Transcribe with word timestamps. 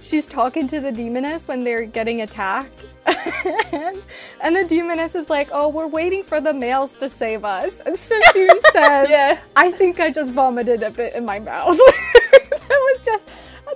she's 0.00 0.26
talking 0.26 0.66
to 0.68 0.80
the 0.80 0.92
demoness 0.92 1.46
when 1.48 1.64
they're 1.64 1.84
getting 1.84 2.22
attacked. 2.22 2.84
and 3.06 4.54
the 4.56 4.64
demoness 4.68 5.14
is 5.14 5.28
like, 5.30 5.48
"Oh, 5.52 5.68
we're 5.68 5.86
waiting 5.86 6.22
for 6.22 6.40
the 6.40 6.52
males 6.52 6.94
to 6.96 7.08
save 7.08 7.44
us." 7.44 7.80
And 7.86 7.96
Sejun 7.96 8.60
says, 8.72 9.10
Yeah. 9.10 9.38
"I 9.56 9.70
think 9.70 10.00
I 10.00 10.10
just 10.10 10.32
vomited 10.32 10.82
a 10.82 10.90
bit 10.90 11.14
in 11.14 11.24
my 11.24 11.38
mouth." 11.38 11.76
that 12.50 12.68
was 12.70 13.00
just 13.04 13.26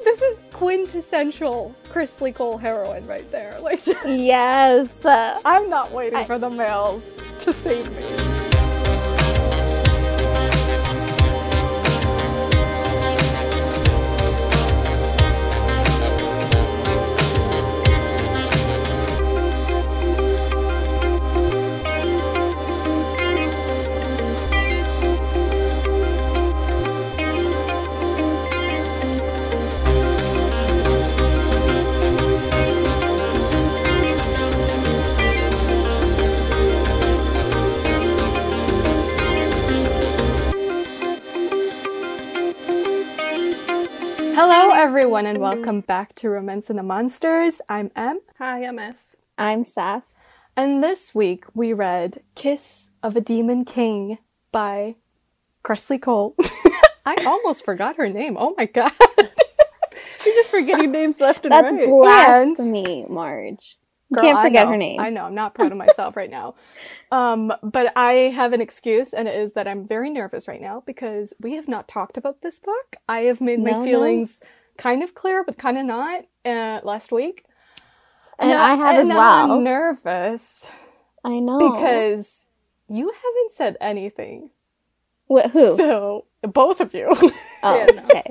this 0.04 0.20
is 0.22 0.42
quintessential 0.52 1.74
Kresley 1.90 2.34
Cole 2.34 2.58
heroine 2.58 3.06
right 3.06 3.30
there. 3.30 3.58
Like, 3.60 3.82
just- 3.84 4.06
Yes. 4.06 4.94
I'm 5.04 5.68
not 5.70 5.92
waiting 5.92 6.18
I- 6.18 6.24
for 6.26 6.38
the 6.38 6.50
males 6.50 7.16
to 7.40 7.52
save 7.52 7.90
me. 7.92 8.33
Everyone, 45.14 45.26
and 45.26 45.38
welcome 45.38 45.80
back 45.80 46.16
to 46.16 46.28
Romance 46.28 46.68
and 46.70 46.76
the 46.76 46.82
Monsters. 46.82 47.60
I'm 47.68 47.92
Em, 47.94 48.18
Hi, 48.38 48.68
MS. 48.68 49.14
I'm 49.38 49.62
Seth. 49.62 50.12
and 50.56 50.82
this 50.82 51.14
week 51.14 51.44
we 51.54 51.72
read 51.72 52.24
Kiss 52.34 52.90
of 53.00 53.14
a 53.14 53.20
Demon 53.20 53.64
King 53.64 54.18
by 54.50 54.96
Kresley 55.64 56.02
Cole. 56.02 56.34
I 57.06 57.14
almost 57.24 57.64
forgot 57.64 57.94
her 57.94 58.08
name. 58.08 58.36
Oh 58.36 58.56
my 58.58 58.66
god. 58.66 58.90
You're 59.18 60.34
just 60.34 60.50
forgetting 60.50 60.90
names 60.90 61.20
left 61.20 61.46
and 61.46 61.52
That's 61.52 61.70
right. 61.72 61.78
That's 61.82 62.56
blasphemy, 62.56 63.06
Marge. 63.08 63.78
You 64.10 64.16
Girl, 64.16 64.24
can't 64.24 64.42
forget 64.42 64.66
her 64.66 64.76
name. 64.76 64.98
I 64.98 65.10
know. 65.10 65.26
I'm 65.26 65.34
not 65.36 65.54
proud 65.54 65.70
of 65.70 65.78
myself 65.78 66.16
right 66.16 66.28
now. 66.30 66.56
Um, 67.12 67.52
but 67.62 67.92
I 67.94 68.12
have 68.34 68.52
an 68.52 68.60
excuse, 68.60 69.12
and 69.14 69.28
it 69.28 69.36
is 69.36 69.52
that 69.52 69.68
I'm 69.68 69.86
very 69.86 70.10
nervous 70.10 70.48
right 70.48 70.60
now 70.60 70.82
because 70.84 71.34
we 71.38 71.52
have 71.52 71.68
not 71.68 71.86
talked 71.86 72.16
about 72.16 72.42
this 72.42 72.58
book. 72.58 72.96
I 73.08 73.20
have 73.20 73.40
made 73.40 73.60
No, 73.60 73.70
my 73.70 73.78
no. 73.78 73.84
feelings 73.84 74.40
kind 74.78 75.02
of 75.02 75.14
clear, 75.14 75.44
but 75.44 75.58
kind 75.58 75.78
of 75.78 75.84
not 75.86 76.24
uh, 76.44 76.80
last 76.84 77.12
week. 77.12 77.44
And 78.38 78.52
I 78.52 78.74
have 78.74 78.96
as 78.96 79.08
well. 79.08 79.52
I'm 79.52 79.62
nervous 79.64 80.66
I 81.24 81.38
know. 81.38 81.58
because 81.74 82.46
you 82.88 83.06
haven't 83.10 83.52
said 83.52 83.76
anything. 83.80 84.50
Wh- 85.30 85.48
who? 85.50 85.76
So 85.76 86.24
both 86.42 86.80
of 86.80 86.92
you. 86.94 87.14
Oh, 87.66 87.76
Yeah, 87.78 87.86
no. 87.86 88.02
okay. 88.04 88.30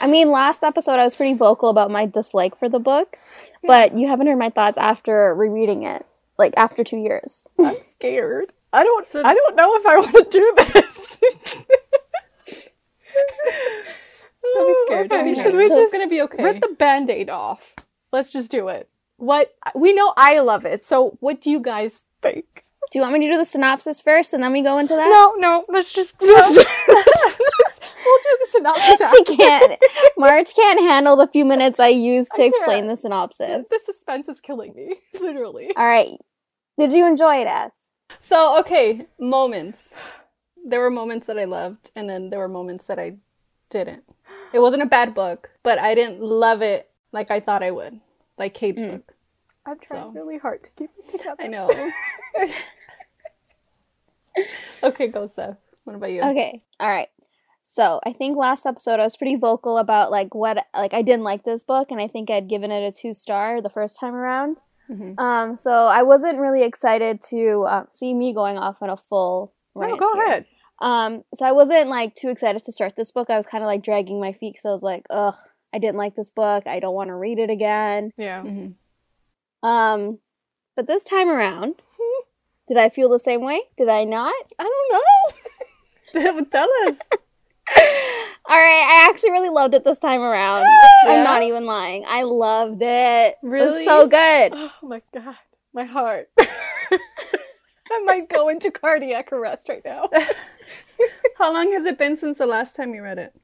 I 0.00 0.06
mean, 0.06 0.30
last 0.30 0.62
episode 0.62 1.00
I 1.00 1.02
was 1.04 1.16
pretty 1.16 1.34
vocal 1.34 1.68
about 1.68 1.90
my 1.90 2.06
dislike 2.06 2.56
for 2.56 2.68
the 2.68 2.78
book, 2.78 3.18
but 3.64 3.98
you 3.98 4.06
haven't 4.06 4.28
heard 4.28 4.38
my 4.38 4.50
thoughts 4.50 4.78
after 4.78 5.34
rereading 5.34 5.82
it, 5.82 6.06
like 6.38 6.54
after 6.56 6.84
two 6.84 6.98
years. 6.98 7.44
I'm 7.58 7.74
scared. 7.94 8.52
I 8.72 8.84
don't. 8.84 9.04
So- 9.04 9.24
I 9.24 9.34
don't 9.34 9.56
know 9.56 9.74
if 9.74 9.84
I 9.86 9.96
want 9.98 10.12
to 10.12 10.26
do 10.30 10.54
this. 10.72 11.18
Don't 14.42 14.66
be 14.66 14.74
scared. 14.86 15.08
Don't 15.10 15.20
Okay, 15.20 15.30
be 15.30 15.34
should 15.36 15.40
scared. 15.42 15.54
we 15.56 15.64
It's 15.66 15.74
just 15.74 15.92
gonna 15.92 16.08
be 16.08 16.22
okay. 16.22 16.42
rip 16.42 16.60
the 16.60 16.68
band-aid 16.78 17.28
off? 17.30 17.74
Let's 18.12 18.32
just 18.32 18.50
do 18.50 18.68
it. 18.68 18.88
What 19.16 19.54
we 19.74 19.92
know, 19.92 20.12
I 20.16 20.38
love 20.40 20.64
it. 20.64 20.84
So, 20.84 21.16
what 21.20 21.40
do 21.40 21.50
you 21.50 21.60
guys 21.60 22.00
think? 22.22 22.44
Do 22.90 22.98
you 22.98 23.02
want 23.02 23.12
me 23.14 23.26
to 23.26 23.32
do 23.32 23.36
the 23.36 23.44
synopsis 23.44 24.00
first 24.00 24.32
and 24.32 24.42
then 24.42 24.52
we 24.52 24.62
go 24.62 24.78
into 24.78 24.94
that? 24.96 25.08
No, 25.10 25.34
no. 25.36 25.64
Let's 25.68 25.92
just. 25.92 26.22
Let's, 26.22 26.56
we'll 26.56 28.18
do 28.18 28.38
the 28.40 28.48
synopsis. 28.50 29.10
she 29.10 29.36
can't. 29.36 29.78
Marge 30.16 30.54
can't 30.54 30.80
handle 30.80 31.16
the 31.16 31.26
few 31.26 31.44
minutes 31.44 31.78
I 31.78 31.88
use 31.88 32.28
to 32.36 32.42
I 32.42 32.46
explain 32.46 32.78
can't. 32.84 32.88
the 32.88 32.96
synopsis. 32.96 33.68
The 33.68 33.80
suspense 33.84 34.28
is 34.28 34.40
killing 34.40 34.74
me, 34.74 34.96
literally. 35.20 35.70
All 35.76 35.84
right. 35.86 36.18
Did 36.78 36.92
you 36.92 37.06
enjoy 37.06 37.36
it, 37.42 37.46
S? 37.46 37.90
So, 38.20 38.58
okay, 38.60 39.06
moments. 39.18 39.92
There 40.64 40.80
were 40.80 40.90
moments 40.90 41.26
that 41.26 41.38
I 41.38 41.44
loved, 41.44 41.90
and 41.94 42.08
then 42.08 42.30
there 42.30 42.38
were 42.38 42.48
moments 42.48 42.86
that 42.86 42.98
I 42.98 43.14
didn't. 43.70 44.04
It 44.52 44.60
wasn't 44.60 44.82
a 44.82 44.86
bad 44.86 45.14
book, 45.14 45.50
but 45.62 45.78
I 45.78 45.94
didn't 45.94 46.20
love 46.22 46.62
it 46.62 46.88
like 47.12 47.30
I 47.30 47.40
thought 47.40 47.62
I 47.62 47.70
would, 47.70 48.00
like 48.38 48.54
Kate's 48.54 48.80
book. 48.82 49.14
I'm 49.66 49.78
trying 49.78 50.04
So. 50.04 50.10
really 50.10 50.38
hard 50.38 50.62
to 50.64 50.70
keep 50.72 50.90
it 50.98 51.04
together. 51.18 51.36
I 51.38 51.46
know. 51.46 51.70
okay, 54.82 55.08
go, 55.08 55.26
Seth. 55.26 55.56
What 55.84 55.96
about 55.96 56.10
you? 56.12 56.22
Okay. 56.22 56.62
All 56.80 56.88
right. 56.88 57.08
So 57.64 58.00
I 58.06 58.12
think 58.12 58.36
last 58.36 58.64
episode 58.64 58.98
I 59.00 59.04
was 59.04 59.16
pretty 59.16 59.36
vocal 59.36 59.76
about 59.76 60.10
like 60.10 60.34
what 60.34 60.64
like 60.74 60.94
I 60.94 61.02
didn't 61.02 61.24
like 61.24 61.44
this 61.44 61.64
book, 61.64 61.90
and 61.90 62.00
I 62.00 62.08
think 62.08 62.30
I'd 62.30 62.48
given 62.48 62.70
it 62.70 62.82
a 62.86 62.92
two 62.98 63.12
star 63.12 63.60
the 63.60 63.68
first 63.68 63.98
time 64.00 64.14
around. 64.14 64.58
Mhm. 64.90 65.18
Um, 65.20 65.56
so 65.58 65.70
I 65.86 66.02
wasn't 66.02 66.40
really 66.40 66.62
excited 66.62 67.20
to 67.28 67.62
uh, 67.68 67.84
see 67.92 68.14
me 68.14 68.32
going 68.32 68.56
off 68.56 68.80
on 68.80 68.88
a 68.88 68.96
full. 68.96 69.52
No, 69.76 69.96
go 69.96 70.14
here. 70.14 70.24
ahead. 70.24 70.46
Um, 70.80 71.22
so 71.34 71.44
I 71.46 71.52
wasn't 71.52 71.88
like 71.88 72.14
too 72.14 72.28
excited 72.28 72.64
to 72.64 72.72
start 72.72 72.94
this 72.96 73.10
book. 73.10 73.30
I 73.30 73.36
was 73.36 73.46
kind 73.46 73.64
of 73.64 73.68
like 73.68 73.82
dragging 73.82 74.20
my 74.20 74.32
feet 74.32 74.52
because 74.54 74.64
I 74.66 74.70
was 74.70 74.82
like, 74.82 75.04
ugh, 75.10 75.34
I 75.74 75.78
didn't 75.78 75.96
like 75.96 76.14
this 76.14 76.30
book. 76.30 76.66
I 76.66 76.78
don't 76.80 76.94
want 76.94 77.08
to 77.08 77.14
read 77.14 77.38
it 77.38 77.50
again. 77.50 78.12
Yeah. 78.16 78.42
Mhm. 78.42 78.74
Um, 79.62 80.18
but 80.76 80.86
this 80.86 81.02
time 81.04 81.28
around, 81.28 81.82
did 82.68 82.76
I 82.76 82.88
feel 82.90 83.08
the 83.08 83.18
same 83.18 83.42
way? 83.42 83.62
Did 83.76 83.88
I 83.88 84.04
not? 84.04 84.32
I 84.58 84.62
don't 86.14 86.34
know. 86.34 86.42
Tell 86.50 86.68
us. 86.86 86.98
All 88.50 88.56
right, 88.56 88.86
I 88.88 89.06
actually 89.10 89.32
really 89.32 89.50
loved 89.50 89.74
it 89.74 89.84
this 89.84 89.98
time 89.98 90.22
around. 90.22 90.64
Yeah? 91.04 91.12
I'm 91.18 91.24
not 91.24 91.42
even 91.42 91.66
lying. 91.66 92.04
I 92.08 92.22
loved 92.22 92.80
it. 92.80 93.36
It 93.42 93.46
was 93.46 93.50
Really? 93.50 93.84
so 93.84 94.06
good. 94.06 94.52
Oh 94.54 94.72
my 94.82 95.02
god, 95.12 95.36
my 95.74 95.84
heart. 95.84 96.30
I 96.38 98.02
might 98.04 98.28
go 98.28 98.48
into 98.48 98.70
cardiac 98.70 99.32
arrest 99.32 99.68
right 99.68 99.82
now. 99.84 100.08
How 101.38 101.52
long 101.52 101.72
has 101.72 101.84
it 101.84 101.98
been 101.98 102.16
since 102.16 102.38
the 102.38 102.46
last 102.46 102.76
time 102.76 102.94
you 102.94 103.02
read 103.02 103.18
it? 103.18 103.34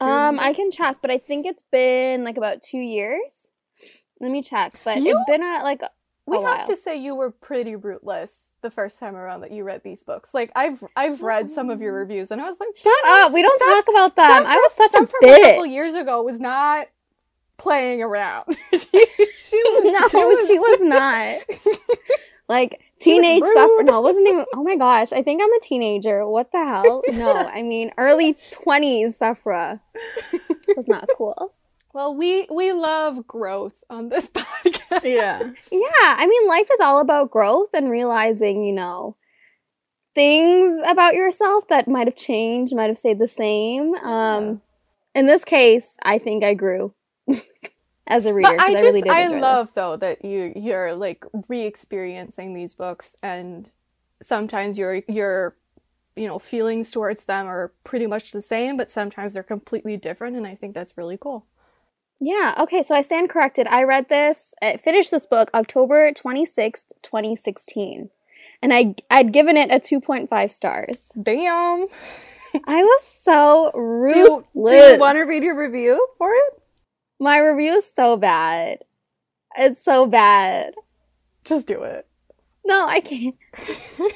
Um, 0.00 0.38
I 0.38 0.52
can 0.52 0.70
check, 0.70 0.98
but 1.02 1.10
I 1.10 1.18
think 1.18 1.44
it's 1.46 1.62
been 1.62 2.22
like 2.24 2.36
about 2.36 2.62
two 2.62 2.78
years. 2.78 3.48
Let 4.20 4.30
me 4.30 4.42
check, 4.42 4.74
but 4.84 4.98
You- 4.98 5.14
it's 5.14 5.24
been 5.26 5.42
a 5.42 5.62
like 5.62 5.82
a 5.82 5.90
We 6.26 6.38
a 6.38 6.42
have 6.42 6.66
to 6.66 6.76
say 6.76 6.96
you 6.96 7.14
were 7.14 7.30
pretty 7.30 7.74
rootless 7.76 8.52
the 8.60 8.70
first 8.70 8.98
time 9.00 9.16
around 9.16 9.40
that 9.40 9.50
you 9.50 9.64
read 9.64 9.82
these 9.82 10.04
books. 10.04 10.34
Like 10.34 10.52
I've 10.54 10.82
I've 10.96 11.22
read 11.22 11.48
some 11.50 11.70
of 11.70 11.80
your 11.80 11.94
reviews 11.94 12.30
and 12.30 12.40
I 12.40 12.44
was 12.48 12.58
like, 12.60 12.74
Shut 12.76 12.92
up! 13.06 13.32
We 13.32 13.42
don't 13.42 13.58
talk 13.58 13.88
about 13.88 14.16
them. 14.16 14.44
I 14.46 14.56
was 14.56 14.72
such 14.74 14.94
a 14.94 15.06
from 15.06 15.28
a 15.28 15.42
couple 15.42 15.66
years 15.66 15.94
ago 15.94 16.22
was 16.22 16.38
not 16.40 16.86
playing 17.56 18.02
around. 18.02 18.56
she, 18.72 18.78
she 19.38 19.56
was 19.64 20.12
no, 20.12 20.46
she 20.46 20.58
was 20.58 20.80
not. 20.80 21.38
Like 22.48 22.80
She 22.80 22.80
was 22.80 22.87
teenage 23.00 23.44
stuff. 23.44 23.70
No, 23.80 23.98
it 23.98 24.02
wasn't 24.02 24.28
even. 24.28 24.44
Oh 24.54 24.62
my 24.62 24.76
gosh, 24.76 25.12
I 25.12 25.22
think 25.22 25.42
I'm 25.42 25.52
a 25.52 25.60
teenager. 25.60 26.26
What 26.26 26.52
the 26.52 26.64
hell? 26.64 27.02
No, 27.12 27.32
I 27.32 27.62
mean 27.62 27.92
early 27.98 28.36
twenties. 28.50 29.16
Sephora 29.16 29.80
was 30.76 30.88
not 30.88 31.08
cool. 31.16 31.54
Well, 31.94 32.14
we 32.14 32.46
we 32.50 32.72
love 32.72 33.26
growth 33.26 33.82
on 33.90 34.08
this 34.08 34.28
podcast. 34.28 35.04
Yeah. 35.04 35.42
Yeah, 35.72 36.14
I 36.16 36.26
mean, 36.26 36.46
life 36.46 36.68
is 36.72 36.80
all 36.80 37.00
about 37.00 37.30
growth 37.30 37.70
and 37.72 37.90
realizing, 37.90 38.62
you 38.62 38.72
know, 38.72 39.16
things 40.14 40.80
about 40.86 41.14
yourself 41.14 41.66
that 41.68 41.88
might 41.88 42.06
have 42.06 42.16
changed, 42.16 42.74
might 42.74 42.88
have 42.88 42.98
stayed 42.98 43.18
the 43.18 43.28
same. 43.28 43.94
Um, 43.96 44.60
in 45.14 45.26
this 45.26 45.44
case, 45.44 45.96
I 46.02 46.18
think 46.18 46.44
I 46.44 46.54
grew 46.54 46.94
as 48.08 48.26
a 48.26 48.34
reader. 48.34 48.48
But 48.56 48.60
I 48.60 48.72
just 48.72 48.82
really 48.84 49.02
did 49.02 49.12
I 49.12 49.28
love 49.38 49.72
though 49.74 49.96
that 49.98 50.24
you 50.24 50.52
you're 50.56 50.94
like 50.94 51.24
re-experiencing 51.46 52.54
these 52.54 52.74
books 52.74 53.16
and 53.22 53.70
sometimes 54.20 54.78
your 54.78 55.02
your 55.08 55.56
you 56.16 56.26
know 56.26 56.38
feelings 56.38 56.90
towards 56.90 57.24
them 57.24 57.46
are 57.46 57.72
pretty 57.84 58.06
much 58.06 58.32
the 58.32 58.42
same 58.42 58.76
but 58.76 58.90
sometimes 58.90 59.34
they're 59.34 59.42
completely 59.44 59.96
different 59.96 60.36
and 60.36 60.46
I 60.46 60.56
think 60.56 60.74
that's 60.74 60.98
really 60.98 61.16
cool. 61.16 61.46
Yeah. 62.20 62.54
Okay. 62.58 62.82
So 62.82 62.96
I 62.96 63.02
stand 63.02 63.30
corrected. 63.30 63.68
I 63.68 63.84
read 63.84 64.08
this, 64.08 64.52
I 64.60 64.76
finished 64.76 65.12
this 65.12 65.26
book 65.26 65.50
October 65.54 66.12
twenty 66.12 66.44
sixth, 66.46 66.86
twenty 67.02 67.36
sixteen, 67.36 68.10
and 68.60 68.72
I 68.72 68.96
I'd 69.10 69.32
given 69.32 69.56
it 69.56 69.70
a 69.70 69.78
two 69.78 70.00
point 70.00 70.28
five 70.28 70.50
stars. 70.50 71.12
Damn. 71.20 71.86
I 72.66 72.82
was 72.82 73.02
so 73.04 73.70
Do 73.74 73.78
ruthless. 73.80 74.46
you, 74.54 74.68
do 74.70 74.92
you 74.94 74.98
want 74.98 75.16
to 75.16 75.22
read 75.22 75.42
your 75.44 75.54
review 75.54 76.04
for 76.16 76.32
it? 76.32 76.62
My 77.20 77.38
review 77.38 77.74
is 77.74 77.92
so 77.92 78.16
bad. 78.16 78.78
It's 79.56 79.82
so 79.82 80.06
bad. 80.06 80.74
Just 81.44 81.66
do 81.66 81.82
it. 81.82 82.06
No, 82.64 82.86
I 82.86 83.00
can't. 83.00 83.34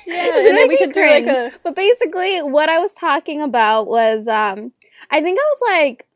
Yeah, 0.07 0.39
and 0.49 0.57
then 0.57 0.69
we 0.69 0.75
making 0.75 0.89
could 0.89 0.95
do 0.95 1.01
like 1.01 1.27
a. 1.27 1.53
But 1.65 1.75
basically, 1.75 2.41
what 2.41 2.69
I 2.69 2.79
was 2.79 2.93
talking 2.95 3.41
about 3.41 3.87
was, 3.87 4.29
um, 4.29 4.73
I 5.11 5.21
think 5.21 5.39
I 5.39 5.43
was 5.43 5.61
like 5.67 6.07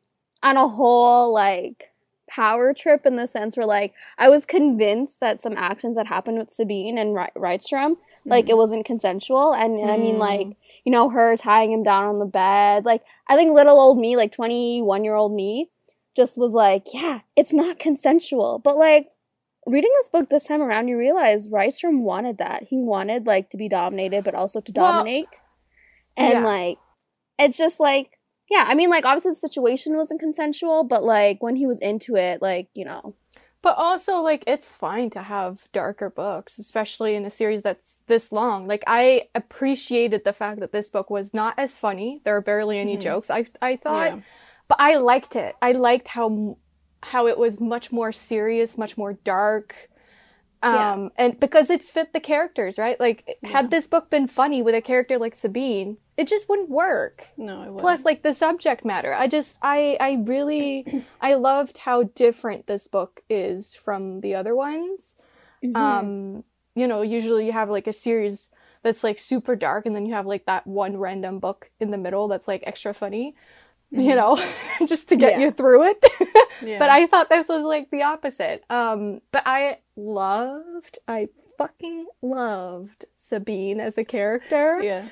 on 0.43 0.55
a 0.55 0.67
whole 0.67 1.33
like 1.33 1.91
power 2.29 2.73
trip 2.73 3.05
in 3.05 3.15
the 3.15 3.27
sense 3.27 3.57
where 3.57 3.65
like 3.65 3.93
I 4.17 4.29
was 4.29 4.45
convinced 4.45 5.19
that 5.21 5.41
some 5.41 5.55
actions 5.57 5.95
that 5.95 6.07
happened 6.07 6.37
with 6.37 6.51
Sabine 6.51 6.97
and 6.97 7.13
Ry- 7.13 7.31
Rydstrom 7.35 7.95
like 8.25 8.49
it 8.49 8.57
wasn't 8.57 8.85
consensual 8.85 9.53
and, 9.53 9.79
and 9.79 9.89
I 9.89 9.97
mean 9.97 10.17
like 10.19 10.47
you 10.83 10.91
know 10.91 11.09
her 11.09 11.37
tying 11.37 11.71
him 11.71 11.83
down 11.83 12.05
on 12.05 12.19
the 12.19 12.25
bed 12.25 12.83
like 12.83 13.01
I 13.27 13.37
think 13.37 13.53
little 13.53 13.79
old 13.79 13.97
me 13.97 14.17
like 14.17 14.33
21 14.33 15.05
year 15.05 15.15
old 15.15 15.33
me 15.33 15.69
just 16.17 16.37
was 16.37 16.51
like 16.51 16.83
yeah 16.93 17.21
it's 17.37 17.53
not 17.53 17.79
consensual 17.79 18.59
but 18.59 18.75
like 18.75 19.07
reading 19.65 19.91
this 19.97 20.09
book 20.09 20.29
this 20.29 20.45
time 20.45 20.61
around 20.61 20.87
you 20.87 20.97
realize 20.97 21.47
Rydstrom 21.47 22.01
wanted 22.01 22.39
that 22.39 22.63
he 22.63 22.77
wanted 22.77 23.25
like 23.25 23.49
to 23.51 23.57
be 23.57 23.69
dominated 23.69 24.23
but 24.25 24.35
also 24.35 24.59
to 24.59 24.71
Well, 24.75 24.91
dominate 24.91 25.39
and 26.17 26.33
yeah. 26.33 26.43
like 26.43 26.77
it's 27.39 27.57
just 27.57 27.79
like 27.79 28.17
yeah 28.49 28.65
i 28.67 28.75
mean 28.75 28.89
like 28.89 29.05
obviously 29.05 29.31
the 29.31 29.35
situation 29.35 29.95
wasn't 29.95 30.19
consensual 30.19 30.83
but 30.83 31.03
like 31.03 31.41
when 31.41 31.55
he 31.55 31.65
was 31.65 31.79
into 31.79 32.15
it 32.15 32.41
like 32.41 32.67
you 32.73 32.83
know 32.83 33.15
But 33.63 33.75
also, 33.77 34.21
like, 34.21 34.43
it's 34.47 34.71
fine 34.71 35.09
to 35.09 35.21
have 35.23 35.67
darker 35.73 36.09
books, 36.09 36.59
especially 36.59 37.15
in 37.15 37.25
a 37.25 37.29
series 37.29 37.63
that's 37.63 37.97
this 38.05 38.31
long. 38.31 38.67
Like, 38.67 38.83
I 38.87 39.23
appreciated 39.33 40.23
the 40.23 40.31
fact 40.31 40.59
that 40.59 40.71
this 40.71 40.89
book 40.89 41.09
was 41.09 41.33
not 41.33 41.55
as 41.57 41.77
funny. 41.77 42.21
There 42.23 42.35
are 42.37 42.41
barely 42.41 42.77
any 42.77 42.93
mm-hmm. 42.93 43.01
jokes. 43.01 43.29
I 43.29 43.45
I 43.61 43.75
thought, 43.75 44.15
Yeah. 44.15 44.21
But 44.67 44.79
I 44.79 44.97
liked 44.97 45.35
it. 45.35 45.55
I 45.61 45.71
liked 45.73 46.09
how 46.09 46.57
how 47.03 47.27
it 47.27 47.37
was 47.37 47.59
much 47.59 47.91
more 47.91 48.11
serious, 48.11 48.77
much 48.77 48.97
more 48.97 49.13
dark. 49.13 49.89
Um, 50.63 50.73
Yeah. 50.73 51.09
and 51.17 51.39
because 51.39 51.69
it 51.69 51.83
fit 51.83 52.13
the 52.13 52.19
characters, 52.19 52.79
right? 52.79 52.99
Like, 52.99 53.37
had 53.43 53.69
this 53.69 53.85
book 53.87 54.09
been 54.09 54.27
funny 54.27 54.61
with 54.63 54.73
a 54.73 54.81
character 54.81 55.19
like 55.19 55.35
Sabine, 55.35 55.97
it 56.17 56.27
just 56.27 56.49
wouldn't 56.49 56.69
work 56.69 57.27
No, 57.37 57.61
it 57.61 57.67
wasn't. 57.71 57.79
plus 57.79 58.05
like 58.05 58.23
the 58.23 58.33
subject 58.33 58.83
matter 58.83 59.13
i 59.13 59.27
just 59.27 59.57
i 59.61 59.95
i 59.99 60.13
really 60.25 60.85
i 61.21 61.35
loved 61.35 61.77
how 61.77 62.03
different 62.03 62.65
this 62.65 62.87
book 62.87 63.21
is 63.29 63.75
from 63.75 64.21
the 64.21 64.33
other 64.33 64.55
ones 64.55 65.15
um 65.75 66.43
you 66.75 66.87
know 66.87 67.01
usually 67.03 67.45
you 67.45 67.51
have 67.51 67.69
like 67.69 67.87
a 67.87 67.93
series 67.93 68.49
that's 68.83 69.03
like 69.03 69.19
super 69.19 69.55
dark 69.55 69.85
and 69.85 69.95
then 69.95 70.05
you 70.05 70.13
have 70.13 70.25
like 70.25 70.45
that 70.45 70.65
one 70.65 70.97
random 70.97 71.39
book 71.39 71.69
in 71.79 71.91
the 71.91 71.97
middle 71.97 72.27
that's 72.27 72.47
like 72.47 72.63
extra 72.65 72.93
funny 72.93 73.35
you 73.91 74.15
know 74.15 74.35
just 74.87 75.09
to 75.09 75.15
get 75.15 75.33
Yeah. 75.39 75.45
you 75.45 75.51
through 75.51 75.89
it 75.91 76.05
Yeah. 76.61 76.79
but 76.79 76.89
i 76.89 77.07
thought 77.07 77.29
this 77.29 77.47
was 77.47 77.63
like 77.63 77.89
the 77.91 78.03
opposite 78.03 78.63
um 78.69 79.21
but 79.31 79.43
i 79.45 79.77
loved 79.95 80.99
i 81.07 81.29
fucking 81.57 82.05
loved 82.21 83.05
sabine 83.15 83.79
as 83.79 83.97
a 83.97 84.03
character 84.03 84.81
yes. 84.81 85.11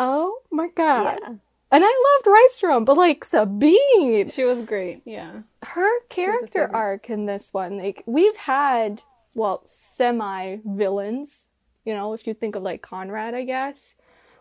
oh 0.00 0.40
my 0.50 0.68
god 0.74 1.18
yeah 1.22 1.34
and 1.74 1.82
I 1.82 2.20
loved 2.26 2.26
Rydstrom, 2.36 2.84
but 2.84 2.98
like 2.98 3.24
Sabine, 3.24 4.28
She 4.28 4.44
was 4.44 4.60
great. 4.60 5.00
Yeah. 5.06 5.40
her 5.62 6.00
character 6.10 6.68
arc 6.70 7.08
in 7.08 7.24
this 7.24 7.54
one, 7.54 7.78
like 7.78 8.02
we've 8.04 8.36
had, 8.36 9.00
well, 9.34 9.62
semi 9.64 10.58
villains. 10.66 11.48
You 11.86 11.94
know, 11.94 12.12
if 12.12 12.26
you 12.26 12.34
think 12.34 12.56
of 12.56 12.62
like 12.62 12.82
Conrad, 12.82 13.32
I 13.32 13.44
guess 13.44 13.96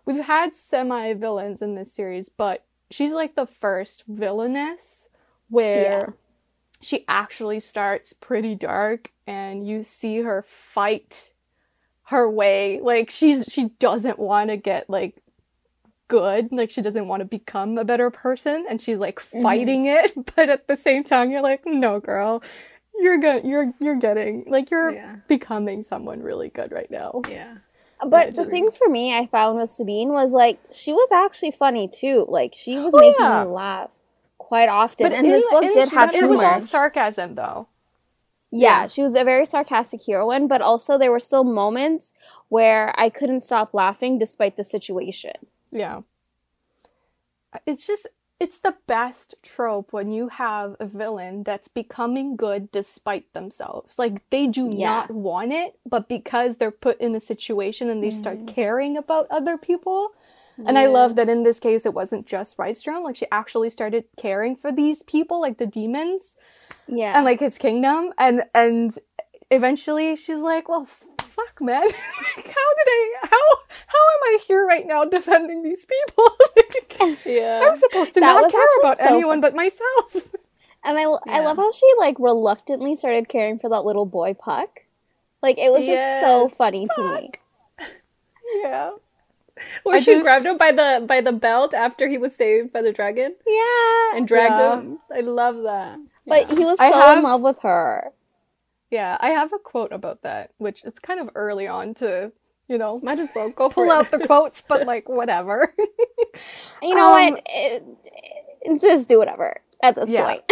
we've 0.05 0.25
had 0.25 0.53
semi 0.55 1.13
villains 1.13 1.61
in 1.61 1.75
this 1.75 1.93
series, 1.93 2.27
but 2.27 2.65
she's 2.91 3.13
like 3.13 3.35
the 3.35 3.45
first 3.47 4.03
villainess 4.07 5.09
where 5.49 5.81
Yeah. 5.81 6.05
she 6.81 7.05
actually 7.07 7.59
starts 7.59 8.13
pretty 8.13 8.55
dark, 8.55 9.11
and 9.27 9.67
you 9.67 9.83
see 9.83 10.21
her 10.21 10.41
fight 10.41 11.33
her 12.05 12.29
way. 12.29 12.79
Like 12.79 13.09
she's 13.09 13.45
she 13.45 13.69
doesn't 13.79 14.19
want 14.19 14.49
to 14.49 14.57
get 14.57 14.89
like 14.89 15.21
good 16.07 16.51
like 16.51 16.69
she 16.69 16.81
doesn't 16.81 17.07
want 17.07 17.21
to 17.21 17.25
become 17.25 17.77
a 17.77 17.85
better 17.85 18.09
person 18.09 18.65
and 18.69 18.81
she's 18.81 18.97
like 18.97 19.17
mm-hmm. 19.21 19.41
fighting 19.41 19.85
it 19.85 20.11
but 20.35 20.49
at 20.49 20.67
the 20.67 20.75
same 20.75 21.05
time 21.05 21.31
you're 21.31 21.41
like 21.41 21.61
no 21.65 22.01
girl 22.01 22.43
you're 22.99 23.17
good 23.17 23.45
you're 23.45 23.71
you're 23.79 23.95
getting 23.95 24.43
like 24.47 24.69
you're 24.69 24.91
Yeah. 24.93 25.15
becoming 25.29 25.83
someone 25.83 26.21
really 26.21 26.49
good 26.49 26.73
right 26.73 26.91
now 26.91 27.21
Yeah. 27.29 27.55
But 28.07 28.35
the 28.35 28.45
things 28.45 28.77
for 28.77 28.89
me 28.89 29.15
i 29.17 29.25
found 29.27 29.57
with 29.57 29.69
sabine 29.71 30.09
was 30.11 30.31
like 30.31 30.59
she 30.71 30.91
was 30.93 31.09
actually 31.11 31.51
funny 31.51 31.87
too. 31.87 32.25
Like 32.27 32.53
she 32.55 32.77
was 32.79 32.93
Oh, 32.93 32.99
making 32.99 33.15
yeah. 33.19 33.43
me 33.43 33.51
laugh 33.51 33.89
quite 34.37 34.69
often. 34.69 35.13
And 35.13 35.25
in- 35.25 35.31
this 35.31 35.45
book 35.49 35.61
did 35.73 35.89
have 35.89 36.11
some- 36.11 36.23
it 36.23 36.27
was 36.29 36.39
all 36.41 36.59
sarcasm 36.59 37.35
though. 37.35 37.67
Yeah, 38.51 38.81
yeah. 38.81 38.87
she 38.87 39.01
was 39.01 39.15
a 39.15 39.23
very 39.23 39.45
sarcastic 39.45 40.01
heroine 40.05 40.47
but 40.47 40.61
also 40.61 40.97
there 40.97 41.11
were 41.11 41.19
still 41.21 41.43
moments 41.43 42.11
where 42.49 42.93
i 42.97 43.09
couldn't 43.09 43.41
stop 43.41 43.73
laughing 43.73 44.17
despite 44.19 44.57
the 44.57 44.63
situation. 44.63 45.33
Yeah. 45.71 46.01
It's 47.65 47.85
just 47.87 48.07
it's 48.41 48.57
the 48.59 48.75
best 48.87 49.35
trope 49.43 49.93
when 49.93 50.11
you 50.11 50.29
have 50.29 50.75
a 50.79 50.85
villain 50.87 51.43
that's 51.43 51.67
becoming 51.69 52.35
good 52.35 52.71
despite 52.71 53.31
themselves 53.33 53.99
like 53.99 54.15
they 54.31 54.47
do 54.47 54.65
Yeah. 54.69 54.89
not 54.91 55.11
want 55.11 55.51
it 55.53 55.77
but 55.85 56.09
because 56.09 56.57
they're 56.57 56.71
put 56.87 56.99
in 56.99 57.15
a 57.15 57.19
situation 57.19 57.89
and 57.89 58.03
they 58.03 58.11
start 58.11 58.39
mm. 58.39 58.47
caring 58.47 58.97
about 58.97 59.27
other 59.29 59.57
people 59.57 60.11
And 60.67 60.77
I 60.77 60.85
love 60.87 61.15
that 61.15 61.29
in 61.29 61.43
this 61.43 61.59
case 61.59 61.85
it 61.89 61.93
wasn't 61.95 62.27
just 62.27 62.57
Rydstrom. 62.57 63.03
Like 63.03 63.15
she 63.15 63.25
actually 63.31 63.69
started 63.71 64.05
caring 64.17 64.55
for 64.55 64.71
these 64.71 65.01
people, 65.03 65.41
like 65.41 65.57
the 65.57 65.65
demons 65.65 66.35
yeah 66.87 67.13
and 67.15 67.25
like 67.25 67.39
his 67.39 67.57
kingdom. 67.57 68.13
And 68.17 68.43
and 68.53 68.91
eventually 69.49 70.15
she's 70.15 70.41
like, 70.41 70.69
Well 70.69 70.87
fuck 71.31 71.61
man. 71.61 71.81
like 72.37 72.45
how 72.47 72.69
did 72.77 72.87
I 72.87 73.13
how 73.23 73.37
how 73.87 73.99
am 73.99 74.21
I 74.25 74.39
here 74.47 74.65
right 74.65 74.85
now 74.85 75.05
defending 75.05 75.63
these 75.63 75.85
people? 75.85 76.25
Like, 77.01 77.25
Yeah. 77.25 77.61
I'm 77.65 77.75
supposed 77.75 78.13
to 78.13 78.19
That 78.19 78.41
not 78.41 78.51
care 78.51 78.67
about 78.79 78.97
so 78.99 79.05
anyone 79.05 79.41
but 79.41 79.55
myself. 79.55 80.15
And 80.83 80.97
I, 80.97 81.03
I 81.03 81.39
love 81.41 81.57
how 81.57 81.71
she 81.71 81.85
like 81.99 82.15
reluctantly 82.19 82.95
started 82.95 83.29
caring 83.29 83.59
for 83.59 83.69
that 83.69 83.85
little 83.85 84.05
boy 84.05 84.33
Puck. 84.33 84.81
Like 85.41 85.57
it 85.59 85.71
was 85.71 85.85
just 85.85 86.21
so 86.25 86.47
Yes, 86.47 86.55
funny 86.57 86.87
to 86.95 87.03
me. 87.15 87.31
yeah. 88.63 88.91
Where 89.83 89.97
I 89.97 89.99
she 89.99 90.13
just- 90.13 90.23
grabbed 90.23 90.45
him 90.45 90.57
by 90.57 90.71
the 90.71 91.03
by 91.07 91.21
the 91.21 91.31
belt 91.33 91.73
after 91.73 92.07
he 92.07 92.17
was 92.17 92.35
saved 92.35 92.73
by 92.73 92.81
the 92.81 92.91
dragon 92.91 93.35
Yeah. 93.45 94.15
and 94.17 94.27
dragged 94.27 94.57
Yeah. 94.57 94.79
him. 94.79 94.99
I 95.13 95.21
love 95.21 95.61
that. 95.63 95.99
but 96.25 96.49
Yeah. 96.49 96.55
he 96.57 96.65
was 96.65 96.77
so 96.79 96.91
have- 96.91 97.17
in 97.17 97.23
love 97.23 97.41
with 97.41 97.59
her. 97.61 98.11
Yeah. 98.91 99.17
I 99.19 99.29
have 99.29 99.51
a 99.53 99.57
quote 99.59 99.91
about 99.91 100.21
that, 100.23 100.51
which 100.59 100.83
it's 100.83 100.99
kind 100.99 101.19
of 101.19 101.29
early 101.33 101.67
on 101.67 101.93
to, 101.95 102.31
you 102.67 102.77
know, 102.77 102.99
might 103.01 103.19
as 103.19 103.29
well 103.35 103.49
go 103.49 103.69
pull 103.69 103.91
out 103.91 104.11
the 104.11 104.19
quotes, 104.27 104.61
but 104.61 104.85
like 104.85 105.09
whatever. 105.09 105.73
You 106.81 106.95
know 106.95 107.13
Um, 107.13 107.33
what? 107.33 107.43
It- 107.49 107.83
it- 108.63 108.81
just 108.81 109.09
do 109.09 109.17
whatever 109.19 109.57
at 109.83 109.95
this 109.95 110.09
Yeah. 110.09 110.23
point. 110.37 110.51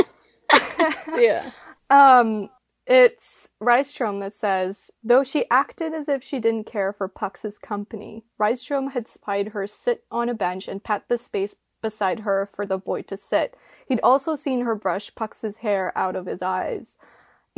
yeah. 1.21 1.51
Um, 1.89 2.49
it's 2.85 3.47
Rydstrom 3.61 4.19
that 4.21 4.33
says, 4.33 4.91
though 5.03 5.23
she 5.23 5.45
acted 5.49 5.93
as 5.93 6.09
if 6.09 6.23
she 6.23 6.39
didn't 6.39 6.65
care 6.65 6.91
for 6.91 7.07
Puck's 7.07 7.57
company, 7.59 8.25
Rydstrom 8.39 8.91
had 8.91 9.07
spied 9.07 9.49
her 9.49 9.67
sit 9.67 10.03
on 10.11 10.27
a 10.27 10.33
bench 10.33 10.67
and 10.67 10.83
pat 10.83 11.03
the 11.07 11.17
space 11.17 11.55
beside 11.81 12.21
her 12.21 12.49
for 12.53 12.65
the 12.65 12.77
boy 12.77 13.03
to 13.03 13.15
sit. 13.15 13.55
He'd 13.87 14.01
also 14.01 14.35
seen 14.35 14.61
her 14.61 14.75
brush 14.75 15.13
Puck's 15.15 15.57
hair 15.57 15.93
out 15.97 16.15
of 16.15 16.25
his 16.25 16.41
eyes. 16.41 16.97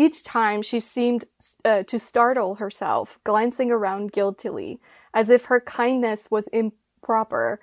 Each 0.01 0.23
time 0.23 0.63
she 0.63 0.79
seemed 0.79 1.25
uh, 1.63 1.83
to 1.83 1.99
startle 1.99 2.55
herself, 2.55 3.19
glancing 3.23 3.69
around 3.71 4.11
guiltily, 4.11 4.79
as 5.13 5.29
if 5.29 5.45
her 5.45 5.61
kindness 5.61 6.31
was 6.31 6.47
improper. 6.47 7.61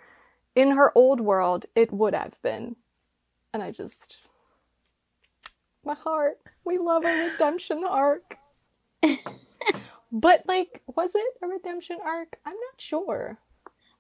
In 0.55 0.71
her 0.71 0.93
old 0.95 1.21
world, 1.21 1.67
it 1.75 1.93
would 1.93 2.15
have 2.15 2.41
been. 2.41 2.77
And 3.53 3.61
I 3.61 3.73
just 3.73 4.21
my 5.85 5.95
heart. 5.95 6.39
We 6.65 6.79
love 6.79 7.05
a 7.05 7.29
redemption 7.29 7.83
arc. 7.85 8.39
but 10.13 10.45
like, 10.47 10.83
was 10.95 11.17
it 11.17 11.35
a 11.43 11.49
redemption 11.49 11.99
arc? 12.05 12.39
I'm 12.47 12.53
not 12.53 12.77
sure. 12.81 13.39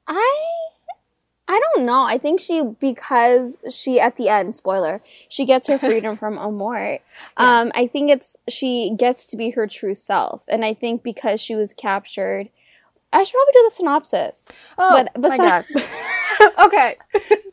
I 0.06 0.70
I 1.50 1.60
don't 1.74 1.86
know. 1.86 2.02
I 2.02 2.18
think 2.18 2.40
she 2.40 2.62
because 2.78 3.60
she 3.70 3.98
at 3.98 4.16
the 4.16 4.28
end, 4.28 4.54
spoiler, 4.54 5.00
she 5.28 5.46
gets 5.46 5.66
her 5.68 5.78
freedom 5.78 6.16
from 6.16 6.36
Omort. 6.36 7.00
Um, 7.38 7.72
I 7.74 7.86
think 7.86 8.10
it's 8.10 8.36
she 8.48 8.92
gets 8.96 9.24
to 9.26 9.36
be 9.36 9.50
her 9.50 9.66
true 9.66 9.94
self, 9.94 10.42
and 10.48 10.64
I 10.64 10.74
think 10.74 11.02
because 11.02 11.40
she 11.40 11.54
was 11.54 11.72
captured, 11.72 12.50
I 13.12 13.22
should 13.22 13.32
probably 13.32 13.52
do 13.54 13.62
the 13.64 13.74
synopsis. 13.74 14.46
Oh 14.76 14.90
But 15.14 15.22
my 15.30 15.36
god. 15.38 15.64
okay. 16.66 16.96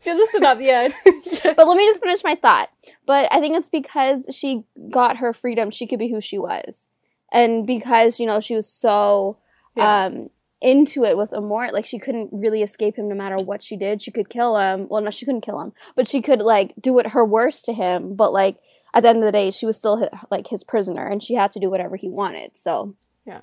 Do 0.03 0.13
the 0.13 0.37
enough, 0.37 0.59
yeah. 0.59 0.89
but 1.55 1.65
let 1.67 1.77
me 1.77 1.87
just 1.87 2.03
finish 2.03 2.23
my 2.23 2.35
thought. 2.35 2.69
But 3.05 3.31
I 3.31 3.39
think 3.39 3.55
it's 3.55 3.69
because 3.69 4.27
she 4.35 4.63
got 4.89 5.17
her 5.17 5.31
freedom, 5.33 5.71
she 5.71 5.87
could 5.87 5.99
be 5.99 6.09
who 6.11 6.19
she 6.21 6.37
was. 6.37 6.89
And 7.31 7.65
because, 7.65 8.19
you 8.19 8.25
know, 8.27 8.39
she 8.41 8.55
was 8.55 8.67
so 8.67 9.37
Yeah. 9.75 10.05
um 10.05 10.29
into 10.61 11.03
it 11.03 11.17
with 11.17 11.31
Omort, 11.31 11.71
like 11.73 11.85
she 11.85 11.99
couldn't 11.99 12.29
really 12.31 12.61
escape 12.63 12.95
him 12.97 13.07
no 13.09 13.15
matter 13.15 13.37
what 13.37 13.61
she 13.63 13.75
did. 13.75 14.01
She 14.01 14.11
could 14.11 14.29
kill 14.29 14.57
him. 14.57 14.87
Well, 14.89 15.01
no, 15.01 15.09
she 15.11 15.25
couldn't 15.25 15.41
kill 15.41 15.59
him, 15.61 15.73
but 15.95 16.07
she 16.07 16.21
could 16.21 16.41
like 16.41 16.73
do 16.79 16.97
it 16.99 17.07
her 17.07 17.25
worst 17.25 17.65
to 17.65 17.73
him, 17.73 18.15
but 18.15 18.31
like 18.33 18.57
at 18.93 19.01
the 19.03 19.09
end 19.09 19.19
of 19.19 19.25
the 19.25 19.31
day, 19.31 19.51
she 19.51 19.65
was 19.65 19.75
still 19.75 20.09
like 20.31 20.47
his 20.47 20.63
prisoner 20.63 21.05
and 21.05 21.21
she 21.21 21.35
had 21.35 21.51
to 21.51 21.59
do 21.59 21.69
whatever 21.69 21.97
he 21.97 22.07
wanted. 22.09 22.55
So, 22.57 22.95
Yeah. 23.25 23.41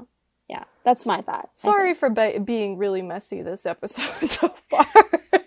yeah, 0.48 0.64
that's 0.84 1.04
my 1.06 1.20
thought. 1.20 1.50
Sorry 1.54 1.92
for 1.94 2.08
be- 2.08 2.38
being 2.38 2.78
really 2.78 3.02
messy 3.02 3.42
this 3.42 3.66
episode 3.66 4.04
so 4.30 4.48
far. 4.48 4.86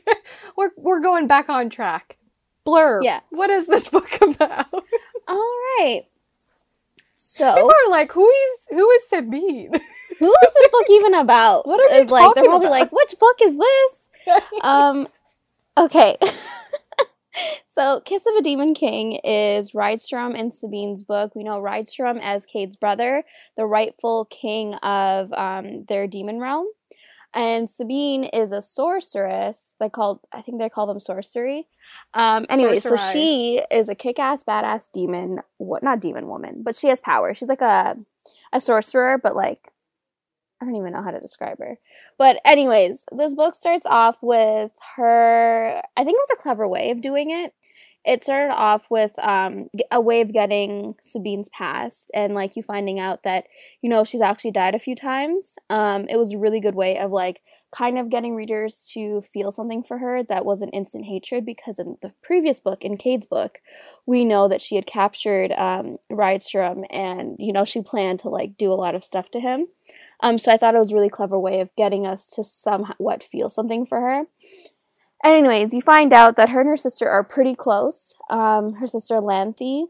we're 0.56 0.72
we're 0.78 1.02
going 1.02 1.26
back 1.28 1.50
on 1.50 1.70
track. 1.70 2.18
Blur. 2.64 3.02
Yeah. 3.02 3.22
What 3.32 3.50
is 3.50 3.68
this 3.68 3.90
book 3.90 4.10
about? 4.22 4.72
All 5.28 5.52
right. 5.80 6.04
So 7.16 7.54
People 7.56 7.72
are 7.72 7.90
like, 7.90 8.12
who 8.12 8.30
is 8.30 8.68
who 8.70 8.90
is 8.92 9.08
Sabine? 9.10 9.72
Who 10.20 10.32
is 10.32 10.54
this 10.54 10.70
book 10.70 10.86
even 10.90 11.14
about? 11.14 11.68
What 11.68 11.80
are 11.80 11.96
you 11.96 12.02
It's 12.02 12.12
like 12.12 12.36
they're 12.36 12.46
probably 12.46 12.68
about? 12.68 12.80
like, 12.80 12.92
which 12.92 13.16
book 13.20 13.38
is 13.42 13.58
this? 13.58 14.02
Um, 14.62 15.08
okay. 15.78 16.18
so, 17.68 18.02
Kiss 18.06 18.26
of 18.26 18.34
a 18.36 18.42
Demon 18.42 18.74
King 18.74 19.20
is 19.24 19.72
Rydstrom 19.72 20.38
and 20.38 20.52
Sabine's 20.52 21.04
book. 21.04 21.36
We 21.36 21.44
know 21.44 21.62
Rydstrom 21.62 22.20
as 22.24 22.46
Cade's 22.48 22.76
brother, 22.76 23.24
the 23.56 23.68
rightful 23.68 24.26
king 24.26 24.74
of 24.76 25.32
um, 25.34 25.86
their 25.88 26.08
demon 26.08 26.40
realm. 26.40 26.66
And 27.36 27.70
Sabine 27.70 28.24
is 28.24 28.52
a 28.52 28.62
sorceress. 28.64 29.76
They 29.80 29.90
called, 29.90 30.22
I 30.32 30.42
think 30.42 30.58
they 30.58 30.70
call 30.70 30.88
them 30.88 31.00
sorcery. 31.00 31.68
Um, 32.14 32.46
anyway, 32.50 32.80
so 32.80 32.96
she 32.96 33.62
is 33.70 33.90
a 33.90 33.96
kick-ass, 33.96 34.44
badass 34.44 34.90
demon. 34.92 35.42
What? 35.58 35.84
Not 35.84 36.00
demon 36.00 36.28
woman, 36.28 36.64
but 36.64 36.76
she 36.76 36.88
has 36.88 37.02
power. 37.02 37.34
She's 37.34 37.50
like 37.50 37.62
a 37.62 37.98
a 38.54 38.62
sorcerer, 38.62 39.18
but 39.22 39.36
like 39.36 39.72
I 40.66 40.70
don't 40.72 40.78
even 40.78 40.94
know 40.94 41.04
how 41.04 41.12
to 41.12 41.20
describe 41.20 41.60
her. 41.60 41.78
But 42.18 42.42
anyways, 42.44 43.06
this 43.12 43.36
book 43.36 43.54
starts 43.54 43.86
off 43.86 44.18
with 44.22 44.72
her. 44.96 45.82
I 45.96 46.04
think 46.04 46.16
it 46.16 46.26
was 46.28 46.38
a 46.38 46.42
clever 46.42 46.68
way 46.68 46.90
of 46.90 47.02
doing 47.02 47.30
it. 47.30 47.54
It 48.04 48.24
started 48.24 48.54
off 48.54 48.86
with 48.90 49.12
um, 49.20 49.70
a 49.92 50.02
way 50.02 50.22
of 50.22 50.34
getting 50.34 50.96
Sabine's 51.04 51.50
past 51.50 52.12
and 52.14 52.34
like 52.34 52.56
you 52.56 52.64
finding 52.64 53.00
out 53.00 53.24
that 53.24 53.46
you 53.82 53.90
know 53.90 54.04
she's 54.04 54.22
actually 54.22 54.52
died 54.52 54.76
a 54.76 54.80
few 54.80 54.96
times. 54.96 55.56
Um, 55.70 56.06
it 56.10 56.18
was 56.18 56.34
a 56.34 56.38
really 56.38 56.60
good 56.60 56.76
way 56.76 56.98
of 56.98 57.12
like 57.12 57.42
kind 57.76 57.98
of 57.98 58.10
getting 58.10 58.36
readers 58.36 58.90
to 58.94 59.22
feel 59.22 59.52
something 59.52 59.84
for 59.84 59.98
her 59.98 60.24
that 60.24 60.46
wasn't 60.46 60.74
instant 60.74 61.06
hatred 61.06 61.46
because 61.46 61.78
in 61.78 61.98
the 62.02 62.14
previous 62.22 62.60
book, 62.60 62.84
in 62.86 62.96
Cade's 62.96 63.26
book, 63.26 63.60
we 64.06 64.24
know 64.24 64.48
that 64.48 64.62
she 64.62 64.76
had 64.76 64.86
captured 64.86 65.52
um, 65.54 65.98
Rydstrom 66.12 66.86
and 66.90 67.36
you 67.38 67.52
know 67.52 67.66
she 67.66 67.82
planned 67.82 68.20
to 68.20 68.30
like 68.30 68.58
do 68.58 68.72
a 68.72 68.74
lot 68.74 68.96
of 68.96 69.04
stuff 69.04 69.30
to 69.32 69.40
him. 69.40 69.68
Um, 70.22 70.38
so 70.38 70.52
I 70.52 70.58
thought 70.58 70.76
it 70.76 70.80
was 70.80 70.92
a 70.92 70.96
really 70.96 71.10
clever 71.10 71.40
way 71.40 71.60
of 71.60 71.76
getting 71.76 72.06
us 72.06 72.28
to 72.30 72.44
somewhat 72.44 73.24
feel 73.24 73.50
something 73.50 73.86
for 73.86 74.00
her. 74.00 74.24
Anyways, 75.24 75.74
you 75.74 75.82
find 75.82 76.14
out 76.14 76.36
that 76.36 76.50
her 76.50 76.62
and 76.62 76.70
her 76.70 76.78
sister 76.78 77.10
are 77.10 77.24
pretty 77.24 77.56
close. 77.56 78.16
Um, 78.30 78.74
her 78.76 78.88
sister 78.88 79.16
Lanthe. 79.16 79.88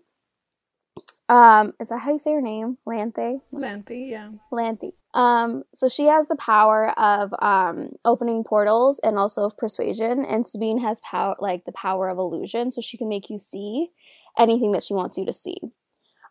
Um, 1.27 1.74
is 1.79 1.89
that 1.89 2.00
how 2.00 2.12
you 2.12 2.20
say 2.20 2.34
her 2.34 2.41
name? 2.41 2.77
Lanthe? 2.88 3.41
Lanthe, 3.51 4.10
yeah. 4.10 4.32
Lanthe. 4.53 4.94
Um, 5.15 5.63
so 5.74 5.89
she 5.89 6.05
has 6.05 6.27
the 6.27 6.36
power 6.36 6.89
of 7.00 7.34
um, 7.41 7.94
opening 8.03 8.44
portals 8.44 9.00
and 9.00 9.17
also 9.17 9.46
of 9.46 9.58
persuasion, 9.58 10.24
and 10.24 10.46
Sabine 10.46 10.79
has 10.79 11.01
power 11.01 11.36
like 11.39 11.65
the 11.65 11.72
power 11.72 12.10
of 12.10 12.17
illusion, 12.17 12.70
so 12.70 12.82
she 12.82 12.98
can 12.98 13.10
make 13.10 13.29
you 13.29 13.39
see 13.39 13.89
anything 14.38 14.74
that 14.74 14.84
she 14.84 14.94
wants 14.94 15.17
you 15.17 15.25
to 15.25 15.34
see. 15.34 15.58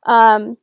Um, 0.07 0.59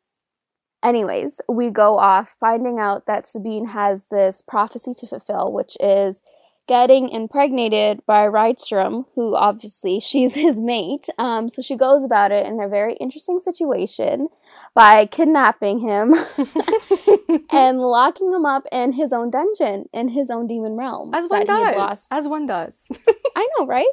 anyways, 0.83 1.41
we 1.49 1.69
go 1.69 1.97
off 1.97 2.35
finding 2.39 2.79
out 2.79 3.05
that 3.05 3.25
Sabine 3.25 3.67
has 3.67 4.07
this 4.07 4.41
prophecy 4.41 4.93
to 4.97 5.07
fulfill, 5.07 5.51
which 5.51 5.77
is 5.79 6.21
getting 6.67 7.09
impregnated 7.09 8.01
by 8.05 8.25
Rydstrom, 8.27 9.05
who 9.15 9.35
obviously 9.35 9.99
she's 10.01 10.35
his 10.35 10.59
mate. 10.59 11.07
Um, 11.17 11.49
so 11.49 11.61
she 11.61 11.75
goes 11.75 12.03
about 12.03 12.31
it 12.31 12.45
in 12.45 12.61
a 12.61 12.67
very 12.67 12.93
interesting 12.93 13.39
situation 13.39 14.29
by 14.73 15.05
kidnapping 15.05 15.79
him 15.79 16.13
and 17.51 17.79
locking 17.79 18.31
him 18.33 18.45
up 18.45 18.65
in 18.71 18.93
his 18.93 19.11
own 19.11 19.29
dungeon 19.29 19.85
in 19.93 20.09
his 20.09 20.29
own 20.29 20.47
demon 20.47 20.73
realm 20.73 21.13
As 21.13 21.29
one 21.29 21.45
that 21.45 21.57
he 21.57 21.63
had 21.63 21.73
does. 21.75 22.07
As 22.11 22.27
one 22.27 22.47
does. 22.47 22.87
I 23.35 23.49
know, 23.57 23.65
right? 23.65 23.87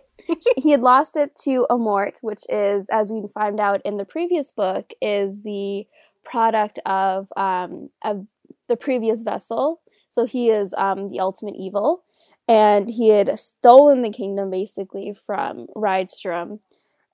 he 0.56 0.70
had 0.70 0.82
lost 0.82 1.16
it 1.16 1.34
to 1.44 1.66
Omort, 1.70 2.18
which 2.20 2.42
is, 2.50 2.86
as 2.90 3.10
we 3.10 3.22
find 3.32 3.58
out 3.58 3.80
in 3.84 3.96
the 3.96 4.04
previous 4.04 4.52
book, 4.52 4.92
is 5.00 5.42
the 5.42 5.86
product 6.30 6.78
of 6.86 7.28
um, 7.36 7.90
of 8.02 8.26
the 8.68 8.76
previous 8.76 9.22
vessel. 9.22 9.80
So 10.10 10.26
he 10.26 10.50
is 10.50 10.74
um, 10.76 11.08
the 11.08 11.20
ultimate 11.20 11.56
evil, 11.58 12.04
and 12.46 12.88
he 12.90 13.08
had 13.08 13.38
stolen 13.38 14.02
the 14.02 14.10
kingdom 14.10 14.50
basically 14.50 15.14
from 15.26 15.66
Rydstrom, 15.76 16.60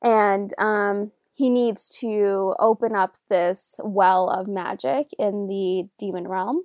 and 0.02 0.52
um, 0.59 1.12
he 1.35 1.50
needs 1.50 1.90
to 2.00 2.54
open 2.59 2.94
up 2.94 3.16
this 3.28 3.80
well 3.83 4.28
of 4.28 4.47
magic 4.47 5.09
in 5.18 5.49
the 5.49 5.88
demon 5.99 6.28
realm. 6.28 6.64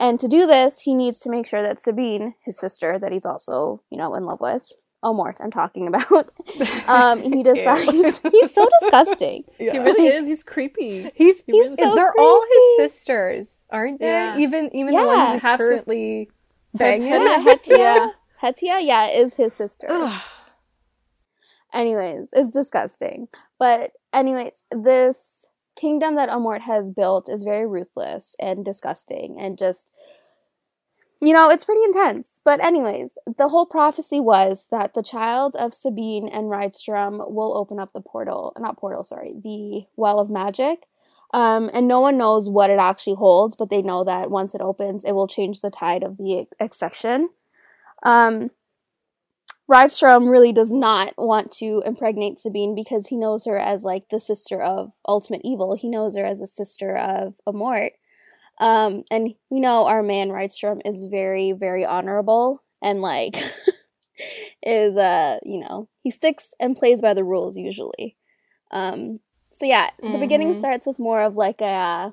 And 0.00 0.20
to 0.20 0.28
do 0.28 0.46
this, 0.46 0.80
he 0.80 0.94
needs 0.94 1.18
to 1.20 1.30
make 1.30 1.46
sure 1.46 1.62
that 1.62 1.80
Sabine, 1.80 2.34
his 2.44 2.56
sister, 2.56 2.98
that 2.98 3.12
he's 3.12 3.26
also, 3.26 3.82
you 3.90 3.98
know, 3.98 4.14
in 4.14 4.24
love 4.24 4.40
with, 4.40 4.72
Omort, 5.04 5.36
I'm 5.40 5.50
talking 5.50 5.86
about, 5.88 6.30
um, 6.88 7.20
he 7.22 7.42
decides 7.42 8.18
he's 8.32 8.52
so 8.54 8.68
disgusting. 8.80 9.44
Yeah. 9.58 9.72
He 9.72 9.78
really 9.78 10.06
is. 10.06 10.26
He's 10.26 10.42
creepy. 10.44 11.10
He's, 11.14 11.42
He 11.44 11.52
really 11.52 11.76
so 11.76 11.94
they're 11.94 12.14
all 12.18 12.42
his 12.42 12.76
sisters, 12.92 13.62
aren't 13.70 14.00
they? 14.00 14.06
Yeah. 14.06 14.38
Even 14.38 14.70
even 14.74 14.94
the 14.94 15.04
one 15.04 15.16
Yeah. 15.16 15.32
who's 15.34 15.42
Half 15.42 15.58
sis- 15.60 15.66
currently 15.68 16.30
banging. 16.74 17.08
Yeah, 17.08 17.18
Yeah. 17.36 17.44
Hettiah, 17.44 18.08
Hettiah, 18.42 18.80
yeah, 18.84 19.08
is 19.10 19.34
his 19.34 19.54
sister. 19.54 19.88
Anyways, 21.72 22.28
it's 22.32 22.50
disgusting. 22.50 23.28
But 23.58 23.92
anyways, 24.12 24.62
this 24.70 25.46
kingdom 25.76 26.14
that 26.16 26.28
Omort 26.30 26.62
has 26.62 26.90
built 26.90 27.28
is 27.28 27.42
very 27.42 27.66
ruthless 27.66 28.34
and 28.40 28.64
disgusting 28.64 29.36
and 29.38 29.58
just 29.58 29.92
you 31.20 31.32
know, 31.32 31.50
it's 31.50 31.64
pretty 31.64 31.82
intense. 31.84 32.40
But 32.44 32.60
anyways, 32.60 33.18
the 33.36 33.48
whole 33.48 33.66
prophecy 33.66 34.20
was 34.20 34.66
that 34.70 34.94
the 34.94 35.02
child 35.02 35.56
of 35.56 35.74
Sabine 35.74 36.28
and 36.28 36.46
Rydstrom 36.46 37.30
will 37.30 37.56
open 37.56 37.80
up 37.80 37.92
the 37.92 38.00
portal, 38.00 38.52
not 38.58 38.78
portal, 38.78 39.02
sorry, 39.02 39.34
the 39.42 39.86
well 39.96 40.20
of 40.20 40.30
magic. 40.30 40.86
Um, 41.34 41.70
and 41.74 41.86
no 41.86 42.00
one 42.00 42.16
knows 42.16 42.48
what 42.48 42.70
it 42.70 42.78
actually 42.78 43.16
holds, 43.16 43.54
but 43.54 43.68
they 43.68 43.82
know 43.82 44.04
that 44.04 44.30
once 44.30 44.54
it 44.54 44.62
opens, 44.62 45.04
it 45.04 45.12
will 45.12 45.28
change 45.28 45.60
the 45.60 45.70
tide 45.70 46.02
of 46.02 46.16
the 46.16 46.46
accession. 46.58 47.30
Um, 48.02 48.50
Rydstrom 49.70 50.30
really 50.30 50.52
does 50.52 50.72
not 50.72 51.12
want 51.18 51.50
to 51.58 51.82
impregnate 51.84 52.38
Sabine 52.38 52.74
because 52.74 53.08
he 53.08 53.18
knows 53.18 53.44
her 53.44 53.58
as 53.58 53.84
like 53.84 54.08
the 54.08 54.18
sister 54.18 54.62
of 54.62 54.92
ultimate 55.06 55.42
evil. 55.44 55.76
He 55.76 55.90
knows 55.90 56.16
her 56.16 56.24
as 56.24 56.40
a 56.40 56.46
sister 56.46 56.96
of 56.96 57.34
Omort. 57.46 57.90
Um, 58.60 59.04
and 59.10 59.28
you 59.50 59.60
know 59.60 59.86
our 59.86 60.02
man 60.02 60.30
Rydstrom 60.30 60.80
is 60.84 61.02
very, 61.02 61.52
very 61.52 61.84
honorable 61.84 62.62
and 62.82 63.00
like 63.00 63.36
is 64.62 64.96
uh, 64.96 65.38
you 65.44 65.60
know, 65.60 65.88
he 66.02 66.10
sticks 66.10 66.54
and 66.60 66.76
plays 66.76 67.00
by 67.00 67.14
the 67.14 67.24
rules 67.24 67.56
usually. 67.56 68.16
Um, 68.70 69.20
so 69.52 69.64
yeah, 69.66 69.90
the 69.98 70.18
beginning 70.18 70.52
Mhm. 70.52 70.56
starts 70.56 70.86
with 70.86 70.98
more 70.98 71.22
of 71.22 71.36
like 71.36 71.60
a 71.60 71.64
uh, 71.64 72.10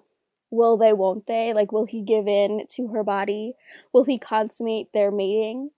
will 0.51 0.77
they, 0.77 0.93
won't 0.93 1.27
they? 1.27 1.53
Like, 1.53 1.71
will 1.71 1.85
he 1.85 2.01
give 2.01 2.27
in 2.27 2.65
to 2.71 2.87
her 2.89 3.03
body? 3.03 3.55
Will 3.93 4.05
he 4.05 4.17
consummate 4.17 4.93
their 4.93 5.11
mating? 5.11 5.71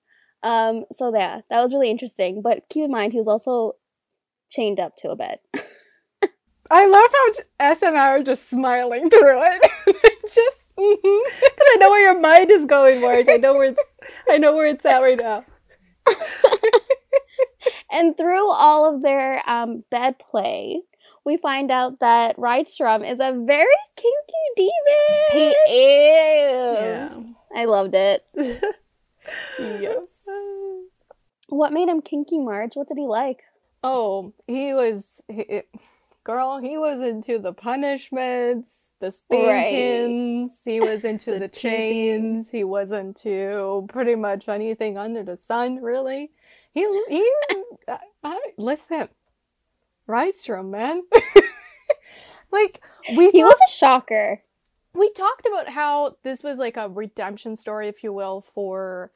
Um, 0.43 0.85
so 0.91 1.13
yeah, 1.15 1.41
that 1.49 1.61
was 1.63 1.73
really 1.73 1.89
interesting. 1.89 2.41
But 2.41 2.69
keep 2.69 2.85
in 2.85 2.91
mind, 2.91 3.11
he 3.13 3.17
was 3.17 3.27
also 3.27 3.75
chained 4.49 4.79
up 4.79 4.95
to 4.97 5.09
a 5.09 5.15
bed. 5.15 5.39
I 6.69 6.85
love 6.85 7.11
how 7.13 7.43
S 7.71 7.81
and 7.81 7.95
SMR 7.95 8.19
are 8.19 8.23
just 8.23 8.49
smiling 8.49 9.09
through 9.09 9.41
it. 9.45 9.71
just. 10.35 10.67
Because 10.77 11.67
I 11.73 11.77
know 11.79 11.89
where 11.89 12.11
your 12.11 12.19
mind 12.19 12.51
is 12.51 12.65
going, 12.65 13.01
Marge. 13.01 13.27
I 13.29 13.37
know 13.37 13.53
where 13.53 13.69
it's. 13.69 13.81
I 14.29 14.37
know 14.37 14.55
where 14.55 14.67
it's 14.67 14.85
at 14.85 14.99
right 14.99 15.17
now. 15.17 15.43
and 17.91 18.15
through 18.15 18.47
all 18.47 18.93
of 18.93 19.01
their 19.01 19.41
um, 19.49 19.83
bed 19.89 20.19
play, 20.19 20.81
we 21.25 21.35
find 21.37 21.71
out 21.71 21.99
that 21.99 22.37
Rydstrom 22.37 23.09
is 23.09 23.19
a 23.19 23.33
very 23.43 23.65
kinky 23.95 24.43
demon. 24.55 25.31
He 25.31 25.47
is. 25.49 27.11
Yeah. 27.11 27.23
I 27.55 27.65
loved 27.65 27.95
it. 27.95 28.23
Yes. 29.59 30.21
What 31.49 31.73
made 31.73 31.89
him 31.89 32.01
kinky, 32.01 32.39
Marge? 32.39 32.75
What 32.75 32.87
did 32.87 32.97
he 32.97 33.05
like? 33.05 33.43
Oh, 33.83 34.33
he 34.47 34.73
was, 34.73 35.21
he, 35.27 35.61
girl. 36.23 36.59
He 36.59 36.77
was 36.77 37.01
into 37.01 37.39
the 37.39 37.53
punishments, 37.53 38.69
the 39.01 39.11
Right. 39.31 40.07
spankings. 40.11 40.61
He 40.65 40.81
was 40.81 41.05
into 41.05 41.31
the, 41.31 41.39
The 41.39 41.49
chains. 41.49 42.51
He 42.51 42.63
was 42.63 42.91
into 42.91 43.85
pretty 43.89 44.15
much 44.15 44.49
anything 44.49 44.97
under 44.97 45.23
the 45.23 45.37
sun. 45.37 45.77
Really, 45.81 46.31
he 46.73 46.81
he. 47.09 47.33
I, 47.87 47.99
I, 48.23 48.41
listen, 48.57 49.09
Rydstrom, 50.09 50.69
man. 50.71 51.03
like 52.51 52.81
we 53.07 53.31
He 53.31 53.43
was 53.43 53.57
a 53.67 53.71
shocker. 53.71 54.43
we 54.93 55.11
talked 55.13 55.45
about 55.47 55.69
how 55.69 56.17
this 56.23 56.43
was 56.43 56.57
like 56.59 56.77
a 56.77 56.89
redemption 56.89 57.57
story, 57.57 57.87
if 57.89 58.03
you 58.03 58.13
will, 58.13 58.41
for 58.53 59.11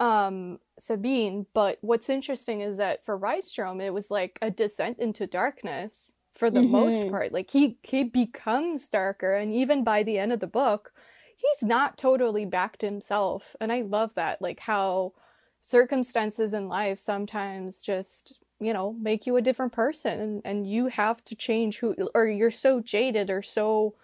um 0.00 0.60
Sabine. 0.78 1.46
But 1.54 1.78
what's 1.82 2.10
interesting 2.10 2.60
is 2.62 2.78
that 2.78 3.04
for 3.04 3.18
Rydstrom, 3.18 3.82
it 3.82 3.94
was 3.94 4.10
like 4.10 4.38
a 4.42 4.50
descent 4.50 4.98
into 5.00 5.26
darkness 5.26 6.14
for 6.38 6.50
the 6.50 6.62
most 6.62 7.06
Mhm. 7.06 7.08
part. 7.08 7.32
Like 7.32 7.50
he 7.50 7.78
he 7.82 8.04
becomes 8.04 8.88
darker, 8.88 9.34
and 9.34 9.52
even 9.54 9.84
by 9.84 10.02
the 10.04 10.18
end 10.18 10.32
of 10.32 10.40
the 10.40 10.46
book, 10.48 10.92
he's 11.36 11.62
not 11.68 11.98
totally 11.98 12.44
back 12.46 12.78
to 12.78 12.86
himself. 12.86 13.56
And 13.60 13.72
I 13.72 13.82
love 13.82 14.14
that, 14.14 14.42
like 14.42 14.60
how 14.60 15.14
circumstances 15.62 16.54
in 16.54 16.68
life 16.68 16.98
sometimes 16.98 17.82
just 17.82 18.40
you 18.60 18.72
know, 18.72 18.92
make 18.94 19.24
you 19.26 19.36
a 19.36 19.42
different 19.42 19.72
person 19.72 20.18
and, 20.20 20.42
and 20.44 20.68
you 20.68 20.86
have 20.88 21.24
to 21.24 21.36
change 21.36 21.78
who 21.78 21.94
or 22.14 22.26
you're 22.26 22.50
so 22.50 22.80
jaded 22.80 23.30
or 23.30 23.40
so 23.42 23.94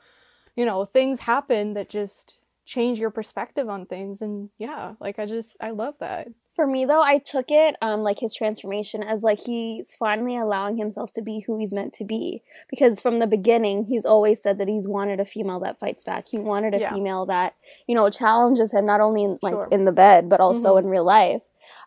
you 0.57 0.65
know, 0.65 0.85
things 0.85 1.21
happen 1.21 1.75
that 1.75 1.89
just 1.89 2.44
change 2.65 2.99
your 2.99 3.11
perspective 3.11 3.69
on 3.69 3.87
things 3.87 4.21
and 4.23 4.51
yeah, 4.59 4.95
like 5.01 5.19
I 5.19 5.27
just 5.27 5.57
I 5.61 5.71
love 5.71 5.95
that. 6.01 6.29
For 6.55 6.67
me 6.69 6.85
though, 6.85 7.03
I 7.03 7.19
took 7.19 7.51
it 7.51 7.77
um 7.83 8.03
like 8.03 8.21
his 8.21 8.35
transformation 8.35 9.03
as 9.03 9.23
like 9.25 9.41
he's 9.41 9.95
finally 9.95 10.37
allowing 10.37 10.77
himself 10.77 11.13
to 11.15 11.23
be 11.23 11.41
who 11.41 11.59
he's 11.59 11.73
meant 11.73 11.93
to 11.95 12.05
be. 12.05 12.43
Because 12.71 13.01
from 13.01 13.19
the 13.19 13.27
beginning, 13.27 13.85
he's 13.85 14.05
always 14.07 14.41
said 14.41 14.59
that 14.59 14.69
he's 14.69 14.87
wanted 14.89 15.19
a 15.21 15.25
female 15.25 15.61
that 15.61 15.79
fights 15.81 16.05
back. 16.05 16.29
He 16.29 16.39
wanted 16.39 16.75
a 16.75 16.81
Yeah. 16.81 16.89
female 16.91 17.27
that, 17.27 17.55
you 17.89 17.95
know, 17.95 18.09
challenges 18.09 18.73
him 18.73 18.87
not 18.87 19.01
only 19.01 19.25
in 19.25 19.39
like 19.43 19.53
Sure. 19.55 19.69
in 19.71 19.85
the 19.85 19.93
bed, 19.93 20.29
but 20.29 20.41
also 20.41 20.77
Mhm. 20.77 20.79
in 20.79 20.87
real 20.87 21.05
life. 21.05 21.43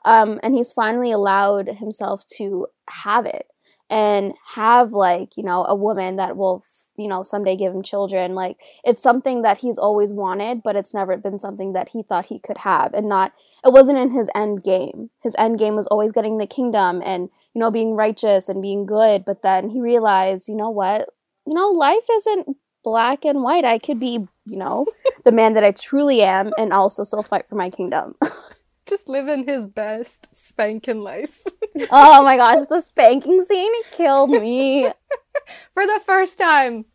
Um 0.05 0.39
and 0.43 0.53
he's 0.53 0.73
finally 0.73 1.11
allowed 1.11 1.67
himself 1.69 2.25
to 2.37 2.67
have 2.89 3.25
it 3.25 3.47
and 3.89 4.33
have 4.55 4.91
like, 4.91 5.37
you 5.37 5.43
know, 5.43 5.63
a 5.65 5.75
woman 5.75 6.17
that 6.17 6.35
will 6.35 6.63
you 6.97 7.07
know 7.07 7.23
someday 7.23 7.55
give 7.55 7.73
him 7.73 7.83
children 7.83 8.35
like 8.35 8.57
it's 8.83 9.01
something 9.01 9.43
that 9.43 9.59
he's 9.59 9.77
always 9.77 10.11
wanted 10.11 10.61
but 10.63 10.75
it's 10.75 10.93
never 10.93 11.15
been 11.15 11.39
something 11.39 11.73
that 11.73 11.89
he 11.89 12.03
thought 12.03 12.25
he 12.25 12.39
could 12.39 12.57
have 12.57 12.93
and 12.93 13.07
not 13.07 13.33
it 13.65 13.73
wasn't 13.73 13.97
in 13.97 14.11
his 14.11 14.29
end 14.35 14.63
game. 14.63 15.09
His 15.21 15.35
end 15.37 15.59
game 15.59 15.75
was 15.75 15.87
always 15.87 16.11
getting 16.11 16.37
the 16.37 16.47
kingdom 16.47 17.01
and 17.03 17.29
you 17.53 17.59
know 17.59 17.71
being 17.71 17.95
righteous 17.95 18.49
and 18.49 18.61
being 18.61 18.85
good. 18.85 19.25
But 19.25 19.41
then 19.41 19.69
he 19.69 19.81
realized, 19.81 20.47
you 20.47 20.55
know 20.55 20.69
what? 20.69 21.09
You 21.45 21.53
know, 21.53 21.69
life 21.69 22.05
isn't 22.09 22.57
black 22.83 23.25
and 23.25 23.41
white. 23.41 23.65
I 23.65 23.79
could 23.79 23.99
be, 23.99 24.27
you 24.45 24.57
know, 24.57 24.85
the 25.25 25.31
man 25.31 25.53
that 25.53 25.63
I 25.63 25.71
truly 25.71 26.21
am 26.21 26.51
and 26.57 26.71
also 26.71 27.03
still 27.03 27.23
fight 27.23 27.47
for 27.47 27.55
my 27.55 27.69
kingdom. 27.69 28.15
Just 28.87 29.07
living 29.07 29.45
his 29.45 29.67
best 29.67 30.27
spanking 30.31 31.01
life. 31.01 31.41
oh 31.91 32.23
my 32.23 32.37
gosh, 32.37 32.67
the 32.69 32.81
spanking 32.81 33.43
scene 33.43 33.71
killed 33.91 34.29
me. 34.31 34.87
For 35.73 35.85
the 35.85 35.99
first 36.05 36.37
time, 36.37 36.85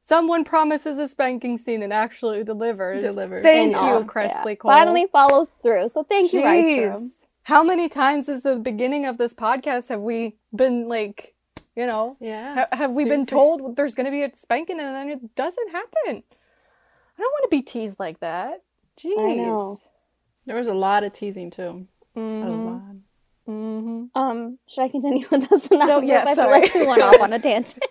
someone 0.00 0.44
promises 0.44 0.98
a 0.98 1.06
spanking 1.08 1.58
scene 1.58 1.82
and 1.82 1.92
actually 1.92 2.44
delivers. 2.44 3.02
Delivers. 3.02 3.42
Thank 3.42 3.76
And, 3.76 3.86
you, 3.86 3.92
uh, 3.98 4.02
Kresley 4.04 4.50
yeah, 4.50 4.54
Cole. 4.56 4.70
Finally 4.70 5.06
follows 5.12 5.50
through. 5.62 5.88
So 5.90 6.02
thank 6.02 6.32
you, 6.32 6.40
Jeez. 6.40 6.64
Rydstrom. 6.92 7.10
How 7.42 7.62
many 7.62 7.88
times 7.88 8.26
since 8.26 8.42
the 8.42 8.56
beginning 8.56 9.06
of 9.06 9.16
this 9.16 9.32
podcast 9.34 9.88
have 9.88 10.00
we 10.00 10.36
been 10.54 10.88
like, 10.88 11.34
you 11.76 11.86
know, 11.86 12.16
Yeah. 12.20 12.54
ha- 12.54 12.76
have 12.76 12.90
we 12.92 13.04
been 13.06 13.24
told 13.26 13.76
there's 13.76 13.94
going 13.94 14.04
to 14.06 14.10
be 14.10 14.22
a 14.22 14.34
spanking 14.34 14.80
and 14.80 14.94
then 14.94 15.08
it 15.08 15.34
doesn't 15.34 15.70
happen? 15.70 16.22
I 16.26 17.20
don't 17.20 17.32
want 17.32 17.44
to 17.44 17.48
be 17.50 17.62
teased 17.62 17.98
like 17.98 18.20
that. 18.20 18.62
Jeez. 19.00 19.78
Know. 20.48 20.54
There 20.54 20.58
was 20.58 20.68
a 20.68 20.74
lot 20.74 21.04
of 21.04 21.12
teasing 21.12 21.50
too. 21.50 21.86
A 22.16 22.18
Mhm. 22.18 22.64
lot. 22.64 22.82
Mhm. 23.48 24.10
Um, 24.14 24.58
should 24.68 24.82
I 24.82 24.88
continue 24.88 25.26
with 25.30 25.48
this? 25.48 25.64
synopsis? 25.64 26.08
yeah, 26.08 26.24
I 26.26 26.34
feel 26.34 26.50
like 26.50 26.74
we 26.74 26.86
went 26.86 27.02
off 27.02 27.20
on 27.20 27.32
a 27.32 27.38
tangent. 27.38 27.82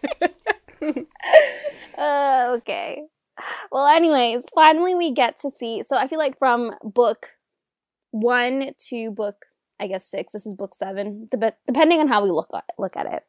uh, 1.98 2.54
okay. 2.58 3.04
Well, 3.72 3.86
anyways, 3.88 4.46
finally 4.54 4.96
we 4.96 5.12
get 5.12 5.38
to 5.42 5.50
see. 5.52 5.84
So 5.84 5.96
I 5.98 6.08
feel 6.08 6.20
like 6.20 6.38
from 6.38 6.74
book 6.84 7.32
one 8.12 8.74
to 8.90 9.12
book, 9.12 9.46
I 9.80 9.88
guess 9.88 10.06
six. 10.06 10.34
This 10.34 10.46
is 10.46 10.54
book 10.56 10.74
seven, 10.76 11.28
dep- 11.32 11.58
depending 11.68 12.00
on 12.00 12.08
how 12.08 12.24
we 12.24 12.32
look 12.32 12.50
at 12.54 12.66
look 12.80 12.98
at 12.98 13.06
it. 13.14 13.24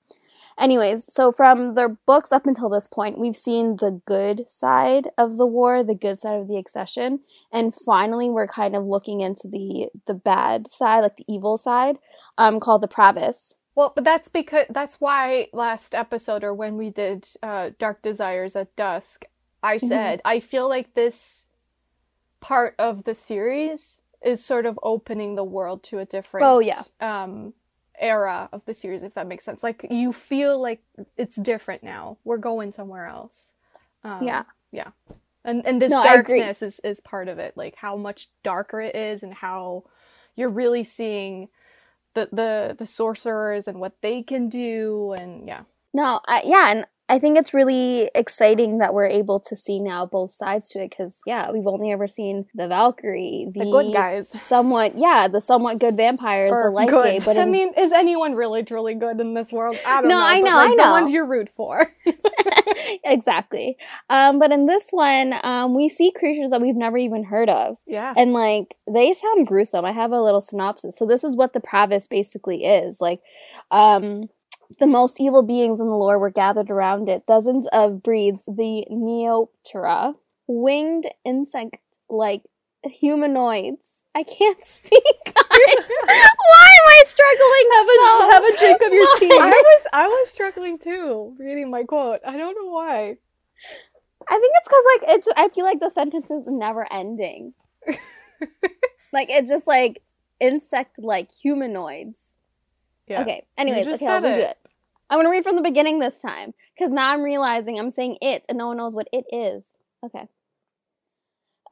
Anyways, 0.59 1.13
so 1.13 1.31
from 1.33 1.75
the 1.75 1.97
books 2.07 2.33
up 2.33 2.47
until 2.47 2.69
this 2.69 2.89
point, 2.89 3.19
we've 3.19 3.37
seen 3.37 3.77
the 3.77 4.01
good 4.07 4.51
side 4.51 5.09
of 5.17 5.37
the 5.37 5.47
war, 5.47 5.85
the 5.85 5.95
good 5.95 6.19
side 6.19 6.41
of 6.41 6.49
the 6.49 6.57
accession, 6.57 7.21
and 7.53 7.75
finally 7.75 8.29
we're 8.29 8.49
kind 8.49 8.75
of 8.75 8.85
looking 8.85 9.21
into 9.21 9.47
the 9.49 9.89
the 10.07 10.15
bad 10.15 10.69
side, 10.69 11.01
like 11.01 11.17
the 11.17 11.25
evil 11.33 11.57
side, 11.57 11.99
um, 12.39 12.59
called 12.61 12.83
the 12.83 12.89
Pravus. 12.89 13.55
Well, 13.75 13.93
but 13.95 14.05
that's 14.05 14.29
because 14.29 14.67
that's 14.71 15.01
why 15.01 15.49
last 15.53 15.95
episode 15.95 16.43
or 16.43 16.53
when 16.53 16.77
we 16.77 16.91
did 16.91 17.29
uh, 17.43 17.71
Dark 17.79 18.03
Desires 18.03 18.57
at 18.57 18.75
Dusk, 18.77 19.25
I 19.63 19.79
Mm-hmm. 19.83 19.87
said 19.89 20.21
I 20.25 20.41
feel 20.41 20.69
like 20.69 20.95
this 20.95 21.49
part 22.41 22.75
of 22.79 23.05
the 23.05 23.15
series 23.15 24.03
is 24.23 24.45
sort 24.45 24.67
of 24.67 24.79
opening 24.83 25.35
the 25.37 25.45
world 25.45 25.83
to 25.85 25.99
a 25.99 26.05
different 26.05 26.45
Oh, 26.45 26.59
yeah. 26.61 26.83
um 27.01 27.55
era 28.01 28.49
of 28.53 28.65
the 28.65 28.75
series 28.75 29.03
if 29.03 29.15
that 29.15 29.27
makes 29.27 29.45
sense. 29.45 29.63
Like 29.63 29.87
you 29.91 30.13
feel 30.13 30.61
like 30.61 30.83
it's 31.17 31.37
different 31.37 31.83
now. 31.83 32.19
We're 32.25 32.39
going 32.39 32.73
somewhere 32.73 33.07
else. 33.07 33.55
Um, 34.05 34.25
Yeah. 34.25 34.45
Yeah. 34.73 34.91
And 35.45 35.67
and 35.67 35.81
this 35.81 35.91
No, 35.91 36.03
darkness 36.03 36.63
is 36.63 36.81
is 36.81 37.01
part 37.01 37.29
of 37.29 37.39
it. 37.39 37.57
Like 37.57 37.77
how 37.77 37.97
much 37.97 38.29
darker 38.43 38.81
it 38.81 38.95
is 38.95 39.23
and 39.23 39.35
how 39.35 39.85
you're 40.37 40.51
really 40.51 40.85
seeing 40.85 41.49
the 42.15 42.29
the 42.33 42.77
the 42.79 42.87
sorcerers 42.87 43.69
and 43.69 43.81
what 43.81 43.95
they 44.03 44.23
can 44.23 44.49
do 44.49 45.13
and 45.13 45.47
yeah. 45.47 45.63
No, 45.95 46.21
I, 46.27 46.43
yeah, 46.45 46.71
and 46.71 46.87
I 47.11 47.19
think 47.19 47.39
it's 47.39 47.55
really 47.55 48.11
exciting 48.15 48.79
that 48.79 48.93
we're 48.93 49.07
able 49.07 49.41
to 49.41 49.57
see 49.57 49.81
now 49.81 50.05
both 50.05 50.31
sides 50.31 50.69
to 50.71 50.83
it 50.83 50.91
because 50.91 51.21
yeah, 51.27 51.51
we've 51.51 51.67
only 51.67 51.91
ever 51.91 52.07
seen 52.07 52.45
the 52.55 52.69
Valkyrie, 52.69 53.49
the, 53.53 53.61
The 53.65 53.71
good 53.71 53.93
guys. 53.95 54.29
somewhat 54.43 54.97
yeah, 54.99 55.27
the 55.29 55.41
somewhat 55.41 55.79
good 55.79 55.97
vampires, 55.97 56.51
the 56.51 56.71
light 56.71 56.91
good. 56.91 57.05
gay, 57.19 57.25
but 57.25 57.39
I 57.39 57.47
mean, 57.47 57.73
is 57.79 57.93
anyone 57.93 58.35
really 58.35 58.63
truly 58.63 58.95
good 58.95 59.21
in 59.21 59.35
this 59.35 59.51
world? 59.53 59.79
I 59.87 60.01
don't 60.01 60.09
No, 60.09 60.19
know. 60.19 60.25
I 60.25 60.41
know, 60.41 60.57
like, 60.57 60.79
I 60.81 60.85
The 60.85 60.91
ones 60.91 61.11
you 61.11 61.25
root 61.25 61.49
for. 61.57 61.91
exactly. 63.05 63.77
Um, 64.11 64.39
but 64.39 64.53
in 64.53 64.67
this 64.67 64.89
one, 64.91 65.35
um, 65.43 65.75
we 65.75 65.89
see 65.89 66.13
creatures 66.13 66.51
that 66.51 66.61
we've 66.61 66.77
never 66.77 66.97
even 66.99 67.25
heard 67.25 67.49
of. 67.49 67.77
yeah. 67.87 68.13
And 68.17 68.33
like 68.33 68.77
they 68.93 69.15
sound 69.15 69.47
gruesome. 69.47 69.85
I 69.85 69.93
have 69.93 70.13
a 70.13 70.21
little 70.21 70.41
synopsis. 70.41 70.97
So 70.97 71.07
this 71.07 71.25
is 71.25 71.37
what 71.37 71.53
the 71.53 71.61
Pravus 71.61 72.09
basically 72.09 72.65
is. 72.65 73.01
Like 73.01 73.21
um 73.71 74.29
the 74.79 74.87
most 74.87 75.21
evil 75.21 75.43
beings 75.43 75.81
in 75.81 75.87
the 75.89 75.97
lore 75.97 76.19
were 76.19 76.31
gathered 76.31 76.71
around 76.71 77.09
it. 77.09 77.27
Dozens 77.27 77.67
of 77.73 78.03
breeds, 78.03 78.45
the 78.45 78.85
Neoptera, 78.91 80.15
winged 80.47 81.07
insect 81.25 81.79
like 82.09 82.43
humanoids. 82.85 84.03
I 84.15 84.23
can't 84.23 84.63
speak, 84.65 84.93
guys. 85.25 85.35
Why 86.07 86.69
am 86.79 86.87
I 86.89 87.03
struggling 87.07 87.69
Have 87.73 87.87
a 87.87 87.97
so 87.97 88.31
have 88.31 88.45
a 88.45 88.59
drink 88.59 88.83
of 88.83 88.93
your 88.93 89.05
much? 89.05 89.21
tea. 89.21 89.31
I 89.41 89.51
was 89.51 89.87
I 89.93 90.07
was 90.07 90.29
struggling 90.29 90.79
too 90.79 91.35
reading 91.39 91.71
my 91.71 91.85
quote. 91.85 92.21
I 92.27 92.37
don't 92.37 92.55
know 92.55 92.71
why. 92.71 93.17
I 94.31 94.39
think 94.39 94.53
it's 94.57 94.69
because 94.69 94.85
like 94.95 95.17
it's. 95.17 95.29
I 95.37 95.49
feel 95.49 95.65
like 95.65 95.81
the 95.81 95.91
sentence 95.91 96.31
is 96.31 96.45
never 96.47 96.87
ending. 96.93 97.55
like 99.13 99.31
it's 99.31 99.49
just 99.49 99.67
like 99.67 100.03
insect 100.41 100.99
like 100.99 101.31
humanoids. 101.31 102.35
Yeah. 103.09 103.23
Okay. 103.23 103.47
Anyways, 103.57 103.87
okay, 103.87 103.97
said 103.97 104.21
do 104.21 104.27
it. 104.27 104.57
I'm 105.11 105.19
gonna 105.19 105.31
read 105.31 105.45
from 105.45 105.57
the 105.57 105.63
beginning 105.63 105.99
this 105.99 106.19
time 106.19 106.53
because 106.75 106.93
now 106.93 107.13
I'm 107.13 107.23
realizing 107.23 107.79
I'm 107.79 107.91
saying 107.91 108.19
it 108.21 108.45
and 108.49 108.59
no 108.59 108.69
one 108.69 108.77
knows 108.77 108.95
what 108.95 109.09
it 109.13 109.25
is. 109.33 109.69
Okay. 110.05 110.29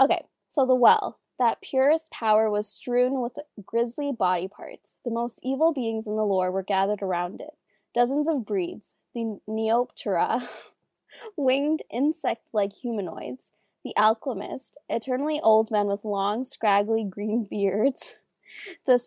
Okay. 0.00 0.24
So 0.48 0.64
the 0.66 0.74
well, 0.74 1.18
that 1.38 1.60
purest 1.60 2.10
power 2.10 2.50
was 2.50 2.66
strewn 2.66 3.20
with 3.20 3.38
grisly 3.64 4.12
body 4.12 4.48
parts. 4.48 4.96
The 5.04 5.10
most 5.10 5.38
evil 5.42 5.72
beings 5.72 6.06
in 6.06 6.16
the 6.16 6.24
lore 6.24 6.50
were 6.50 6.62
gathered 6.62 7.02
around 7.02 7.40
it. 7.40 7.54
Dozens 7.94 8.28
of 8.28 8.46
breeds, 8.46 8.94
the 9.14 9.38
Neoptera, 9.48 10.48
winged 11.36 11.82
insect-like 11.90 12.72
humanoids, 12.72 13.50
the 13.84 13.94
alchemist, 13.96 14.78
eternally 14.88 15.40
old 15.42 15.70
men 15.70 15.86
with 15.86 16.04
long, 16.04 16.44
scraggly 16.44 17.04
green 17.04 17.46
beards, 17.48 18.16
the 18.86 18.98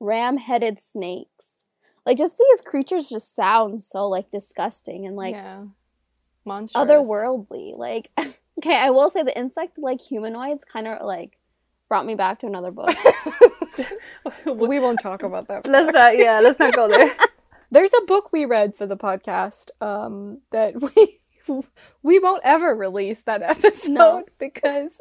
Cerunos, 0.00 0.06
ram-headed 0.06 0.80
snakes. 0.80 1.64
Like 2.06 2.18
just 2.18 2.36
these 2.38 2.60
creatures 2.60 3.08
just 3.08 3.34
sound 3.34 3.80
so 3.82 4.08
like 4.08 4.30
disgusting 4.30 5.06
and 5.06 5.16
like 5.16 5.34
yeah. 5.34 5.64
Monstrous. 6.44 6.84
otherworldly. 6.84 7.76
Like 7.76 8.10
okay, 8.58 8.76
I 8.76 8.90
will 8.90 9.10
say 9.10 9.22
the 9.22 9.36
insect 9.36 9.78
like 9.78 10.00
humanoids 10.00 10.64
kind 10.64 10.86
of 10.86 11.02
like 11.06 11.38
brought 11.88 12.06
me 12.06 12.14
back 12.14 12.40
to 12.40 12.46
another 12.46 12.70
book. 12.70 12.94
we 14.46 14.78
won't 14.78 15.00
talk 15.00 15.22
about 15.22 15.48
that. 15.48 15.66
let's 15.66 15.92
not. 15.92 16.16
Yeah, 16.16 16.40
let's 16.40 16.58
not 16.58 16.74
go 16.74 16.88
there. 16.88 17.14
There's 17.70 17.90
a 18.00 18.04
book 18.04 18.32
we 18.32 18.44
read 18.44 18.74
for 18.74 18.86
the 18.86 18.96
podcast 18.96 19.70
um, 19.80 20.38
that 20.50 20.74
we 20.80 21.18
we 22.02 22.18
won't 22.18 22.42
ever 22.44 22.74
release 22.74 23.22
that 23.22 23.42
episode 23.42 23.90
No. 23.92 24.24
because 24.38 25.00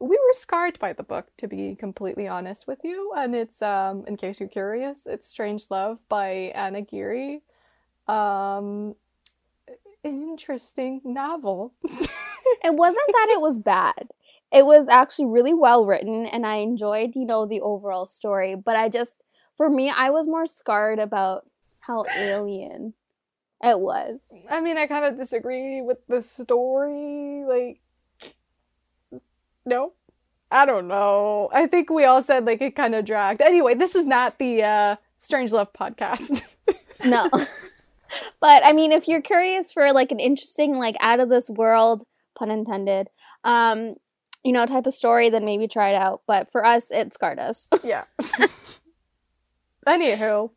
we 0.00 0.16
were 0.16 0.32
scarred 0.32 0.78
by 0.78 0.92
the 0.92 1.02
book 1.02 1.26
to 1.36 1.46
be 1.46 1.76
completely 1.76 2.26
honest 2.26 2.66
with 2.66 2.78
you 2.82 3.12
and 3.16 3.36
it's 3.36 3.60
um 3.60 4.04
in 4.06 4.16
case 4.16 4.40
you're 4.40 4.48
curious 4.48 5.02
it's 5.06 5.28
Strange 5.28 5.70
Love 5.70 5.98
by 6.08 6.30
Ann 6.54 6.74
Aguirre 6.74 7.40
um 8.08 8.94
an 10.02 10.22
interesting 10.22 11.02
novel 11.04 11.74
it 12.64 12.74
wasn't 12.74 13.06
that 13.12 13.28
it 13.30 13.40
was 13.40 13.58
bad. 13.58 14.08
It 14.52 14.66
was 14.66 14.88
actually 14.88 15.26
really 15.26 15.54
well 15.54 15.86
written 15.86 16.26
and 16.26 16.44
I 16.44 16.56
enjoyed, 16.56 17.14
you 17.14 17.24
know, 17.24 17.46
the 17.46 17.60
overall 17.60 18.06
story, 18.06 18.54
but 18.54 18.76
I 18.76 18.88
just 18.88 19.22
for 19.56 19.68
me 19.68 19.90
I 19.90 20.10
was 20.10 20.26
more 20.26 20.46
scarred 20.46 20.98
about 20.98 21.46
how 21.80 22.04
alien 22.16 22.94
it 23.62 23.78
was. 23.78 24.18
I 24.48 24.60
mean 24.60 24.78
I 24.78 24.86
kind 24.86 25.04
of 25.04 25.16
disagree 25.16 25.82
with 25.82 25.98
the 26.08 26.22
story 26.22 27.44
like 27.46 27.80
no 29.64 29.92
I 30.52 30.66
don't 30.66 30.88
know. 30.88 31.48
I 31.52 31.66
think 31.66 31.90
we 31.90 32.04
all 32.04 32.22
said 32.22 32.44
like 32.44 32.60
it 32.60 32.74
kind 32.74 32.94
of 32.94 33.04
dragged. 33.04 33.40
Anyway, 33.40 33.74
this 33.74 33.94
is 33.94 34.04
not 34.06 34.38
the 34.38 34.62
uh 34.62 34.96
Strange 35.18 35.52
Love 35.52 35.72
podcast. 35.72 36.42
no. 37.04 37.28
but 38.40 38.64
I 38.64 38.72
mean, 38.72 38.90
if 38.90 39.06
you're 39.06 39.22
curious 39.22 39.72
for 39.72 39.92
like 39.92 40.10
an 40.10 40.18
interesting, 40.18 40.74
like 40.76 40.96
out 41.00 41.20
of 41.20 41.28
this 41.28 41.48
world, 41.48 42.02
pun 42.36 42.50
intended, 42.50 43.08
um, 43.44 43.94
you 44.42 44.52
know, 44.52 44.66
type 44.66 44.86
of 44.86 44.94
story, 44.94 45.30
then 45.30 45.44
maybe 45.44 45.68
try 45.68 45.90
it 45.90 45.96
out. 45.96 46.22
But 46.26 46.50
for 46.50 46.64
us, 46.64 46.90
it 46.90 47.14
scarred 47.14 47.38
us. 47.38 47.68
yeah. 47.84 48.04
Anywho, 49.86 50.50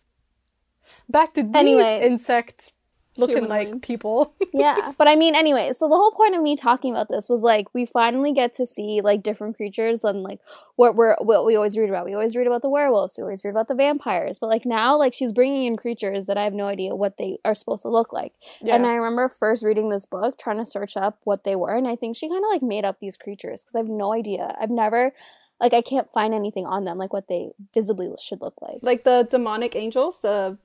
back 1.08 1.34
to 1.34 1.42
these 1.42 1.54
Anyway. 1.54 2.00
insect 2.02 2.72
looking 3.20 3.48
like 3.48 3.82
people. 3.82 4.34
yeah. 4.52 4.92
But 4.98 5.08
I 5.08 5.16
mean, 5.16 5.34
anyway, 5.34 5.72
so 5.76 5.88
the 5.88 5.94
whole 5.94 6.12
point 6.12 6.34
of 6.34 6.42
me 6.42 6.56
talking 6.56 6.92
about 6.92 7.08
this 7.08 7.28
was 7.28 7.42
like 7.42 7.72
we 7.74 7.86
finally 7.86 8.32
get 8.32 8.54
to 8.54 8.66
see 8.66 9.00
like 9.02 9.22
different 9.22 9.56
creatures 9.56 10.02
and 10.02 10.22
like 10.22 10.40
what 10.76 10.96
we're 10.96 11.16
what 11.20 11.46
we 11.46 11.56
always 11.56 11.76
read 11.76 11.88
about. 11.88 12.06
We 12.06 12.14
always 12.14 12.34
read 12.34 12.46
about 12.46 12.62
the 12.62 12.68
werewolves. 12.68 13.16
We 13.16 13.22
always 13.22 13.44
read 13.44 13.52
about 13.52 13.68
the 13.68 13.74
vampires. 13.74 14.38
But 14.38 14.48
like 14.48 14.66
now, 14.66 14.96
like 14.96 15.14
she's 15.14 15.32
bringing 15.32 15.66
in 15.66 15.76
creatures 15.76 16.26
that 16.26 16.36
I 16.36 16.44
have 16.44 16.54
no 16.54 16.66
idea 16.66 16.94
what 16.94 17.18
they 17.18 17.38
are 17.44 17.54
supposed 17.54 17.82
to 17.82 17.88
look 17.88 18.12
like. 18.12 18.32
Yeah. 18.60 18.74
And 18.74 18.86
I 18.86 18.94
remember 18.94 19.28
first 19.28 19.64
reading 19.64 19.90
this 19.90 20.06
book, 20.06 20.38
trying 20.38 20.58
to 20.58 20.66
search 20.66 20.96
up 20.96 21.18
what 21.24 21.44
they 21.44 21.56
were, 21.56 21.74
and 21.74 21.86
I 21.86 21.96
think 21.96 22.16
she 22.16 22.28
kind 22.28 22.44
of 22.44 22.50
like 22.50 22.62
made 22.62 22.84
up 22.84 22.98
these 23.00 23.16
creatures 23.16 23.62
because 23.62 23.74
I 23.74 23.78
have 23.78 23.88
no 23.88 24.12
idea. 24.12 24.54
I've 24.60 24.70
never, 24.70 25.12
like, 25.60 25.74
I 25.74 25.82
can't 25.82 26.10
find 26.12 26.32
anything 26.32 26.66
on 26.66 26.84
them, 26.84 26.98
like 26.98 27.12
what 27.12 27.28
they 27.28 27.50
visibly 27.74 28.08
should 28.18 28.40
look 28.40 28.54
like. 28.60 28.78
Like 28.82 29.04
the 29.04 29.26
demonic 29.30 29.76
angels, 29.76 30.20
the 30.20 30.58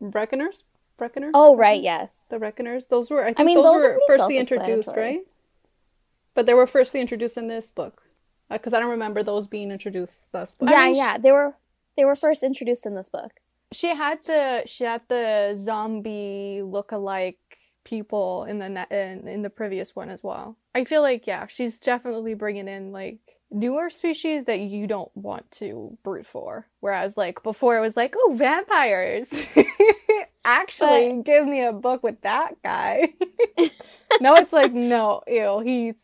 reckoners, 0.00 0.64
reckoners. 1.00 1.32
Oh, 1.34 1.56
right, 1.56 1.80
yes. 1.80 2.26
The 2.28 2.38
reckoners. 2.38 2.86
Those 2.86 3.10
were. 3.10 3.24
I 3.24 3.32
think 3.32 3.46
mean, 3.46 3.56
those, 3.56 3.64
those 3.64 3.82
were 3.82 3.90
pretty 3.90 4.04
firstly 4.06 4.38
introduced, 4.38 4.90
right? 4.96 5.20
But 6.34 6.46
they 6.46 6.54
were 6.54 6.66
firstly 6.66 7.00
introduced 7.00 7.36
in 7.36 7.48
this 7.48 7.70
book, 7.70 8.02
uh, 8.50 8.54
because 8.54 8.72
I 8.72 8.80
don't 8.80 8.90
remember 8.90 9.22
those 9.22 9.48
being 9.48 9.70
introduced 9.70 10.32
thus. 10.32 10.54
book. 10.54 10.70
yeah, 10.70 10.86
mean, 10.86 10.94
sh- 10.94 10.98
yeah, 10.98 11.18
they 11.18 11.32
were 11.32 11.54
they 11.96 12.04
were 12.04 12.16
first 12.16 12.42
introduced 12.42 12.86
in 12.86 12.94
this 12.94 13.08
book. 13.08 13.32
she 13.72 13.88
had 13.94 14.22
the 14.24 14.62
she 14.66 14.84
had 14.84 15.02
the 15.08 15.54
zombie 15.56 16.62
look-alike 16.64 17.38
people 17.84 18.44
in 18.44 18.58
the 18.58 18.68
ne- 18.68 18.86
in, 18.90 19.26
in 19.26 19.42
the 19.42 19.50
previous 19.50 19.96
one 19.96 20.10
as 20.10 20.22
well. 20.22 20.56
I 20.74 20.84
feel 20.84 21.02
like 21.02 21.26
yeah, 21.26 21.46
she's 21.46 21.78
definitely 21.78 22.34
bringing 22.34 22.68
in 22.68 22.92
like 22.92 23.18
newer 23.50 23.90
species 23.90 24.44
that 24.44 24.60
you 24.60 24.86
don't 24.86 25.14
want 25.16 25.50
to 25.50 25.96
brute 26.02 26.26
for. 26.26 26.68
Whereas 26.80 27.16
like 27.16 27.42
before 27.42 27.76
it 27.76 27.80
was 27.80 27.96
like, 27.96 28.14
oh, 28.16 28.34
vampires. 28.36 29.30
Actually, 30.50 31.22
give 31.22 31.46
me 31.46 31.64
a 31.64 31.72
book 31.72 32.02
with 32.02 32.20
that 32.22 32.60
guy. 32.62 33.14
no, 34.20 34.34
it's 34.34 34.52
like 34.52 34.72
no, 34.72 35.22
ew, 35.28 35.60
he 35.60 35.94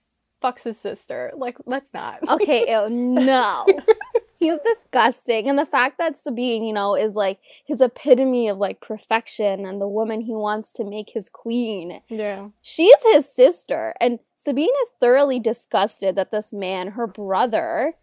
fucks 0.42 0.64
his 0.64 0.78
sister. 0.78 1.32
Like, 1.36 1.56
let's 1.66 1.92
not. 1.92 2.26
Okay, 2.28 2.66
ew, 2.84 2.88
no. 2.88 3.66
He's 4.38 4.58
disgusting. 4.60 5.48
And 5.48 5.58
the 5.58 5.66
fact 5.66 5.98
that 5.98 6.16
Sabine, 6.16 6.62
you 6.62 6.72
know, 6.72 6.94
is 6.94 7.16
like 7.16 7.40
his 7.64 7.80
epitome 7.80 8.48
of 8.48 8.58
like 8.58 8.80
perfection 8.80 9.66
and 9.66 9.80
the 9.80 9.88
woman 9.88 10.20
he 10.20 10.34
wants 10.34 10.72
to 10.74 10.84
make 10.84 11.10
his 11.10 11.28
queen. 11.28 12.02
Yeah. 12.08 12.48
She's 12.60 13.02
his 13.12 13.28
sister. 13.28 13.94
And 13.98 14.20
Sabine 14.36 14.74
is 14.82 14.90
thoroughly 15.00 15.40
disgusted 15.40 16.16
that 16.16 16.30
this 16.30 16.52
man, 16.52 16.88
her 16.88 17.06
brother, 17.06 17.94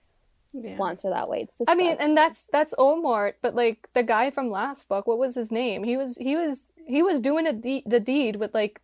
Yeah. 0.53 0.77
wants 0.77 1.01
her 1.01 1.09
that 1.09 1.29
way. 1.29 1.41
It's 1.41 1.61
I 1.67 1.73
mean, 1.75 1.95
and 1.99 2.15
that's 2.15 2.43
that's 2.51 2.73
Omort, 2.77 3.33
but 3.41 3.55
like 3.55 3.89
the 3.93 4.03
guy 4.03 4.29
from 4.29 4.49
last 4.51 4.87
book, 4.87 5.07
what 5.07 5.17
was 5.17 5.33
his 5.35 5.51
name? 5.51 5.83
He 5.83 5.97
was 5.97 6.15
he 6.17 6.35
was 6.35 6.71
he 6.87 7.01
was 7.01 7.19
doing 7.19 7.47
a 7.47 7.53
de- 7.53 7.83
the 7.87 7.99
deed 7.99 8.35
with 8.35 8.53
like 8.53 8.79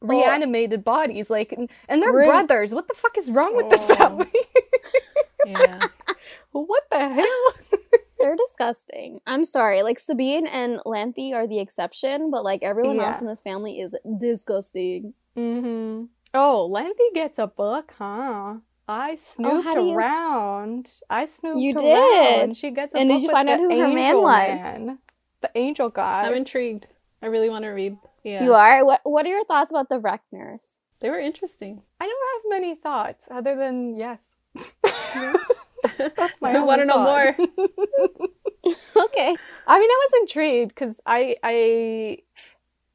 reanimated 0.00 0.84
bodies, 0.84 1.30
like 1.30 1.52
and, 1.52 1.70
and 1.88 2.02
they're 2.02 2.12
Rude. 2.12 2.26
brothers. 2.26 2.74
What 2.74 2.88
the 2.88 2.94
fuck 2.94 3.16
is 3.16 3.30
wrong 3.30 3.56
with 3.56 3.70
this 3.70 3.86
Oh. 3.88 3.94
family? 3.94 4.26
Yeah. 5.46 5.88
what 6.52 6.84
the 6.90 7.06
hell? 7.08 7.80
They're 8.18 8.34
disgusting. 8.34 9.20
I'm 9.26 9.44
sorry. 9.44 9.82
Like 9.82 9.98
Sabine 9.98 10.46
and 10.46 10.80
Lanthe 10.86 11.34
are 11.34 11.46
the 11.46 11.58
exception, 11.60 12.30
but 12.30 12.42
like 12.44 12.62
everyone 12.62 12.98
else 12.98 13.20
in 13.20 13.26
this 13.26 13.42
family 13.42 13.78
is 13.78 13.94
disgusting. 14.18 15.12
mm-hmm. 15.36 16.04
Oh, 16.32 16.66
Lanthe 16.72 17.12
gets 17.12 17.38
a 17.38 17.46
book, 17.46 17.92
huh? 17.98 18.54
I 18.86 19.12
oh, 19.12 19.16
snooped 19.16 19.64
how 19.64 19.74
do 19.74 19.84
you- 19.86 19.94
around. 19.96 21.00
I 21.08 21.26
snooped 21.26 21.58
You 21.58 21.74
around. 21.74 22.48
did. 22.48 22.56
She 22.56 22.70
gets 22.70 22.94
a 22.94 22.98
And 22.98 23.08
did 23.08 23.22
you 23.22 23.28
with 23.28 23.32
find 23.34 23.48
out 23.48 23.58
who 23.58 23.70
her 23.70 23.88
man 23.88 23.98
angel 23.98 24.22
was? 24.22 24.48
man. 24.48 24.98
The 25.40 25.50
angel 25.54 25.88
god. 25.88 26.26
I'm 26.26 26.34
intrigued. 26.34 26.86
I 27.22 27.26
really 27.26 27.48
want 27.48 27.64
to 27.64 27.70
read. 27.70 27.96
Yeah. 28.22 28.44
You 28.44 28.52
are. 28.54 28.84
What 28.84 29.00
What 29.04 29.26
are 29.26 29.30
your 29.30 29.44
thoughts 29.44 29.70
about 29.70 29.88
the 29.88 29.98
Reckners? 29.98 30.78
They 31.00 31.10
were 31.10 31.18
interesting. 31.18 31.82
I 32.00 32.06
don't 32.06 32.28
have 32.34 32.60
many 32.60 32.74
thoughts 32.74 33.28
other 33.30 33.54
than 33.56 33.96
yes. 33.96 34.38
That's 35.98 36.40
my 36.40 36.52
I 36.52 36.60
want 36.60 36.80
to 36.80 36.86
know 36.86 37.02
more. 37.02 37.36
okay. 38.96 39.36
I 39.66 39.78
mean, 39.80 39.90
I 39.90 40.08
was 40.08 40.20
intrigued 40.20 40.70
because 40.74 41.00
I 41.06 41.36
I 41.42 42.18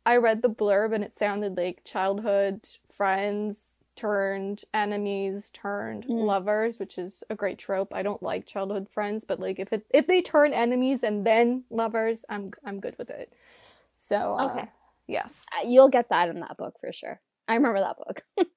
I 0.05 0.17
read 0.17 0.41
the 0.41 0.49
blurb 0.49 0.93
and 0.93 1.03
it 1.03 1.17
sounded 1.17 1.57
like 1.57 1.83
childhood 1.83 2.67
friends 2.91 3.68
turned 3.99 4.63
enemies 4.73 5.49
turned 5.51 6.05
Mm. 6.05 6.23
lovers, 6.25 6.79
which 6.79 6.97
is 6.97 7.23
a 7.29 7.35
great 7.35 7.57
trope. 7.59 7.93
I 7.93 8.01
don't 8.01 8.23
like 8.23 8.45
childhood 8.45 8.87
friends, 8.89 9.25
but 9.25 9.39
like 9.39 9.59
if 9.59 9.73
it 9.73 9.85
if 9.89 10.07
they 10.07 10.21
turn 10.21 10.53
enemies 10.53 11.03
and 11.03 11.25
then 11.25 11.63
lovers, 11.69 12.23
I'm 12.29 12.51
I'm 12.65 12.79
good 12.79 12.95
with 12.97 13.09
it. 13.09 13.33
So 13.95 14.15
uh, 14.39 14.45
Okay. 14.51 14.67
yes. 15.07 15.45
Uh, 15.57 15.67
You'll 15.67 15.89
get 15.89 16.09
that 16.09 16.29
in 16.29 16.39
that 16.39 16.55
book 16.57 16.75
for 16.79 16.91
sure. 16.93 17.19
I 17.47 17.55
remember 17.55 17.79
that 17.79 17.97
book. 17.97 18.23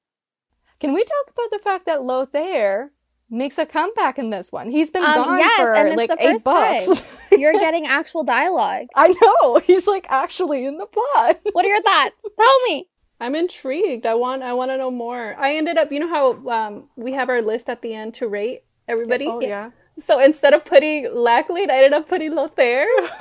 Can 0.80 0.92
we 0.92 1.02
talk 1.04 1.26
about 1.34 1.50
the 1.50 1.58
fact 1.58 1.86
that 1.86 2.00
Lothaire 2.00 2.90
makes 3.30 3.56
a 3.58 3.66
comeback 3.66 4.18
in 4.18 4.30
this 4.30 4.52
one? 4.52 4.68
He's 4.70 4.90
been 4.90 5.02
Um, 5.04 5.14
gone 5.14 5.38
yes, 5.38 5.56
for 5.58 5.96
like 5.96 6.10
the 6.10 6.16
eight 6.24 6.40
first 6.42 6.44
books. 6.44 7.02
You're 7.32 7.52
getting 7.52 7.86
actual 7.86 8.22
dialogue. 8.24 8.88
I 8.94 9.08
know. 9.20 9.56
He's 9.64 9.86
like 9.86 10.06
actually 10.08 10.64
in 10.64 10.76
the 10.78 10.86
plot. 10.86 11.40
What 11.52 11.64
are 11.64 11.68
your 11.68 11.82
thoughts? 11.82 12.16
Tell 12.38 12.60
me. 12.68 12.88
I'm 13.22 13.36
intrigued. 13.36 14.04
I 14.04 14.14
want. 14.14 14.42
I 14.42 14.52
want 14.52 14.72
to 14.72 14.76
know 14.76 14.90
more. 14.90 15.36
I 15.38 15.54
ended 15.54 15.78
up. 15.78 15.92
You 15.92 16.00
know 16.00 16.08
how 16.08 16.50
um, 16.50 16.88
we 16.96 17.12
have 17.12 17.28
our 17.28 17.40
list 17.40 17.68
at 17.68 17.80
the 17.80 17.94
end 17.94 18.14
to 18.14 18.26
rate 18.26 18.64
everybody. 18.88 19.28
Oh 19.28 19.40
yeah. 19.40 19.70
So 20.00 20.18
instead 20.18 20.54
of 20.54 20.64
putting 20.64 21.04
Lachlain, 21.04 21.70
I 21.70 21.76
ended 21.76 21.92
up 21.92 22.08
putting 22.08 22.32
Lothaire. 22.32 22.84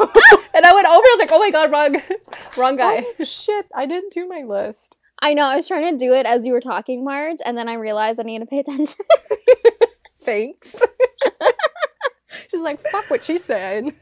and 0.56 0.66
I 0.66 0.74
went 0.74 0.88
over. 0.88 1.06
I 1.06 1.16
was 1.16 1.20
like, 1.20 1.32
oh 1.32 1.38
my 1.38 1.52
god, 1.52 1.72
wrong, 1.72 2.02
wrong 2.58 2.78
guy. 2.78 3.06
Oh 3.20 3.24
shit! 3.24 3.68
I 3.76 3.86
didn't 3.86 4.12
do 4.12 4.28
my 4.28 4.42
list. 4.42 4.98
I 5.20 5.36
know. 5.36 5.44
I 5.44 5.56
was 5.56 5.68
trying 5.68 5.96
to 5.96 6.04
do 6.04 6.16
it 6.16 6.26
as 6.26 6.48
you 6.48 6.54
were 6.54 6.62
talking, 6.62 7.04
Marge, 7.04 7.38
and 7.46 7.56
then 7.56 7.70
I 7.70 7.76
realized 7.76 8.20
I 8.20 8.24
need 8.24 8.40
to 8.40 8.48
pay 8.48 8.58
attention. 8.58 9.06
Thanks. 10.20 10.76
She's 12.50 12.62
like, 12.62 12.82
fuck 12.90 13.08
what 13.12 13.24
she 13.24 13.38
said. 13.38 13.94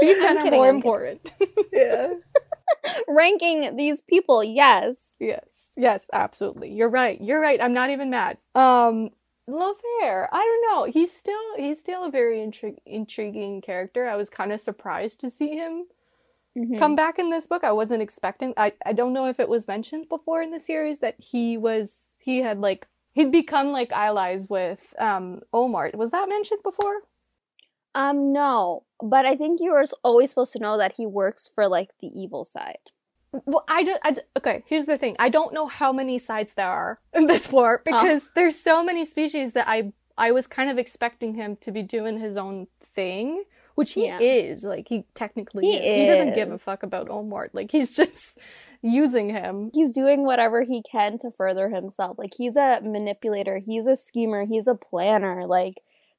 These 0.00 0.18
men 0.18 0.38
I'm 0.38 0.46
are 0.46 0.50
more 0.52 0.68
important. 0.68 1.32
yeah. 1.72 2.12
Ranking 3.08 3.76
these 3.76 4.02
people, 4.02 4.42
yes. 4.44 5.14
Yes. 5.18 5.68
Yes, 5.76 6.08
absolutely. 6.12 6.70
You're 6.72 6.90
right. 6.90 7.20
You're 7.20 7.40
right. 7.40 7.60
I'm 7.62 7.74
not 7.74 7.90
even 7.90 8.10
mad. 8.10 8.38
Um 8.54 9.10
Lothaire, 9.48 10.28
I 10.32 10.38
don't 10.38 10.62
know. 10.72 10.84
He's 10.90 11.14
still 11.14 11.56
he's 11.56 11.78
still 11.78 12.04
a 12.04 12.10
very 12.10 12.38
intri- 12.38 12.78
intriguing 12.86 13.60
character. 13.60 14.08
I 14.08 14.16
was 14.16 14.30
kind 14.30 14.52
of 14.52 14.60
surprised 14.60 15.20
to 15.20 15.30
see 15.30 15.50
him 15.56 15.86
Mhm. 16.56 16.78
come 16.78 16.96
back 16.96 17.18
in 17.18 17.30
this 17.30 17.46
book. 17.46 17.64
I 17.64 17.72
wasn't 17.72 18.02
expecting. 18.02 18.54
I 18.56 18.72
I 18.86 18.92
don't 18.92 19.12
know 19.12 19.26
if 19.28 19.40
it 19.40 19.48
was 19.48 19.68
mentioned 19.68 20.08
before 20.08 20.42
in 20.42 20.50
the 20.50 20.60
series 20.60 21.00
that 21.00 21.16
he 21.20 21.56
was 21.58 22.10
he 22.18 22.38
had 22.40 22.60
like 22.60 22.88
he'd 23.14 23.32
become 23.32 23.68
like 23.72 23.92
allies 23.92 24.48
with 24.48 24.94
um 24.98 25.42
Omar. 25.52 25.90
Was 25.94 26.12
that 26.12 26.28
mentioned 26.28 26.62
before? 26.62 27.02
Um, 27.94 28.32
no, 28.32 28.84
but 29.02 29.24
I 29.24 29.36
think 29.36 29.60
you 29.60 29.72
are 29.72 29.84
always 30.02 30.30
supposed 30.30 30.52
to 30.54 30.58
know 30.58 30.78
that 30.78 30.94
he 30.96 31.06
works 31.06 31.48
for 31.54 31.68
like 31.68 31.90
the 32.00 32.08
evil 32.08 32.44
side. 32.44 32.78
Well, 33.46 33.64
I 33.68 33.84
just, 33.84 34.00
I 34.04 34.14
okay. 34.36 34.62
Here's 34.66 34.86
the 34.86 34.96
thing. 34.98 35.16
I 35.18 35.28
don't 35.28 35.52
know 35.52 35.66
how 35.66 35.92
many 35.92 36.18
sides 36.18 36.54
there 36.54 36.68
are 36.68 37.00
in 37.12 37.26
this 37.26 37.50
war 37.50 37.82
because 37.84 38.30
there's 38.34 38.58
so 38.58 38.82
many 38.84 39.04
species 39.04 39.52
that 39.54 39.68
I 39.68 39.92
I 40.16 40.30
was 40.30 40.46
kind 40.46 40.70
of 40.70 40.78
expecting 40.78 41.34
him 41.34 41.56
to 41.62 41.72
be 41.72 41.82
doing 41.82 42.18
his 42.20 42.36
own 42.36 42.68
thing, 42.82 43.42
which 43.74 43.94
he 43.94 44.06
Yeah. 44.06 44.20
is. 44.20 44.62
Like 44.62 44.86
he 44.88 45.06
technically 45.14 45.64
He 45.66 45.76
is. 45.76 46.00
He 46.00 46.06
doesn't 46.06 46.34
give 46.36 46.50
a 46.52 46.58
fuck 46.58 46.82
about 46.84 47.10
Omar. 47.10 47.50
Like 47.52 47.72
he's 47.72 47.96
just 48.02 48.38
using 48.82 49.30
him. 49.30 49.70
He's 49.74 49.92
doing 49.94 50.24
whatever 50.24 50.62
he 50.62 50.82
can 50.82 51.18
to 51.18 51.30
further 51.32 51.70
himself. 51.70 52.18
Like 52.18 52.34
he's 52.36 52.56
a 52.56 52.80
manipulator, 52.84 53.58
he's 53.58 53.86
a 53.86 53.96
schemer, 53.96 54.44
he's 54.46 54.68
a 54.68 54.74
planner. 54.76 55.46
Like 55.46 55.74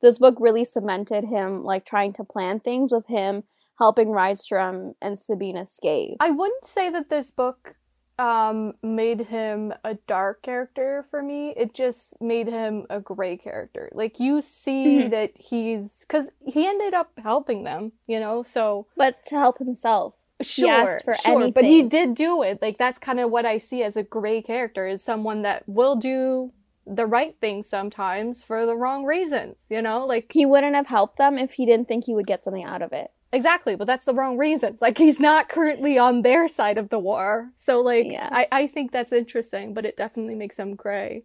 this 0.05 0.19
book 0.19 0.35
really 0.39 0.63
cemented 0.63 1.25
him 1.25 1.63
like 1.63 1.83
trying 1.83 2.13
to 2.13 2.23
plan 2.23 2.59
things 2.59 2.91
with 2.91 3.07
him 3.07 3.43
helping 3.79 4.09
Rydstrom 4.09 4.93
and 5.01 5.19
Sabine 5.19 5.57
escape. 5.57 6.17
I 6.19 6.29
wouldn't 6.29 6.63
say 6.63 6.89
that 6.91 7.09
this 7.09 7.31
book 7.31 7.75
um 8.19 8.73
made 8.81 9.19
him 9.21 9.73
a 9.83 9.95
dark 10.07 10.43
character 10.43 11.05
for 11.09 11.21
me. 11.21 11.53
It 11.57 11.73
just 11.73 12.13
made 12.21 12.47
him 12.47 12.85
a 12.89 12.99
gray 13.01 13.35
character. 13.35 13.89
Like 13.93 14.19
you 14.19 14.41
see 14.41 14.85
Mhm. 14.85 15.09
that 15.09 15.31
he's 15.37 16.05
cuz 16.07 16.29
he 16.45 16.67
ended 16.67 16.93
up 16.93 17.09
helping 17.17 17.63
them, 17.63 17.91
you 18.07 18.19
know? 18.19 18.43
So 18.43 18.85
But 18.95 19.23
to 19.25 19.35
help 19.35 19.57
himself. 19.57 20.13
sure, 20.41 20.69
asked 20.69 21.05
for 21.05 21.15
sure, 21.15 21.51
but 21.51 21.65
he 21.65 21.81
did 21.81 22.13
do 22.13 22.43
it. 22.43 22.61
Like 22.61 22.77
that's 22.77 22.99
kind 22.99 23.19
of 23.19 23.31
what 23.31 23.45
I 23.45 23.57
see 23.57 23.81
as 23.83 23.97
a 23.97 24.03
gray 24.03 24.41
character 24.41 24.85
is 24.87 25.03
someone 25.03 25.41
that 25.41 25.67
will 25.67 25.95
do 25.95 26.51
the 26.87 27.05
right 27.05 27.35
thing 27.39 27.63
sometimes 27.63 28.43
for 28.43 28.65
the 28.65 28.75
wrong 28.75 29.05
reasons, 29.05 29.57
you 29.69 29.81
know? 29.81 30.05
Like 30.05 30.31
He 30.31 30.45
wouldn't 30.45 30.75
have 30.75 30.87
helped 30.87 31.17
them 31.17 31.37
if 31.37 31.53
he 31.53 31.65
didn't 31.65 31.87
think 31.87 32.05
he 32.05 32.13
would 32.15 32.27
get 32.27 32.43
something 32.43 32.63
out 32.63 32.81
of 32.81 32.93
it. 32.93 33.11
Exactly, 33.33 33.75
but 33.75 33.85
that's 33.87 34.05
the 34.05 34.13
wrong 34.13 34.37
reasons. 34.37 34.81
Like 34.81 34.97
he's 34.97 35.19
not 35.19 35.49
currently 35.49 35.97
on 35.97 36.21
their 36.21 36.47
side 36.47 36.77
of 36.77 36.89
the 36.89 36.99
war. 36.99 37.51
So 37.55 37.81
like 37.81 38.05
Yeah. 38.05 38.29
I, 38.31 38.47
I 38.51 38.67
think 38.67 38.91
that's 38.91 39.11
interesting, 39.11 39.73
but 39.73 39.85
it 39.85 39.97
definitely 39.97 40.35
makes 40.35 40.57
him 40.57 40.75
gray. 40.75 41.23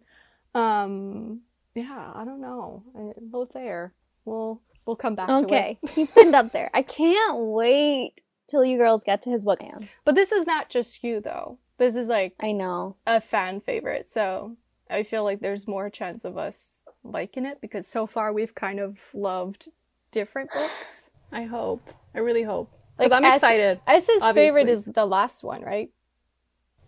Um 0.53 1.41
yeah, 1.73 2.11
I 2.13 2.25
don't 2.25 2.41
know. 2.41 2.83
I, 2.97 3.11
both 3.21 3.53
there. 3.53 3.93
We'll 4.25 4.61
we'll 4.85 4.97
come 4.97 5.15
back 5.15 5.27
to 5.27 5.37
it. 5.37 5.43
Okay, 5.45 5.79
he's 5.93 6.11
pinned 6.11 6.35
up 6.35 6.51
there. 6.51 6.69
I 6.73 6.81
can't 6.81 7.37
wait 7.37 8.21
till 8.49 8.65
you 8.65 8.77
girls 8.77 9.03
get 9.05 9.21
to 9.21 9.29
his 9.29 9.45
book. 9.45 9.61
But 10.03 10.15
this 10.15 10.33
is 10.33 10.45
not 10.45 10.69
just 10.69 11.01
you 11.03 11.21
though. 11.21 11.59
This 11.77 11.95
is 11.95 12.09
like 12.09 12.33
I 12.41 12.51
know. 12.51 12.97
a 13.07 13.21
fan 13.21 13.61
favorite. 13.61 14.09
So 14.09 14.57
I 14.91 15.03
feel 15.03 15.23
like 15.23 15.39
there's 15.39 15.67
more 15.67 15.89
chance 15.89 16.25
of 16.25 16.37
us 16.37 16.79
liking 17.03 17.45
it 17.45 17.59
because 17.61 17.87
so 17.87 18.05
far 18.05 18.31
we've 18.33 18.53
kind 18.53 18.79
of 18.79 18.97
loved 19.13 19.69
different 20.11 20.51
books. 20.53 21.09
I 21.31 21.43
hope. 21.43 21.89
I 22.13 22.19
really 22.19 22.43
hope. 22.43 22.69
Like 22.99 23.09
Like, 23.11 23.17
I'm 23.19 23.25
as- 23.25 23.37
excited. 23.37 23.79
S's 23.87 24.23
favorite 24.33 24.69
is 24.69 24.85
the 24.85 25.05
last 25.05 25.43
one, 25.43 25.61
right? 25.61 25.89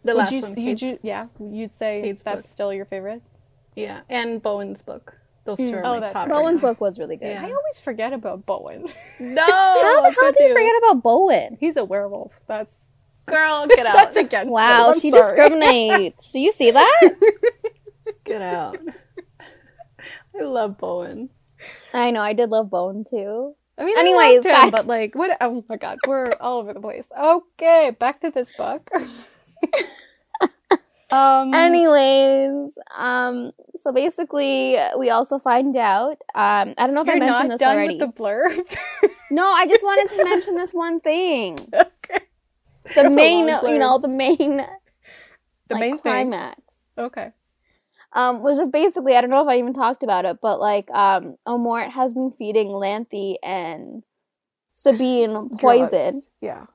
The 0.03 0.13
Would 0.13 0.17
last 0.19 0.31
you, 0.33 0.41
one. 0.41 0.49
you, 0.51 0.55
Kate's- 0.75 0.81
you, 0.81 0.99
yeah, 1.01 1.27
you'd 1.39 1.73
say 1.73 2.01
Kate's 2.01 2.21
that's 2.21 2.41
book. 2.43 2.51
still 2.51 2.73
your 2.73 2.85
favorite. 2.85 3.21
yeah, 3.75 4.01
and 4.09 4.41
Bowen's 4.41 4.83
book. 4.83 5.17
Those 5.45 5.57
two 5.57 5.67
hmm. 5.69 5.75
are 5.75 5.85
Oh, 5.85 5.99
my 5.99 6.07
top. 6.07 6.15
right. 6.15 6.21
right 6.21 6.29
Bowen's 6.29 6.61
now. 6.61 6.69
book 6.69 6.81
was 6.81 6.99
really 6.99 7.15
good. 7.17 7.27
Yeah. 7.27 7.41
I 7.41 7.51
always 7.51 7.79
forget 7.81 8.13
about 8.13 8.45
Bowen. 8.45 8.85
No. 9.19 9.45
How 9.45 10.01
the 10.01 10.11
hell 10.11 10.31
do 10.31 10.43
you 10.43 10.49
too. 10.49 10.53
forget 10.53 10.73
about 10.77 11.03
Bowen? 11.03 11.57
He's 11.59 11.75
a 11.77 11.83
werewolf. 11.85 12.33
That's 12.47 12.89
Girl, 13.25 13.65
get 13.75 13.85
out. 13.85 13.93
that's 13.95 14.17
against. 14.17 14.49
Wow, 14.51 14.87
him. 14.89 14.93
I'm 14.95 14.99
she 14.99 15.09
sorry. 15.11 15.23
discriminates. 15.23 16.31
Do 16.33 16.39
you 16.45 16.51
see 16.51 16.71
that? 16.71 17.11
Get 18.23 18.41
out. 18.41 18.77
I 20.39 20.43
love 20.43 20.77
Bowen. 20.77 21.29
I 21.93 22.11
know. 22.11 22.21
I 22.21 22.33
did 22.33 22.49
love 22.49 22.69
Bowen 22.69 23.03
too. 23.09 23.55
I 23.77 23.85
mean, 23.85 23.97
Anyways, 23.97 24.21
I 24.21 24.33
loved 24.35 24.45
him, 24.45 24.51
guys. 24.53 24.71
but 24.71 24.87
like, 24.87 25.15
what? 25.15 25.35
Oh 25.41 25.63
my 25.67 25.77
god, 25.77 25.97
we're 26.07 26.31
all 26.39 26.59
over 26.59 26.73
the 26.73 26.79
place. 26.81 27.07
Okay, 27.17 27.91
back 27.99 28.21
to 28.21 28.29
this 28.31 28.55
book. 28.55 28.89
um. 31.11 31.53
Anyways, 31.53 32.77
um, 32.95 33.51
so 33.75 33.91
basically, 33.91 34.77
we 34.97 35.09
also 35.09 35.39
find 35.39 35.75
out. 35.75 36.17
Um, 36.35 36.73
I 36.77 36.85
don't 36.85 36.93
know 36.93 37.01
if 37.01 37.07
you're 37.07 37.15
I 37.15 37.19
mentioned 37.19 37.49
not 37.49 37.53
this 37.55 37.59
done 37.59 37.75
already. 37.77 37.97
with 37.97 38.15
the 38.15 38.21
blurb. 38.21 38.77
No, 39.31 39.47
I 39.49 39.65
just 39.65 39.83
wanted 39.83 40.15
to 40.15 40.23
mention 40.25 40.55
this 40.55 40.73
one 40.75 40.99
thing. 40.99 41.57
okay. 41.73 42.19
The 42.93 43.07
a 43.07 43.09
main, 43.09 43.47
you 43.47 43.79
know, 43.79 43.97
the 43.97 44.07
main, 44.07 44.37
The 44.57 44.67
like, 45.71 45.79
main 45.79 45.91
thing. 45.93 46.01
climax. 46.01 46.59
Okay. 46.99 47.31
Um, 48.15 48.43
was 48.43 48.57
just 48.57 48.71
basically 48.71 49.15
I 49.15 49.21
don't 49.21 49.29
know 49.29 49.41
if 49.41 49.47
I 49.47 49.57
even 49.57 49.73
talked 49.73 50.03
about 50.03 50.25
it, 50.25 50.39
but 50.41 50.59
like 50.59 50.89
um, 50.91 51.35
Omort 51.47 51.91
has 51.91 52.13
been 52.13 52.31
feeding 52.31 52.67
Lanthe 52.67 53.37
and 53.43 54.03
Sabine 54.73 55.49
poison. 55.57 56.11
Drugs. 56.11 56.29
Yeah. 56.41 56.65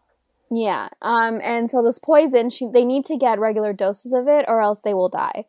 Yeah. 0.51 0.89
Um, 1.03 1.41
and 1.43 1.71
so 1.71 1.83
this 1.83 1.99
poison, 1.99 2.51
she 2.51 2.67
they 2.67 2.85
need 2.85 3.05
to 3.07 3.17
get 3.17 3.39
regular 3.39 3.73
doses 3.73 4.13
of 4.13 4.29
it, 4.29 4.47
or 4.49 4.61
else 4.61 4.81
they 4.81 4.95
will 4.95 5.09
die. 5.09 5.45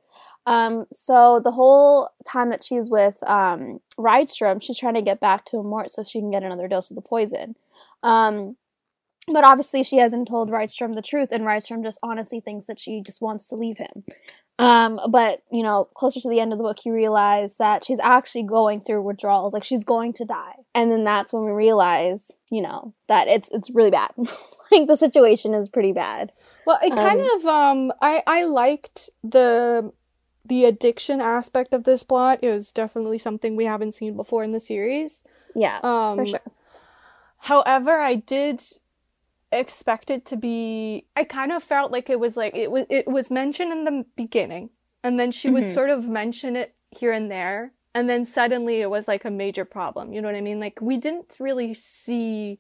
Um, 0.46 0.86
so 0.92 1.40
the 1.44 1.52
whole 1.52 2.10
time 2.26 2.50
that 2.50 2.64
she's 2.64 2.90
with 2.90 3.22
um 3.24 3.80
Rydstrom, 3.98 4.62
she's 4.62 4.78
trying 4.78 4.96
to 4.96 5.02
get 5.02 5.20
back 5.20 5.46
to 5.46 5.64
Mort 5.64 5.94
so 5.94 6.04
she 6.04 6.20
can 6.20 6.32
get 6.32 6.44
another 6.44 6.68
dose 6.68 6.90
of 6.90 6.96
the 6.96 7.02
poison. 7.02 7.56
Um, 8.04 8.58
but 9.28 9.44
obviously 9.44 9.84
she 9.84 9.98
hasn't 9.98 10.28
told 10.28 10.50
Rydstrom 10.50 10.96
the 10.96 11.02
truth, 11.02 11.30
and 11.32 11.44
Rydstrom 11.44 11.84
just 11.84 12.00
honestly 12.02 12.40
thinks 12.40 12.66
that 12.66 12.80
she 12.80 13.02
just 13.02 13.22
wants 13.22 13.48
to 13.50 13.56
leave 13.56 13.78
him. 13.78 14.04
Um, 14.60 15.00
but 15.10 15.42
you 15.52 15.64
know, 15.64 15.86
closer 15.96 16.20
to 16.20 16.30
the 16.30 16.40
end 16.40 16.52
of 16.52 16.58
the 16.60 16.64
book, 16.64 16.86
you 16.86 16.94
realize 16.94 17.58
that 17.58 17.86
she's 17.86 18.00
actually 18.00 18.44
going 18.44 18.82
through 18.82 19.02
withdrawals, 19.02 19.54
like 19.54 19.64
she's 19.64 19.84
going 19.86 20.14
to 20.14 20.26
die, 20.26 20.56
and 20.76 20.92
then 20.92 21.04
that's 21.06 21.32
when 21.34 21.46
we 21.46 21.52
realize, 21.52 22.32
you 22.52 22.62
know, 22.62 22.94
that 23.08 23.28
it's 23.28 23.50
it's 23.52 23.70
really 23.72 23.90
bad. 23.92 24.12
like 24.72 24.88
the 24.88 24.98
situation 24.98 25.54
is 25.54 25.70
pretty 25.70 25.94
bad. 25.94 26.32
Well, 26.66 26.78
it 26.84 26.94
kind 26.94 27.20
Um, 27.20 27.40
of 27.40 27.46
um 27.46 27.94
I 28.02 28.22
I 28.28 28.44
liked 28.44 29.10
the 29.24 29.94
the 30.46 30.66
addiction 30.66 31.22
aspect 31.22 31.74
of 31.74 31.86
this 31.86 32.04
plot. 32.04 32.40
It 32.42 32.52
was 32.52 32.72
definitely 32.74 33.18
something 33.18 33.56
we 33.56 33.66
haven't 33.66 33.94
seen 33.94 34.16
before 34.18 34.44
in 34.44 34.52
the 34.52 34.60
series. 34.60 35.24
Yeah, 35.56 35.80
Um 35.84 36.18
for 36.18 36.26
sure. 36.26 36.42
However, 37.44 38.00
I 38.00 38.16
did 38.16 38.62
expect 39.52 40.10
it 40.12 40.26
to 40.26 40.38
be 40.38 41.06
I 41.16 41.24
kind 41.24 41.52
of 41.52 41.64
felt 41.64 41.92
like 41.92 42.10
it 42.10 42.20
was 42.20 42.38
like 42.38 42.56
it 42.56 42.72
was 42.72 42.86
it 42.90 43.08
was 43.08 43.32
mentioned 43.32 43.72
in 43.72 43.84
the 43.84 44.06
beginning 44.16 44.70
and 45.04 45.20
then 45.20 45.32
she 45.32 45.50
would 45.50 45.66
Mhm. 45.66 45.74
sort 45.74 45.90
of 45.90 46.08
mention 46.08 46.56
it 46.56 46.76
here 46.92 47.12
and 47.12 47.32
there 47.32 47.74
and 47.96 48.08
then 48.10 48.26
suddenly 48.26 48.82
it 48.82 48.90
was 48.90 49.08
like 49.08 49.26
a 49.26 49.32
major 49.32 49.66
problem. 49.66 50.14
You 50.14 50.22
know 50.22 50.28
what 50.28 50.36
I 50.36 50.42
mean? 50.42 50.60
Like 50.60 50.80
we 50.82 50.98
didn't 50.98 51.38
really 51.40 51.74
see 51.74 52.60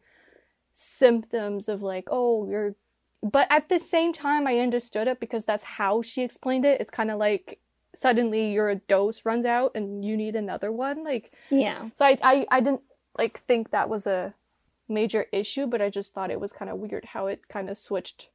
symptoms 0.74 1.70
of 1.70 1.82
like, 1.82 2.08
oh, 2.10 2.48
you're 2.50 2.76
but 3.22 3.48
at 3.52 3.68
the 3.70 3.80
same 3.80 4.14
time 4.14 4.48
I 4.48 4.60
understood 4.60 5.08
it 5.08 5.20
because 5.20 5.46
that's 5.46 5.64
how 5.66 6.02
she 6.02 6.24
explained 6.24 6.66
it. 6.66 6.80
It's 6.82 6.90
kind 6.90 7.12
of 7.12 7.20
like 7.20 7.60
suddenly 7.96 8.52
your 8.54 8.74
dose 8.76 9.26
runs 9.26 9.46
out 9.46 9.72
and 9.76 10.06
you 10.06 10.16
need 10.16 10.36
another 10.36 10.72
one. 10.72 11.04
Like 11.04 11.34
Yeah. 11.50 11.90
so 11.96 12.06
I, 12.06 12.18
I, 12.24 12.48
I 12.50 12.60
didn't 12.62 12.82
like 13.18 13.42
think 13.46 13.72
that 13.72 13.90
was 13.90 14.08
a 14.08 14.34
major 14.90 15.28
issue, 15.32 15.68
but 15.68 15.82
I 15.82 15.90
just 15.90 16.14
thought 16.14 16.32
it 16.32 16.40
was 16.40 16.52
kind 16.52 16.70
of 16.70 16.78
weird 16.78 17.06
how 17.06 17.28
it 17.28 17.48
kind 17.48 17.70
of 17.70 17.78
switched 17.78 18.30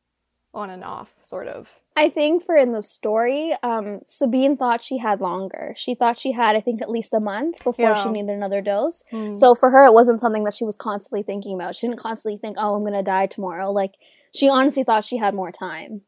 on 0.54 0.70
and 0.70 0.84
off, 0.84 1.12
sort 1.22 1.48
of. 1.48 1.80
I 1.96 2.08
think 2.08 2.44
for 2.44 2.56
in 2.56 2.72
the 2.72 2.80
story, 2.82 3.54
um, 3.62 4.00
Sabine 4.06 4.56
thought 4.56 4.84
she 4.84 4.98
had 4.98 5.20
longer. 5.20 5.74
She 5.76 5.94
thought 5.96 6.16
she 6.16 6.32
had, 6.32 6.54
I 6.54 6.60
think, 6.60 6.80
at 6.80 6.90
least 6.90 7.12
a 7.12 7.20
month 7.20 7.62
before 7.64 7.96
she 7.96 8.08
needed 8.10 8.30
another 8.30 8.60
dose. 8.62 9.02
So 9.10 9.34
So 9.34 9.54
for 9.54 9.70
her, 9.70 9.84
it 9.84 9.92
wasn't 9.92 10.20
something 10.20 10.44
that 10.44 10.54
she 10.54 10.64
was 10.64 10.76
constantly 10.76 11.22
thinking 11.24 11.54
about. 11.54 11.74
She 11.74 11.86
didn't 11.88 11.98
constantly 12.00 12.38
think, 12.38 12.56
"Oh, 12.58 12.74
I'm 12.74 12.84
gonna 12.84 13.02
die 13.02 13.26
tomorrow." 13.26 13.72
Like 13.72 13.94
she 14.34 14.48
honestly 14.48 14.84
thought 14.84 15.04
she 15.04 15.16
had 15.16 15.34
more 15.34 15.50
time. 15.52 16.02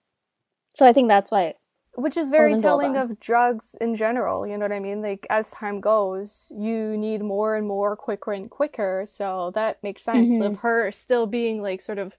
So 0.74 0.86
I 0.86 0.92
think 0.92 1.08
that's 1.08 1.30
why. 1.30 1.54
Which 1.96 2.16
is 2.16 2.30
very 2.30 2.56
telling 2.56 2.96
of 2.96 3.18
drugs 3.20 3.74
in 3.80 3.94
general. 3.94 4.46
You 4.46 4.58
know 4.58 4.64
what 4.64 4.72
I 4.72 4.80
mean? 4.80 5.02
Like 5.02 5.26
as 5.30 5.50
time 5.50 5.80
goes, 5.80 6.52
you 6.56 6.96
need 6.96 7.22
more 7.22 7.56
and 7.56 7.66
more, 7.66 7.96
quicker 7.96 8.32
and 8.32 8.50
quicker. 8.50 9.04
So 9.06 9.50
that 9.54 9.82
makes 9.82 10.02
sense 10.02 10.28
Mhm. 10.30 10.46
of 10.46 10.58
her 10.58 10.90
still 10.92 11.26
being 11.26 11.62
like 11.62 11.80
sort 11.80 11.98
of, 11.98 12.16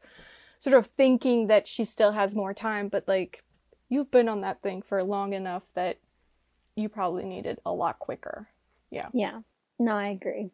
sort 0.59 0.75
of 0.75 0.87
thinking 0.87 1.47
that 1.47 1.67
she 1.67 1.85
still 1.85 2.11
has 2.11 2.35
more 2.35 2.53
time, 2.53 2.89
but 2.89 3.07
like 3.07 3.43
you've 3.89 4.11
been 4.11 4.29
on 4.29 4.41
that 4.41 4.61
thing 4.61 4.81
for 4.81 5.03
long 5.03 5.33
enough 5.33 5.73
that 5.75 5.99
you 6.75 6.89
probably 6.89 7.25
need 7.25 7.45
it 7.45 7.59
a 7.65 7.73
lot 7.73 7.99
quicker. 7.99 8.49
Yeah 8.91 9.09
yeah. 9.13 9.41
No, 9.79 9.93
I 9.95 10.09
agree. 10.09 10.51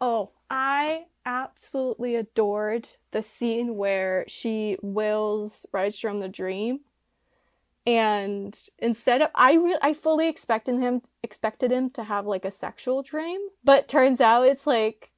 Oh, 0.00 0.32
I 0.50 1.06
absolutely 1.24 2.16
adored 2.16 2.88
the 3.12 3.22
scene 3.22 3.76
where 3.76 4.24
she 4.28 4.76
wills 4.82 5.66
Rydstrom 5.72 6.20
the 6.20 6.28
dream. 6.28 6.80
And 7.86 8.58
instead 8.78 9.20
of 9.20 9.30
I 9.34 9.54
re- 9.54 9.78
I 9.82 9.92
fully 9.92 10.28
expected 10.28 10.78
him 10.78 11.02
expected 11.22 11.70
him 11.70 11.90
to 11.90 12.04
have 12.04 12.26
like 12.26 12.44
a 12.44 12.50
sexual 12.50 13.02
dream, 13.02 13.40
but 13.62 13.88
turns 13.88 14.20
out 14.20 14.46
it's 14.46 14.66
like 14.66 15.10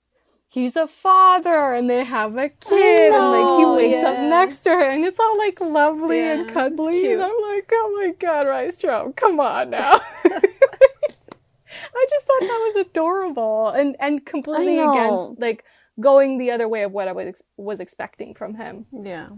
he's 0.48 0.74
a 0.74 0.86
father 0.86 1.72
and 1.74 1.88
they 1.88 2.02
have 2.02 2.36
a 2.36 2.48
kid 2.48 3.12
and 3.12 3.30
like 3.30 3.58
he 3.58 3.62
know, 3.62 3.74
wakes 3.74 3.98
up 3.98 4.18
next 4.18 4.58
to 4.60 4.70
her 4.70 4.90
and 4.90 5.04
it's 5.04 5.20
all 5.20 5.38
like 5.38 5.60
lovely 5.60 6.18
Yeah, 6.18 6.40
and 6.40 6.50
cuddly 6.50 7.12
and 7.12 7.22
I'm 7.22 7.34
like, 7.50 7.70
oh 7.72 8.00
my 8.00 8.12
god, 8.18 8.46
Rydstrom, 8.46 9.14
come 9.14 9.38
on 9.38 9.70
now. 9.70 10.00
I 10.24 12.06
just 12.10 12.26
thought 12.26 12.40
that 12.40 12.72
was 12.74 12.86
adorable 12.86 13.68
and 13.68 13.96
and 14.00 14.24
completely 14.24 14.78
against 14.78 15.38
like 15.38 15.64
going 16.00 16.38
the 16.38 16.50
other 16.50 16.68
way 16.68 16.82
of 16.82 16.92
what 16.92 17.08
I 17.08 17.12
was 17.12 17.26
ex- 17.26 17.42
was 17.56 17.80
expecting 17.80 18.34
from 18.34 18.54
him. 18.54 18.86
Yeah. 18.92 19.28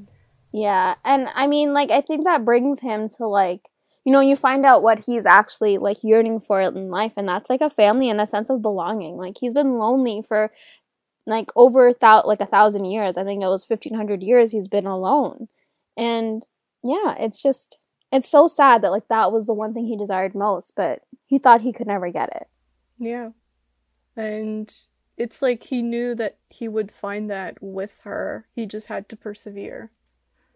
Yeah, 0.52 0.94
and 1.04 1.28
I 1.34 1.46
mean, 1.46 1.72
like, 1.72 1.90
I 1.90 2.00
think 2.00 2.24
that 2.24 2.44
brings 2.44 2.80
him 2.80 3.08
to 3.18 3.26
like, 3.26 3.68
you 4.04 4.12
know, 4.12 4.20
you 4.20 4.36
find 4.36 4.64
out 4.64 4.82
what 4.82 5.00
he's 5.00 5.26
actually 5.26 5.78
like 5.78 5.98
yearning 6.02 6.40
for 6.40 6.60
in 6.60 6.90
life, 6.90 7.12
and 7.16 7.28
that's 7.28 7.50
like 7.50 7.60
a 7.60 7.70
family 7.70 8.08
and 8.08 8.20
a 8.20 8.26
sense 8.26 8.50
of 8.50 8.62
belonging. 8.62 9.16
Like, 9.16 9.36
he's 9.38 9.54
been 9.54 9.78
lonely 9.78 10.22
for 10.26 10.50
like 11.26 11.50
over 11.56 11.92
thou- 11.92 12.24
like 12.24 12.40
a 12.40 12.46
thousand 12.46 12.86
years. 12.86 13.16
I 13.18 13.24
think 13.24 13.42
it 13.42 13.48
was 13.48 13.64
fifteen 13.64 13.94
hundred 13.94 14.22
years 14.22 14.52
he's 14.52 14.68
been 14.68 14.86
alone, 14.86 15.48
and 15.96 16.46
yeah, 16.82 17.14
it's 17.18 17.42
just 17.42 17.76
it's 18.10 18.30
so 18.30 18.48
sad 18.48 18.82
that 18.82 18.90
like 18.90 19.08
that 19.08 19.32
was 19.32 19.46
the 19.46 19.52
one 19.52 19.74
thing 19.74 19.86
he 19.86 19.96
desired 19.96 20.34
most, 20.34 20.72
but 20.76 21.02
he 21.26 21.38
thought 21.38 21.60
he 21.60 21.72
could 21.72 21.86
never 21.86 22.10
get 22.10 22.30
it. 22.34 22.48
Yeah. 22.98 23.30
And 24.16 24.74
it's 25.16 25.42
like 25.42 25.64
he 25.64 25.82
knew 25.82 26.14
that 26.14 26.38
he 26.48 26.68
would 26.68 26.90
find 26.90 27.30
that 27.30 27.58
with 27.60 28.00
her. 28.04 28.46
He 28.54 28.66
just 28.66 28.86
had 28.86 29.08
to 29.10 29.16
persevere. 29.16 29.90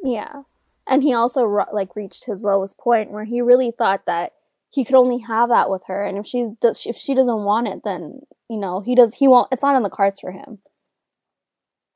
Yeah. 0.02 0.42
And 0.86 1.02
he 1.02 1.14
also 1.14 1.46
like 1.72 1.94
reached 1.94 2.24
his 2.24 2.42
lowest 2.42 2.78
point 2.78 3.10
where 3.10 3.24
he 3.24 3.40
really 3.40 3.70
thought 3.70 4.06
that 4.06 4.32
he 4.70 4.84
could 4.84 4.96
only 4.96 5.18
have 5.18 5.50
that 5.50 5.70
with 5.70 5.82
her 5.86 6.04
and 6.04 6.18
if 6.18 6.26
she's 6.26 6.48
if 6.62 6.96
she 6.96 7.14
doesn't 7.14 7.44
want 7.44 7.68
it 7.68 7.82
then 7.84 8.22
you 8.48 8.56
know 8.56 8.80
he 8.80 8.94
does 8.94 9.16
he 9.16 9.28
won't 9.28 9.48
it's 9.52 9.62
not 9.62 9.76
in 9.76 9.82
the 9.82 9.90
cards 9.90 10.18
for 10.20 10.32
him. 10.32 10.58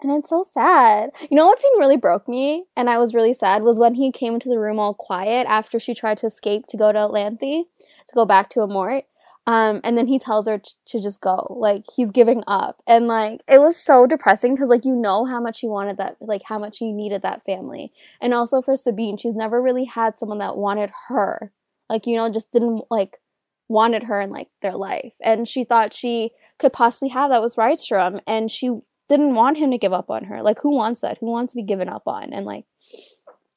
And 0.03 0.13
it's 0.13 0.29
so 0.29 0.45
sad. 0.49 1.11
You 1.31 1.37
know 1.37 1.47
what 1.47 1.59
scene 1.59 1.79
really 1.79 1.97
broke 1.97 2.29
me 2.29 2.67
and 2.77 2.91
I 2.91 2.99
was 2.99 3.15
really 3.15 3.35
sad 3.35 3.63
was 3.63 3.79
when 3.79 3.95
he 3.95 4.13
came 4.13 4.35
into 4.35 4.51
the 4.51 4.61
room 4.61 4.79
all 4.79 4.95
quiet 4.95 5.47
after 5.49 5.79
she 5.79 5.95
tried 5.95 6.19
to 6.19 6.27
escape 6.27 6.67
to 6.69 6.77
go 6.77 6.93
to 6.93 6.99
Lanthe. 7.09 7.65
to 8.09 8.15
go 8.15 8.25
back 8.25 8.51
to 8.51 8.61
Omort. 8.61 9.03
Um, 9.49 9.81
and 9.85 9.97
then 9.97 10.09
he 10.09 10.19
tells 10.19 10.49
her 10.49 10.59
t- 10.59 10.73
to 10.87 11.01
just 11.01 11.21
go, 11.21 11.57
like 11.61 11.85
he's 11.95 12.11
giving 12.11 12.43
up, 12.49 12.83
and 12.87 13.07
like 13.07 13.43
it 13.47 13.61
was 13.61 13.77
so 13.77 14.07
depressing 14.07 14.55
because 14.55 14.69
like 14.69 14.85
you 14.85 14.97
know 14.97 15.25
how 15.25 15.41
much 15.41 15.61
he 15.61 15.69
wanted 15.69 15.99
that, 15.99 16.17
like 16.21 16.43
how 16.45 16.59
much 16.59 16.79
he 16.79 16.93
needed 16.93 17.23
that 17.23 17.45
family, 17.45 17.93
and 18.21 18.35
also 18.35 18.61
for 18.61 18.75
Sabine, 18.77 19.17
she's 19.17 19.37
never 19.37 19.63
really 19.63 19.85
had 19.85 20.19
someone 20.19 20.39
that 20.39 20.57
wanted 20.57 20.91
her, 21.09 21.53
like 21.89 22.07
you 22.09 22.17
know, 22.17 22.29
just 22.29 22.51
didn't 22.51 22.83
like 22.91 23.19
wanted 23.69 24.05
her 24.05 24.21
in 24.21 24.31
like 24.31 24.49
their 24.63 24.75
life, 24.77 25.13
and 25.23 25.47
she 25.47 25.63
thought 25.63 25.95
she 25.95 26.33
could 26.59 26.73
possibly 26.73 27.11
have 27.11 27.31
that 27.31 27.43
with 27.43 27.55
Rydstrom, 27.55 28.21
and 28.27 28.51
she 28.51 28.71
didn't 29.09 29.37
want 29.37 29.59
him 29.59 29.71
to 29.71 29.79
give 29.79 29.93
up 29.93 30.11
on 30.11 30.25
her. 30.25 30.43
Like 30.43 30.59
who 30.61 30.75
wants 30.75 31.03
that? 31.03 31.19
Who 31.19 31.27
wants 31.27 31.53
to 31.53 31.57
be 31.57 31.63
given 31.63 31.89
up 31.89 32.03
on? 32.09 32.33
And 32.33 32.45
like 32.45 32.65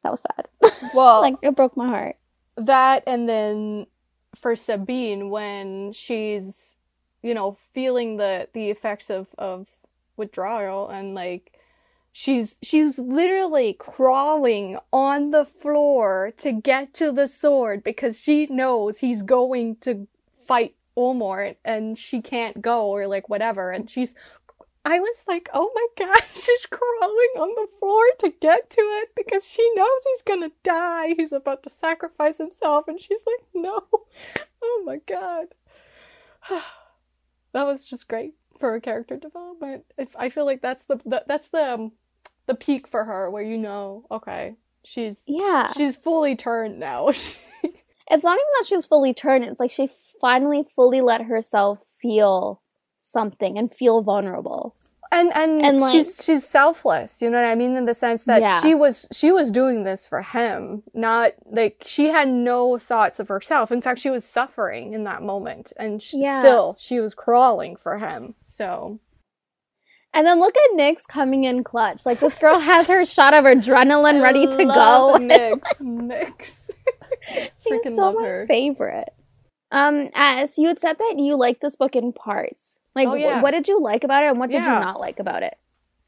that 0.04 0.12
was 0.12 0.22
sad. 0.22 0.48
Well, 0.94 1.22
like 1.22 1.36
it 1.42 1.56
broke 1.56 1.76
my 1.76 1.88
heart. 1.88 2.16
that 2.58 3.04
and 3.08 3.28
then 3.28 3.88
for 4.42 4.56
Sabine 4.56 5.30
when 5.30 5.94
she's 5.94 6.78
you 7.22 7.34
know 7.34 7.58
feeling 7.74 8.18
the 8.18 8.48
the 8.54 8.70
effects 8.70 9.10
of 9.10 9.28
of 9.38 9.68
withdrawal 10.18 10.90
and 10.90 11.16
like 11.16 11.54
she's 12.12 12.58
she's 12.62 13.00
literally 13.00 13.74
crawling 13.74 14.78
on 14.92 15.32
the 15.32 15.46
floor 15.46 16.34
to 16.38 16.52
get 16.52 16.94
to 16.94 17.12
the 17.12 17.28
sword 17.28 17.84
because 17.84 18.20
she 18.20 18.46
knows 18.48 19.00
he's 19.00 19.22
going 19.22 19.76
to 19.78 20.08
fight 20.38 20.76
Omort 21.00 21.56
and 21.64 21.98
she 21.98 22.22
can't 22.22 22.62
go 22.62 22.88
or 22.88 23.08
like 23.08 23.30
whatever. 23.30 23.72
And 23.72 23.90
she's 23.90 24.14
I 24.86 25.00
was 25.00 25.26
like, 25.28 25.50
oh 25.54 25.70
my 25.76 26.06
god, 26.06 26.24
she's 26.36 26.66
crawling 26.66 27.34
on 27.38 27.50
the 27.56 27.68
floor 27.80 28.04
to 28.20 28.34
get 28.40 28.70
to 28.72 28.82
it 28.82 29.10
because 29.16 29.48
she 29.48 29.70
knows 29.76 29.90
he's 30.06 30.22
gonna 30.24 30.52
die. 30.64 31.14
He's 31.18 31.32
about 31.34 31.64
to 31.64 31.70
sacrifice 31.70 32.38
himself, 32.38 32.88
and 32.88 33.00
she's 33.00 33.24
like, 33.26 33.48
no. 33.54 33.84
Oh 34.62 34.84
my 34.86 34.98
god. 35.08 35.48
that 37.54 37.64
was 37.66 37.86
just 37.86 38.10
great 38.10 38.34
for 38.60 38.72
her 38.72 38.80
character 38.82 39.16
development. 39.16 39.86
If 39.98 40.10
I 40.18 40.28
feel 40.28 40.46
like 40.46 40.62
that's 40.62 40.84
the, 40.84 40.98
the 41.06 41.24
that's 41.28 41.48
the 41.50 41.74
um, 41.76 41.92
the 42.46 42.56
peak 42.56 42.86
for 42.86 43.06
her, 43.06 43.30
where 43.32 43.44
you 43.44 43.58
know, 43.58 44.06
okay, 44.12 44.56
she's 44.84 45.24
Yeah. 45.28 45.72
she's 45.72 45.96
fully 45.96 46.36
turned 46.36 46.80
now. 46.80 47.12
It's 48.12 48.24
not 48.24 48.34
even 48.34 48.46
that 48.60 48.66
she 48.68 48.76
was 48.76 48.88
fully 48.88 49.14
turned, 49.14 49.44
it's 49.46 49.60
like 49.60 49.70
she 49.72 49.88
finally 50.20 50.64
fully 50.64 51.00
let 51.00 51.22
herself 51.22 51.80
feel 52.02 52.60
something 53.12 53.58
and 53.58 53.72
feel 53.74 54.02
vulnerable. 54.02 54.76
and 55.12 55.32
and, 55.34 55.66
And, 55.66 55.80
like- 55.80 55.92
she's 55.92 56.24
she's 56.24 56.46
selfless 56.46 57.20
you 57.22 57.30
know 57.32 57.42
what 57.42 57.48
i 57.50 57.56
mean 57.56 57.76
in 57.76 57.86
the 57.86 57.96
sense 57.96 58.26
that 58.26 58.42
Yeah. 58.42 58.62
she 58.62 58.76
was 58.76 59.08
she 59.12 59.32
was 59.32 59.50
doing 59.50 59.84
this 59.84 60.06
for 60.06 60.22
him 60.22 60.84
not 60.94 61.32
like 61.60 61.82
she 61.94 62.10
had 62.10 62.28
no 62.30 62.78
thoughts 62.78 63.20
of 63.20 63.28
herself 63.28 63.72
in 63.72 63.82
fact 63.82 64.00
she 64.00 64.12
was 64.12 64.24
suffering 64.24 64.94
in 64.94 65.06
that 65.06 65.24
moment 65.24 65.74
and 65.78 66.00
sh- 66.02 66.14
Yeah. 66.18 66.40
still 66.40 66.76
she 66.78 67.00
was 67.00 67.16
crawling 67.16 67.76
for 67.76 67.98
him 67.98 68.36
so 68.46 69.00
And 70.14 70.26
then 70.28 70.40
look 70.40 70.56
at 70.58 70.72
Nyx 70.78 71.06
coming 71.08 71.44
in 71.44 71.64
clutch. 71.64 72.04
Like 72.04 72.20
this 72.20 72.40
girl 72.40 72.58
has 72.60 72.88
her 72.88 73.06
shot 73.06 73.36
of 73.36 73.46
adrenaline 73.46 74.24
ready 74.24 74.46
to 74.48 74.66
go. 74.66 75.16
Nyx. 75.20 75.80
mix 75.80 76.72
She's 77.62 77.80
still 77.82 77.96
love 77.96 78.16
my 78.16 78.24
her. 78.28 78.46
favorite. 78.48 79.10
Um, 79.72 80.10
as 80.16 80.58
you 80.58 80.68
had 80.68 80.80
said 80.80 80.98
that 80.98 81.16
you 81.20 81.36
liked 81.38 81.62
this 81.62 81.76
book 81.76 81.96
in 81.96 82.12
parts. 82.12 82.79
Like, 82.96 83.08
Oh, 83.08 83.16
wh- 83.18 83.42
what 83.44 83.52
did 83.52 83.68
you 83.68 83.80
like 83.80 84.04
about 84.04 84.24
it, 84.24 84.28
and 84.30 84.40
what 84.40 84.50
did 84.52 84.64
Yeah. 84.64 84.74
you 84.76 84.80
not 84.86 85.00
like 85.00 85.20
about 85.20 85.44
it? 85.44 85.58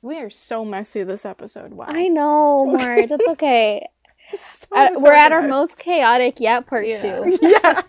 we 0.04 0.18
are 0.18 0.32
so 0.32 0.66
messy 0.66 1.04
this 1.04 1.26
episode 1.28 1.74
wow 1.74 1.86
I 1.88 2.08
know, 2.08 2.66
Mart. 2.66 3.08
That's 3.10 3.28
okay. 3.36 3.88
So 4.34 4.66
Uh, 4.76 4.90
we're 4.96 5.14
at 5.14 5.32
our 5.32 5.44
most 5.48 5.78
chaotic 5.78 6.40
yet, 6.40 6.66
part 6.66 6.88
Yeah. 6.88 7.02
two. 7.02 7.38
yeah 7.42 7.82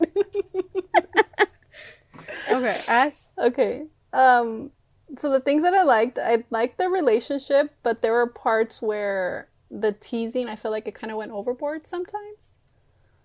okay 2.50 2.80
s 2.86 3.32
Okay. 3.38 3.86
Um 4.12 4.70
so 5.18 5.30
the 5.30 5.40
things 5.40 5.62
that 5.62 5.74
I 5.74 5.82
liked, 5.82 6.18
I 6.18 6.44
liked 6.50 6.78
the 6.78 6.88
relationship, 6.88 7.74
but 7.82 8.00
there 8.02 8.12
were 8.12 8.26
parts 8.26 8.80
where 8.80 9.48
the 9.70 9.92
teasing, 9.92 10.48
I 10.48 10.56
feel 10.56 10.70
like 10.70 10.86
it 10.88 10.94
kind 10.94 11.10
of 11.10 11.16
went 11.18 11.32
overboard 11.32 11.86
sometimes. 11.86 12.54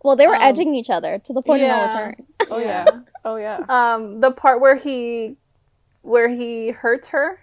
Well, 0.03 0.15
they 0.15 0.27
were 0.27 0.35
Um, 0.35 0.41
edging 0.43 0.75
each 0.75 0.89
other 0.89 1.17
to 1.19 1.33
the 1.33 1.41
point 1.41 1.63
of 1.63 1.69
no 1.69 1.81
return. 1.83 2.15
oh 2.51 2.59
yeah 2.59 2.99
oh 3.25 3.35
yeah 3.35 3.59
Um 3.69 4.21
the 4.21 4.31
part 4.31 4.61
where 4.61 4.75
he 4.75 5.35
where 6.07 6.29
he 6.29 6.71
hurts 6.71 7.09
her, 7.09 7.39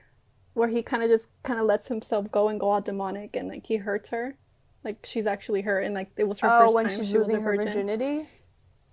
where 0.54 0.68
he 0.68 0.82
kind 0.82 1.02
of 1.02 1.10
just 1.10 1.28
kind 1.42 1.60
of 1.60 1.66
lets 1.66 1.88
himself 1.88 2.30
go 2.30 2.48
and 2.48 2.58
go 2.58 2.70
all 2.70 2.80
demonic 2.80 3.36
and 3.36 3.48
like 3.48 3.66
he 3.66 3.76
hurts 3.76 4.10
her. 4.10 4.36
Like 4.82 4.98
she's 5.04 5.26
actually 5.26 5.62
hurt 5.62 5.80
and 5.84 5.94
like 5.94 6.10
it 6.16 6.24
was 6.24 6.40
her 6.40 6.48
oh 6.50 6.60
first 6.62 6.74
when 6.74 6.88
time 6.88 6.98
she's 6.98 7.08
she 7.10 7.18
was 7.18 7.28
a 7.28 7.32
losing 7.32 7.42
her 7.42 7.56
virgin. 7.56 7.66
virginity 7.72 8.22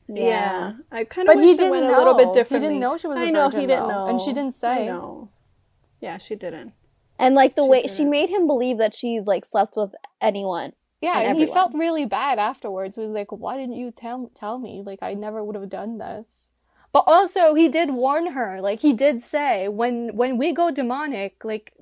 Yeah. 0.07 0.73
I 0.91 1.03
kind 1.05 1.27
of 1.29 1.35
But 1.35 1.39
wish 1.41 1.51
he 1.51 1.57
didn't 1.57 1.71
went 1.71 1.85
know. 1.85 1.95
a 1.95 1.97
little 1.97 2.13
bit 2.15 2.47
He 2.47 2.59
didn't 2.59 2.79
know 2.79 2.97
she 2.97 3.07
was 3.07 3.17
a 3.17 3.21
I 3.21 3.29
know 3.29 3.45
virgin, 3.45 3.59
he 3.61 3.67
didn't 3.67 3.87
though, 3.87 4.05
know, 4.05 4.07
and 4.07 4.21
she 4.21 4.33
didn't 4.33 4.55
say. 4.55 4.85
No. 4.85 5.29
Yeah, 5.99 6.17
she 6.17 6.35
didn't. 6.35 6.73
And 7.19 7.35
like 7.35 7.55
the 7.55 7.63
She 7.63 7.69
way 7.69 7.81
didn't. 7.83 7.95
she 7.97 8.05
made 8.05 8.29
him 8.29 8.47
believe 8.47 8.77
that 8.77 8.93
she's 8.93 9.25
like 9.27 9.45
slept 9.45 9.75
with 9.75 9.93
anyone. 10.21 10.73
Yeah, 11.01 11.19
and 11.19 11.29
and, 11.29 11.37
he 11.39 11.45
felt 11.47 11.73
really 11.73 12.05
bad 12.05 12.37
afterwards. 12.39 12.95
He 12.95 13.01
was 13.01 13.09
like, 13.11 13.31
"Why 13.31 13.57
didn't 13.57 13.75
you 13.75 13.89
tell 13.91 14.29
tell 14.35 14.59
me? 14.59 14.83
Like, 14.85 14.99
I 15.01 15.15
never 15.15 15.43
would 15.43 15.55
have 15.55 15.69
done 15.69 15.97
this." 15.97 16.50
But 16.93 17.05
also, 17.07 17.53
he 17.53 17.69
did 17.69 17.91
warn 17.91 18.27
her. 18.33 18.59
Like, 18.61 18.81
he 18.81 18.91
did 18.93 19.21
say, 19.21 19.67
"When 19.69 20.15
when 20.15 20.37
we 20.37 20.51
go 20.53 20.71
demonic, 20.71 21.43
like 21.45 21.73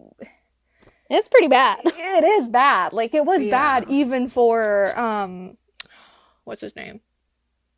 It's 1.09 1.27
pretty 1.27 1.47
bad. 1.47 1.79
it 1.85 2.23
is 2.23 2.47
bad. 2.49 2.93
Like, 2.93 3.15
it 3.15 3.25
was 3.25 3.41
Yeah. 3.41 3.49
bad 3.51 3.89
even 3.89 4.27
for 4.27 4.97
um, 4.99 5.57
what's 6.43 6.61
his 6.61 6.75
name, 6.75 7.01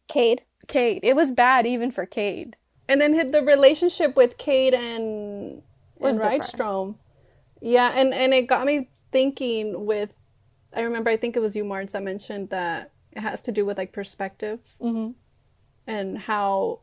Cade. 0.10 0.42
Cade. 0.68 1.00
It 1.04 1.16
was 1.16 1.32
bad 1.32 1.66
even 1.66 1.92
for 1.92 2.06
Cade. 2.06 2.58
And 2.90 3.00
then 3.00 3.14
hit 3.14 3.32
the 3.32 3.42
relationship 3.42 4.18
with 4.18 4.38
Cade 4.38 4.74
and 4.74 5.64
Was 5.98 6.18
and 6.18 6.22
different. 6.22 6.44
Rydstrom. 6.44 6.96
Yeah, 7.62 7.92
and 7.96 8.14
and 8.14 8.34
it 8.34 8.48
got 8.48 8.66
me 8.66 8.90
thinking. 9.14 9.86
With 9.86 10.14
I 10.76 10.82
remember, 10.82 11.10
I 11.10 11.16
think 11.16 11.38
it 11.38 11.40
was 11.40 11.56
you, 11.56 11.64
Martins, 11.64 11.94
that 11.94 12.04
mentioned 12.04 12.50
that 12.50 12.92
it 13.14 13.22
has 13.22 13.42
to 13.44 13.52
do 13.54 13.66
with 13.66 13.78
like 13.78 13.94
perspectives 13.94 14.78
Mm-hmm. 14.82 15.12
and 15.88 16.18
how 16.18 16.80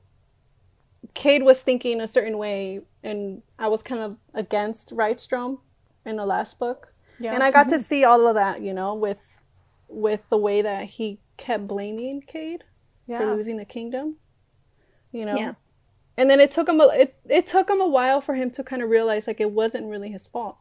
Cade 1.14 1.42
was 1.42 1.60
thinking 1.60 2.00
a 2.00 2.06
certain 2.06 2.38
way, 2.38 2.80
and 3.02 3.42
I 3.58 3.68
was 3.68 3.82
kind 3.82 4.00
of 4.00 4.16
against 4.34 4.90
Rydstrom 4.90 5.58
in 6.04 6.16
the 6.16 6.26
last 6.26 6.58
book. 6.58 6.92
Yeah, 7.20 7.34
And 7.34 7.42
I 7.42 7.50
got 7.50 7.68
to 7.70 7.76
mm-hmm. 7.76 7.84
see 7.84 8.04
all 8.04 8.26
of 8.26 8.34
that, 8.34 8.62
you 8.62 8.72
know, 8.72 8.94
with 8.94 9.18
with 9.88 10.22
the 10.28 10.36
way 10.36 10.62
that 10.62 10.84
he 10.84 11.18
kept 11.36 11.66
blaming 11.66 12.20
Cade 12.20 12.64
for 13.06 13.34
losing 13.34 13.56
the 13.56 13.64
kingdom. 13.64 14.16
You 15.12 15.24
know. 15.24 15.36
Yeah. 15.36 15.54
And 16.16 16.28
then 16.28 16.40
it 16.40 16.50
took 16.50 16.68
him 16.68 16.80
a 16.80 16.88
it, 16.88 17.16
it 17.28 17.46
took 17.46 17.70
him 17.70 17.80
a 17.80 17.88
while 17.88 18.20
for 18.20 18.34
him 18.34 18.50
to 18.52 18.62
kind 18.62 18.82
of 18.82 18.90
realize 18.90 19.26
like 19.26 19.40
it 19.40 19.52
wasn't 19.52 19.86
really 19.86 20.10
his 20.10 20.26
fault. 20.26 20.58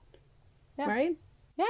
Yeah. 0.77 0.85
Right? 0.85 1.17
Yeah. 1.57 1.65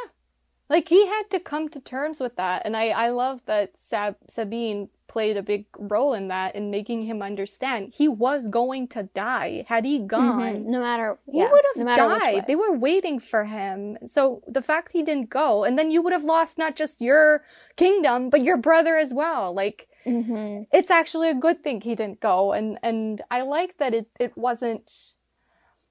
Like 0.69 0.89
he 0.89 1.07
had 1.07 1.23
to 1.31 1.39
come 1.39 1.69
to 1.69 1.79
terms 1.79 2.19
with 2.19 2.35
that. 2.35 2.63
And 2.65 2.75
I, 2.75 2.89
I 2.89 3.09
love 3.09 3.41
that 3.45 3.77
Sab- 3.77 4.17
Sabine 4.27 4.89
played 5.07 5.37
a 5.37 5.43
big 5.43 5.65
role 5.77 6.13
in 6.13 6.27
that 6.29 6.55
in 6.55 6.71
making 6.71 7.03
him 7.03 7.21
understand 7.21 7.93
he 7.95 8.07
was 8.07 8.47
going 8.49 8.87
to 8.89 9.03
die. 9.13 9.65
Had 9.67 9.85
he 9.85 9.99
gone, 9.99 10.63
Mhm. 10.63 10.65
No 10.65 10.79
matter 10.81 11.19
he 11.31 11.37
yeah, 11.37 11.49
would 11.49 11.63
have 11.75 11.85
way. 11.85 11.95
died. 11.95 12.47
They 12.47 12.55
were 12.55 12.73
waiting 12.73 13.19
for 13.19 13.45
him. 13.45 13.97
So 14.07 14.41
the 14.47 14.61
fact 14.61 14.91
he 14.93 15.03
didn't 15.03 15.29
go, 15.29 15.63
and 15.63 15.77
then 15.77 15.91
you 15.91 16.01
would 16.01 16.13
have 16.13 16.25
lost 16.25 16.57
not 16.57 16.75
just 16.75 17.01
your 17.01 17.43
kingdom, 17.75 18.29
but 18.29 18.41
your 18.43 18.57
brother 18.57 18.97
as 18.97 19.13
well. 19.13 19.53
Like 19.53 19.87
hmm 20.05 20.63
it's 20.71 20.91
actually 20.91 21.29
a 21.29 21.35
good 21.35 21.63
thing 21.63 21.81
he 21.81 21.95
didn't 21.95 22.19
go 22.19 22.53
and 22.53 22.77
and 22.83 23.21
i 23.31 23.41
like 23.41 23.77
that 23.77 23.93
it 23.93 24.07
it 24.19 24.37
wasn't 24.37 25.13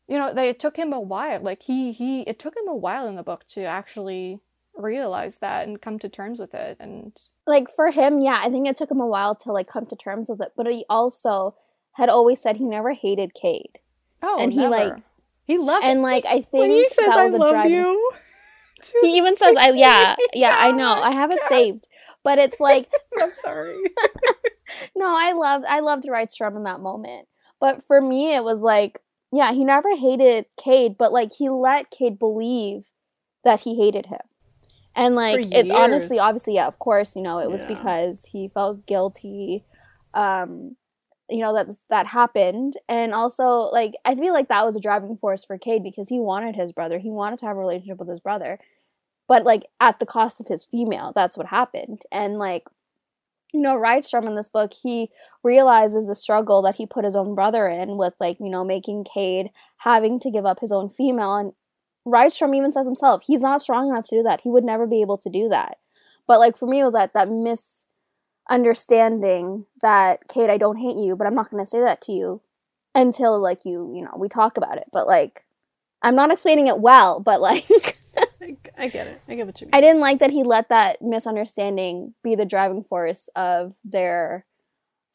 you 0.09 0.17
know 0.19 0.33
that 0.33 0.47
it 0.47 0.59
took 0.59 0.77
him 0.77 0.93
a 0.93 1.01
while 1.01 1.41
like 1.43 1.63
he 1.63 1.93
he 1.93 2.23
it 2.23 2.39
took 2.39 2.57
him 2.57 2.69
a 2.69 2.77
while 2.77 3.09
in 3.09 3.17
the 3.17 3.23
book 3.23 3.47
to 3.47 3.63
actually 3.65 4.41
realize 4.77 5.39
that 5.39 5.67
and 5.67 5.81
come 5.81 5.99
to 6.01 6.09
terms 6.09 6.39
with 6.39 6.55
it 6.55 6.77
and 6.81 7.17
Like 7.47 7.69
for 7.71 7.91
him, 7.91 8.21
yeah, 8.21 8.41
I 8.43 8.51
think 8.51 8.67
it 8.69 8.77
took 8.77 8.91
him 8.91 9.01
a 9.01 9.07
while 9.07 9.35
to 9.37 9.53
like 9.53 9.69
come 9.69 9.87
to 9.87 9.97
terms 9.97 10.31
with 10.31 10.41
it. 10.41 10.53
But 10.57 10.67
he 10.67 10.85
also 10.89 11.55
had 11.93 12.09
always 12.09 12.41
said 12.41 12.57
he 12.57 12.65
never 12.65 12.93
hated 12.93 13.35
Cade. 13.35 13.79
oh 14.23 14.39
And 14.39 14.53
he, 14.53 14.61
never. 14.61 14.71
like- 14.71 15.03
he 15.45 15.59
loved 15.59 15.85
And 15.85 16.03
like 16.03 16.25
I 16.27 16.41
think 16.43 16.53
when 16.63 16.71
he 16.71 16.89
says 16.89 17.07
that 17.07 17.25
was 17.25 17.35
a 17.35 17.39
love 17.39 17.51
driving 17.53 17.73
you 17.73 18.13
He 19.03 19.17
even 19.17 19.37
says, 19.39 19.57
"I 19.57 19.71
yeah, 19.71 20.17
yeah, 20.35 20.55
I 20.59 20.71
know. 20.71 20.93
I 20.93 21.13
have 21.13 21.31
it 21.31 21.41
God. 21.41 21.49
saved." 21.49 21.89
But 22.23 22.39
it's 22.39 22.61
like, 22.61 22.91
i'm 23.23 23.33
sorry 23.37 23.79
no, 24.97 25.07
I 25.07 25.33
loved, 25.33 25.65
I 25.67 25.81
loved 25.81 26.05
Rydstrom 26.05 26.57
in 26.57 26.65
that 26.65 26.81
moment. 26.81 27.29
But 27.61 27.85
for 27.85 28.01
me, 28.01 28.35
it 28.35 28.43
was 28.43 28.61
like, 28.61 29.01
yeah, 29.33 29.53
he 29.53 29.65
never 29.65 29.97
hated 29.97 30.47
Cade, 30.63 30.99
but 30.99 31.13
like 31.13 31.33
he 31.33 31.49
let 31.49 31.91
Cade 31.91 32.19
believe 32.19 32.85
that 33.45 33.61
he 33.61 33.77
hated 33.77 34.07
him, 34.07 34.21
and 34.97 35.15
like 35.15 35.47
it's 35.53 35.71
honestly, 35.73 36.19
obviously, 36.19 36.55
yeah, 36.55 36.67
of 36.67 36.79
course, 36.79 37.15
you 37.17 37.23
know, 37.23 37.39
it 37.39 37.51
was 37.51 37.63
Yeah. 37.63 37.69
because 37.69 38.25
he 38.27 38.49
felt 38.49 38.87
guilty. 38.87 39.65
Um, 40.15 40.77
you 41.29 41.41
know 41.41 41.55
that 41.55 41.67
that 41.91 42.07
happened, 42.07 42.75
and 42.89 43.13
also 43.13 43.47
like 43.73 43.95
I 44.05 44.15
feel 44.15 44.33
like 44.33 44.49
that 44.49 44.65
was 44.65 44.77
a 44.77 44.81
driving 44.81 45.17
force 45.17 45.45
for 45.45 45.59
Cade 45.59 45.83
because 45.83 46.09
he 46.09 46.21
wanted 46.21 46.55
his 46.57 46.73
brother, 46.73 46.99
he 46.99 47.11
wanted 47.11 47.39
to 47.41 47.47
have 47.47 47.57
a 47.57 47.61
relationship 47.61 47.99
with 47.99 48.09
his 48.09 48.21
brother, 48.21 48.59
but 49.29 49.45
like 49.45 49.65
at 49.81 49.99
the 49.99 50.07
cost 50.07 50.41
of 50.41 50.49
his 50.49 50.65
female. 50.67 51.13
That's 51.15 51.37
what 51.37 51.47
happened, 51.49 52.03
and 52.13 52.39
like 52.39 52.65
you 53.53 53.61
know, 53.61 53.77
Rydstrom 53.77 54.27
in 54.27 54.35
this 54.37 54.49
book, 54.49 54.73
he 54.83 55.11
realizes 55.43 56.07
the 56.07 56.15
struggle 56.15 56.63
that 56.63 56.77
he 56.77 56.87
put 56.87 57.05
his 57.05 57.17
own 57.17 57.35
brother 57.35 57.69
in 57.69 57.97
with, 57.97 58.13
like, 58.21 58.39
you 58.41 58.51
know, 58.51 58.65
making 58.65 59.05
Cade 59.05 59.51
having 59.79 60.19
to 60.21 60.31
give 60.31 60.45
up 60.45 60.59
his 60.61 60.73
own 60.73 60.91
female. 60.91 61.37
And 61.37 61.53
Rydstrom 62.07 62.57
even 62.57 62.73
says 62.73 62.87
himself, 62.87 63.23
he's 63.27 63.43
not 63.43 63.61
strong 63.61 63.91
enough 63.91 64.07
to 64.09 64.17
do 64.17 64.23
that. 64.23 64.43
He 64.43 64.49
would 64.49 64.65
never 64.65 64.87
be 64.87 65.01
able 65.01 65.19
to 65.19 65.29
do 65.29 65.49
that. 65.49 65.79
But, 66.27 66.39
like, 66.39 66.57
for 66.57 66.67
me, 66.67 66.81
it 66.81 66.85
was 66.85 66.95
that, 66.95 67.13
that 67.15 67.29
misunderstanding 68.49 69.67
that, 69.83 70.29
Cade, 70.29 70.51
I 70.51 70.59
don't 70.59 70.77
hate 70.77 70.97
you, 70.97 71.17
but 71.17 71.27
I'm 71.27 71.35
not 71.35 71.51
going 71.51 71.65
to 71.65 71.71
say 71.71 71.81
that 71.81 72.01
to 72.03 72.13
you 72.13 72.41
until, 72.95 73.41
like, 73.41 73.65
you, 73.65 73.93
you 73.95 74.03
know, 74.03 74.15
we 74.17 74.29
talk 74.29 74.57
about 74.57 74.79
it. 74.79 74.85
But, 74.93 75.07
like, 75.07 75.45
I'm 76.03 76.15
not 76.15 76.33
explaining 76.33 76.69
it 76.69 76.81
well, 76.81 77.21
but, 77.21 77.41
like, 77.41 77.67
I, 78.41 78.57
I 78.79 78.89
get 78.89 79.09
it. 79.09 79.21
I 79.29 79.35
get 79.35 79.47
what 79.47 79.61
you 79.61 79.67
mean. 79.67 79.75
I 79.75 79.81
didn't 79.81 80.01
like 80.01 80.21
that 80.21 80.31
he 80.31 80.45
let 80.45 80.69
that 80.69 81.03
misunderstanding 81.03 82.15
be 82.23 82.35
the 82.37 82.45
driving 82.45 82.85
force 82.85 83.29
of 83.35 83.75
their 83.85 84.47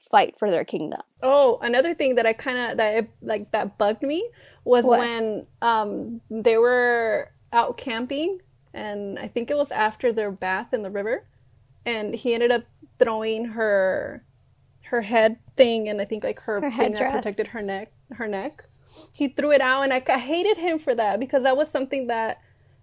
fight 0.10 0.38
for 0.38 0.50
their 0.50 0.66
kingdom. 0.66 1.02
Oh, 1.22 1.60
another 1.62 1.94
thing 1.94 2.16
that 2.16 2.26
I 2.26 2.34
kind 2.34 2.72
of 2.72 2.78
that 2.78 2.96
it, 2.96 3.10
like 3.22 3.52
that 3.52 3.78
bugged 3.78 4.02
me 4.02 4.30
was 4.64 4.86
What? 4.86 5.00
when 5.00 5.48
um 5.62 6.22
they 6.30 6.58
were 6.58 7.32
out 7.52 7.78
camping 7.78 8.40
and 8.74 9.20
I 9.20 9.28
think 9.28 9.50
it 9.50 9.58
was 9.58 9.72
after 9.72 10.14
their 10.14 10.32
bath 10.32 10.74
in 10.74 10.84
the 10.84 10.90
river 10.90 11.26
and 11.86 12.16
he 12.16 12.34
ended 12.34 12.52
up 12.52 12.64
throwing 13.00 13.46
her 13.46 14.24
her 14.84 15.02
head 15.02 15.38
thing 15.56 15.90
and 15.90 16.02
I 16.02 16.06
think 16.06 16.24
like 16.24 16.40
her, 16.42 16.62
Her 16.62 16.70
thing 16.72 16.94
that 16.94 17.12
protected 17.12 17.48
her 17.48 17.62
neck 17.62 17.92
her 18.14 18.28
neck. 18.28 18.52
He 19.14 19.30
threw 19.30 19.52
it 19.52 19.62
out 19.62 19.84
and 19.84 19.94
I, 19.94 20.04
I 20.08 20.18
hated 20.20 20.58
him 20.58 20.80
for 20.80 20.94
that 20.96 21.20
because 21.20 21.44
that 21.44 21.56
was 21.58 21.70
something 21.70 22.08
that 22.08 22.40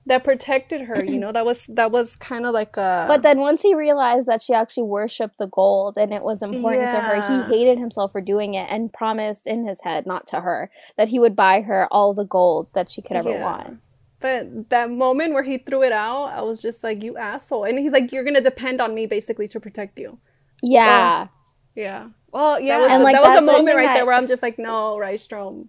that 0.09 0.25
protected 0.25 0.83
her, 0.83 1.03
you 1.05 1.19
know. 1.19 1.33
That 1.33 1.45
was 1.47 1.67
that 1.69 1.93
was 1.93 2.17
kind 2.17 2.45
of 2.47 2.53
like 2.53 2.77
a 2.77 3.05
But 3.09 3.23
then 3.23 3.39
once 3.39 3.63
he 3.63 3.75
realized 3.75 4.27
that 4.29 4.43
she 4.43 4.53
actually 4.55 4.85
worshipped 4.85 5.39
the 5.39 5.47
gold 5.47 5.97
and 5.97 6.13
it 6.13 6.23
was 6.23 6.43
important 6.43 6.91
to 6.91 7.01
her, 7.01 7.15
he 7.17 7.43
hated 7.43 7.79
himself 7.79 8.13
for 8.13 8.21
doing 8.21 8.55
it 8.55 8.67
and 8.71 8.93
promised 8.93 9.47
in 9.47 9.67
his 9.67 9.81
head, 9.83 10.07
not 10.07 10.27
to 10.29 10.41
her, 10.41 10.71
that 10.97 11.09
he 11.09 11.19
would 11.19 11.37
buy 11.37 11.61
her 11.63 11.87
all 11.93 12.15
the 12.15 12.25
gold 12.25 12.69
that 12.75 12.91
she 12.91 13.03
could 13.03 13.17
ever 13.17 13.31
Yeah. 13.31 13.43
want. 13.43 13.79
But 14.21 14.71
that 14.71 14.91
moment 14.91 15.33
where 15.35 15.45
he 15.45 15.59
threw 15.59 15.83
it 15.85 15.93
out, 15.93 16.33
I 16.35 16.43
was 16.43 16.61
just 16.61 16.83
like, 16.83 17.05
"You 17.05 17.17
asshole!" 17.17 17.65
And 17.65 17.79
he's 17.79 17.93
like, 17.93 18.11
"You're 18.13 18.25
gonna 18.25 18.41
depend 18.41 18.81
on 18.81 18.93
me 18.95 19.07
basically 19.07 19.47
to 19.49 19.61
protect 19.61 19.99
you." 19.99 20.19
Yeah. 20.63 21.29
Yeah, 21.77 22.09
Well, 22.33 22.59
yeah. 22.59 22.79
that 22.79 22.83
was 22.83 22.91
And, 22.91 23.03
like, 23.05 23.15
that 23.15 23.23
was 23.23 23.39
a 23.39 23.43
moment 23.43 23.77
right 23.77 23.95
there 23.95 24.05
where 24.05 24.17
I'm 24.17 24.27
just 24.27 24.43
like, 24.43 24.59
"No, 24.59 24.97
Rydstrom." 24.97 25.69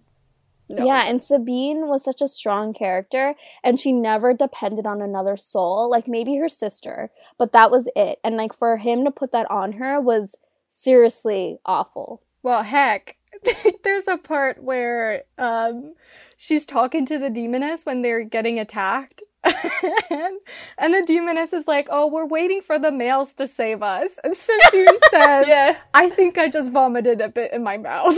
No. 0.70 0.86
Yeah, 0.86 1.08
and 1.08 1.20
Sabine 1.20 1.88
was 1.88 2.04
such 2.04 2.22
a 2.22 2.28
strong 2.28 2.72
character 2.72 3.34
and 3.64 3.78
she 3.78 3.92
never 3.92 4.32
depended 4.32 4.86
on 4.86 5.02
another 5.02 5.36
soul, 5.36 5.90
like 5.90 6.06
maybe 6.06 6.36
her 6.36 6.48
sister, 6.48 7.10
but 7.38 7.52
that 7.52 7.72
was 7.72 7.88
it. 7.96 8.20
And 8.22 8.36
like 8.36 8.52
for 8.54 8.76
him 8.76 9.04
to 9.04 9.10
put 9.10 9.32
that 9.32 9.50
on 9.50 9.72
her 9.72 10.00
was 10.00 10.36
seriously 10.68 11.58
awful. 11.66 12.22
Well, 12.44 12.62
heck, 12.62 13.16
there's 13.84 14.06
a 14.06 14.16
part 14.16 14.62
where 14.62 15.24
um, 15.38 15.94
she's 16.36 16.64
talking 16.64 17.04
to 17.06 17.18
the 17.18 17.30
demoness 17.30 17.84
when 17.84 18.02
they're 18.02 18.22
getting 18.22 18.60
attacked. 18.60 19.22
and, 19.44 20.38
and 20.78 20.94
the 20.94 21.02
demoness 21.06 21.54
is 21.54 21.66
like, 21.66 21.88
"Oh, 21.90 22.06
we're 22.06 22.26
waiting 22.26 22.60
for 22.60 22.78
the 22.78 22.92
males 22.92 23.32
to 23.34 23.48
save 23.48 23.82
us." 23.82 24.18
And 24.22 24.36
Sabine 24.36 24.98
says, 25.10 25.48
Yeah. 25.48 25.78
"I 25.94 26.10
think 26.10 26.36
I 26.36 26.50
just 26.50 26.70
vomited 26.70 27.22
a 27.22 27.30
bit 27.30 27.54
in 27.54 27.64
my 27.64 27.78
mouth." 27.78 28.14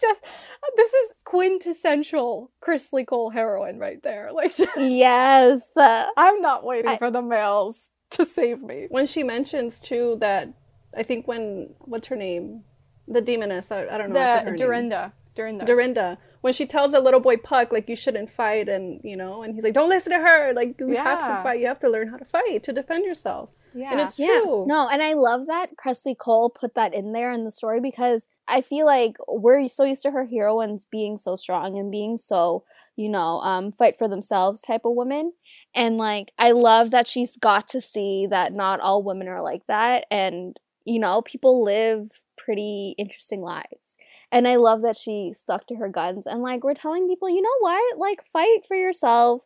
That 0.00 0.08
was 0.08 0.20
just 0.20 0.76
this 0.76 0.92
is 0.92 1.14
quintessential 1.24 2.50
Kresley 2.62 3.06
Cole 3.06 3.30
heroine 3.30 3.78
right 3.78 4.02
there. 4.02 4.30
Like, 4.38 4.54
just- 4.56 4.70
Yes. 4.78 5.62
I'm 5.76 6.40
not 6.40 6.64
waiting 6.64 6.90
I- 6.90 6.98
for 6.98 7.10
the 7.10 7.22
males 7.22 7.90
to 8.10 8.24
save 8.24 8.62
me. 8.62 8.86
When 8.90 9.06
she 9.06 9.22
mentions 9.22 9.80
too 9.80 10.16
that 10.20 10.48
I 10.96 11.02
think 11.02 11.26
when 11.28 11.74
what's 11.80 12.08
her 12.08 12.16
name, 12.16 12.62
the 13.06 13.20
demoness, 13.20 13.70
I, 13.70 13.86
I 13.86 13.98
don't 13.98 14.10
know. 14.12 14.20
I 14.20 14.24
The 14.24 14.38
forgot 14.40 14.44
her 14.44 14.50
name. 14.50 14.56
Dorinda, 14.56 15.12
Dorinda. 15.34 15.64
Dorinda, 15.66 16.18
when 16.40 16.52
she 16.52 16.66
tells 16.66 16.92
the 16.92 17.00
little 17.00 17.20
boy 17.20 17.36
Puck 17.36 17.72
like 17.72 17.88
you 17.88 17.96
shouldn't 17.96 18.30
fight, 18.30 18.68
and 18.68 19.00
you 19.04 19.16
know, 19.16 19.42
and 19.42 19.54
he's 19.54 19.64
like, 19.64 19.74
"Don't 19.74 19.88
listen 19.88 20.12
to 20.12 20.18
her. 20.18 20.52
Like 20.54 20.76
you 20.78 20.96
have 20.96 21.20
to 21.20 21.42
fight. 21.42 21.60
You 21.60 21.66
have 21.66 21.80
to 21.80 21.88
learn 21.90 22.08
how 22.08 22.16
to 22.16 22.24
fight 22.24 22.62
to 22.64 22.72
defend 22.72 23.04
yourself." 23.04 23.50
yeah, 23.74 23.90
And 23.92 24.00
it's 24.00 24.18
Yeah, 24.18 24.40
true. 24.42 24.64
no, 24.66 24.88
and 24.88 25.02
I 25.02 25.12
love 25.12 25.46
that 25.46 25.70
Kresley 25.76 26.16
Cole 26.16 26.48
put 26.50 26.74
that 26.74 26.94
in 26.94 27.12
there 27.12 27.30
in 27.32 27.44
the 27.44 27.50
story 27.50 27.80
because 27.80 28.26
I 28.48 28.60
feel 28.60 28.86
like 28.86 29.16
we're 29.28 29.68
so 29.68 29.84
used 29.84 30.02
to 30.02 30.10
her 30.10 30.26
heroines 30.26 30.86
being 30.90 31.16
so 31.18 31.36
strong 31.36 31.78
and 31.78 31.90
being 31.90 32.16
so, 32.16 32.64
you 32.96 33.08
know, 33.08 33.40
um, 33.40 33.72
fight 33.72 33.98
for 33.98 34.08
themselves 34.08 34.60
type 34.60 34.82
of 34.84 34.94
women. 34.94 35.32
And 35.74 35.96
like, 35.96 36.32
I 36.38 36.52
love 36.52 36.90
that 36.90 37.06
she's 37.06 37.36
got 37.36 37.68
to 37.70 37.80
see 37.80 38.26
that 38.30 38.52
not 38.52 38.80
all 38.80 39.02
women 39.02 39.28
are 39.28 39.42
like 39.42 39.66
that. 39.66 40.06
And, 40.10 40.58
you 40.84 40.98
know, 40.98 41.22
people 41.22 41.62
live 41.62 42.22
pretty 42.36 42.94
interesting 42.98 43.42
lives. 43.42 43.96
And 44.32 44.48
I 44.48 44.56
love 44.56 44.82
that 44.82 44.96
she 44.96 45.32
stuck 45.34 45.66
to 45.68 45.76
her 45.76 45.88
guns 45.88 46.26
and 46.26 46.42
like, 46.42 46.64
we're 46.64 46.74
telling 46.74 47.08
people, 47.08 47.30
you 47.30 47.42
know 47.42 47.58
what? 47.60 47.98
Like, 47.98 48.24
fight 48.26 48.66
for 48.66 48.76
yourself 48.76 49.42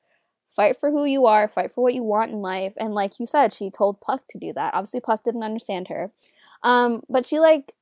fight 0.55 0.79
for 0.79 0.91
who 0.91 1.05
you 1.05 1.27
are, 1.27 1.49
fight 1.49 1.73
for 1.73 1.83
what 1.83 1.95
you 1.95 2.03
want 2.03 2.31
in 2.31 2.43
life. 2.43 2.75
And 2.77 2.93
like 2.93 3.19
you 3.19 3.27
said, 3.27 3.53
she 3.53 3.71
told 3.71 4.01
Puck 4.01 4.23
to 4.31 4.39
do 4.39 4.53
that. 4.53 4.75
Obviously, 4.75 5.01
Puck 5.01 5.25
didn't 5.25 5.43
understand 5.43 5.89
her. 5.89 6.11
Um, 6.63 7.03
but 7.09 7.27
she 7.27 7.41
like 7.41 7.73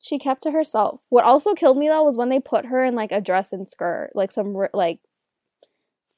she 0.00 0.18
kept 0.18 0.42
to 0.44 0.50
herself. 0.50 1.02
What 1.08 1.24
also 1.24 1.54
killed 1.54 1.78
me 1.78 1.88
though 1.88 2.04
was 2.04 2.16
when 2.16 2.28
they 2.28 2.40
put 2.40 2.66
her 2.66 2.84
in 2.84 2.94
like 2.94 3.12
a 3.12 3.20
dress 3.20 3.52
and 3.52 3.68
skirt, 3.68 4.10
like 4.14 4.32
some 4.32 4.54
like 4.72 5.00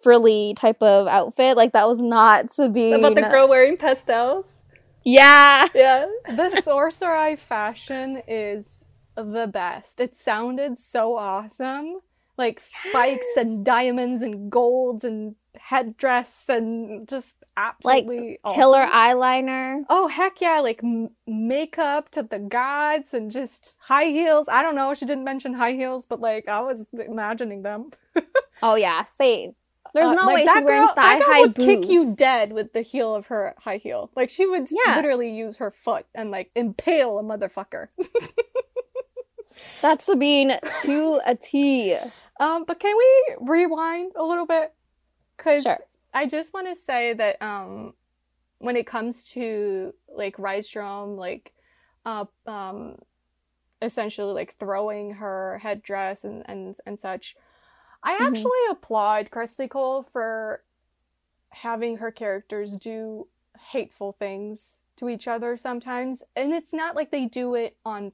frilly 0.03 0.55
type 0.57 0.83
of 0.83 1.07
outfit. 1.07 1.57
Like 1.57 1.73
that 1.73 1.89
was 1.89 2.01
not 2.01 2.53
to 2.53 2.69
be 2.69 2.93
About 2.93 3.15
the 3.15 3.23
girl 3.23 3.49
wearing 3.49 3.77
pastels. 3.77 4.47
Yeah. 5.05 5.67
Yeah. 5.75 6.07
the 6.27 6.61
sorceri 6.63 7.39
fashion 7.39 8.23
is 8.29 8.87
the 9.17 9.49
best. 9.51 10.01
It 10.01 10.17
sounded 10.17 10.79
so 10.79 11.17
awesome. 11.17 12.01
Like 12.37 12.61
spikes 12.61 13.37
and 13.37 13.65
diamonds 13.65 14.23
and 14.23 14.51
golds 14.51 15.05
and 15.05 15.37
headdress 15.59 16.49
and 16.49 17.09
just 17.09 17.35
Like 17.57 17.75
absolutely 18.05 18.39
killer 18.55 18.81
awesome. 18.83 19.19
eyeliner. 19.21 19.83
Oh 19.91 20.09
heck 20.09 20.41
yeah! 20.41 20.61
Like 20.61 20.81
m- 20.83 21.11
makeup 21.27 22.11
to 22.13 22.23
the 22.23 22.39
gods 22.39 23.13
and 23.13 23.31
just 23.31 23.77
high 23.81 24.07
heels. 24.07 24.49
I 24.49 24.63
don't 24.63 24.75
know. 24.77 24.95
She 24.95 25.05
didn't 25.05 25.25
mention 25.25 25.53
high 25.55 25.73
heels, 25.73 26.07
but 26.07 26.21
like 26.21 26.49
I 26.49 26.61
was 26.61 26.89
imagining 26.93 27.63
them. 27.63 27.91
Oh 28.63 28.75
yeah, 28.75 29.05
same. 29.07 29.55
There's 29.95 30.11
Uh, 30.11 30.15
no 30.15 30.27
like, 30.27 30.35
way 30.37 30.45
that 30.45 30.57
she's 30.59 30.65
wearing 30.65 30.83
girl- 30.87 30.95
thigh 30.95 31.19
that 31.19 31.25
girl 31.25 31.35
high 31.35 31.41
would 31.41 31.55
boots. 31.55 31.67
kick 31.67 31.89
you 31.89 32.15
dead 32.15 32.53
with 32.53 32.75
the 32.75 32.83
heel 32.83 33.15
of 33.15 33.29
her 33.29 33.55
high 33.59 33.79
heel. 33.79 34.11
Like 34.15 34.29
she 34.29 34.45
would 34.47 34.69
Yeah. 34.71 34.97
literally 34.97 35.31
use 35.35 35.57
her 35.57 35.71
foot 35.71 36.05
and 36.15 36.31
like 36.31 36.51
impale 36.55 37.19
a 37.19 37.23
motherfucker. 37.23 37.89
That's 39.83 40.05
Sabine 40.05 40.59
to 40.83 41.21
a 41.25 41.35
T. 41.35 41.97
um, 42.39 42.65
but 42.65 42.79
can 42.81 42.95
we 42.97 43.35
rewind 43.41 44.13
a 44.17 44.23
little 44.25 44.47
bit? 44.47 44.73
Because 45.37 45.63
Sure. 45.65 45.79
I 46.13 46.27
just 46.27 46.53
want 46.53 46.67
to 46.69 46.75
say 46.75 47.13
that 47.15 47.41
um, 47.43 47.95
when 48.59 48.77
it 48.77 48.87
comes 48.87 49.25
to 49.33 49.95
like 50.09 50.37
Rydstrom, 50.37 51.17
like 51.17 51.53
uh, 52.05 52.25
um, 52.47 52.97
essentially 53.83 54.33
like 54.33 54.57
throwing 54.59 55.15
her 55.15 55.59
headdress 55.63 56.25
and 56.25 56.43
and 56.49 56.77
and 56.87 56.99
such, 56.99 57.37
I 58.03 58.19
Mhm. 58.19 58.27
actually 58.29 58.61
applaud 58.71 59.31
Kresley 59.31 59.69
Cole 59.71 60.03
for 60.03 60.63
having 61.51 61.99
her 61.99 62.11
characters 62.11 62.77
do 62.77 63.29
hateful 63.73 64.13
things 64.13 64.79
to 64.97 65.09
each 65.09 65.29
other 65.29 65.57
sometimes, 65.57 66.23
and 66.37 66.53
it's 66.53 66.73
not 66.75 66.97
like 66.97 67.11
they 67.11 67.27
do 67.27 67.55
it 67.55 67.77
on 67.85 68.13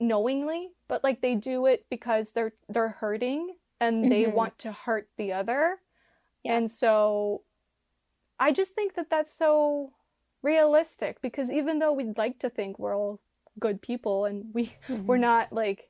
knowingly, 0.00 0.70
but 0.88 1.04
like 1.04 1.20
they 1.20 1.34
do 1.34 1.66
it 1.66 1.86
because 1.90 2.32
they're 2.32 2.54
they're 2.68 2.88
hurting 2.90 3.56
and 3.80 4.10
they 4.10 4.26
Mhm. 4.26 4.34
want 4.34 4.58
to 4.60 4.72
hurt 4.72 5.08
the 5.16 5.32
other. 5.32 5.80
Yeah. 6.44 6.56
And 6.56 6.70
so 6.70 7.42
I 8.38 8.52
just 8.52 8.72
think 8.72 8.94
that 8.94 9.10
that's 9.10 9.34
so 9.34 9.92
realistic 10.42 11.20
because 11.22 11.50
even 11.50 11.78
though 11.78 11.92
we'd 11.92 12.18
like 12.18 12.38
to 12.40 12.50
think 12.50 12.78
we're 12.78 12.96
all 12.96 13.20
good 13.58 13.80
people 13.80 14.24
and 14.24 14.46
we 14.52 14.74
we're 14.88 15.14
mm-hmm. 15.16 15.20
not 15.20 15.52
like 15.52 15.88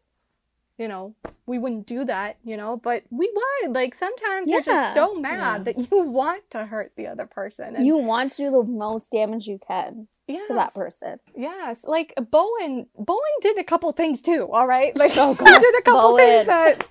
you 0.78 0.88
know, 0.88 1.14
we 1.46 1.58
wouldn't 1.58 1.86
do 1.86 2.04
that, 2.04 2.36
you 2.44 2.56
know, 2.56 2.76
but 2.76 3.04
we 3.10 3.32
would. 3.32 3.74
Like 3.74 3.94
sometimes 3.94 4.50
you're 4.50 4.60
just 4.60 4.94
so 4.94 5.14
mad 5.14 5.58
Yeah. 5.66 5.72
that 5.72 5.90
you 5.90 6.00
want 6.00 6.50
to 6.50 6.66
hurt 6.66 6.92
the 6.96 7.06
other 7.06 7.26
person. 7.26 7.76
And 7.76 7.86
You 7.86 7.96
want 7.96 8.32
to 8.32 8.36
do 8.38 8.50
the 8.50 8.64
most 8.64 9.10
damage 9.12 9.46
you 9.46 9.58
can 9.64 10.08
yes, 10.26 10.48
to 10.48 10.54
that 10.54 10.74
person. 10.74 11.20
Yes, 11.36 11.84
like 11.84 12.14
Bowen. 12.16 12.86
Bowen 12.98 13.20
did 13.40 13.58
a 13.58 13.64
couple 13.64 13.92
things 13.92 14.20
too. 14.20 14.48
All 14.50 14.66
right, 14.66 14.96
like 14.96 15.12
Oh, 15.16 15.34
he 15.38 15.44
did 15.44 15.74
a 15.78 15.82
couple 15.82 16.10
Bowen. 16.10 16.24
things 16.24 16.46
that 16.46 16.88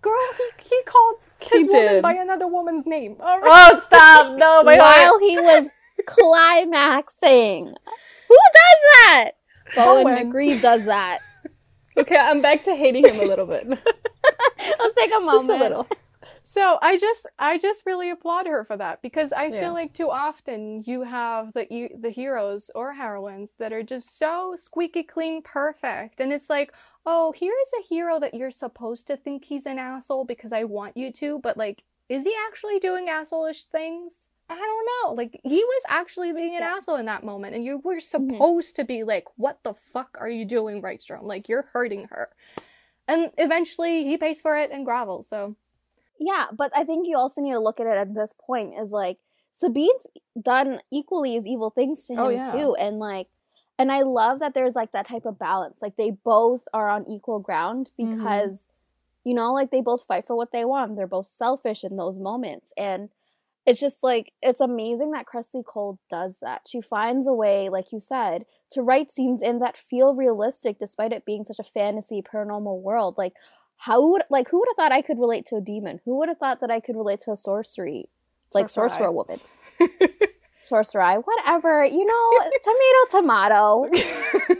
girl 0.00 0.20
he, 0.36 0.68
he 0.68 0.82
called 0.84 1.16
his 1.48 1.62
He 1.66 1.68
woman 1.68 1.86
did. 1.94 2.02
by 2.02 2.14
another 2.14 2.46
woman's 2.46 2.86
name. 2.86 3.16
All 3.20 3.40
right. 3.40 3.72
Oh, 3.74 3.80
stop! 3.86 4.36
No, 4.38 4.62
my 4.64 4.76
heart. 4.76 4.96
While 4.96 5.18
he 5.20 5.38
was 5.38 5.68
climaxing. 6.06 7.66
Who 8.28 8.36
does 8.52 8.80
that? 9.06 9.30
Bowen 9.76 10.04
Bowen. 10.04 10.32
MacRieve 10.32 10.60
does 10.62 10.84
that. 10.86 11.20
Okay, 11.96 12.16
I'm 12.16 12.42
back 12.42 12.62
to 12.62 12.74
hating 12.74 13.04
him 13.06 13.20
a 13.20 13.22
little 13.22 13.46
bit. 13.46 13.68
Let's 14.80 14.94
take 14.96 15.12
a 15.16 15.20
moment. 15.20 15.30
Just 15.30 15.46
moment. 15.46 15.60
a 15.60 15.62
little. 15.62 15.88
so 16.42 16.76
I 16.82 16.98
just 16.98 17.28
I 17.38 17.56
just 17.56 17.86
really 17.86 18.10
applaud 18.10 18.48
her 18.48 18.64
for 18.64 18.76
that 18.76 19.00
because 19.00 19.30
I 19.30 19.44
Yeah. 19.44 19.60
feel 19.60 19.72
like 19.74 19.94
too 19.94 20.10
often 20.10 20.82
you 20.86 21.04
have 21.04 21.52
the 21.52 21.90
the 21.96 22.10
heroes 22.10 22.68
or 22.74 22.94
heroines 22.94 23.52
that 23.60 23.72
are 23.72 23.84
just 23.84 24.18
so 24.18 24.54
squeaky 24.56 25.04
clean 25.04 25.40
perfect 25.40 26.20
and 26.20 26.32
it's 26.32 26.50
like 26.50 26.72
oh 27.06 27.32
here's 27.36 27.70
a 27.78 27.86
hero 27.88 28.18
that 28.18 28.34
you're 28.34 28.50
supposed 28.50 29.06
to 29.06 29.16
think 29.16 29.44
he's 29.44 29.66
an 29.66 29.78
asshole 29.78 30.24
because 30.24 30.52
I 30.52 30.64
want 30.64 30.96
you 30.96 31.12
to 31.12 31.38
but 31.40 31.56
like 31.56 31.82
is 32.08 32.24
he 32.24 32.34
actually 32.46 32.78
doing 32.80 33.08
asshole-ish 33.08 33.64
things? 33.64 34.26
I 34.50 34.56
don't 34.56 34.88
know. 35.08 35.14
Like 35.14 35.40
he 35.42 35.64
was 35.64 35.82
actually 35.88 36.32
being 36.34 36.54
an 36.54 36.60
Yeah. 36.60 36.74
asshole 36.76 36.96
in 36.96 37.06
that 37.06 37.24
moment 37.24 37.54
and 37.54 37.64
you 37.64 37.78
were 37.78 37.96
mm-hmm. 37.96 38.32
supposed 38.34 38.76
to 38.76 38.84
be 38.84 39.02
like 39.02 39.24
what 39.36 39.62
the 39.62 39.72
fuck 39.72 40.18
are 40.20 40.28
you 40.28 40.44
doing 40.44 40.82
Rydstrom 40.82 41.22
like 41.22 41.48
you're 41.48 41.68
hurting 41.72 42.08
her. 42.10 42.30
And 43.08 43.30
eventually 43.38 44.04
he 44.04 44.16
pays 44.16 44.40
for 44.40 44.56
it 44.58 44.70
and 44.70 44.86
grovels 44.86 45.28
so. 45.28 45.56
Yeah, 46.18 46.46
but 46.52 46.70
I 46.76 46.84
think 46.84 47.08
you 47.08 47.16
also 47.16 47.40
need 47.40 47.52
to 47.52 47.60
look 47.60 47.80
at 47.80 47.86
it 47.86 47.96
at 47.96 48.14
this 48.14 48.34
point 48.38 48.74
is 48.78 48.92
like 48.92 49.18
Sabine's 49.54 50.06
done 50.40 50.80
equally 50.90 51.36
as 51.36 51.46
evil 51.46 51.70
things 51.70 52.06
to 52.06 52.14
oh, 52.14 52.28
him 52.28 52.40
Oh, 52.40 52.46
yeah. 52.46 52.50
too, 52.50 52.74
and 52.74 52.98
like, 52.98 53.28
and 53.78 53.90
I 53.92 54.02
love 54.02 54.38
that 54.40 54.54
there's 54.54 54.74
like 54.76 54.92
that 54.92 55.06
type 55.06 55.24
of 55.26 55.38
balance. 55.38 55.82
Like 55.82 55.96
they 55.96 56.10
both 56.10 56.62
are 56.72 56.88
on 56.88 57.08
equal 57.08 57.38
ground 57.40 57.90
Mhm. 57.98 58.10
because, 58.16 58.66
you 59.24 59.34
know, 59.34 59.52
like 59.52 59.70
they 59.70 59.80
both 59.80 60.04
fight 60.04 60.26
for 60.26 60.36
what 60.36 60.52
they 60.52 60.64
want. 60.64 60.96
They're 60.96 61.06
both 61.06 61.26
selfish 61.26 61.82
in 61.84 61.96
those 61.96 62.18
moments, 62.18 62.72
and 62.76 63.10
it's 63.66 63.80
just 63.80 64.02
like 64.02 64.32
it's 64.42 64.60
amazing 64.60 65.12
that 65.12 65.26
Kresley 65.26 65.64
Cole 65.64 65.98
does 66.10 66.38
that. 66.40 66.62
She 66.68 66.80
finds 66.80 67.26
a 67.26 67.32
way, 67.32 67.68
like 67.68 67.92
you 67.92 68.00
said, 68.00 68.44
to 68.70 68.82
write 68.82 69.10
scenes 69.10 69.42
in 69.42 69.58
that 69.60 69.76
feel 69.76 70.14
realistic 70.14 70.78
despite 70.78 71.12
it 71.12 71.24
being 71.24 71.44
such 71.44 71.58
a 71.58 71.64
fantasy 71.64 72.20
paranormal 72.22 72.80
world. 72.82 73.16
Like 73.16 73.32
how 73.76 74.06
would 74.10 74.22
like 74.30 74.48
who 74.50 74.58
would 74.58 74.68
have 74.68 74.76
thought 74.76 74.92
I 74.92 75.00
could 75.02 75.18
relate 75.18 75.46
to 75.46 75.56
a 75.56 75.60
demon? 75.60 76.00
Who 76.04 76.16
would 76.18 76.28
have 76.28 76.38
thought 76.38 76.60
that 76.60 76.70
I 76.70 76.80
could 76.80 76.94
relate 76.96 77.20
to 77.20 77.32
a 77.32 77.36
sorcery? 77.36 78.08
Like 78.52 78.68
Sorcerer. 78.68 78.88
sorcerer 78.90 79.12
woman. 79.12 79.40
Sorcerer, 80.64 81.20
whatever. 81.20 81.84
You 81.84 82.04
know, 82.04 82.30
tomato 82.62 83.10
tomato. 83.10 83.84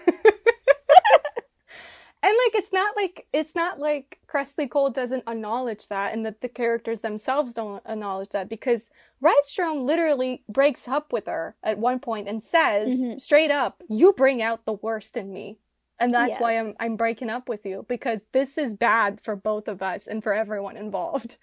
and 2.22 2.32
like 2.46 2.54
it's 2.54 2.72
not 2.72 2.96
like 2.96 3.26
it's 3.32 3.54
not 3.54 3.78
like 3.78 4.18
Kresley 4.26 4.68
Cole 4.70 4.90
doesn't 4.90 5.24
acknowledge 5.28 5.88
that 5.88 6.12
and 6.14 6.24
that 6.24 6.40
the 6.40 6.48
characters 6.48 7.00
themselves 7.02 7.52
don't 7.52 7.82
acknowledge 7.86 8.30
that 8.30 8.48
because 8.48 8.90
Rydstrom 9.22 9.84
literally 9.84 10.42
breaks 10.48 10.88
up 10.88 11.12
with 11.12 11.26
her 11.26 11.54
at 11.62 11.78
one 11.78 11.98
point 12.00 12.28
and 12.28 12.42
says 12.42 13.00
Mhm. 13.00 13.20
straight 13.20 13.50
up, 13.50 13.82
"You 13.88 14.12
bring 14.12 14.40
out 14.42 14.64
the 14.64 14.72
worst 14.72 15.16
in 15.16 15.32
me." 15.32 15.58
And 16.00 16.12
that's 16.12 16.38
why 16.40 16.58
I'm 16.58 16.74
I'm 16.80 16.96
breaking 16.96 17.30
up 17.30 17.48
with 17.48 17.64
you 17.64 17.84
because 17.88 18.24
this 18.32 18.58
is 18.58 18.74
bad 18.74 19.20
for 19.20 19.36
both 19.36 19.68
of 19.68 19.82
us 19.82 20.06
and 20.06 20.22
for 20.22 20.32
everyone 20.32 20.76
involved. 20.76 21.36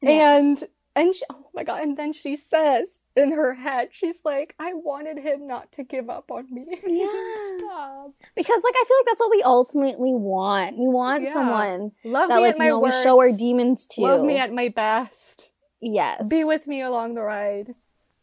Yeah. 0.00 0.36
And 0.36 0.68
and 0.96 1.14
she, 1.14 1.22
oh 1.30 1.46
my 1.54 1.64
god, 1.64 1.82
and 1.82 1.96
then 1.96 2.12
she 2.12 2.36
says 2.36 3.00
in 3.16 3.32
her 3.32 3.54
head, 3.54 3.88
she's 3.92 4.20
like, 4.24 4.54
"I 4.58 4.72
wanted 4.74 5.18
him 5.18 5.46
not 5.46 5.72
to 5.72 5.82
give 5.84 6.08
up 6.10 6.30
on 6.30 6.46
me." 6.52 6.66
Yeah. 6.86 7.58
Stop. 7.58 8.12
Because 8.36 8.62
like 8.62 8.74
I 8.76 8.84
feel 8.86 8.96
like 8.98 9.06
that's 9.06 9.20
what 9.20 9.30
we 9.30 9.42
ultimately 9.42 10.14
want. 10.14 10.78
We 10.78 10.88
want 10.88 11.24
Yeah. 11.24 11.32
someone 11.32 11.92
Love 12.04 12.28
that 12.28 12.36
me 12.36 12.42
like 12.42 12.54
at 12.54 12.58
you 12.60 12.68
know 12.70 12.80
worst. 12.80 12.98
we 12.98 13.02
show 13.02 13.18
our 13.18 13.30
demons 13.32 13.86
to. 13.88 14.02
Love 14.02 14.22
me 14.22 14.36
at 14.38 14.52
my 14.52 14.68
best. 14.68 15.50
yes. 15.80 16.26
Be 16.28 16.44
with 16.44 16.66
me 16.66 16.82
along 16.82 17.14
the 17.14 17.22
ride. 17.22 17.74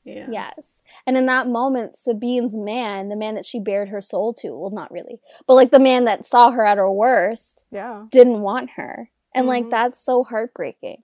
Yeah. 0.03 0.27
Yes. 0.31 0.81
And 1.05 1.15
in 1.15 1.27
that 1.27 1.45
moment, 1.47 1.95
Sabine's 1.95 2.55
man, 2.55 3.09
the 3.09 3.15
man 3.15 3.35
that 3.35 3.45
she 3.45 3.59
bared 3.59 3.89
her 3.89 4.01
soul 4.01 4.33
to, 4.35 4.49
well, 4.57 4.71
not 4.71 4.91
really, 4.91 5.19
but 5.45 5.53
like 5.53 5.69
the 5.69 5.77
man 5.79 6.05
that 6.05 6.25
saw 6.25 6.49
her 6.51 6.65
at 6.65 6.77
her 6.79 6.91
worst, 6.91 7.65
Yeah. 7.69 8.05
didn't 8.09 8.41
want 8.41 8.71
her. 8.77 9.11
And 9.35 9.45
like, 9.45 9.65
Mhm. 9.65 9.69
that's 9.71 10.03
so 10.03 10.23
heartbreaking. 10.23 11.03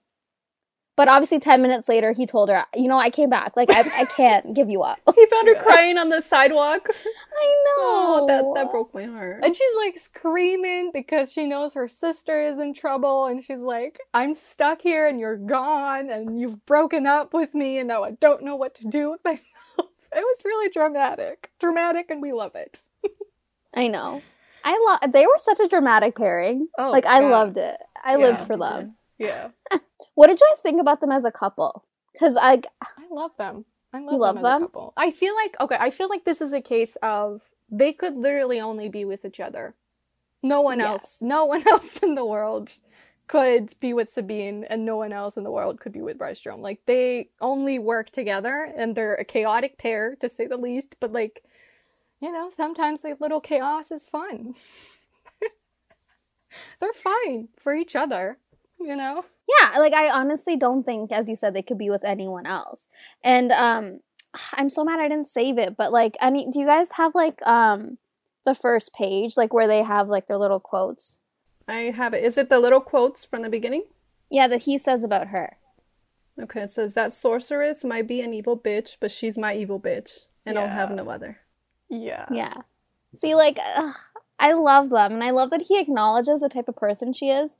But 0.98 1.06
obviously, 1.06 1.38
10 1.38 1.62
minutes 1.62 1.88
later, 1.88 2.10
he 2.10 2.26
told 2.26 2.48
her, 2.48 2.64
you 2.74 2.88
know, 2.88 2.98
I 2.98 3.10
came 3.10 3.30
back. 3.30 3.56
Like, 3.56 3.70
I, 3.70 4.02
I 4.02 4.04
can't 4.06 4.52
give 4.54 4.68
you 4.68 4.82
up. 4.82 4.98
He 5.14 5.26
found 5.26 5.46
her 5.46 5.54
crying 5.62 5.96
on 5.96 6.08
the 6.08 6.20
sidewalk. 6.20 6.88
I 6.90 6.92
know. 7.64 7.74
Oh, 7.78 8.26
that 8.26 8.44
that 8.56 8.72
broke 8.72 8.92
my 8.92 9.04
heart. 9.04 9.44
And 9.44 9.54
she's 9.54 9.76
like 9.76 9.96
screaming 9.96 10.90
because 10.92 11.30
she 11.32 11.46
knows 11.46 11.74
her 11.74 11.86
sister 11.86 12.42
is 12.42 12.58
in 12.58 12.74
trouble 12.74 13.26
and 13.26 13.44
she's 13.44 13.60
like, 13.60 14.00
I'm 14.12 14.34
stuck 14.34 14.82
here 14.82 15.06
and 15.06 15.20
you're 15.20 15.36
gone 15.36 16.10
and 16.10 16.40
you've 16.40 16.66
broken 16.66 17.06
up 17.06 17.32
with 17.32 17.54
me 17.54 17.78
and 17.78 17.86
now 17.86 18.02
I 18.02 18.10
don't 18.10 18.42
know 18.42 18.56
what 18.56 18.74
to 18.76 18.88
do 18.88 19.12
with 19.12 19.20
myself. 19.24 19.44
It 20.10 20.20
was 20.24 20.42
really 20.42 20.70
dramatic. 20.70 21.50
Dramatic 21.60 22.10
and 22.10 22.22
we 22.22 22.32
love 22.32 22.54
it. 22.54 22.80
I 23.74 23.86
know. 23.88 24.22
I 24.64 24.98
love. 25.02 25.12
They 25.12 25.26
were 25.26 25.38
such 25.38 25.60
a 25.60 25.68
dramatic 25.68 26.16
pairing. 26.16 26.66
Oh, 26.78 26.90
like 26.90 27.04
I 27.06 27.20
God. 27.20 27.30
loved 27.30 27.58
it. 27.58 27.76
I 28.02 28.16
Yeah, 28.16 28.22
lived 28.22 28.40
for 28.46 28.56
we 28.56 28.60
them. 28.60 28.96
Yeah. 29.18 29.48
What 30.14 30.28
did 30.28 30.40
you 30.40 30.46
guys 30.50 30.60
think 30.60 30.80
about 30.80 31.00
them 31.00 31.12
as 31.12 31.24
a 31.24 31.32
couple? 31.32 31.84
Because 32.12 32.36
I, 32.36 32.62
I 32.82 33.04
love 33.10 33.36
them. 33.36 33.64
I 33.92 34.00
love 34.00 34.18
love 34.18 34.34
them, 34.36 34.44
as 34.44 34.50
them? 34.50 34.62
a 34.62 34.66
couple. 34.66 34.92
I 34.96 35.10
feel 35.10 35.34
like 35.34 35.56
okay, 35.60 35.76
I 35.78 35.90
feel 35.90 36.08
like 36.08 36.24
this 36.24 36.40
is 36.40 36.52
a 36.52 36.60
case 36.60 36.96
of 37.02 37.42
they 37.70 37.92
could 37.92 38.16
literally 38.16 38.60
only 38.60 38.88
be 38.88 39.04
with 39.04 39.24
each 39.24 39.40
other. 39.40 39.74
No 40.42 40.60
one 40.60 40.80
else, 40.80 41.18
no 41.20 41.44
one 41.44 41.66
else 41.70 41.98
in 41.98 42.14
the 42.14 42.24
world 42.24 42.72
could 43.26 43.72
be 43.80 43.92
with 43.92 44.10
Sabine, 44.10 44.64
and 44.64 44.84
no 44.84 44.96
one 44.96 45.12
else 45.12 45.36
in 45.36 45.44
the 45.44 45.50
world 45.50 45.80
could 45.80 45.92
be 45.92 46.00
with 46.00 46.18
Rydstrom. 46.18 46.60
Like 46.60 46.80
they 46.86 47.30
only 47.40 47.78
work 47.78 48.10
together, 48.10 48.72
and 48.76 48.94
they're 48.94 49.14
a 49.14 49.24
chaotic 49.24 49.78
pair 49.78 50.16
to 50.16 50.28
say 50.28 50.46
the 50.46 50.56
least. 50.56 50.96
But 51.00 51.12
like, 51.12 51.42
you 52.20 52.32
know, 52.32 52.50
sometimes 52.54 53.04
like 53.04 53.20
little 53.20 53.40
chaos 53.40 53.90
is 53.90 54.06
fun. 54.06 54.54
they're 56.80 56.92
fine 56.92 57.48
for 57.58 57.74
each 57.74 57.96
other. 57.96 58.38
You 58.80 58.96
know. 58.96 59.24
yeah, 59.48 59.78
like 59.78 59.92
I 59.92 60.10
honestly 60.10 60.56
don't 60.56 60.84
think, 60.84 61.10
as 61.12 61.28
you 61.28 61.36
said, 61.36 61.54
they 61.54 61.62
could 61.62 61.78
be 61.78 61.90
with 61.90 62.04
anyone 62.04 62.46
else. 62.46 62.88
And 63.22 63.52
um, 63.52 64.00
I'm 64.52 64.70
so 64.70 64.84
mad 64.84 65.00
I 65.00 65.08
didn't 65.08 65.28
save 65.28 65.58
it. 65.58 65.76
But 65.76 65.92
like, 65.92 66.16
any, 66.20 66.48
do 66.50 66.58
you 66.60 66.66
guys 66.66 66.92
have 66.92 67.14
like 67.14 67.44
um, 67.46 67.98
the 68.44 68.54
first 68.54 68.92
page, 68.94 69.36
like 69.36 69.52
where 69.52 69.66
they 69.66 69.82
have 69.82 70.08
like 70.08 70.26
their 70.26 70.38
little 70.38 70.60
quotes? 70.60 71.18
I 71.66 71.92
have 71.94 72.14
it. 72.14 72.22
Is 72.22 72.38
it 72.38 72.48
the 72.48 72.60
little 72.60 72.80
quotes 72.80 73.24
from 73.24 73.42
the 73.42 73.50
beginning? 73.50 73.84
Yeah, 74.30 74.48
that 74.48 74.62
he 74.62 74.78
says 74.78 75.04
about 75.04 75.28
her. 75.28 75.56
Okay, 76.40 76.62
it 76.62 76.72
says 76.72 76.94
that 76.94 77.12
sorceress 77.12 77.82
might 77.82 78.06
be 78.06 78.20
an 78.20 78.32
evil 78.32 78.56
bitch, 78.56 78.96
but 79.00 79.10
she's 79.10 79.36
my 79.36 79.54
evil 79.54 79.80
bitch, 79.80 80.28
and 80.46 80.56
I'll 80.56 80.68
have 80.68 80.92
no 80.92 81.10
other. 81.10 81.38
Yeah. 81.88 82.26
Yeah. 82.30 82.54
See, 83.16 83.34
like, 83.34 83.58
ugh, 83.76 83.96
I 84.38 84.52
love 84.52 84.90
them. 84.90 85.14
And 85.14 85.24
I 85.24 85.30
love 85.30 85.50
that 85.50 85.62
he 85.62 85.80
acknowledges 85.80 86.40
the 86.40 86.48
type 86.48 86.68
of 86.68 86.76
person 86.76 87.12
she 87.12 87.30
is 87.30 87.56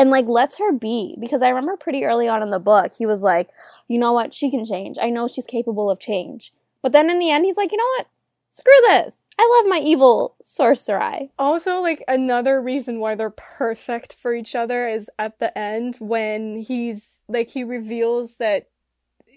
and, 0.00 0.10
like, 0.10 0.26
lets 0.26 0.58
her 0.58 0.72
be. 0.72 1.16
Because 1.20 1.42
I 1.42 1.48
remember 1.48 1.76
pretty 1.76 2.04
early 2.04 2.28
on 2.28 2.42
in 2.42 2.50
the 2.50 2.58
book, 2.58 2.92
he 2.96 3.06
was 3.06 3.22
like, 3.22 3.50
you 3.88 3.98
know 3.98 4.12
what? 4.12 4.32
She 4.34 4.50
can 4.50 4.64
change. 4.64 4.96
I 5.00 5.10
know 5.10 5.28
she's 5.28 5.46
capable 5.46 5.90
of 5.90 6.00
change. 6.00 6.52
But 6.82 6.92
then 6.92 7.10
in 7.10 7.18
the 7.18 7.30
end, 7.30 7.44
he's 7.44 7.56
like, 7.56 7.72
you 7.72 7.78
know 7.78 7.90
what? 7.98 8.06
Screw 8.48 8.72
this. 8.88 9.14
I 9.38 9.60
love 9.62 9.70
my 9.70 9.78
evil 9.78 10.34
sorcerer. 10.42 11.20
Also, 11.38 11.80
like 11.80 12.02
another 12.08 12.60
reason 12.60 13.00
why 13.00 13.14
they're 13.14 13.30
perfect 13.30 14.12
for 14.12 14.34
each 14.34 14.54
other 14.54 14.86
is 14.86 15.08
at 15.18 15.38
the 15.38 15.56
end 15.56 15.96
when 15.98 16.60
he's 16.60 17.22
like 17.28 17.48
he 17.48 17.64
reveals 17.64 18.36
that 18.36 18.66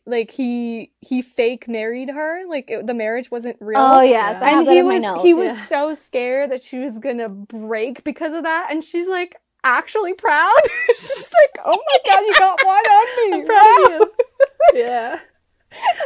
like 0.06 0.32
he 0.32 0.92
he 1.00 1.22
fake 1.22 1.70
married 1.70 2.10
her, 2.10 2.42
like 2.50 2.70
it, 2.70 2.86
the 2.86 2.94
marriage 2.94 3.32
wasn't 3.32 3.56
real. 3.62 3.80
Oh, 3.80 4.02
yes. 4.02 4.42
I 4.42 4.50
have 4.50 4.60
and 4.60 4.68
that 4.68 4.72
he 4.74 4.80
in 4.80 4.88
my 4.88 4.94
was 4.96 5.04
notes. 5.04 5.24
he 5.24 5.34
was 5.34 5.46
Yeah. 5.56 5.66
so 5.68 5.96
scared 5.96 6.52
that 6.52 6.62
she 6.62 6.80
was 6.80 7.00
gonna 7.00 7.30
break 7.30 8.04
because 8.04 8.34
of 8.34 8.44
that, 8.44 8.68
and 8.72 8.84
she's 8.84 9.08
like 9.08 9.38
actually 9.64 10.14
proud. 10.14 10.52
she's 10.88 11.32
like, 11.42 11.66
oh 11.66 11.78
my 11.78 11.98
god, 12.06 12.20
you 12.22 12.34
got 12.38 12.64
one 12.64 12.86
on 12.86 13.32
me. 13.32 13.40
I'm 13.40 13.46
proud 13.46 14.08
yeah. 14.74 15.20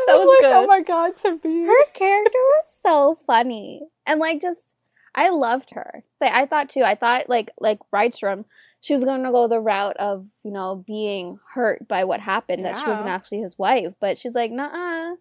That 0.08 0.16
was, 0.16 0.26
was 0.26 0.42
like, 0.42 0.52
oh 0.54 0.60
good. 0.60 0.64
oh 0.64 0.68
my 0.68 0.82
god, 0.82 1.12
Sabine. 1.22 1.66
her 1.68 1.86
character 1.94 2.32
was 2.34 2.66
so 2.82 3.18
funny 3.28 3.82
and 4.06 4.20
like 4.20 4.42
just 4.42 4.74
i 5.14 5.30
loved 5.30 5.72
her 5.72 6.04
Say, 6.22 6.30
i 6.32 6.46
thought 6.46 6.70
too 6.70 6.84
i 6.84 6.96
thought 6.96 7.28
like 7.28 7.52
like 7.60 7.80
Rydstrom, 7.94 8.46
she 8.80 8.94
was 8.94 9.04
going 9.04 9.24
to 9.24 9.32
go 9.32 9.48
the 9.48 9.60
route 9.60 9.98
of 9.98 10.26
you 10.44 10.52
know 10.52 10.84
being 10.88 11.40
hurt 11.54 11.86
by 11.88 12.06
what 12.06 12.22
happened 12.22 12.64
that 12.66 12.78
she 12.80 12.88
wasn't 12.88 13.10
actually 13.10 13.40
his 13.42 13.58
wife 13.58 13.94
but 14.00 14.18
she's 14.18 14.36
like 14.36 14.52
nah 14.52 15.16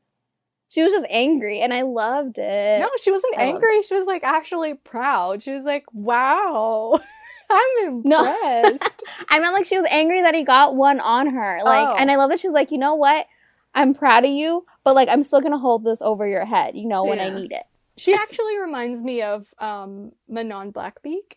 she 0.68 0.82
was 0.82 0.92
just 0.92 1.06
angry 1.10 1.60
and 1.60 1.72
i 1.74 1.82
loved 1.82 2.38
it 2.38 2.80
No, 2.80 2.88
she 3.02 3.10
wasn't 3.10 3.38
I 3.38 3.44
angry. 3.44 3.82
She 3.82 3.94
was 3.94 4.06
like 4.06 4.22
actually 4.24 4.74
proud. 4.74 5.42
She 5.42 5.52
was 5.52 5.62
like, 5.64 5.84
wow, 5.92 7.00
I'm 7.50 8.02
No. 8.04 8.20
impressed. 8.24 9.02
i 9.28 9.38
meant 9.38 9.52
like 9.54 9.64
she 9.66 9.78
was 9.78 9.86
angry 9.90 10.22
that 10.22 10.34
he 10.34 10.42
got 10.44 10.74
one 10.76 11.00
on 11.00 11.28
her 11.28 11.60
like 11.64 11.88
Oh. 11.88 11.94
and 11.96 12.10
i 12.10 12.16
love 12.16 12.30
that 12.30 12.40
she's 12.40 12.50
like 12.52 12.70
you 12.72 12.78
know 12.78 12.94
what 12.94 13.26
i'm 13.74 13.94
proud 13.94 14.24
of 14.24 14.30
you 14.30 14.64
but 14.84 14.94
like 14.94 15.08
i'm 15.08 15.22
still 15.22 15.40
gonna 15.40 15.58
hold 15.58 15.84
this 15.84 16.00
over 16.02 16.26
your 16.26 16.44
head 16.44 16.74
you 16.76 16.86
know 16.88 17.04
when 17.04 17.20
i 17.20 17.28
need 17.30 17.52
it 17.52 17.64
she 17.98 18.12
actually 18.14 18.58
reminds 18.58 19.02
me 19.02 19.22
of 19.22 19.54
um, 19.58 20.12
Manon 20.28 20.70
Blackbeak. 20.70 21.36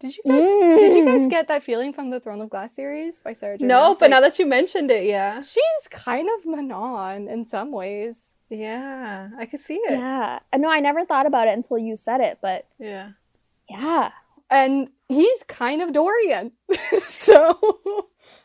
Did 0.00 0.16
you 0.16 0.22
guys, 0.26 0.80
did 0.80 0.94
you 0.94 1.04
guys 1.04 1.20
Mm. 1.22 1.30
get 1.30 1.46
that 1.46 1.62
feeling 1.62 1.92
from 1.92 2.10
the 2.10 2.18
Throne 2.18 2.40
of 2.40 2.50
Glass 2.50 2.74
series 2.74 3.22
by 3.22 3.32
Sarah 3.34 3.56
J. 3.56 3.64
No, 3.66 3.94
but 3.94 4.00
Like, 4.02 4.10
now 4.10 4.20
that 4.20 4.38
you 4.40 4.46
mentioned 4.46 4.90
it, 4.90 5.04
yeah. 5.04 5.38
she's 5.40 5.88
kind 5.92 6.28
of 6.36 6.44
Manon 6.44 7.28
in 7.28 7.46
some 7.46 7.70
ways. 7.70 8.34
Yeah, 8.50 9.28
I 9.38 9.46
could 9.46 9.60
see 9.60 9.76
it. 9.76 9.92
Yeah. 9.92 10.40
yeah 10.52 10.58
no 10.58 10.68
i 10.68 10.80
never 10.80 11.04
thought 11.04 11.24
about 11.26 11.46
it 11.46 11.54
until 11.54 11.78
you 11.78 11.94
said 11.94 12.20
it 12.20 12.38
but 12.42 12.66
yeah, 12.80 13.10
yeah 13.70 14.10
and 14.50 14.88
he's 15.08 15.42
kind 15.44 15.82
of 15.82 15.92
Dorian. 15.92 16.52
so 17.06 17.58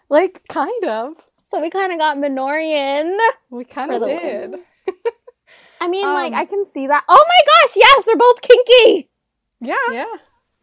Like, 0.10 0.42
kind 0.50 0.86
of. 0.86 1.14
So 1.44 1.60
we 1.62 1.70
kind 1.70 1.92
of 1.92 2.00
got 2.00 2.18
Manorian. 2.18 3.18
We 3.50 3.64
kind 3.66 3.92
of 3.92 4.04
did. 4.04 4.56
I 5.82 5.88
mean, 5.88 6.06
like 6.06 6.34
Um, 6.34 6.40
I 6.40 6.46
can 6.46 6.66
see 6.66 6.88
that. 6.88 7.04
Oh 7.10 7.26
my 7.28 7.40
gosh, 7.68 7.76
yes, 7.76 8.06
they're 8.06 8.16
both 8.16 8.42
kinky. 8.42 9.10
Yeah. 9.60 9.76
Yeah. 9.92 10.14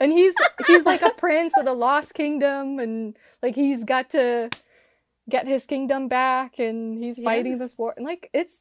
And 0.00 0.12
he's 0.12 0.34
he's 0.66 0.84
like 0.84 1.02
a 1.02 1.10
prince 1.16 1.52
with 1.56 1.66
a 1.66 1.72
lost 1.72 2.14
kingdom 2.14 2.78
and 2.78 3.16
like 3.42 3.54
he's 3.56 3.84
got 3.84 4.10
to 4.10 4.48
get 5.28 5.46
his 5.48 5.66
kingdom 5.66 6.08
back 6.08 6.58
and 6.58 7.02
he's 7.02 7.18
Yeah. 7.18 7.24
fighting 7.24 7.58
this 7.58 7.76
war. 7.76 7.94
And 7.96 8.06
like 8.06 8.30
it's 8.32 8.60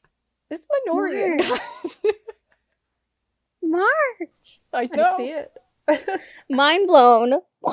it's 0.50 0.66
Manorian, 0.66 1.38
Weird. 1.38 1.40
guys. 1.40 2.00
March. 3.62 4.62
I 4.74 4.86
know. 4.94 5.14
I 5.14 5.18
see 5.18 5.30
it. 5.30 5.52
Mind 6.50 6.88
blown. 6.88 7.34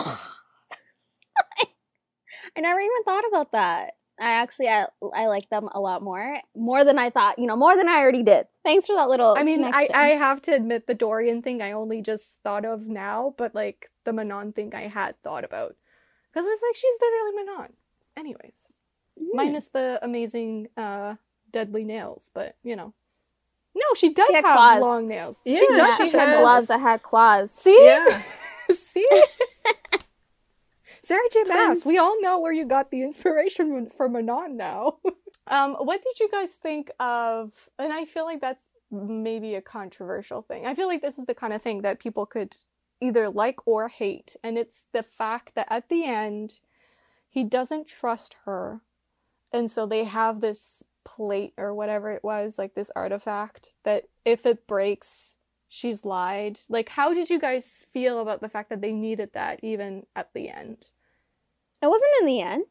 I 2.56 2.60
never 2.60 2.80
even 2.80 3.02
thought 3.04 3.24
about 3.28 3.52
that. 3.52 3.94
I 4.18 4.30
actually 4.34 4.68
I, 4.68 4.86
I 5.12 5.26
like 5.26 5.48
them 5.50 5.68
a 5.72 5.80
lot 5.80 6.02
more, 6.02 6.40
more 6.54 6.84
than 6.84 6.98
I 6.98 7.10
thought. 7.10 7.38
You 7.38 7.46
know, 7.46 7.56
more 7.56 7.76
than 7.76 7.88
I 7.88 7.98
already 7.98 8.22
did. 8.22 8.46
Thanks 8.62 8.86
for 8.86 8.94
that 8.94 9.08
little. 9.08 9.34
I 9.36 9.42
mean, 9.42 9.64
I. 9.64 9.88
I 9.92 10.08
have 10.10 10.40
to 10.42 10.52
admit 10.54 10.86
the 10.86 10.94
Dorian 10.94 11.42
thing 11.42 11.60
I 11.60 11.72
only 11.72 12.00
just 12.00 12.40
thought 12.42 12.64
of 12.64 12.86
now, 12.86 13.34
but 13.36 13.54
like 13.54 13.90
the 14.04 14.12
Manon 14.12 14.52
thing 14.52 14.72
I 14.74 14.86
had 14.86 15.20
thought 15.22 15.44
about. 15.44 15.74
Because 16.32 16.46
it's 16.48 16.62
like 16.62 16.76
she's 16.76 16.94
literally 17.00 17.44
Manon. 17.44 17.72
Anyways. 18.16 18.68
Mm. 19.20 19.34
Minus 19.34 19.68
the 19.68 19.98
amazing 20.02 20.68
uh 20.76 21.16
deadly 21.52 21.84
nails, 21.84 22.30
but 22.32 22.56
you 22.62 22.76
know. 22.76 22.94
No, 23.74 23.82
she 23.96 24.12
does 24.12 24.26
She 24.28 24.34
have 24.34 24.44
claws. 24.44 24.80
long 24.80 25.08
nails. 25.08 25.42
Yeah, 25.44 25.58
she 25.58 25.66
does 25.68 25.78
Yeah, 25.78 25.96
have 25.96 26.10
she 26.10 26.16
had 26.16 26.28
has- 26.28 26.40
gloves 26.40 26.66
that 26.68 26.80
had 26.80 27.02
claws. 27.02 27.50
See? 27.50 27.84
Yeah. 27.84 28.22
See? 28.72 29.08
Sarah 31.02 31.20
J. 31.30 31.42
Maas, 31.48 31.84
we 31.84 31.98
all 31.98 32.18
know 32.22 32.38
where 32.40 32.52
you 32.52 32.64
got 32.64 32.90
the 32.90 33.02
inspiration 33.02 33.90
from 33.90 34.12
Manon 34.12 34.56
now. 34.56 34.96
um, 35.48 35.74
what 35.74 36.02
did 36.02 36.18
you 36.18 36.30
guys 36.30 36.54
think 36.54 36.90
of, 36.98 37.52
and 37.78 37.92
I 37.92 38.06
feel 38.06 38.24
like 38.24 38.40
that's 38.40 38.70
maybe 38.90 39.54
a 39.54 39.60
controversial 39.60 40.40
thing. 40.40 40.64
I 40.64 40.74
feel 40.74 40.86
like 40.86 41.02
this 41.02 41.18
is 41.18 41.26
the 41.26 41.34
kind 41.34 41.52
of 41.52 41.60
thing 41.60 41.82
that 41.82 41.98
people 41.98 42.24
could 42.24 42.56
either 43.02 43.28
like 43.28 43.66
or 43.66 43.88
hate, 43.88 44.34
and 44.42 44.56
it's 44.56 44.84
the 44.94 45.02
fact 45.02 45.54
that 45.56 45.66
at 45.68 45.90
the 45.90 46.06
end, 46.06 46.60
he 47.28 47.44
doesn't 47.44 47.86
trust 47.86 48.36
her, 48.46 48.80
and 49.52 49.70
so 49.70 49.84
they 49.84 50.04
have 50.04 50.40
this 50.40 50.84
plate 51.04 51.52
or 51.56 51.74
whatever 51.74 52.10
it 52.10 52.24
was, 52.24 52.58
like 52.58 52.74
this 52.74 52.90
artifact, 52.96 53.70
that 53.84 54.04
if 54.24 54.46
it 54.46 54.66
breaks, 54.66 55.36
she's 55.68 56.04
lied. 56.04 56.58
Like, 56.68 56.88
how 56.90 57.12
did 57.14 57.30
you 57.30 57.38
guys 57.38 57.86
feel 57.92 58.20
about 58.20 58.40
the 58.40 58.48
fact 58.48 58.70
that 58.70 58.80
they 58.80 58.92
needed 58.92 59.30
that 59.34 59.60
even 59.62 60.06
at 60.16 60.30
the 60.34 60.48
end? 60.50 60.78
It 61.82 61.86
wasn't 61.88 62.10
in 62.20 62.26
the 62.26 62.40
end. 62.40 62.64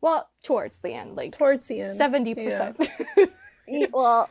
Well, 0.00 0.28
towards 0.44 0.78
the 0.78 0.94
end, 0.94 1.16
like 1.16 1.36
Towards 1.36 1.68
the 1.68 1.80
end. 1.80 1.96
seventy 1.96 2.34
percent. 2.34 2.76
Well, 3.92 4.30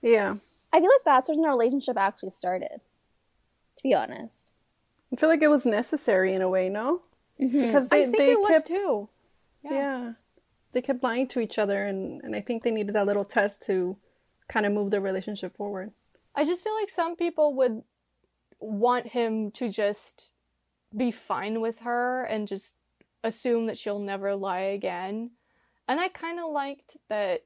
Yeah. 0.00 0.36
I 0.72 0.80
feel 0.80 0.88
like 0.88 1.04
that's 1.04 1.28
when 1.28 1.42
the 1.42 1.48
relationship 1.48 1.96
actually 1.98 2.30
started. 2.30 2.80
To 3.76 3.82
be 3.82 3.94
honest. 3.94 4.46
I 5.12 5.16
feel 5.16 5.28
like 5.28 5.42
it 5.42 5.50
was 5.50 5.66
necessary 5.66 6.32
in 6.34 6.40
a 6.40 6.48
way, 6.48 6.68
no? 6.70 7.02
Mhm. 7.40 7.52
Because 7.66 7.88
I 7.90 7.96
they, 7.96 8.04
think 8.04 8.16
they 8.18 8.30
it 8.32 8.40
was 8.40 8.48
kept 8.48 8.66
too. 8.68 9.08
yeah. 9.62 10.12
They 10.72 10.82
kept 10.82 11.02
lying 11.02 11.28
to 11.28 11.40
each 11.40 11.58
other 11.58 11.84
and, 11.84 12.22
and 12.22 12.34
I 12.34 12.40
think 12.40 12.62
they 12.62 12.70
needed 12.70 12.94
that 12.94 13.06
little 13.06 13.24
test 13.24 13.62
to 13.66 13.96
kind 14.48 14.66
of 14.66 14.72
move 14.72 14.90
their 14.90 15.00
relationship 15.00 15.56
forward. 15.56 15.92
I 16.34 16.44
just 16.44 16.64
feel 16.64 16.74
like 16.74 16.90
some 16.90 17.16
people 17.16 17.54
would 17.54 17.82
want 18.58 19.08
him 19.08 19.50
to 19.52 19.68
just 19.68 20.32
be 20.96 21.10
fine 21.10 21.60
with 21.60 21.80
her 21.80 22.24
and 22.24 22.48
just 22.48 22.76
assume 23.24 23.66
that 23.66 23.78
she'll 23.78 23.98
never 23.98 24.34
lie 24.34 24.60
again. 24.60 25.32
And 25.88 26.00
I 26.00 26.08
kind 26.08 26.38
of 26.38 26.50
liked 26.50 26.96
that 27.08 27.44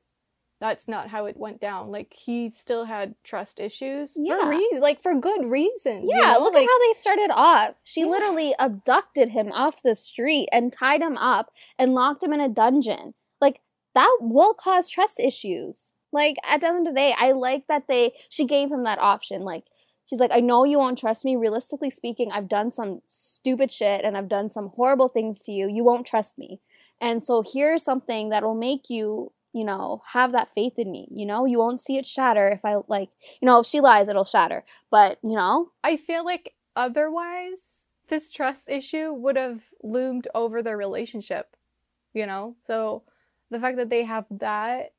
that's 0.60 0.88
not 0.88 1.08
how 1.08 1.26
it 1.26 1.36
went 1.36 1.60
down. 1.60 1.90
Like 1.90 2.12
he 2.16 2.48
still 2.50 2.84
had 2.86 3.14
trust 3.24 3.60
issues 3.60 4.14
Yeah. 4.16 4.40
for 4.40 4.48
reasons, 4.50 4.80
like 4.80 5.02
for 5.02 5.14
good 5.14 5.44
reasons. 5.44 6.04
you 6.10 6.16
Yeah, 6.18 6.32
know? 6.32 6.40
look 6.40 6.54
like, 6.54 6.64
at 6.64 6.70
how 6.70 6.78
they 6.88 6.94
started 6.94 7.30
off. 7.30 7.74
She 7.82 8.00
Yeah. 8.02 8.06
literally 8.06 8.54
abducted 8.58 9.30
him 9.30 9.52
off 9.52 9.82
the 9.82 9.94
street 9.94 10.48
and 10.52 10.72
tied 10.72 11.02
him 11.02 11.18
up 11.18 11.50
and 11.78 11.94
locked 11.94 12.22
him 12.22 12.32
in 12.32 12.40
a 12.40 12.48
dungeon. 12.48 13.14
Like 13.40 13.60
that 13.94 14.16
will 14.20 14.54
cause 14.54 14.88
trust 14.88 15.20
issues. 15.20 15.90
Like 16.12 16.36
at 16.44 16.60
the 16.62 16.68
end 16.68 16.86
of 16.86 16.94
the 16.94 16.98
day, 16.98 17.14
I 17.18 17.32
like 17.32 17.66
that 17.66 17.86
they 17.88 18.14
she 18.30 18.46
gave 18.46 18.70
him 18.70 18.84
that 18.84 18.98
option. 18.98 19.42
Like 19.42 19.64
she's 20.06 20.20
like, 20.20 20.30
I 20.32 20.40
know 20.40 20.64
you 20.64 20.78
won't 20.78 20.98
trust 20.98 21.24
me. 21.24 21.36
Realistically 21.36 21.90
speaking, 21.90 22.32
I've 22.32 22.48
done 22.48 22.70
some 22.70 23.02
stupid 23.06 23.70
shit 23.70 24.04
and 24.04 24.16
I've 24.16 24.28
done 24.28 24.48
some 24.48 24.68
horrible 24.76 25.08
things 25.08 25.42
to 25.42 25.52
you. 25.52 25.68
You 25.68 25.84
won't 25.84 26.06
trust 26.06 26.38
me. 26.38 26.60
And 26.98 27.22
so 27.22 27.42
here's 27.46 27.82
something 27.82 28.30
that 28.30 28.42
will 28.42 28.54
make 28.54 28.88
you, 28.88 29.32
you 29.56 29.64
know, 29.64 30.02
have 30.12 30.32
that 30.32 30.52
faith 30.52 30.78
in 30.78 30.92
me. 30.92 31.08
You 31.10 31.24
know, 31.24 31.46
you 31.46 31.56
won't 31.56 31.80
see 31.80 31.96
it 31.96 32.04
shatter 32.04 32.46
if 32.48 32.62
I 32.62 32.74
like, 32.88 33.08
you 33.40 33.46
know, 33.46 33.60
if 33.60 33.66
she 33.66 33.80
lies, 33.80 34.06
it'll 34.06 34.22
shatter. 34.22 34.66
But, 34.90 35.18
you 35.22 35.34
know, 35.34 35.70
I 35.82 35.96
feel 35.96 36.26
like 36.26 36.52
otherwise 36.76 37.86
this 38.08 38.30
trust 38.30 38.68
issue 38.68 39.14
would 39.14 39.36
have 39.36 39.62
loomed 39.82 40.28
over 40.34 40.62
their 40.62 40.76
relationship, 40.76 41.56
you 42.12 42.26
know? 42.26 42.56
So 42.64 43.04
the 43.50 43.58
fact 43.58 43.78
that 43.78 43.88
they 43.88 44.04
have 44.04 44.26
that 44.30 44.92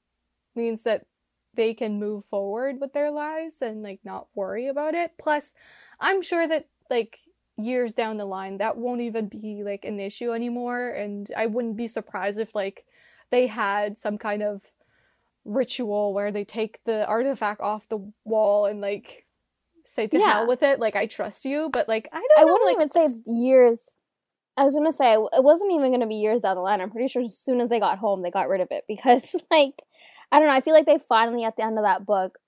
means 0.55 0.81
that 0.81 1.05
they 1.53 1.75
can 1.75 1.99
move 1.99 2.25
forward 2.25 2.81
with 2.81 2.93
their 2.93 3.11
lives 3.11 3.61
and 3.61 3.83
like 3.83 3.99
not 4.03 4.25
worry 4.33 4.67
about 4.67 4.95
it. 4.95 5.11
Plus, 5.19 5.53
I'm 5.99 6.23
sure 6.23 6.47
that 6.47 6.65
like 6.89 7.19
years 7.59 7.93
down 7.93 8.17
the 8.17 8.25
line 8.25 8.57
that 8.57 8.75
won't 8.75 9.01
even 9.01 9.27
be 9.27 9.61
like 9.63 9.85
an 9.85 9.99
issue 9.99 10.31
anymore 10.31 10.89
and 10.89 11.31
I 11.37 11.45
wouldn't 11.45 11.77
be 11.77 11.87
surprised 11.87 12.39
if 12.39 12.55
like 12.55 12.85
they 13.31 13.47
had 13.47 13.97
some 13.97 14.17
kind 14.17 14.43
of 14.43 14.61
ritual 15.45 16.13
where 16.13 16.31
they 16.31 16.43
take 16.43 16.83
the 16.85 17.05
artifact 17.07 17.61
off 17.61 17.87
the 17.89 18.11
wall 18.25 18.65
and 18.65 18.81
like 18.81 19.25
say 19.85 20.07
to 20.07 20.19
Yeah. 20.19 20.33
hell 20.33 20.47
with 20.47 20.61
it 20.63 20.79
like 20.79 20.95
I 20.95 21.05
trust 21.05 21.45
you 21.45 21.69
but 21.71 21.87
like 21.87 22.09
I 22.11 22.17
I 22.17 22.21
don't 22.39 22.47
know 22.47 22.51
wouldn't 22.51 22.67
like 22.69 22.77
even 22.77 22.91
say 22.91 23.05
it's 23.05 23.21
years. 23.25 23.97
I 24.57 24.63
was 24.63 24.73
gonna 24.73 24.91
say 24.93 25.13
it 25.13 25.43
wasn't 25.43 25.71
even 25.73 25.91
gonna 25.91 26.07
be 26.07 26.15
years 26.15 26.41
down 26.41 26.55
the 26.55 26.61
line. 26.61 26.81
I'm 26.81 26.89
pretty 26.91 27.07
sure 27.07 27.23
as 27.23 27.37
soon 27.37 27.61
as 27.61 27.69
they 27.69 27.79
got 27.79 27.99
home, 27.99 28.21
they 28.23 28.31
got 28.31 28.49
rid 28.49 28.61
of 28.61 28.69
it 28.71 28.85
because, 28.89 29.35
like, 29.51 29.81
I 30.31 30.39
don't 30.39 30.47
know. 30.47 30.53
I 30.53 30.61
feel 30.61 30.73
like 30.73 30.85
they 30.85 30.97
finally, 30.99 31.43
at 31.43 31.55
the 31.55 31.63
end 31.63 31.77
of 31.77 31.83
that 31.85 32.05
book, 32.05 32.39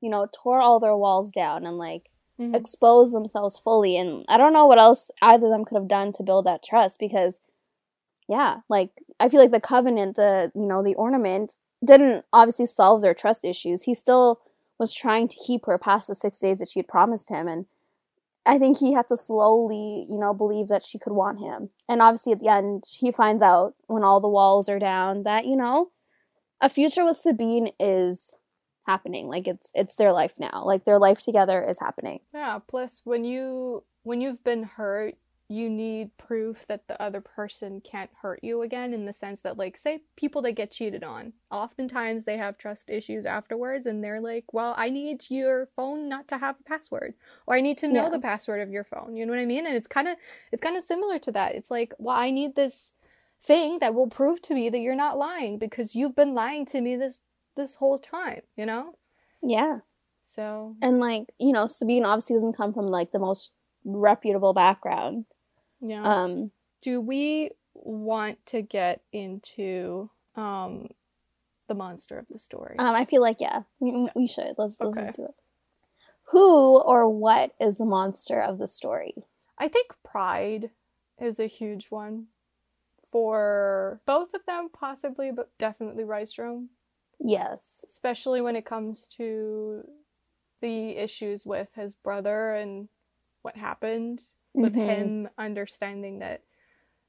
you 0.00 0.10
know, 0.10 0.26
tore 0.32 0.60
all 0.60 0.80
their 0.80 0.96
walls 0.96 1.32
down 1.32 1.66
and 1.66 1.78
like 1.78 2.10
Mhm. 2.38 2.54
exposed 2.54 3.12
themselves 3.14 3.58
fully. 3.58 3.96
And 3.96 4.24
I 4.28 4.38
don't 4.38 4.52
know 4.52 4.66
what 4.66 4.78
else 4.78 5.10
either 5.20 5.46
of 5.46 5.52
them 5.52 5.64
could 5.64 5.76
have 5.76 5.88
done 5.88 6.12
to 6.14 6.22
build 6.22 6.46
that 6.46 6.62
trust 6.64 6.98
because, 7.00 7.40
yeah, 8.28 8.58
like 8.68 8.90
I 9.20 9.28
feel 9.28 9.40
like 9.40 9.50
the 9.50 9.60
covenant, 9.60 10.16
the 10.16 10.52
you 10.54 10.66
know, 10.66 10.82
the 10.82 10.94
ornament 10.94 11.56
didn't 11.84 12.24
obviously 12.32 12.66
solve 12.66 13.02
their 13.02 13.14
trust 13.14 13.44
issues. 13.44 13.82
He 13.82 13.94
still 13.94 14.40
was 14.78 14.92
trying 14.92 15.28
to 15.28 15.36
keep 15.44 15.66
her 15.66 15.78
past 15.78 16.06
the 16.06 16.14
six 16.14 16.38
days 16.38 16.58
that 16.58 16.68
she 16.68 16.80
had 16.80 16.88
promised 16.88 17.28
him 17.28 17.48
and 17.48 17.66
I 18.44 18.58
think 18.58 18.78
he 18.78 18.92
had 18.92 19.08
to 19.08 19.16
slowly, 19.16 20.06
you 20.08 20.18
know, 20.18 20.34
believe 20.34 20.68
that 20.68 20.84
she 20.84 20.98
could 20.98 21.12
want 21.12 21.38
him. 21.38 21.70
And 21.88 22.02
obviously 22.02 22.32
at 22.32 22.40
the 22.40 22.48
end, 22.48 22.84
he 22.88 23.12
finds 23.12 23.42
out 23.42 23.74
when 23.86 24.02
all 24.02 24.20
the 24.20 24.28
walls 24.28 24.68
are 24.68 24.80
down 24.80 25.22
that, 25.22 25.46
you 25.46 25.56
know, 25.56 25.90
a 26.60 26.68
future 26.68 27.04
with 27.04 27.16
Sabine 27.16 27.70
is 27.78 28.36
happening. 28.86 29.28
Like 29.28 29.46
it's 29.46 29.70
it's 29.74 29.94
their 29.94 30.12
life 30.12 30.34
now. 30.38 30.64
Like 30.64 30.84
their 30.84 30.98
life 30.98 31.20
together 31.20 31.64
is 31.64 31.78
happening. 31.78 32.20
Yeah, 32.34 32.58
plus 32.66 33.02
when 33.04 33.24
you 33.24 33.84
when 34.02 34.20
you've 34.20 34.42
been 34.42 34.64
hurt, 34.64 35.14
you 35.52 35.68
need 35.70 36.16
proof 36.18 36.66
that 36.66 36.88
the 36.88 37.00
other 37.00 37.20
person 37.20 37.80
can't 37.80 38.10
hurt 38.22 38.40
you 38.42 38.62
again 38.62 38.94
in 38.94 39.04
the 39.06 39.12
sense 39.12 39.42
that 39.42 39.56
like 39.58 39.76
say 39.76 40.00
people 40.16 40.42
that 40.42 40.52
get 40.52 40.70
cheated 40.70 41.04
on, 41.04 41.32
oftentimes 41.50 42.24
they 42.24 42.36
have 42.38 42.58
trust 42.58 42.88
issues 42.90 43.26
afterwards 43.26 43.86
and 43.86 44.02
they're 44.02 44.20
like, 44.20 44.52
"Well, 44.52 44.74
I 44.76 44.90
need 44.90 45.30
your 45.30 45.66
phone 45.66 46.08
not 46.08 46.28
to 46.28 46.38
have 46.38 46.56
a 46.60 46.64
password 46.64 47.14
or 47.46 47.54
I 47.56 47.60
need 47.60 47.78
to 47.78 47.88
know 47.88 48.04
Yeah. 48.04 48.08
the 48.10 48.18
password 48.18 48.60
of 48.60 48.70
your 48.70 48.84
phone." 48.84 49.16
You 49.16 49.26
know 49.26 49.32
what 49.32 49.40
I 49.40 49.46
mean? 49.46 49.66
And 49.66 49.76
it's 49.76 49.86
kind 49.88 50.08
of 50.08 50.16
it's 50.52 50.62
kind 50.62 50.76
of 50.76 50.84
similar 50.84 51.18
to 51.20 51.32
that. 51.32 51.54
It's 51.54 51.70
like, 51.70 51.94
"Well, 51.98 52.16
I 52.16 52.30
need 52.30 52.54
this 52.56 52.94
thing 53.42 53.78
that 53.80 53.94
will 53.94 54.08
prove 54.08 54.40
to 54.42 54.54
me 54.54 54.70
that 54.70 54.78
you're 54.78 54.94
not 54.96 55.18
lying 55.18 55.58
because 55.58 55.94
you've 55.94 56.14
been 56.16 56.34
lying 56.34 56.64
to 56.66 56.80
me 56.80 56.96
this 56.96 57.22
this 57.56 57.76
whole 57.76 57.98
time, 57.98 58.42
you 58.56 58.66
know?" 58.66 58.94
Yeah. 59.42 59.80
So, 60.22 60.76
And 60.82 60.98
like, 61.00 61.32
you 61.38 61.52
know, 61.52 61.66
Sabine 61.66 62.04
obviously 62.04 62.36
doesn't 62.36 62.56
come 62.56 62.72
from 62.74 62.86
like 62.86 63.12
the 63.12 63.18
most 63.18 63.52
reputable 63.84 64.54
background. 64.54 65.26
Yeah. 65.82 66.02
Um 66.04 66.50
do 66.80 67.00
we 67.00 67.50
want 67.74 68.44
to 68.46 68.62
get 68.62 69.02
into 69.12 70.10
um 70.36 70.88
the 71.68 71.74
monster 71.74 72.18
of 72.18 72.26
the 72.28 72.38
story 72.38 72.76
um 72.78 72.94
I 72.94 73.04
feel 73.04 73.20
like 73.20 73.36
yeah, 73.40 73.62
we, 73.80 74.08
we 74.14 74.26
should. 74.26 74.54
Let's 74.58 74.76
let's 74.80 74.96
Okay. 74.96 75.04
just 75.06 75.16
do 75.16 75.24
it. 75.24 75.34
Who 76.30 76.78
or 76.80 77.08
what 77.08 77.52
is 77.60 77.76
the 77.76 77.84
monster 77.84 78.40
of 78.40 78.58
the 78.58 78.68
story? 78.68 79.24
i 79.58 79.68
think 79.68 79.94
pride 80.02 80.70
is 81.20 81.38
a 81.38 81.46
huge 81.46 81.86
one 81.90 82.26
for 83.10 84.00
both 84.06 84.32
of 84.34 84.40
them 84.46 84.68
possibly 84.72 85.30
but 85.30 85.50
definitely 85.58 86.04
Rydstrom 86.04 86.68
Yes. 87.20 87.84
especially 87.88 88.40
when 88.40 88.56
it 88.56 88.64
comes 88.64 89.06
to 89.18 89.86
the 90.60 90.96
issues 90.96 91.44
with 91.46 91.68
his 91.76 91.94
brother 91.94 92.54
and 92.54 92.88
what 93.42 93.56
happened 93.56 94.22
with 94.54 94.74
Mhm. 94.74 94.84
him 94.86 95.28
understanding 95.38 96.18
that 96.20 96.42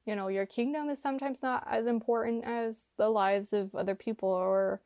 you 0.06 0.16
know, 0.18 0.28
your 0.28 0.46
kingdom 0.46 0.90
is 0.90 1.02
sometimes 1.02 1.42
not 1.42 1.66
as 1.70 1.88
important 1.88 2.44
as 2.44 2.84
the 2.98 3.10
lives 3.10 3.54
of 3.54 3.74
other 3.74 3.96
people 3.96 4.28
or 4.30 4.82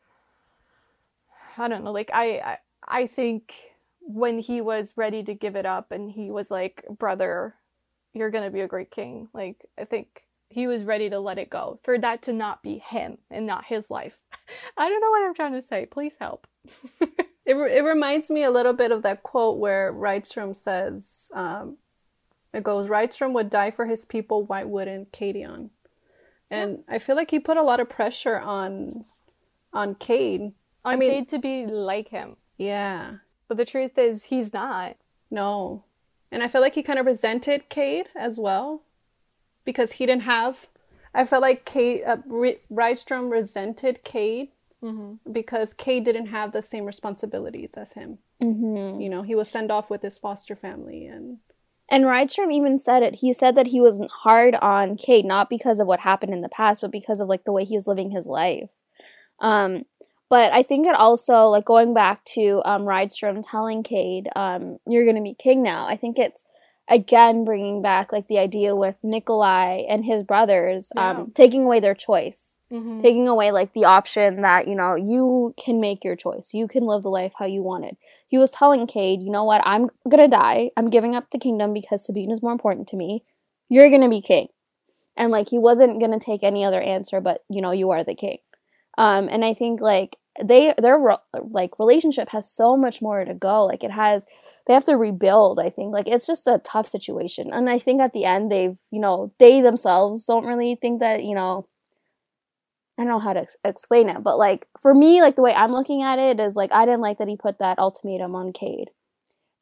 I 1.58 1.68
don't 1.68 1.84
know, 1.84 1.91
like 1.91 2.12
I 2.14 2.38
I, 2.38 2.58
I 2.88 3.08
think 3.08 3.53
when 4.01 4.39
he 4.39 4.62
was 4.62 4.93
ready 4.95 5.24
to 5.24 5.34
give 5.34 5.55
it 5.55 5.66
up 5.66 5.91
and 5.91 6.10
he 6.12 6.32
was 6.32 6.51
like, 6.51 6.86
"Brother, 6.89 7.55
you're 8.14 8.30
going 8.30 8.43
to 8.43 8.51
be 8.51 8.62
a 8.62 8.68
great 8.68 8.91
king." 8.91 9.28
Like 9.34 9.66
I 9.78 9.86
think 9.86 10.24
he 10.49 10.68
was 10.68 10.86
ready 10.86 11.10
to 11.10 11.20
let 11.20 11.39
it 11.39 11.49
go 11.49 11.80
for 11.84 11.97
that 11.97 12.22
to 12.24 12.34
not 12.34 12.64
be 12.64 12.78
him 12.78 13.18
and 13.30 13.45
not 13.45 13.66
his 13.66 13.89
life. 13.91 14.24
I 14.78 14.88
don't 14.88 15.01
know 15.01 15.10
what 15.10 15.26
I'm 15.26 15.34
trying 15.36 15.53
to 15.53 15.62
say. 15.62 15.86
Please 15.86 16.16
help. 16.20 16.47
it, 17.01 17.55
it 17.55 17.84
reminds 17.84 18.30
me 18.30 18.43
a 18.43 18.51
little 18.51 18.74
bit 18.74 18.91
of 18.91 19.03
that 19.03 19.24
quote 19.24 19.58
where 19.58 19.91
Rydstrom 19.93 20.55
says, 20.55 21.30
um, 21.34 21.78
it 22.54 22.64
goes, 22.64 22.89
Rydstrom 22.89 23.34
would 23.34 23.50
die 23.50 23.72
for 23.72 23.86
his 23.86 24.06
people, 24.06 24.43
why 24.43 24.64
wouldn't 24.64 25.12
Cadeon? 25.12 25.70
And 26.50 26.84
yeah. 26.88 26.95
I 26.95 27.00
feel 27.00 27.16
like 27.16 27.32
he 27.32 27.39
put 27.39 27.58
a 27.58 27.64
lot 27.64 27.80
of 27.80 27.89
pressure 27.89 28.39
on 28.39 29.06
on 29.74 29.95
Cade. 29.95 30.54
On 30.86 30.93
I 30.93 30.95
mean, 30.95 31.12
Cade 31.12 31.30
to 31.30 31.39
be 31.39 31.66
like 31.66 32.10
him. 32.10 32.38
Yeah. 32.58 33.18
But 33.48 33.58
the 33.58 33.66
truth 33.66 33.98
is 33.98 34.26
he's 34.26 34.54
not. 34.54 34.95
No. 35.30 35.84
And 36.32 36.41
I 36.41 36.48
feel 36.48 36.62
like 36.62 36.76
he 36.76 36.84
kind 36.84 37.00
of 37.00 37.06
resented 37.06 37.70
Cade 37.70 38.08
as 38.16 38.38
well 38.39 38.82
because 39.66 39.93
he 39.93 40.06
didn't 40.06 40.24
have. 40.24 40.68
I 41.14 41.26
felt 41.26 41.41
like 41.41 41.66
Cade, 41.66 42.04
uh, 42.06 42.18
Rydstrom 42.28 43.32
resented 43.32 44.04
Cade 44.04 44.50
mm-hmm. 44.84 45.32
because 45.32 45.74
Cade 45.74 46.06
didn't 46.06 46.28
have 46.28 46.52
the 46.52 46.62
same 46.62 46.86
responsibilities 46.86 47.72
as 47.76 47.93
him. 47.93 48.20
Mm-hmm. 48.41 49.02
You 49.02 49.10
know, 49.10 49.22
he 49.24 49.36
was 49.36 49.50
sent 49.50 49.72
off 49.72 49.89
with 49.89 50.02
his 50.02 50.18
foster 50.18 50.56
family 50.56 51.06
and. 51.06 51.39
And 51.90 52.06
Rydstrom 52.06 52.52
even 52.52 52.80
said 52.80 53.04
it. 53.04 53.16
He 53.16 53.32
said 53.32 53.56
that 53.56 53.68
he 53.68 53.80
was 53.80 54.02
hard 54.12 54.56
on 54.56 54.98
Cade, 54.98 55.26
not 55.26 55.50
because 55.50 55.80
of 55.80 55.88
what 55.88 56.02
happened 56.02 56.34
in 56.34 56.42
the 56.42 56.50
past, 56.50 56.82
but 56.82 56.92
because 56.92 57.22
of 57.22 57.30
like 57.30 57.46
the 57.46 57.54
way 57.54 57.64
he 57.64 57.76
was 57.76 57.88
living 57.88 58.12
his 58.12 58.26
life. 58.26 58.70
Um, 59.40 59.84
but 60.30 60.52
I 60.52 60.64
think 60.64 60.86
it 60.86 60.96
also 60.96 61.46
like 61.46 61.64
going 61.64 61.94
back 61.94 62.26
to 62.36 62.62
um, 62.66 62.84
Rydstrom 62.84 63.44
telling 63.50 63.84
Cade, 63.84 64.28
um, 64.36 64.78
"You're 64.86 65.06
going 65.06 65.16
to 65.16 65.22
be 65.22 65.34
king 65.34 65.64
now." 65.64 65.88
I 65.88 65.96
think 65.96 66.20
it's 66.20 66.44
again 66.90 67.46
bringing 67.46 67.82
back 67.82 68.12
like 68.12 68.28
the 68.28 68.40
idea 68.40 68.76
with 68.76 69.04
Nikolai 69.04 69.84
and 69.90 70.06
his 70.06 70.24
brothers 70.24 70.92
um, 70.96 71.04
yeah. 71.04 71.22
um, 71.24 71.32
taking 71.36 71.64
away 71.64 71.80
their 71.80 71.96
choice. 71.96 72.54
Mm-hmm. 72.70 73.00
taking 73.00 73.30
away 73.30 73.52
like 73.52 73.72
the 73.72 73.86
option 73.86 74.42
that 74.42 74.68
you 74.68 74.76
know 74.76 74.96
you 74.96 75.56
can 75.58 75.80
make 75.80 76.04
your 76.04 76.18
choice. 76.18 76.54
You 76.54 76.68
can 76.68 76.84
live 76.84 77.04
the 77.04 77.10
life 77.10 77.32
how 77.40 77.46
you 77.46 77.64
wanted. 77.64 77.96
He 78.28 78.38
was 78.38 78.52
telling 78.52 78.86
Cade 78.88 79.24
you 79.24 79.32
know 79.32 79.46
what? 79.46 79.62
I'm 79.66 79.90
gonna 80.10 80.28
die. 80.28 80.72
I'm 80.76 80.90
giving 80.90 81.16
up 81.16 81.32
the 81.32 81.40
kingdom 81.40 81.72
because 81.72 82.06
Sabine 82.06 82.30
is 82.30 82.42
more 82.42 82.52
important 82.52 82.90
to 82.90 82.98
me. 82.98 83.24
You're 83.70 83.90
gonna 83.90 84.10
be 84.10 84.20
king. 84.20 84.50
And 85.16 85.32
like 85.32 85.48
he 85.48 85.58
wasn't 85.58 86.02
gonna 86.02 86.20
take 86.20 86.44
any 86.44 86.66
other 86.66 86.82
answer 86.82 87.22
but 87.22 87.42
you 87.50 87.62
know 87.62 87.72
you 87.72 87.92
are 87.92 88.04
the 88.04 88.16
king. 88.16 88.40
Um, 88.98 89.30
and 89.30 89.46
I 89.46 89.54
think 89.54 89.80
like 89.80 90.18
they 90.44 90.74
their 90.78 91.00
like 91.50 91.80
relationship 91.80 92.30
has 92.30 92.50
so 92.50 92.78
much 92.78 93.02
more 93.02 93.24
to 93.24 93.34
go 93.34 93.66
like 93.66 93.84
it 93.84 93.92
has 93.92 94.26
they 94.66 94.74
have 94.74 94.86
to 94.86 94.96
rebuild 94.96 95.60
i 95.60 95.70
think 95.70 95.92
like 95.92 96.08
it's 96.08 96.28
just 96.28 96.48
a 96.48 96.62
tough 96.64 96.88
situation 96.88 97.50
and 97.52 97.70
i 97.70 97.80
think 97.80 98.02
at 98.02 98.14
the 98.14 98.26
end 98.26 98.52
they've 98.52 98.78
you 98.92 99.00
know 99.00 99.32
they 99.40 99.62
themselves 99.62 100.26
don't 100.26 100.46
really 100.46 100.76
think 100.76 101.00
that 101.00 101.24
you 101.24 101.34
know 101.34 101.68
i 102.98 103.04
don't 103.04 103.10
know 103.10 103.20
how 103.20 103.34
to 103.34 103.42
ex- 103.42 103.56
explain 103.64 104.10
it 104.10 104.24
but 104.24 104.38
like 104.38 104.68
for 104.80 104.94
me 104.94 105.22
like 105.22 105.36
the 105.36 105.42
way 105.42 105.54
i'm 105.54 105.72
looking 105.72 106.04
at 106.04 106.20
it 106.20 106.40
is 106.40 106.56
like 106.56 106.72
i 106.72 106.86
didn't 106.86 107.02
like 107.02 107.18
that 107.18 107.28
he 107.28 107.36
put 107.36 107.60
that 107.60 107.80
ultimatum 107.80 108.36
on 108.36 108.54
cade 108.54 108.90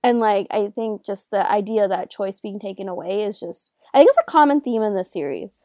and 0.04 0.20
like 0.20 0.48
i 0.52 0.68
think 0.76 1.06
just 1.06 1.32
the 1.32 1.50
idea 1.50 1.88
that 1.88 2.12
choice 2.12 2.40
being 2.40 2.60
taken 2.60 2.90
away 2.90 3.24
is 3.24 3.40
just 3.40 3.72
i 3.94 3.98
think 3.98 4.10
it's 4.10 4.20
a 4.20 4.32
common 4.32 4.62
theme 4.62 4.82
in 4.82 4.96
this 4.96 5.12
series. 5.12 5.64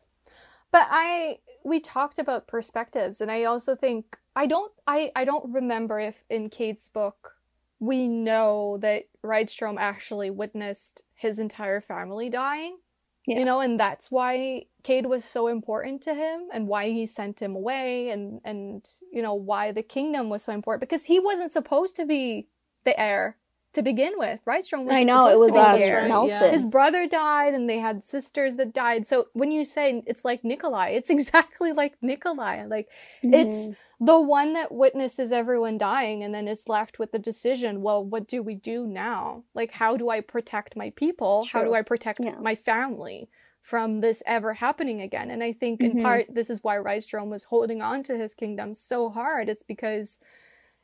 But 0.72 0.86
i 0.90 1.38
we 1.64 1.80
talked 1.80 2.18
about 2.18 2.46
perspectives 2.46 3.20
and 3.20 3.30
i 3.30 3.44
also 3.44 3.74
think 3.74 4.16
i 4.40 4.46
don't 4.46 4.72
i 4.86 5.12
i 5.14 5.24
don't 5.24 5.52
remember 5.52 6.00
if 6.00 6.24
in 6.30 6.48
cade's 6.48 6.88
book 6.88 7.36
we 7.82 8.06
know 8.06 8.76
that 8.82 9.04
Rydstrom 9.24 9.76
actually 9.78 10.28
witnessed 10.30 11.00
his 11.14 11.38
entire 11.38 11.80
family 11.80 12.28
dying 12.30 12.78
yeah. 13.26 13.38
you 13.38 13.44
know 13.44 13.60
and 13.60 13.78
that's 13.78 14.10
why 14.10 14.64
cade 14.82 15.06
was 15.06 15.24
so 15.24 15.46
important 15.46 16.02
to 16.02 16.14
him 16.14 16.48
and 16.52 16.66
why 16.66 16.90
he 16.90 17.04
sent 17.04 17.40
him 17.40 17.54
away 17.54 18.08
and 18.10 18.40
and 18.44 18.86
you 19.12 19.22
know 19.22 19.34
why 19.34 19.72
the 19.72 19.82
kingdom 19.82 20.30
was 20.30 20.42
so 20.42 20.52
important 20.52 20.80
because 20.80 21.04
he 21.04 21.20
wasn't 21.20 21.52
supposed 21.52 21.94
to 21.96 22.06
be 22.06 22.48
the 22.84 22.98
heir 22.98 23.36
to 23.72 23.82
begin 23.82 24.14
with. 24.16 24.40
Rydstrom 24.46 24.84
was 24.84 24.96
I 24.96 25.04
know 25.04 25.28
it 25.28 25.38
was 25.38 25.54
uh, 25.54 26.06
Nelson. 26.06 26.52
His 26.52 26.64
brother 26.64 27.06
died, 27.06 27.54
and 27.54 27.68
they 27.68 27.78
had 27.78 28.02
sisters 28.02 28.56
that 28.56 28.72
died. 28.72 29.06
So 29.06 29.28
when 29.32 29.52
you 29.52 29.64
say 29.64 30.02
it's 30.06 30.24
like 30.24 30.44
Nikolai, 30.44 30.90
it's 30.90 31.10
exactly 31.18 31.72
like 31.72 31.94
Nikolai. 32.02 32.64
Like 32.66 32.88
mm-hmm. 33.22 33.34
it's 33.34 33.76
the 34.00 34.20
one 34.20 34.54
that 34.54 34.72
witnesses 34.72 35.30
everyone 35.30 35.78
dying, 35.78 36.22
and 36.24 36.34
then 36.34 36.48
is 36.48 36.68
left 36.68 36.98
with 36.98 37.12
the 37.12 37.18
decision. 37.18 37.82
Well, 37.82 38.04
what 38.04 38.26
do 38.26 38.42
we 38.42 38.54
do 38.54 38.86
now? 38.86 39.44
Like, 39.54 39.72
how 39.72 39.96
do 39.96 40.08
I 40.10 40.20
protect 40.20 40.76
my 40.76 40.90
people? 40.90 41.44
True. 41.44 41.60
How 41.60 41.66
do 41.66 41.74
I 41.74 41.82
protect 41.82 42.20
yeah. 42.20 42.36
my 42.40 42.54
family? 42.54 43.28
From 43.62 44.00
this 44.00 44.22
ever 44.24 44.54
happening 44.54 45.02
again. 45.02 45.30
And 45.30 45.42
I 45.42 45.52
think 45.52 45.82
in 45.82 45.90
mm-hmm. 45.90 46.02
part, 46.02 46.26
this 46.30 46.48
is 46.48 46.64
why 46.64 46.76
Rydstrom 46.76 47.28
was 47.28 47.44
holding 47.44 47.82
on 47.82 48.02
to 48.04 48.16
his 48.16 48.34
kingdom 48.34 48.72
so 48.72 49.10
hard. 49.10 49.50
It's 49.50 49.62
because 49.62 50.18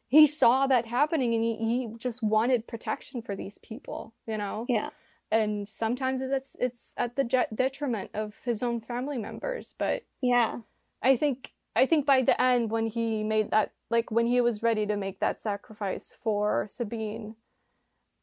he 0.08 0.26
saw 0.26 0.66
that 0.66 0.86
happening 0.86 1.34
and 1.34 1.42
he, 1.42 1.56
he 1.56 1.88
just 1.98 2.22
wanted 2.22 2.66
protection 2.66 3.22
for 3.22 3.36
these 3.36 3.58
people 3.58 4.14
you 4.26 4.38
know? 4.38 4.66
Yeah. 4.68 4.90
And 5.30 5.66
sometimes 5.66 6.20
it's 6.20 6.56
it's 6.60 6.94
at 6.96 7.16
the 7.16 7.46
detriment 7.54 8.10
of 8.14 8.38
his 8.44 8.62
own 8.62 8.80
family 8.80 9.18
members 9.18 9.74
but 9.78 10.04
yeah. 10.20 10.60
I 11.02 11.16
think 11.16 11.52
i 11.76 11.86
think 11.86 12.06
by 12.06 12.22
the 12.22 12.40
end 12.40 12.70
when 12.70 12.86
he 12.86 13.22
made 13.22 13.50
that 13.50 13.72
like 13.90 14.10
when 14.10 14.26
he 14.26 14.40
was 14.40 14.62
ready 14.62 14.86
to 14.86 14.96
make 14.96 15.20
that 15.20 15.40
sacrifice 15.40 16.16
for 16.20 16.66
sabine 16.68 17.36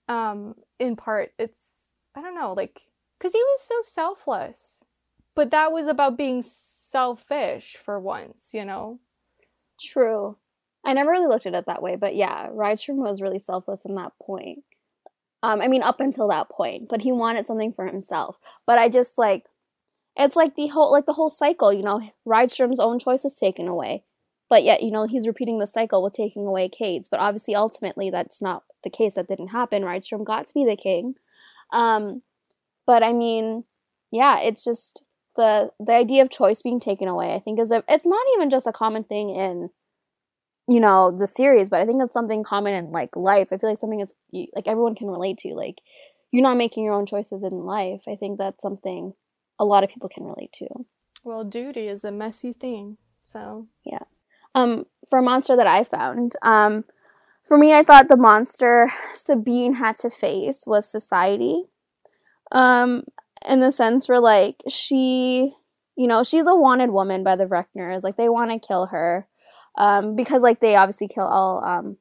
um 0.09 0.55
in 0.79 0.95
part 0.95 1.31
it's 1.37 1.87
i 2.15 2.21
don't 2.21 2.35
know 2.35 2.53
like 2.53 2.81
because 3.17 3.31
he 3.31 3.39
was 3.41 3.61
so 3.61 3.75
selfless 3.83 4.83
but 5.35 5.51
that 5.51 5.71
was 5.71 5.87
about 5.87 6.17
being 6.17 6.41
selfish 6.41 7.77
for 7.77 7.99
once 7.99 8.49
you 8.53 8.65
know? 8.65 8.99
True 9.79 10.37
I 10.85 10.93
never 10.93 11.11
really 11.11 11.27
looked 11.27 11.45
at 11.45 11.53
it 11.53 11.65
that 11.65 11.81
way, 11.81 11.95
but 11.95 12.15
yeah, 12.15 12.49
Rydstrom 12.49 12.95
was 12.95 13.21
really 13.21 13.39
selfless 13.39 13.85
in 13.85 13.95
that 13.95 14.11
point. 14.21 14.63
Um, 15.41 15.61
I 15.61 15.67
mean, 15.67 15.83
up 15.83 15.99
until 15.99 16.27
that 16.29 16.49
point, 16.49 16.87
but 16.89 17.01
he 17.01 17.11
wanted 17.11 17.47
something 17.47 17.73
for 17.73 17.85
himself. 17.85 18.37
But 18.65 18.77
I 18.77 18.89
just 18.89 19.17
like, 19.17 19.45
it's 20.15 20.35
like 20.35 20.55
the 20.55 20.67
whole 20.67 20.91
like 20.91 21.05
the 21.05 21.13
whole 21.13 21.29
cycle. 21.29 21.73
You 21.73 21.83
know, 21.83 22.01
Rydstrom's 22.27 22.79
own 22.79 22.99
choice 22.99 23.23
was 23.23 23.35
taken 23.35 23.67
away, 23.67 24.03
but 24.49 24.63
yet 24.63 24.83
you 24.83 24.91
know 24.91 25.05
he's 25.05 25.27
repeating 25.27 25.59
the 25.59 25.67
cycle 25.67 26.03
with 26.03 26.13
taking 26.13 26.45
away 26.45 26.69
Cade's. 26.69 27.09
But 27.09 27.19
obviously, 27.19 27.55
ultimately, 27.55 28.09
that's 28.09 28.41
not 28.41 28.63
the 28.83 28.89
case. 28.89 29.15
That 29.15 29.27
didn't 29.27 29.49
happen. 29.49 29.83
Rydstrom 29.83 30.23
got 30.23 30.47
to 30.47 30.53
be 30.53 30.65
the 30.65 30.77
king. 30.77 31.15
Um, 31.71 32.21
but 32.85 33.03
I 33.03 33.11
mean, 33.11 33.65
yeah, 34.11 34.39
it's 34.39 34.63
just 34.63 35.03
the 35.35 35.71
the 35.79 35.93
idea 35.93 36.21
of 36.21 36.29
choice 36.29 36.61
being 36.61 36.79
taken 36.79 37.07
away. 37.07 37.33
I 37.33 37.39
think 37.39 37.59
is 37.59 37.71
a, 37.71 37.83
it's 37.89 38.05
not 38.05 38.25
even 38.35 38.49
just 38.49 38.67
a 38.67 38.71
common 38.71 39.03
thing 39.03 39.29
in 39.35 39.71
you 40.67 40.79
know 40.79 41.11
the 41.11 41.27
series 41.27 41.69
but 41.69 41.81
i 41.81 41.85
think 41.85 42.01
it's 42.01 42.13
something 42.13 42.43
common 42.43 42.73
in 42.73 42.91
like 42.91 43.15
life. 43.15 43.49
I 43.51 43.57
feel 43.57 43.69
like 43.69 43.79
something 43.79 43.99
that's 43.99 44.13
like 44.55 44.67
everyone 44.67 44.95
can 44.95 45.09
relate 45.09 45.37
to 45.39 45.53
like 45.55 45.81
you're 46.31 46.43
not 46.43 46.57
making 46.57 46.83
your 46.83 46.95
own 46.95 47.05
choices 47.05 47.43
in 47.43 47.51
life. 47.51 48.01
I 48.07 48.15
think 48.15 48.39
that's 48.39 48.61
something 48.61 49.13
a 49.59 49.65
lot 49.65 49.83
of 49.83 49.91
people 49.91 50.09
can 50.09 50.23
relate 50.23 50.51
to. 50.53 50.67
Well 51.23 51.43
duty 51.43 51.87
is 51.87 52.03
a 52.03 52.11
messy 52.11 52.53
thing 52.53 52.97
so. 53.27 53.67
Yeah. 53.83 54.03
Um 54.55 54.85
for 55.09 55.19
a 55.19 55.23
monster 55.23 55.55
that 55.55 55.67
i 55.67 55.83
found 55.83 56.33
um 56.41 56.85
for 57.43 57.57
me 57.57 57.73
i 57.73 57.83
thought 57.83 58.07
the 58.07 58.15
monster 58.17 58.91
sabine 59.13 59.73
had 59.73 59.97
to 59.97 60.09
face 60.09 60.63
was 60.65 60.89
society. 60.89 61.63
Um 62.51 63.03
in 63.47 63.59
the 63.59 63.71
sense 63.71 64.07
where 64.07 64.21
like 64.21 64.63
she 64.69 65.53
you 65.97 66.07
know 66.07 66.23
she's 66.23 66.47
a 66.47 66.55
wanted 66.55 66.91
woman 66.91 67.23
by 67.23 67.35
the 67.35 67.45
Reckners. 67.45 68.03
Like 68.03 68.15
they 68.15 68.29
want 68.29 68.51
to 68.51 68.65
kill 68.65 68.87
her 68.87 69.27
um, 69.75 70.15
because 70.15 70.41
like 70.41 70.59
they 70.59 70.75
obviously 70.75 71.07
kill 71.07 71.25
all 71.25 71.63
um, 71.63 71.97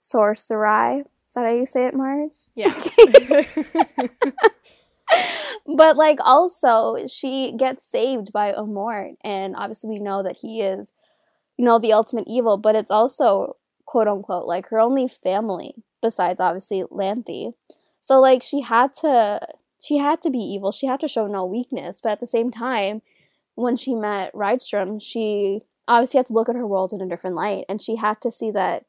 sorceri. 0.00 1.00
Is 1.00 1.34
that 1.34 1.44
how 1.44 1.52
you 1.52 1.66
say 1.66 1.86
it, 1.86 1.94
Marge? 1.94 2.30
Yeah. 2.54 2.72
but 5.76 5.96
like 5.96 6.18
also 6.20 7.06
she 7.06 7.54
gets 7.58 7.84
saved 7.84 8.32
by 8.32 8.52
Omort, 8.52 9.16
and 9.22 9.56
obviously 9.56 9.90
we 9.90 9.98
know 9.98 10.22
that 10.22 10.38
he 10.40 10.62
is, 10.62 10.92
you 11.56 11.64
know, 11.64 11.78
the 11.78 11.92
ultimate 11.92 12.26
evil. 12.28 12.56
But 12.56 12.76
it's 12.76 12.90
also 12.90 13.56
quote 13.86 14.08
unquote 14.08 14.46
like 14.46 14.68
her 14.68 14.80
only 14.80 15.08
family 15.08 15.74
besides 16.02 16.40
obviously 16.40 16.84
Lanthe. 16.90 17.54
So 18.00 18.20
like 18.20 18.42
she 18.42 18.60
had 18.60 18.94
to 19.00 19.40
she 19.80 19.98
had 19.98 20.22
to 20.22 20.30
be 20.30 20.38
evil. 20.38 20.72
She 20.72 20.86
had 20.86 21.00
to 21.00 21.08
show 21.08 21.26
no 21.26 21.44
weakness, 21.44 22.00
but 22.02 22.12
at 22.12 22.20
the 22.20 22.26
same 22.26 22.50
time, 22.50 23.02
when 23.54 23.76
she 23.76 23.94
met 23.94 24.32
Rydstrom, 24.32 25.00
she 25.00 25.62
obviously 25.88 26.18
had 26.18 26.26
to 26.26 26.32
look 26.32 26.48
at 26.48 26.56
her 26.56 26.66
world 26.66 26.92
in 26.92 27.00
a 27.00 27.08
different 27.08 27.36
light 27.36 27.64
and 27.68 27.80
she 27.80 27.96
had 27.96 28.20
to 28.20 28.30
see 28.30 28.50
that 28.50 28.84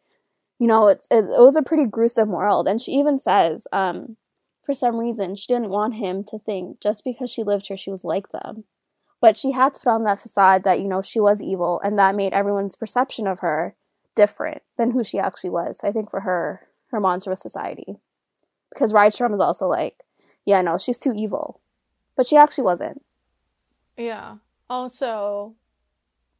you 0.60 0.68
know 0.68 0.88
it's 0.88 1.08
it, 1.12 1.26
it 1.26 1.41
was 1.41 1.56
a 1.56 1.62
pretty 1.62 1.86
gruesome 1.86 2.32
world 2.32 2.68
and 2.68 2.82
she 2.82 2.91
even 2.91 3.18
says 3.18 3.68
um 3.74 4.18
for 4.64 4.74
some 4.74 4.98
reason 4.98 5.36
she 5.36 5.48
didn't 5.48 5.70
want 5.70 5.96
him 5.96 6.24
to 6.24 6.39
think 6.39 6.80
just 6.82 7.04
because 7.04 7.30
she 7.30 7.43
lived 7.43 7.68
here 7.68 7.78
she 7.78 7.91
was 7.91 8.04
like 8.04 8.30
them 8.30 8.64
But 9.22 9.38
she 9.38 9.52
had 9.52 9.74
to 9.74 9.80
put 9.80 9.89
on 9.89 10.04
that 10.04 10.20
facade 10.20 10.64
that, 10.66 10.80
you 10.80 10.88
know, 10.88 11.02
she 11.02 11.20
was 11.20 11.41
evil 11.41 11.82
and 11.84 11.98
that 11.98 12.16
made 12.16 12.34
everyone's 12.34 12.76
perception 12.76 13.28
of 13.28 13.39
her 13.39 13.76
different 14.14 14.62
than 14.78 14.91
who 14.91 15.04
she 15.04 15.18
actually 15.20 15.50
was. 15.50 15.80
So 15.80 15.88
I 15.88 15.91
think 15.91 16.12
for 16.12 16.22
her, 16.22 16.68
her 16.91 17.00
monster 17.00 17.32
was 17.32 17.41
society. 17.41 17.98
Because 18.70 18.93
Rydstrom 18.93 19.34
is 19.34 19.39
also 19.39 19.68
like, 19.68 20.04
yeah, 20.46 20.62
no, 20.62 20.78
she's 20.78 21.00
too 21.00 21.14
evil. 21.16 21.60
But 22.16 22.28
she 22.28 22.38
actually 22.38 22.66
wasn't. 22.66 23.04
Yeah. 23.98 24.38
Also, 24.70 25.56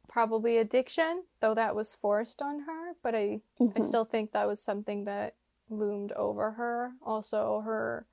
probably 0.08 0.56
addiction, 0.58 1.24
though 1.40 1.54
that 1.54 1.74
was 1.74 1.94
forced 1.94 2.40
on 2.42 2.60
her, 2.60 2.94
but 3.02 3.14
I 3.14 3.40
Mm-hmm. 3.60 3.82
I 3.82 3.84
still 3.84 4.04
think 4.04 4.32
that 4.32 4.46
was 4.46 4.60
something 4.60 5.04
that 5.04 5.34
loomed 5.70 6.12
over 6.12 6.52
her. 6.52 6.92
Also, 7.02 7.62
her 7.64 8.06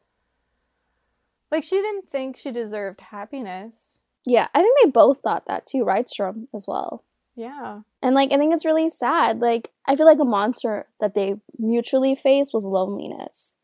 like 1.51 1.63
she 1.63 1.75
didn't 1.75 2.09
think 2.09 2.35
she 2.37 2.51
deserved 2.51 3.01
happiness. 3.01 3.99
Yeah, 4.25 4.47
I 4.55 4.61
think 4.61 4.77
they 4.81 4.89
both 4.89 5.19
thought 5.19 5.45
that 5.47 5.67
too, 5.67 5.83
Rydstrom 5.85 6.47
as 6.55 6.67
well. 6.67 7.03
Yeah. 7.35 7.81
And 8.01 8.15
like 8.15 8.31
I 8.31 8.37
think 8.37 8.53
it's 8.53 8.65
really 8.65 8.89
sad. 8.89 9.39
Like 9.39 9.71
I 9.85 9.95
feel 9.95 10.05
like 10.05 10.19
a 10.19 10.25
monster 10.25 10.87
that 10.99 11.13
they 11.13 11.35
mutually 11.57 12.15
faced 12.15 12.53
was 12.53 12.63
loneliness. 12.63 13.55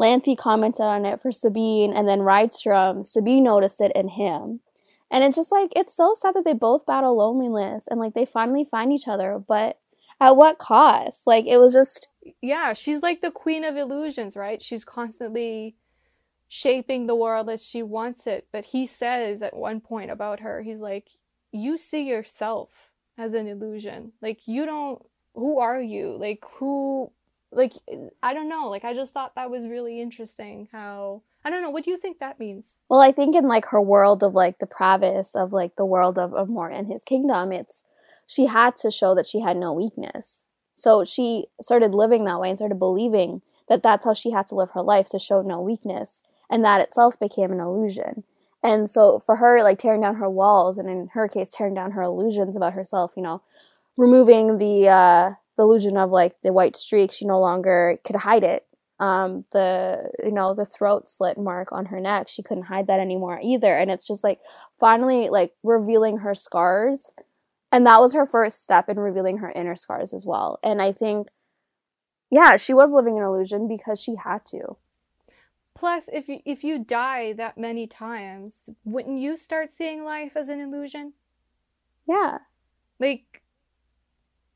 Lanthe 0.00 0.36
commented 0.36 0.86
on 0.86 1.04
it 1.04 1.20
for 1.20 1.32
Sabine 1.32 1.92
and 1.92 2.08
then 2.08 2.20
Rydstrom, 2.20 3.06
Sabine 3.06 3.44
noticed 3.44 3.80
it 3.80 3.92
in 3.94 4.08
him. 4.08 4.60
And 5.10 5.24
it's 5.24 5.36
just 5.36 5.52
like 5.52 5.72
it's 5.76 5.94
so 5.96 6.14
sad 6.14 6.34
that 6.34 6.44
they 6.44 6.52
both 6.52 6.86
battle 6.86 7.16
loneliness 7.16 7.84
and 7.90 7.98
like 8.00 8.14
they 8.14 8.26
finally 8.26 8.64
find 8.64 8.92
each 8.92 9.08
other, 9.08 9.38
but 9.46 9.78
at 10.20 10.36
what 10.36 10.58
cost? 10.58 11.26
Like 11.26 11.46
it 11.46 11.58
was 11.58 11.72
just 11.72 12.08
Yeah, 12.42 12.72
she's 12.74 13.02
like 13.02 13.20
the 13.20 13.30
queen 13.30 13.64
of 13.64 13.76
illusions, 13.76 14.36
right? 14.36 14.62
She's 14.62 14.84
constantly 14.84 15.76
shaping 16.48 17.06
the 17.06 17.14
world 17.14 17.48
as 17.50 17.64
she 17.64 17.82
wants 17.82 18.26
it. 18.26 18.48
But 18.52 18.66
he 18.66 18.86
says 18.86 19.42
at 19.42 19.56
one 19.56 19.80
point 19.80 20.10
about 20.10 20.40
her, 20.40 20.62
he's 20.62 20.80
like, 20.80 21.08
You 21.52 21.78
see 21.78 22.02
yourself 22.04 22.90
as 23.16 23.34
an 23.34 23.46
illusion. 23.46 24.12
Like, 24.22 24.46
you 24.46 24.64
don't, 24.66 25.04
who 25.34 25.58
are 25.58 25.80
you? 25.80 26.16
Like, 26.18 26.44
who, 26.56 27.10
like, 27.50 27.72
I 28.22 28.34
don't 28.34 28.48
know. 28.48 28.68
Like, 28.68 28.84
I 28.84 28.94
just 28.94 29.12
thought 29.12 29.34
that 29.34 29.50
was 29.50 29.68
really 29.68 30.00
interesting 30.00 30.68
how, 30.72 31.22
I 31.48 31.50
don't 31.50 31.62
know. 31.62 31.70
What 31.70 31.84
do 31.84 31.90
you 31.90 31.96
think 31.96 32.18
that 32.18 32.38
means? 32.38 32.76
Well, 32.90 33.00
I 33.00 33.10
think 33.10 33.34
in 33.34 33.48
like 33.48 33.64
her 33.68 33.80
world 33.80 34.22
of 34.22 34.34
like 34.34 34.58
the 34.58 34.66
Pravus 34.66 35.34
of 35.34 35.50
like 35.50 35.76
the 35.76 35.86
world 35.86 36.18
of, 36.18 36.34
of 36.34 36.50
Mort 36.50 36.74
and 36.74 36.86
his 36.86 37.02
kingdom, 37.02 37.52
it's 37.52 37.84
she 38.26 38.44
had 38.44 38.76
to 38.82 38.90
show 38.90 39.14
that 39.14 39.26
she 39.26 39.40
had 39.40 39.56
no 39.56 39.72
weakness. 39.72 40.46
So 40.74 41.04
she 41.04 41.46
started 41.58 41.94
living 41.94 42.26
that 42.26 42.38
way 42.38 42.50
and 42.50 42.58
started 42.58 42.78
believing 42.78 43.40
that 43.70 43.82
that's 43.82 44.04
how 44.04 44.12
she 44.12 44.30
had 44.30 44.46
to 44.48 44.56
live 44.56 44.72
her 44.72 44.82
life 44.82 45.08
to 45.08 45.18
show 45.18 45.40
no 45.40 45.58
weakness. 45.62 46.22
And 46.50 46.62
that 46.66 46.82
itself 46.82 47.18
became 47.18 47.50
an 47.50 47.60
illusion. 47.60 48.24
And 48.62 48.90
so 48.90 49.18
for 49.18 49.36
her, 49.36 49.62
like 49.62 49.78
tearing 49.78 50.02
down 50.02 50.16
her 50.16 50.28
walls, 50.28 50.76
and 50.76 50.90
in 50.90 51.08
her 51.14 51.28
case, 51.28 51.48
tearing 51.48 51.72
down 51.72 51.92
her 51.92 52.02
illusions 52.02 52.58
about 52.58 52.74
herself, 52.74 53.14
you 53.16 53.22
know, 53.22 53.40
removing 53.96 54.58
the 54.58 54.86
uh, 54.88 55.30
the 55.56 55.62
illusion 55.62 55.96
of 55.96 56.10
like 56.10 56.34
the 56.42 56.52
white 56.52 56.76
streak, 56.76 57.10
she 57.10 57.24
no 57.24 57.40
longer 57.40 57.98
could 58.04 58.16
hide 58.16 58.44
it 58.44 58.66
um 59.00 59.44
the 59.52 60.10
you 60.24 60.32
know 60.32 60.54
the 60.54 60.64
throat 60.64 61.08
slit 61.08 61.38
mark 61.38 61.72
on 61.72 61.86
her 61.86 62.00
neck. 62.00 62.28
She 62.28 62.42
couldn't 62.42 62.64
hide 62.64 62.86
that 62.88 63.00
anymore 63.00 63.40
either. 63.42 63.76
And 63.76 63.90
it's 63.90 64.06
just 64.06 64.24
like 64.24 64.40
finally 64.78 65.28
like 65.28 65.52
revealing 65.62 66.18
her 66.18 66.34
scars. 66.34 67.12
And 67.70 67.86
that 67.86 68.00
was 68.00 68.14
her 68.14 68.26
first 68.26 68.64
step 68.64 68.88
in 68.88 68.98
revealing 68.98 69.38
her 69.38 69.50
inner 69.50 69.76
scars 69.76 70.12
as 70.12 70.24
well. 70.26 70.58
And 70.62 70.82
i 70.82 70.92
think 70.92 71.28
yeah 72.30 72.56
she 72.56 72.74
was 72.74 72.92
living 72.92 73.18
an 73.18 73.24
illusion 73.24 73.68
because 73.68 74.00
she 74.00 74.16
had 74.16 74.44
to. 74.46 74.76
Plus, 75.78 76.08
if 76.12 76.28
you, 76.28 76.40
if 76.44 76.64
you 76.64 76.80
die 76.80 77.32
that 77.34 77.56
many 77.56 77.86
times, 77.86 78.68
wouldn't 78.84 79.20
you 79.20 79.36
start 79.36 79.70
seeing 79.70 80.02
life 80.02 80.36
as 80.36 80.48
an 80.48 80.58
illusion? 80.60 81.12
yeah. 82.08 82.38
Like, 82.98 83.42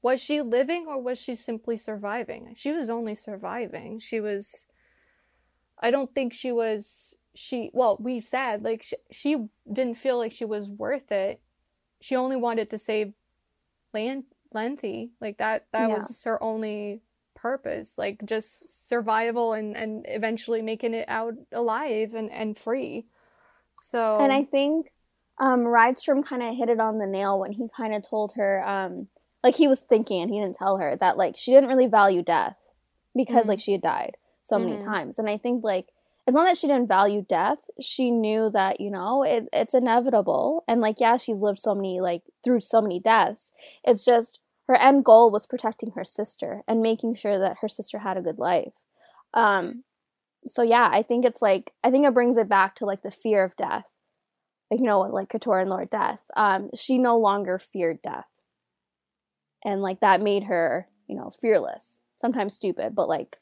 was 0.02 0.20
she 0.20 0.42
living 0.42 0.86
or 0.88 1.00
was 1.00 1.20
she 1.20 1.34
simply 1.34 1.76
surviving? 1.76 2.54
She 2.56 2.72
was 2.72 2.90
only 2.90 3.14
surviving. 3.14 4.00
She 4.00 4.20
was. 4.20 4.66
I 5.78 5.90
don't 5.90 6.14
think 6.14 6.32
she 6.32 6.52
was. 6.52 7.16
She. 7.34 7.70
Well, 7.72 7.96
we 8.00 8.20
said, 8.20 8.62
like, 8.62 8.82
she, 8.82 8.96
she 9.10 9.36
didn't 9.72 9.96
feel 9.96 10.18
like 10.18 10.32
she 10.32 10.44
was 10.44 10.68
worth 10.68 11.10
it. 11.12 11.40
She 12.00 12.16
only 12.16 12.36
wanted 12.36 12.70
to 12.70 12.78
save 12.78 13.12
Lan- 13.94 14.24
Lanthe. 14.54 15.10
Like, 15.20 15.38
that, 15.38 15.66
that 15.72 15.88
Yeah. 15.88 15.94
was 15.94 16.22
her 16.24 16.42
only 16.42 17.00
purpose. 17.34 17.96
Like, 17.96 18.24
just 18.26 18.88
survival 18.88 19.52
and, 19.54 19.76
and 19.76 20.04
eventually 20.08 20.62
making 20.62 20.94
it 20.94 21.08
out 21.08 21.34
alive 21.52 22.14
and, 22.14 22.30
and 22.30 22.58
free. 22.58 23.06
So. 23.80 24.18
and 24.20 24.32
i 24.32 24.44
think 24.44 24.92
um 25.38 25.60
rydstrom 25.60 26.24
kind 26.24 26.42
of 26.42 26.54
hit 26.54 26.68
it 26.68 26.78
on 26.78 26.98
the 26.98 27.06
nail 27.06 27.38
when 27.40 27.50
he 27.52 27.66
kind 27.76 27.94
of 27.94 28.02
told 28.08 28.32
her 28.34 28.62
um 28.66 29.08
like 29.42 29.56
he 29.56 29.68
was 29.68 29.80
thinking 29.80 30.22
and 30.22 30.30
he 30.30 30.40
didn't 30.40 30.56
tell 30.56 30.76
her 30.78 30.96
that 30.96 31.16
like 31.16 31.36
she 31.36 31.52
didn't 31.52 31.68
really 31.68 31.86
value 31.86 32.22
death 32.22 32.56
because 33.14 33.46
Mhm. 33.46 33.48
like 33.48 33.60
she 33.60 33.72
had 33.72 33.82
died 33.82 34.16
so 34.40 34.58
many 34.58 34.76
Mhm. 34.78 34.84
times. 34.84 35.18
And 35.18 35.28
i 35.28 35.36
think 35.36 35.62
like 35.64 35.88
it's 36.26 36.34
not 36.36 36.44
that 36.46 36.56
she 36.56 36.68
didn't 36.68 36.86
value 36.86 37.22
death. 37.28 37.58
She 37.80 38.12
knew 38.12 38.48
that 38.50 38.80
you 38.80 38.90
know 38.92 39.24
it, 39.24 39.48
it's 39.52 39.74
inevitable. 39.74 40.62
And 40.68 40.80
like 40.80 41.00
yeah 41.00 41.16
she's 41.16 41.40
lived 41.40 41.58
so 41.58 41.74
many 41.74 42.00
like 42.00 42.22
through 42.44 42.60
so 42.60 42.80
many 42.80 43.00
deaths. 43.00 43.52
It's 43.84 44.04
just 44.04 44.38
her 44.68 44.76
end 44.76 45.04
goal 45.04 45.30
was 45.32 45.46
protecting 45.48 45.90
her 45.92 46.04
sister 46.04 46.62
and 46.68 46.80
making 46.80 47.14
sure 47.16 47.38
that 47.40 47.58
her 47.60 47.68
sister 47.68 47.98
had 47.98 48.16
a 48.16 48.22
good 48.22 48.38
life. 48.38 48.72
Um 49.34 49.82
so 50.46 50.62
yeah 50.62 50.88
i 50.92 51.02
think 51.02 51.24
it's 51.24 51.40
like 51.42 51.72
i 51.84 51.90
think 51.90 52.04
it 52.06 52.14
brings 52.14 52.36
it 52.36 52.48
back 52.48 52.74
to 52.76 52.84
like 52.86 53.02
the 53.02 53.10
fear 53.10 53.42
of 53.44 53.56
death. 53.56 53.90
Like 54.70 54.80
you 54.80 54.86
know 54.86 55.00
like 55.00 55.28
Kator 55.28 55.60
and 55.60 55.70
Lord 55.70 55.90
Death. 55.90 56.20
Um 56.36 56.70
she 56.74 56.98
no 56.98 57.18
longer 57.18 57.58
feared 57.58 58.00
death 58.02 58.28
and 59.64 59.82
like 59.82 60.00
that 60.00 60.20
made 60.20 60.44
her 60.44 60.88
you 61.06 61.16
know 61.16 61.30
fearless. 61.40 61.98
Sometimes 62.16 62.54
stupid 62.54 62.94
but 62.94 63.08
like 63.08 63.38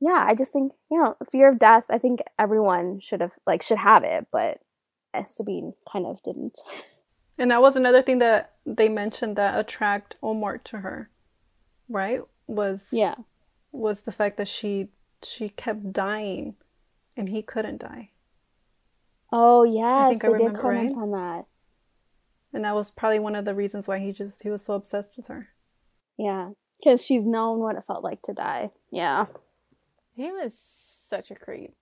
yeah 0.00 0.24
i 0.28 0.34
just 0.34 0.52
think 0.52 0.72
you 0.92 1.02
know 1.02 1.16
fear 1.28 1.48
of 1.48 1.58
death 1.58 1.86
i 1.90 1.98
think 1.98 2.20
everyone 2.38 3.00
should 3.00 3.20
have 3.20 3.32
like 3.48 3.62
should 3.62 3.78
have 3.78 4.04
it 4.04 4.26
but 4.30 4.60
sabine 5.22 5.74
kind 5.90 6.06
of 6.06 6.22
didn't. 6.22 6.58
And 7.36 7.50
that 7.50 7.60
was 7.60 7.74
another 7.74 8.00
thing 8.00 8.20
that 8.20 8.52
they 8.64 8.88
mentioned 8.88 9.34
that 9.34 9.58
attract 9.58 10.14
Omort 10.22 10.62
to 10.66 10.78
her, 10.78 11.10
right? 11.88 12.20
Was 12.46 12.90
yeah. 12.92 13.16
was 13.72 14.02
the 14.02 14.12
fact 14.12 14.36
that 14.36 14.46
she 14.46 14.90
she 15.20 15.48
kept 15.48 15.92
dying, 15.92 16.54
and 17.16 17.28
he 17.28 17.42
couldn't 17.42 17.80
die, 17.80 18.10
oh 19.32 19.64
yes 19.64 20.10
think 20.10 20.24
I 20.24 20.28
they 20.28 20.44
did 20.44 20.54
comment 20.54 20.94
right. 20.94 21.02
on 21.02 21.10
that 21.10 21.46
and 22.54 22.64
that 22.64 22.74
was 22.74 22.90
probably 22.90 23.18
one 23.18 23.34
of 23.36 23.44
the 23.44 23.54
reasons 23.54 23.86
why 23.86 23.98
he 23.98 24.12
just 24.12 24.42
he 24.42 24.48
was 24.50 24.64
so 24.64 24.74
obsessed 24.74 25.16
with 25.16 25.26
her. 25.26 25.48
yeah 26.16 26.50
because 26.78 27.04
she's 27.04 27.24
known 27.26 27.58
what 27.60 27.76
it 27.76 27.84
felt 27.86 28.02
like 28.04 28.22
to 28.22 28.32
die 28.32 28.70
yeah 28.90 29.26
He 30.16 30.30
was 30.32 30.56
such 30.58 31.30
a 31.30 31.34
creep. 31.34 31.74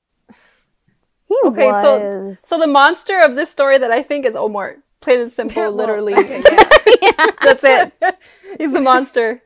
he 1.29 1.37
Okay, 1.45 1.71
so 1.83 2.01
was 2.27 2.39
so 2.41 2.59
the 2.59 2.67
monster 2.67 3.21
of 3.21 3.35
this 3.37 3.51
story 3.51 3.79
that 3.79 3.91
I 3.91 4.03
think 4.03 4.27
is 4.27 4.35
Omort. 4.35 4.77
Plain 5.01 5.21
and 5.21 5.33
simple, 5.33 5.61
Well, 5.63 5.73
literally. 5.73 6.15
okay, 6.15 6.43
yeah. 7.03 7.27
That's 7.43 7.65
it. 7.65 7.93
He's 8.59 8.73
a 8.75 8.81
monster. 8.81 9.43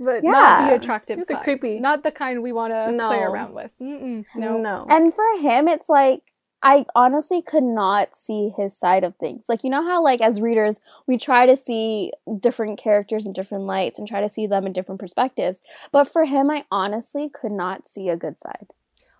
but 0.00 0.24
Yeah. 0.24 0.30
not 0.30 0.68
the 0.70 0.74
attractive 0.76 1.18
He's 1.18 1.28
a 1.30 1.36
creepy- 1.36 1.78
Not 1.78 2.02
the 2.02 2.10
kind 2.10 2.42
we 2.42 2.52
want 2.52 2.72
to 2.72 2.90
No. 2.90 3.08
play 3.08 3.20
around 3.22 3.52
with. 3.54 3.70
Mm-mm, 3.80 4.24
no. 4.34 4.56
No. 4.58 4.86
And 4.88 5.12
for 5.12 5.28
him, 5.40 5.68
it's 5.68 5.88
like 5.90 6.22
I 6.64 6.86
honestly 6.94 7.42
could 7.42 7.62
not 7.62 8.16
see 8.16 8.50
his 8.56 8.76
side 8.76 9.04
of 9.04 9.14
things. 9.16 9.44
Like 9.48 9.62
you 9.64 9.70
know 9.70 9.82
how 9.84 10.02
like 10.02 10.20
as 10.22 10.40
readers 10.40 10.80
we 11.06 11.18
try 11.18 11.44
to 11.46 11.56
see 11.56 12.10
different 12.40 12.78
characters 12.78 13.26
in 13.26 13.32
different 13.34 13.64
lights 13.64 13.98
and 13.98 14.08
try 14.08 14.20
to 14.22 14.28
see 14.28 14.46
them 14.46 14.66
in 14.66 14.72
different 14.72 15.00
perspectives. 15.00 15.60
But 15.92 16.04
for 16.04 16.24
him, 16.24 16.50
I 16.50 16.64
honestly 16.70 17.28
could 17.28 17.52
not 17.52 17.86
see 17.88 18.08
a 18.08 18.16
good 18.16 18.38
side. 18.38 18.66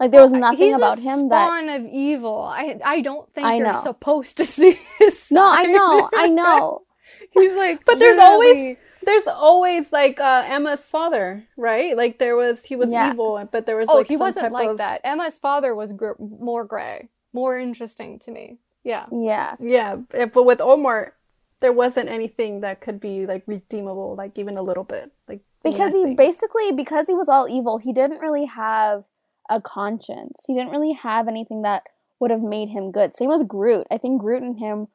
Like 0.00 0.10
there 0.10 0.22
was 0.22 0.32
nothing 0.32 0.58
he's 0.58 0.76
about 0.76 0.98
a 0.98 1.02
him 1.02 1.28
that 1.28 1.46
spawn 1.46 1.68
of 1.68 1.86
evil. 1.86 2.40
I 2.42 2.78
I 2.84 3.00
don't 3.02 3.32
think 3.32 3.46
I 3.46 3.56
you're 3.56 3.72
know. 3.72 3.80
supposed 3.80 4.38
to 4.38 4.46
see 4.56 4.78
his 4.98 5.30
No, 5.30 5.44
I 5.46 5.64
know, 5.66 6.10
I 6.16 6.28
know. 6.40 6.82
He's 7.30 7.54
like, 7.54 7.84
But 7.84 7.98
there's 8.00 8.16
literally- 8.16 8.46
always 8.48 8.76
there's 9.04 9.26
always 9.26 9.92
like 9.92 10.18
uh, 10.18 10.44
Emma's 10.46 10.80
father, 10.80 11.44
right? 11.58 11.94
Like 11.94 12.18
there 12.18 12.36
was 12.36 12.64
he 12.64 12.74
was 12.74 12.90
Yeah. 12.90 13.12
evil, 13.12 13.46
but 13.52 13.66
there 13.66 13.76
was 13.76 13.88
Oh, 13.90 13.98
like 13.98 14.08
he 14.08 14.14
some 14.14 14.20
wasn't 14.20 14.44
type 14.44 14.52
like 14.52 14.68
of, 14.70 14.78
that. 14.78 15.02
Emma's 15.04 15.36
father 15.36 15.74
was 15.74 15.92
gr- 15.92 16.12
more 16.18 16.64
gray, 16.64 17.10
more 17.34 17.58
interesting 17.58 18.18
to 18.20 18.30
me. 18.30 18.58
Yeah. 18.84 19.06
Yeah. 19.10 19.56
Yeah, 19.58 19.96
but 20.12 20.44
with 20.44 20.58
Omort, 20.60 21.12
there 21.60 21.72
wasn't 21.72 22.08
anything 22.08 22.60
that 22.60 22.80
could 22.80 23.00
be 23.00 23.26
like 23.26 23.42
redeemable, 23.46 24.14
like 24.16 24.38
even 24.38 24.56
a 24.56 24.62
little 24.62 24.84
bit, 24.84 25.12
like 25.28 25.40
because 25.64 25.92
he 25.92 26.14
basically 26.14 26.70
because 26.72 27.08
he 27.08 27.14
was 27.14 27.28
all 27.28 27.48
evil 27.48 27.78
he 27.78 27.92
didn't 27.92 28.20
really 28.20 28.44
have 28.44 29.04
a 29.50 29.60
conscience 29.60 30.42
he 30.46 30.54
didn't 30.54 30.70
really 30.70 30.92
have 30.92 31.26
anything 31.26 31.62
that 31.62 31.82
would 32.20 32.30
have 32.30 32.42
made 32.42 32.68
him 32.68 32.92
good 32.92 33.14
same 33.14 33.28
with 33.28 33.48
groot 33.48 33.86
i 33.90 33.98
think 33.98 34.20
groot 34.20 34.42
and 34.42 34.58
him 34.58 34.86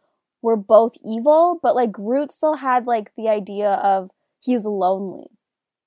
were 0.41 0.55
both 0.55 0.93
evil 1.03 1.59
but 1.61 1.75
like 1.75 1.91
groot 1.91 2.31
still 2.31 2.55
had 2.55 2.85
like 2.85 3.11
the 3.17 3.27
idea 3.27 3.71
of 3.71 4.09
he's 4.39 4.63
lonely 4.63 5.27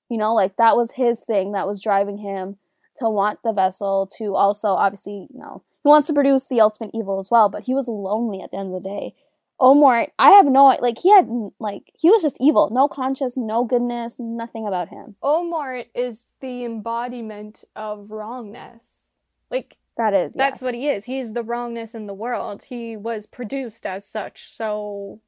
you 0.09 0.17
know 0.17 0.33
like 0.33 0.55
that 0.57 0.75
was 0.75 0.91
his 0.91 1.21
thing 1.21 1.53
that 1.53 1.65
was 1.65 1.81
driving 1.81 2.17
him 2.17 2.57
to 2.95 3.09
want 3.09 3.39
the 3.43 3.51
vessel 3.51 4.07
to 4.17 4.35
also 4.35 4.69
obviously 4.69 5.27
you 5.33 5.39
know 5.39 5.63
he 5.83 5.89
wants 5.89 6.07
to 6.07 6.13
produce 6.13 6.45
the 6.45 6.61
ultimate 6.61 6.91
evil 6.93 7.19
as 7.19 7.29
well 7.29 7.49
but 7.49 7.63
he 7.63 7.73
was 7.73 7.87
lonely 7.87 8.41
at 8.41 8.51
the 8.51 8.57
end 8.57 8.73
of 8.73 8.81
the 8.81 8.89
day 8.89 9.13
Omort, 9.61 10.09
I 10.19 10.31
have 10.31 10.45
no 10.45 10.65
like 10.65 10.97
he 10.97 11.09
had 11.11 11.29
like 11.59 11.91
he 11.93 12.09
was 12.09 12.21
just 12.21 12.37
evil, 12.41 12.69
no 12.71 12.87
conscience, 12.87 13.37
no 13.37 13.63
goodness, 13.63 14.15
nothing 14.19 14.67
about 14.67 14.89
him. 14.89 15.15
Omort 15.23 15.85
is 15.95 16.31
the 16.41 16.65
embodiment 16.65 17.63
of 17.75 18.11
wrongness. 18.11 19.11
Like 19.49 19.77
That 19.95 20.13
is 20.13 20.33
that's 20.33 20.61
what 20.61 20.73
he 20.73 20.89
is. 20.89 21.05
He's 21.05 21.33
the 21.33 21.43
wrongness 21.43 21.93
in 21.93 22.07
the 22.07 22.13
world. 22.13 22.63
He 22.63 22.97
was 22.97 23.25
produced 23.25 23.85
as 23.85 24.05
such. 24.05 24.49
So 24.49 25.21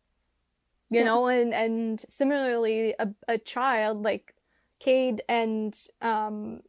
you 0.89 0.99
Yeah. 0.99 1.05
know, 1.05 1.27
and 1.27 1.53
and 1.53 2.03
similarly 2.09 2.93
a, 2.99 3.09
a 3.27 3.37
child 3.37 4.03
like 4.03 4.35
Cade 4.79 5.21
and 5.29 5.79
um 6.01 6.61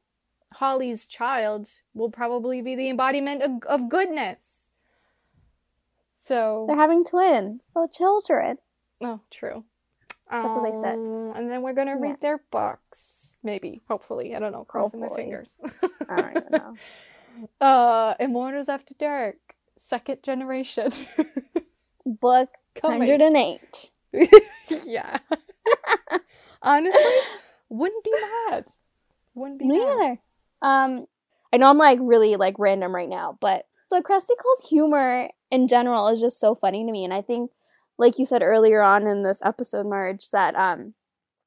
Holly's 0.56 1.06
child 1.06 1.68
will 1.94 2.10
probably 2.10 2.62
be 2.62 2.74
the 2.74 2.88
embodiment 2.88 3.42
of, 3.42 3.50
of 3.68 3.88
goodness. 3.88 4.64
So 6.24 6.64
they're 6.66 6.76
having 6.76 7.04
twins, 7.04 7.62
so 7.72 7.86
children. 7.86 8.58
Oh, 9.00 9.20
true. 9.30 9.64
That's 10.30 10.56
what 10.56 10.64
they 10.72 10.80
said. 10.80 10.94
Um, 10.94 11.32
And 11.36 11.50
then 11.50 11.62
we're 11.62 11.72
gonna 11.74 11.92
Yeah. 11.92 12.00
read 12.08 12.20
their 12.20 12.40
books, 12.50 13.38
maybe, 13.42 13.82
hopefully. 13.88 14.34
I 14.34 14.38
don't 14.40 14.52
know. 14.52 14.64
Crossing 14.64 15.00
my 15.00 15.08
fingers. 15.10 15.60
I 16.08 16.16
don't 16.20 16.36
even 16.36 16.48
know. 16.50 16.76
uh, 17.66 18.14
Immortals 18.18 18.68
After 18.68 18.94
Dark, 18.94 19.36
second 19.76 20.22
generation. 20.22 20.90
Book 22.06 22.48
hundred 22.82 23.20
and 23.20 23.36
eight. 23.36 23.90
yeah. 24.84 25.18
Honestly, 26.62 27.00
wouldn't 27.68 28.04
be 28.04 28.12
mad. 28.48 28.64
Wouldn't 29.34 29.58
be 29.58 29.66
Me 29.66 29.78
mad. 29.78 29.96
neither. 29.98 30.18
Um, 30.62 31.06
I 31.52 31.58
know 31.58 31.68
I'm 31.70 31.78
like 31.78 31.98
really 32.02 32.36
like 32.36 32.56
random 32.58 32.94
right 32.94 33.08
now, 33.08 33.38
but 33.40 33.66
so 33.88 34.00
Kresley 34.00 34.36
Cole's 34.42 34.68
humor 34.68 35.30
in 35.50 35.68
general 35.68 36.08
is 36.08 36.20
just 36.20 36.40
so 36.40 36.54
funny 36.54 36.84
to 36.84 36.92
me, 36.92 37.04
and 37.04 37.14
I 37.14 37.22
think, 37.22 37.50
like 37.98 38.18
you 38.18 38.26
said 38.26 38.42
earlier 38.42 38.82
on 38.82 39.06
in 39.06 39.22
this 39.22 39.40
episode, 39.44 39.86
Marge, 39.86 40.30
that 40.30 40.54
um, 40.56 40.94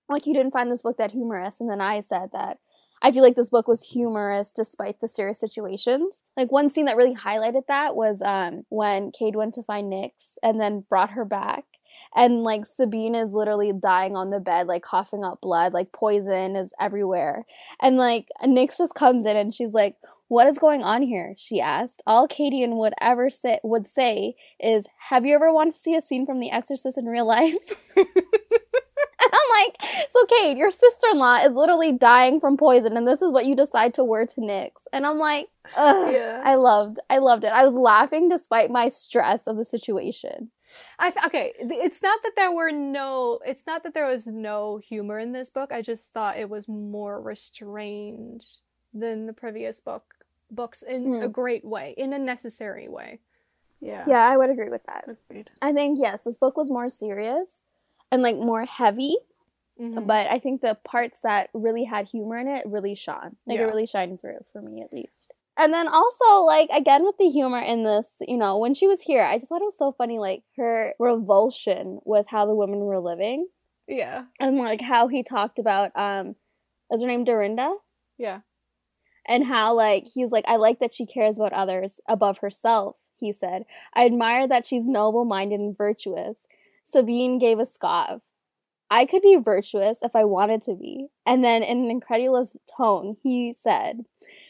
like 0.08 0.26
you 0.26 0.34
didn't 0.34 0.54
find 0.54 0.72
this 0.72 0.84
book 0.84 0.98
that 0.98 1.12
humorous, 1.12 1.60
and 1.60 1.70
then 1.70 1.82
I 1.82 2.00
said 2.00 2.30
that 2.34 2.58
I 3.02 3.12
feel 3.12 3.24
like 3.24 3.36
this 3.36 3.50
book 3.50 3.68
was 3.68 3.84
humorous 3.92 4.52
despite 4.52 5.00
the 5.00 5.08
serious 5.08 5.40
situations. 5.40 6.24
Like 6.36 6.52
one 6.52 6.70
scene 6.70 6.86
that 6.86 6.98
really 6.98 7.16
highlighted 7.16 7.68
that 7.68 7.96
was 7.96 8.22
um 8.22 8.64
when 8.70 9.12
Cade 9.12 9.36
went 9.36 9.54
to 9.56 9.64
find 9.64 9.92
Nyx 9.92 10.38
and 10.44 10.60
then 10.60 10.86
brought 10.90 11.12
her 11.12 11.26
back. 11.26 11.66
And 12.16 12.44
like 12.44 12.66
Sabine 12.66 13.16
is 13.16 13.34
literally 13.34 13.72
dying 13.72 14.16
on 14.16 14.30
the 14.30 14.40
bed, 14.40 14.68
like 14.68 14.84
coughing 14.84 15.24
up 15.24 15.42
blood, 15.42 15.74
like 15.74 15.92
poison 15.92 16.56
is 16.56 16.74
everywhere. 16.80 17.46
And 17.82 17.98
like 17.98 18.28
Nyx 18.44 18.78
just 18.78 18.96
comes 18.96 19.26
in 19.26 19.38
and 19.38 19.54
she's 19.54 19.74
like, 19.74 19.96
"What 20.28 20.48
is 20.48 20.58
going 20.58 20.84
on 20.84 21.04
here?" 21.04 21.36
She 21.38 21.62
asked. 21.62 22.02
All 22.08 22.28
Cadeon 22.28 22.78
would 22.78 22.94
ever 23.00 23.30
say 23.30 23.60
would 23.64 23.88
say 23.88 24.36
is, 24.60 24.88
"Have 25.10 25.26
you 25.26 25.36
ever 25.36 25.54
wanted 25.54 25.74
to 25.74 25.80
see 25.80 25.96
a 25.96 26.02
scene 26.02 26.26
from 26.26 26.40
The 26.40 26.52
Exorcist 26.52 26.98
in 26.98 27.06
real 27.06 27.28
life?" 27.28 27.80
and 27.96 28.08
I'm 29.22 29.66
like, 29.66 29.78
"So 30.10 30.26
Cade, 30.26 30.58
your 30.58 30.72
sister-in-law 30.72 31.46
is 31.46 31.54
literally 31.54 31.92
dying 31.92 32.40
from 32.40 32.58
poison, 32.58 32.98
and 32.98 33.08
this 33.08 33.22
is 33.22 33.32
what 33.32 33.46
you 33.46 33.56
decide 33.56 33.94
to 33.96 34.04
wear 34.04 34.26
to 34.26 34.42
Nyx." 34.42 34.72
And 34.92 35.06
I'm 35.06 35.20
like, 35.20 35.50
Ugh. 35.78 36.14
Yeah. 36.14 36.42
I 36.44 36.56
loved, 36.56 37.00
I 37.10 37.20
loved 37.20 37.44
it. 37.44 37.52
I 37.52 37.66
was 37.66 37.74
laughing 37.74 38.30
despite 38.30 38.72
my 38.72 38.88
stress 38.88 39.48
of 39.48 39.58
the 39.58 39.66
situation. 39.66 40.52
I 41.00 41.08
f- 41.08 41.26
okay. 41.28 41.54
It's 41.60 42.02
not 42.02 42.22
that 42.24 42.34
there 42.36 42.52
were 42.52 42.72
no. 42.72 43.40
It's 43.46 43.66
not 43.66 43.84
that 43.84 43.94
there 43.94 44.08
was 44.08 44.28
no 44.28 44.78
humor 44.78 45.20
in 45.20 45.32
this 45.32 45.50
book. 45.50 45.72
I 45.72 45.82
just 45.82 46.12
thought 46.14 46.38
it 46.38 46.50
was 46.50 46.68
more 46.68 47.20
restrained 47.22 48.46
than 48.94 49.26
the 49.26 49.34
previous 49.34 49.80
book 49.80 50.16
books 50.52 50.82
in 50.82 51.06
Mm. 51.06 51.24
a 51.24 51.30
great 51.30 51.64
way, 51.64 51.94
in 51.98 52.12
a 52.14 52.18
necessary 52.20 52.88
way. 52.88 53.20
Yeah. 53.82 54.04
Yeah, 54.08 54.28
I 54.28 54.36
would 54.36 54.50
agree 54.50 54.70
with 54.70 54.84
that. 54.88 55.06
Agreed. 55.08 55.50
I 55.62 55.72
think 55.74 56.00
yes, 56.02 56.24
this 56.24 56.38
book 56.38 56.58
was 56.58 56.72
more 56.72 56.90
serious 56.90 57.62
and 58.12 58.22
like 58.24 58.36
more 58.36 58.66
heavy, 58.66 59.16
Mhm. 59.80 60.08
but 60.08 60.26
I 60.28 60.40
think 60.40 60.62
the 60.62 60.76
parts 60.84 61.20
that 61.22 61.50
really 61.54 61.84
had 61.84 62.08
humor 62.08 62.38
in 62.40 62.48
it 62.48 62.66
really 62.66 62.96
shone. 62.96 63.38
Like 63.46 63.60
it 63.60 63.64
really 63.66 63.86
shined 63.86 64.20
through 64.20 64.44
for 64.52 64.62
me 64.62 64.82
at 64.82 64.92
least. 64.92 65.34
And 65.60 65.74
then 65.74 65.88
also 65.88 66.42
like 66.46 66.70
again 66.74 67.04
with 67.06 67.18
the 67.18 67.30
humor 67.30 67.60
in 67.60 67.84
this, 67.84 68.22
you 68.28 68.38
know, 68.38 68.58
when 68.58 68.74
she 68.74 68.88
was 68.88 69.02
here, 69.02 69.24
I 69.24 69.38
just 69.38 69.50
thought 69.50 69.62
it 69.62 69.66
was 69.66 69.78
so 69.78 69.92
funny 69.92 70.18
like 70.18 70.44
her 70.58 70.94
revulsion 71.00 72.00
with 72.06 72.28
how 72.28 72.46
the 72.46 72.56
women 72.56 72.80
were 72.80 73.00
living 73.00 73.48
yeah, 73.90 74.26
and 74.40 74.58
like 74.58 74.82
how 74.82 75.08
he 75.08 75.24
talked 75.24 75.60
about 75.60 75.92
um 75.96 76.36
is 76.92 77.02
her 77.02 77.08
name 77.08 77.24
Dorinda? 77.24 77.74
yeah, 78.18 78.42
and 79.28 79.44
how 79.44 79.74
like 79.74 80.06
he's 80.06 80.32
like 80.32 80.46
I 80.48 80.58
like 80.58 80.80
that 80.80 80.94
she 80.94 81.06
cares 81.06 81.38
about 81.38 81.54
others 81.54 82.00
above 82.08 82.38
herself, 82.40 82.98
he 83.18 83.34
said. 83.34 83.66
I 83.94 84.06
admire 84.06 84.48
that 84.48 84.66
she's 84.66 84.88
noble-minded 84.88 85.60
and 85.60 85.76
virtuous. 85.76 86.46
Sabine 86.84 87.40
gave 87.40 87.60
a 87.60 87.66
scoff. 87.66 88.22
I 88.92 89.06
could 89.06 89.22
be 89.22 89.36
virtuous 89.38 90.00
if 90.02 90.16
I 90.16 90.24
wanted 90.26 90.62
to 90.64 90.74
be. 90.76 91.08
And 91.26 91.44
then 91.44 91.62
in 91.64 91.84
an 91.84 91.92
incredulous 91.92 92.56
tone, 92.78 93.18
he 93.22 93.54
said, 93.58 94.04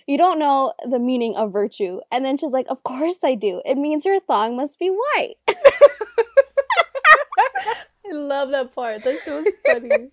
"You 0.07 0.17
don't 0.17 0.39
know 0.39 0.73
the 0.87 0.99
meaning 0.99 1.35
of 1.35 1.51
virtue." 1.51 1.99
And 2.11 2.23
then 2.23 2.37
she's 2.37 2.51
like, 2.53 2.67
"Of 2.69 2.83
course 2.83 3.23
I 3.23 3.35
do. 3.35 3.61
It 3.65 3.75
means 3.77 4.05
your 4.05 4.19
thong 4.21 4.55
must 4.55 4.79
be 4.79 4.89
white." 4.89 5.35
I 8.07 8.13
love 8.13 8.49
that 8.51 8.73
part. 8.73 9.03
That 9.03 9.19
shit 9.23 9.33
was 9.33 9.53
funny. 9.65 10.09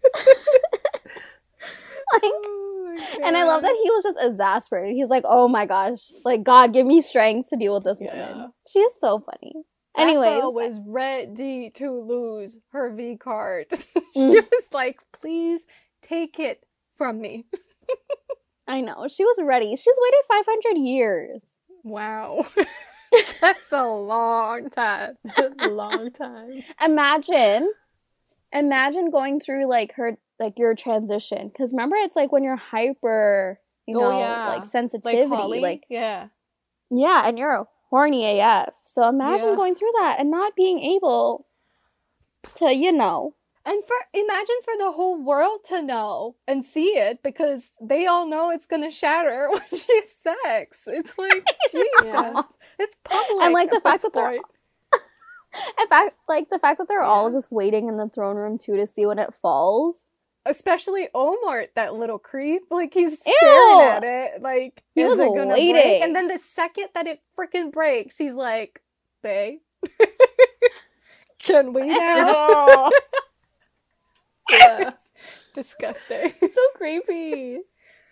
like 2.13 2.23
Oh 2.23 3.21
and 3.25 3.37
I 3.37 3.45
love 3.45 3.63
that 3.63 3.77
he 3.83 3.91
was 3.91 4.05
just 4.05 4.19
exasperated. 4.21 4.95
He's 4.97 5.09
like, 5.09 5.25
"Oh 5.27 5.49
my 5.49 5.67
gosh, 5.67 6.01
like 6.25 6.43
God, 6.43 6.73
give 6.73 6.87
me 6.87 7.01
strength 7.01 7.49
to 7.51 7.57
deal 7.57 7.75
with 7.75 7.85
this 7.85 8.01
Yeah. 8.01 8.13
woman." 8.33 8.53
She 8.69 8.81
is 8.81 8.93
so 9.01 9.21
funny. 9.21 9.55
Anyways, 9.97 10.43
was 10.45 10.81
ready 10.87 11.71
to 11.77 11.91
lose 12.01 12.59
her 12.73 12.91
V 12.91 13.17
card. 13.17 13.67
she 14.15 14.21
Mm. 14.21 14.35
was 14.51 14.65
like, 14.73 15.01
"Please 15.13 15.65
take 16.03 16.39
it 16.39 16.65
from 16.95 17.21
me." 17.21 17.47
I 18.69 18.81
know. 18.81 19.07
She 19.09 19.25
was 19.25 19.41
ready. 19.43 19.77
She's 19.77 19.97
waited 19.99 20.23
500 20.29 20.79
years. 20.81 21.55
Wow, 21.85 22.45
that's 23.41 23.71
a 23.73 23.87
long 23.87 24.71
time. 24.71 25.15
a 25.39 25.67
long 25.69 26.11
time. 26.11 26.63
Imagine 26.83 27.73
imagine 28.53 29.11
going 29.11 29.39
through 29.41 29.67
like 29.67 29.93
her 29.95 30.17
like 30.39 30.59
your 30.59 30.75
transition 30.75 31.51
cuz 31.51 31.73
remember 31.73 31.97
it's 31.97 32.17
like 32.17 32.33
when 32.33 32.43
you're 32.45 32.57
hyper, 32.57 33.61
you 33.87 33.97
Oh, 33.97 34.11
know, 34.11 34.19
yeah. 34.19 34.49
like 34.49 34.59
Like 34.63 34.67
sensitivity 34.67 35.29
Holly, 35.29 35.61
like 35.61 35.85
yeah, 35.89 36.29
yeah, 36.91 37.27
and 37.29 37.39
you're 37.39 37.67
horny 37.91 38.41
AF. 38.41 38.75
So 38.85 39.09
imagine 39.09 39.49
Yeah. 39.51 39.57
going 39.57 39.75
through 39.75 39.93
that 40.01 40.17
and 40.19 40.31
not 40.31 40.55
being 40.57 40.81
able 40.81 41.47
to, 42.57 42.75
you 42.75 42.93
know, 42.93 43.35
and 43.65 43.83
for 43.85 43.97
imagine 44.13 44.57
for 44.65 44.75
the 44.79 44.93
whole 44.93 45.21
world 45.21 45.65
to 45.65 45.83
know 45.83 46.37
and 46.47 46.65
see 46.65 46.97
it 46.97 47.23
because 47.23 47.73
they 47.81 48.07
all 48.07 48.27
know 48.27 48.51
it's 48.51 48.67
gonna 48.67 48.91
shatter 48.91 49.49
when 49.51 49.63
she 49.71 49.93
has 50.01 50.11
sex. 50.45 50.83
It's 50.87 51.19
like 51.19 51.45
Jesus, 51.71 51.87
Yeah. 52.05 52.43
it's 52.79 52.97
public. 53.05 53.43
And, 53.45 53.53
like, 53.55 53.71
the 53.71 53.81
fact 53.81 54.03
that 54.03 54.13
they're- 54.15 54.41
in 55.81 55.89
fact 55.89 56.15
like 56.29 56.49
the 56.51 56.59
fact 56.59 56.79
that 56.79 56.87
they're 56.89 57.03
all 57.03 57.31
just 57.31 57.51
waiting 57.51 57.89
in 57.89 57.97
the 57.97 58.09
throne 58.09 58.37
room 58.37 58.59
too 58.59 58.77
to 58.77 58.87
see 58.87 59.07
when 59.07 59.19
it 59.19 59.35
falls. 59.35 60.06
Especially 60.47 61.09
Omort, 61.15 61.69
that 61.75 61.95
little 61.95 62.19
creep. 62.19 62.63
Like 62.71 62.95
he's 62.95 63.19
Ew. 63.27 63.35
staring 63.39 63.81
at 63.89 64.05
it. 64.05 64.43
Like 64.43 64.83
He 64.95 65.03
is 65.03 65.11
was 65.11 65.19
it 65.21 65.27
gonna 65.29 65.47
break? 65.55 65.75
waiting. 65.75 66.03
And 66.03 66.15
then 66.17 66.29
the 66.29 66.39
second 66.39 66.89
that 66.95 67.07
it 67.07 67.21
freaking 67.39 67.73
breaks, 67.73 68.17
he's 68.17 68.35
like, 68.35 68.81
"Bae, 69.23 69.59
can 71.39 71.73
we 71.73 71.89
now?" 71.89 72.91
Yeah. 74.51 74.93
Disgusting. 75.55 76.33
so 76.41 76.61
creepy. 76.77 77.59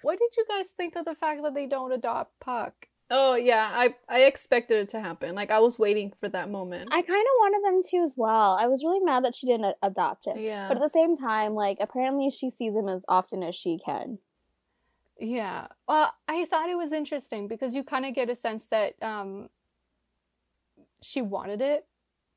What 0.03 0.19
did 0.19 0.37
you 0.37 0.45
guys 0.49 0.71
think 0.71 0.97
of 0.97 1.05
the 1.05 1.15
fact 1.15 1.43
that 1.45 1.55
they 1.55 1.67
don't 1.67 1.93
adopt 1.93 2.41
Puck? 2.41 2.75
Oh 3.11 3.35
yeah, 3.35 3.71
I 3.73 3.95
I 4.09 4.23
expected 4.23 4.79
it 4.79 4.89
to 4.91 5.01
happen. 5.01 5.35
Like 5.35 5.51
I 5.51 5.59
was 5.61 5.79
waiting 5.79 6.13
for 6.19 6.29
that 6.31 6.51
moment. 6.51 6.89
I 6.91 7.03
kind 7.03 7.21
of 7.21 7.33
wanted 7.39 7.65
them 7.65 7.83
to 7.91 7.97
as 7.99 8.15
well. 8.17 8.57
I 8.59 8.67
was 8.67 8.83
really 8.83 9.01
mad 9.05 9.25
that 9.25 9.35
she 9.35 9.47
didn't 9.47 9.65
a- 9.67 9.77
adopt 9.87 10.27
him. 10.27 10.39
yeah. 10.39 10.67
But 10.69 10.79
at 10.79 10.83
the 10.83 10.89
same 10.89 11.17
time, 11.17 11.55
like 11.55 11.77
apparently 11.81 12.31
she 12.31 12.49
sees 12.51 12.75
him 12.75 12.89
as 12.89 13.05
often 13.09 13.43
as 13.43 13.55
she 13.55 13.79
can. 13.79 14.19
Yeah. 15.21 15.67
Well, 15.87 16.15
I 16.27 16.45
thought 16.47 16.71
it 16.71 16.77
was 16.77 16.93
interesting 16.93 17.47
because 17.47 17.75
you 17.75 17.85
kind 17.85 18.05
of 18.07 18.15
get 18.15 18.31
a 18.31 18.35
sense 18.37 18.67
that 18.67 18.95
um 19.03 19.49
she 21.03 21.21
wanted 21.21 21.61
it. 21.61 21.87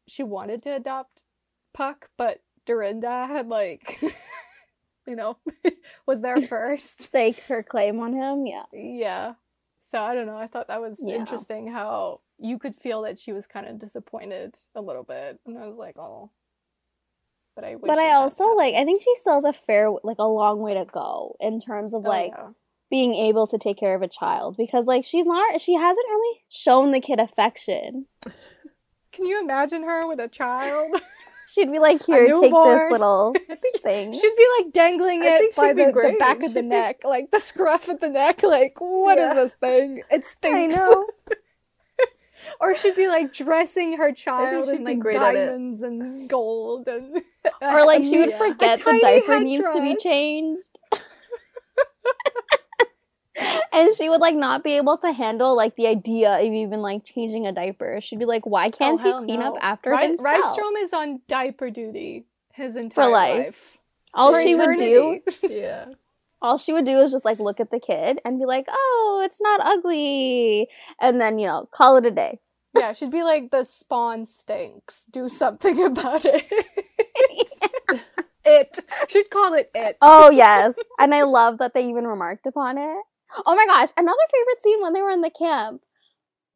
She 0.08 0.24
wanted 0.24 0.62
to 0.64 0.76
adopt 0.76 1.24
Puck, 1.74 2.10
but 2.18 2.42
Dorinda 2.66 3.26
had 3.28 3.48
like 3.48 4.00
you 5.08 5.16
know, 5.16 5.38
was 6.06 6.22
there 6.22 6.42
first. 6.48 7.02
Stake 7.02 7.40
her 7.48 7.64
claim 7.64 8.00
on 8.02 8.14
him. 8.14 8.46
Yeah. 8.46 8.64
yeah. 8.74 9.34
So 9.90 10.02
I 10.02 10.16
don't 10.16 10.26
know. 10.26 10.38
I 10.38 10.48
thought 10.48 10.68
that 10.68 10.82
was 10.82 11.00
Yeah. 11.02 11.16
interesting 11.16 11.68
how 11.68 12.20
you 12.38 12.60
could 12.60 12.76
feel 12.76 13.04
that 13.04 13.18
she 13.18 13.32
was 13.32 13.48
kind 13.48 13.66
of 13.66 13.80
disappointed 13.80 14.56
a 14.76 14.82
little 14.82 15.04
bit. 15.04 15.40
And 15.46 15.58
I 15.58 15.66
was 15.66 15.78
like, 15.78 15.98
"Oh." 15.98 16.30
But 17.56 17.64
I 17.64 17.76
wish 17.76 17.88
But 17.88 17.98
I 17.98 18.12
also 18.12 18.54
like. 18.56 18.76
I 18.76 18.84
think 18.84 19.02
she 19.02 19.16
still 19.16 19.36
has 19.36 19.46
a 19.46 19.54
fair, 19.54 19.90
like, 20.04 20.18
a 20.20 20.26
long 20.28 20.60
way 20.60 20.74
to 20.74 20.84
go 20.84 21.38
in 21.40 21.62
terms 21.62 21.94
of 21.94 22.06
Oh, 22.06 22.10
like 22.10 22.34
yeah. 22.36 22.50
being 22.90 23.16
able 23.16 23.48
to 23.48 23.58
take 23.58 23.78
care 23.78 23.96
of 23.96 24.02
a 24.02 24.10
child 24.10 24.58
because 24.58 24.88
like 24.88 25.06
she's 25.06 25.26
not. 25.26 25.62
She 25.62 25.76
hasn't 25.76 26.06
really 26.10 26.44
shown 26.50 26.92
the 26.92 27.00
kid 27.00 27.20
affection. 27.22 28.08
Can 29.14 29.26
you 29.26 29.40
imagine 29.42 29.84
her 29.84 30.06
with 30.06 30.20
a 30.20 30.28
child? 30.28 31.00
She'd 31.48 31.72
be 31.72 31.80
like, 31.80 32.04
"Here, 32.06 32.28
take 32.36 32.52
this 32.54 32.92
little 32.92 33.34
thing." 33.84 34.14
She'd 34.14 34.36
be 34.36 34.48
like 34.60 34.74
dangling 34.74 35.22
it 35.24 35.56
by 35.56 35.74
the, 35.74 35.86
the 35.94 36.16
back 36.20 36.38
of 36.44 36.54
the 36.54 36.60
She'd 36.60 36.62
be- 36.62 36.68
neck, 36.68 36.98
like 37.04 37.32
the 37.32 37.40
scruff 37.40 37.88
of 37.88 38.00
the 38.00 38.10
neck. 38.10 38.44
Like, 38.44 38.80
what 38.80 39.18
is 39.18 39.28
Yeah. 39.30 39.34
this 39.34 39.54
thing? 39.54 40.04
It 40.12 40.26
stinks. 40.26 40.46
I 40.46 40.60
stinks. 40.70 40.76
know. 40.76 41.08
or 42.62 42.76
she'd 42.76 42.96
be 42.96 43.08
like 43.08 43.34
dressing 43.34 43.98
her 43.98 44.12
child 44.12 44.70
in 44.70 44.84
like 44.84 45.00
great 45.00 45.16
diamonds 45.16 45.84
and 45.84 46.30
gold 46.30 46.88
and 46.88 47.22
Or 47.62 47.86
like 47.86 48.04
she 48.04 48.20
would 48.20 48.30
Yeah. 48.32 48.38
forget 48.38 48.80
the 48.84 49.00
diaper 49.02 49.40
needs 49.40 49.64
to 49.74 49.82
be 49.82 49.96
changed. 49.96 50.70
And 53.74 53.94
she 53.96 54.10
would 54.10 54.22
like 54.22 54.36
not 54.36 54.64
be 54.64 54.78
able 54.78 54.98
to 54.98 55.12
handle 55.12 55.56
like 55.56 55.76
the 55.76 55.88
idea 55.88 56.38
of 56.40 56.44
even 56.46 56.82
like 56.82 57.06
changing 57.06 57.46
a 57.46 57.52
diaper. 57.52 58.00
She'd 58.02 58.18
be 58.20 58.26
like, 58.26 58.46
"Why 58.46 58.68
oh, 58.68 58.72
can't 58.72 59.02
he 59.02 59.08
Oh, 59.10 59.12
hell 59.12 59.24
clean 59.26 59.40
no. 59.40 59.54
up 59.54 59.58
after 59.62 59.92
Ry- 59.92 60.08
himself?" 60.08 60.58
Rydstrom 60.58 60.82
is 60.82 60.94
on 60.94 61.22
diaper 61.28 61.70
duty 61.70 62.26
his 62.54 62.76
entire 62.76 63.10
life. 63.10 63.38
life. 63.46 63.78
All 64.14 64.34
For 64.34 64.42
she 64.42 64.56
would 64.56 64.78
do. 64.78 65.22
Yeah. 65.50 65.86
all 66.42 66.58
she 66.58 66.74
would 66.74 66.86
do 66.86 66.98
is 67.00 67.12
just 67.12 67.26
like 67.26 67.40
look 67.40 67.60
at 67.60 67.70
the 67.70 67.80
kid 67.80 68.20
and 68.26 68.40
be 68.40 68.46
like, 68.46 68.66
"Oh, 68.70 69.22
it's 69.24 69.40
not 69.42 69.60
ugly," 69.64 70.68
and 71.00 71.22
then 71.22 71.38
you 71.38 71.46
know 71.48 71.68
call 71.72 71.98
it 71.98 72.06
a 72.06 72.12
day. 72.12 72.40
yeah, 72.76 72.94
she'd 72.94 73.12
be 73.12 73.24
like 73.24 73.52
the 73.52 73.64
spawn 73.64 74.26
stinks. 74.26 75.06
Do 75.12 75.30
something 75.30 75.84
about 75.92 76.24
it. 76.26 76.46
it. 78.46 78.80
She'd 79.10 79.30
call 79.30 79.54
it 79.54 79.70
it. 79.76 79.98
oh 80.02 80.32
yes, 80.32 80.76
and 81.00 81.14
I 81.14 81.24
love 81.24 81.60
that 81.60 81.74
they 81.76 81.88
even 81.90 82.08
remarked 82.08 82.48
upon 82.48 82.78
it. 82.80 82.98
Oh 83.46 83.56
my 83.56 83.66
gosh, 83.66 83.90
another 83.98 84.18
favorite 84.32 84.62
scene 84.62 84.82
when 84.82 84.94
they 84.94 85.02
were 85.02 85.12
in 85.12 85.22
the 85.22 85.30
camp. 85.30 85.82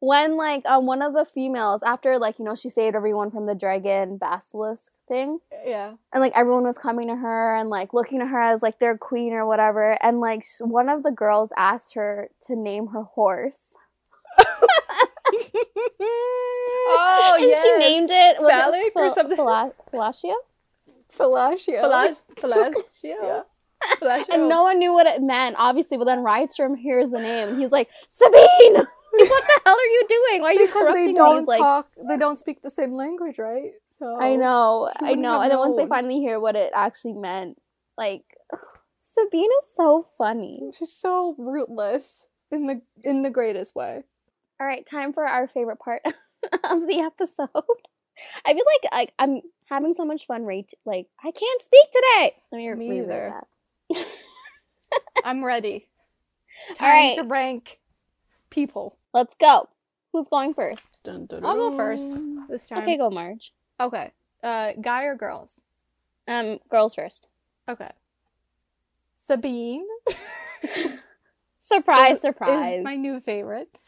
When 0.00 0.36
like 0.36 0.66
um, 0.66 0.84
one 0.86 1.00
of 1.00 1.12
the 1.12 1.24
females 1.24 1.80
after 1.84 2.18
like 2.18 2.40
you 2.40 2.44
know 2.44 2.56
she 2.56 2.68
saved 2.70 2.96
everyone 2.96 3.30
from 3.30 3.46
the 3.46 3.54
dragon 3.54 4.16
basilisk 4.16 4.92
thing 5.06 5.38
Yeah. 5.64 5.92
and 6.12 6.20
like 6.20 6.32
everyone 6.34 6.64
was 6.64 6.76
coming 6.76 7.06
to 7.06 7.14
her 7.14 7.54
and 7.54 7.70
like 7.70 7.94
looking 7.94 8.18
to 8.18 8.26
her 8.26 8.40
as 8.40 8.62
like 8.62 8.80
their 8.80 8.98
queen 8.98 9.32
or 9.32 9.46
whatever 9.46 9.96
and 10.02 10.18
like 10.18 10.42
sh- 10.42 10.58
one 10.60 10.88
of 10.88 11.04
the 11.04 11.12
girls 11.12 11.52
asked 11.56 11.94
her 11.94 12.28
to 12.48 12.56
name 12.56 12.88
her 12.88 13.04
horse 13.04 13.76
Oh, 16.04 17.36
and 17.40 17.54
she 17.56 17.76
named 17.90 18.10
it 18.10 18.40
was 18.40 18.50
Phallic 18.50 18.82
it 18.86 18.92
or 18.96 19.02
Phil- 19.04 19.14
something? 19.14 19.36
Phila- 19.36 19.72
Philatia 19.90 20.34
Fellatio. 21.16 21.80
Falas- 21.82 22.24
Just- 22.36 22.36
Fellatio. 22.36 22.84
yeah. 23.04 23.18
Fellatio. 23.20 23.44
and 24.32 24.48
no 24.48 24.62
one 24.62 24.78
knew 24.78 24.92
what 24.92 25.06
it 25.06 25.22
meant 25.22 25.56
obviously 25.58 25.96
but 25.96 26.04
then 26.04 26.18
Rydstrom 26.18 26.76
hears 26.76 27.10
the 27.10 27.18
name 27.18 27.50
and 27.50 27.60
he's 27.60 27.70
like 27.70 27.88
Sabine 28.08 28.74
what 29.12 29.44
the 29.46 29.60
hell 29.64 29.76
are 29.76 29.84
you 29.84 30.04
doing 30.08 30.42
why 30.42 30.48
are 30.48 30.52
you 30.52 30.66
because 30.66 30.82
corrupting 30.82 31.04
they 31.04 31.12
me 31.12 31.14
don't 31.14 31.38
He's 31.40 31.48
like. 31.48 31.84
They 32.08 32.16
don't 32.16 32.38
speak 32.38 32.62
the 32.62 32.70
same 32.70 32.94
language, 32.94 33.38
right? 33.38 33.72
So 33.98 34.18
I 34.18 34.36
know 34.36 34.90
I 35.00 35.14
know 35.14 35.40
and 35.40 35.50
then 35.50 35.58
once 35.58 35.76
they 35.76 35.86
finally 35.86 36.18
hear 36.18 36.40
what 36.40 36.56
it 36.56 36.72
actually 36.74 37.14
meant 37.14 37.60
like 37.98 38.24
Sabine 39.00 39.50
is 39.60 39.70
so 39.76 40.06
funny 40.16 40.72
she's 40.76 40.92
so 40.92 41.34
rootless 41.38 42.26
in 42.50 42.66
the 42.66 42.80
in 43.02 43.22
the 43.22 43.30
greatest 43.30 43.74
way. 43.74 44.02
All 44.60 44.66
right, 44.66 44.86
time 44.86 45.12
for 45.12 45.26
our 45.26 45.48
favorite 45.48 45.80
part 45.80 46.02
of 46.06 46.86
the 46.86 47.00
episode. 47.00 47.48
I 48.44 48.52
feel 48.52 48.64
like 48.82 48.92
like 48.92 49.12
I'm 49.18 49.40
having 49.66 49.94
so 49.94 50.04
much 50.04 50.26
fun. 50.26 50.44
Rate 50.44 50.72
like 50.84 51.08
I 51.22 51.30
can't 51.30 51.62
speak 51.62 51.86
today. 51.90 52.36
Let 52.52 52.58
me, 52.58 52.88
Me 52.88 52.98
either. 53.00 53.42
That. 53.94 55.00
I'm 55.24 55.44
ready. 55.44 55.88
Time 56.76 56.88
right. 56.90 57.16
to 57.16 57.24
rank 57.24 57.80
people. 58.50 58.98
Let's 59.14 59.34
go. 59.34 59.68
Who's 60.12 60.28
going 60.28 60.54
first? 60.54 60.98
Dun, 61.04 61.26
dun, 61.26 61.44
I'll 61.44 61.54
go 61.54 61.76
first 61.76 62.18
this 62.48 62.68
time. 62.68 62.82
Okay, 62.82 62.98
go 62.98 63.08
Marge. 63.08 63.54
Okay. 63.80 64.12
Uh, 64.42 64.72
guy 64.80 65.04
or 65.04 65.14
girls? 65.14 65.60
Um, 66.28 66.58
girls 66.70 66.94
first. 66.94 67.28
Okay. 67.68 67.90
Sabine. 69.26 69.86
Surprise, 71.58 72.16
is- 72.16 72.22
surprise. 72.22 72.76
Is 72.76 72.84
my 72.84 72.96
new 72.96 73.20
favorite. 73.20 73.78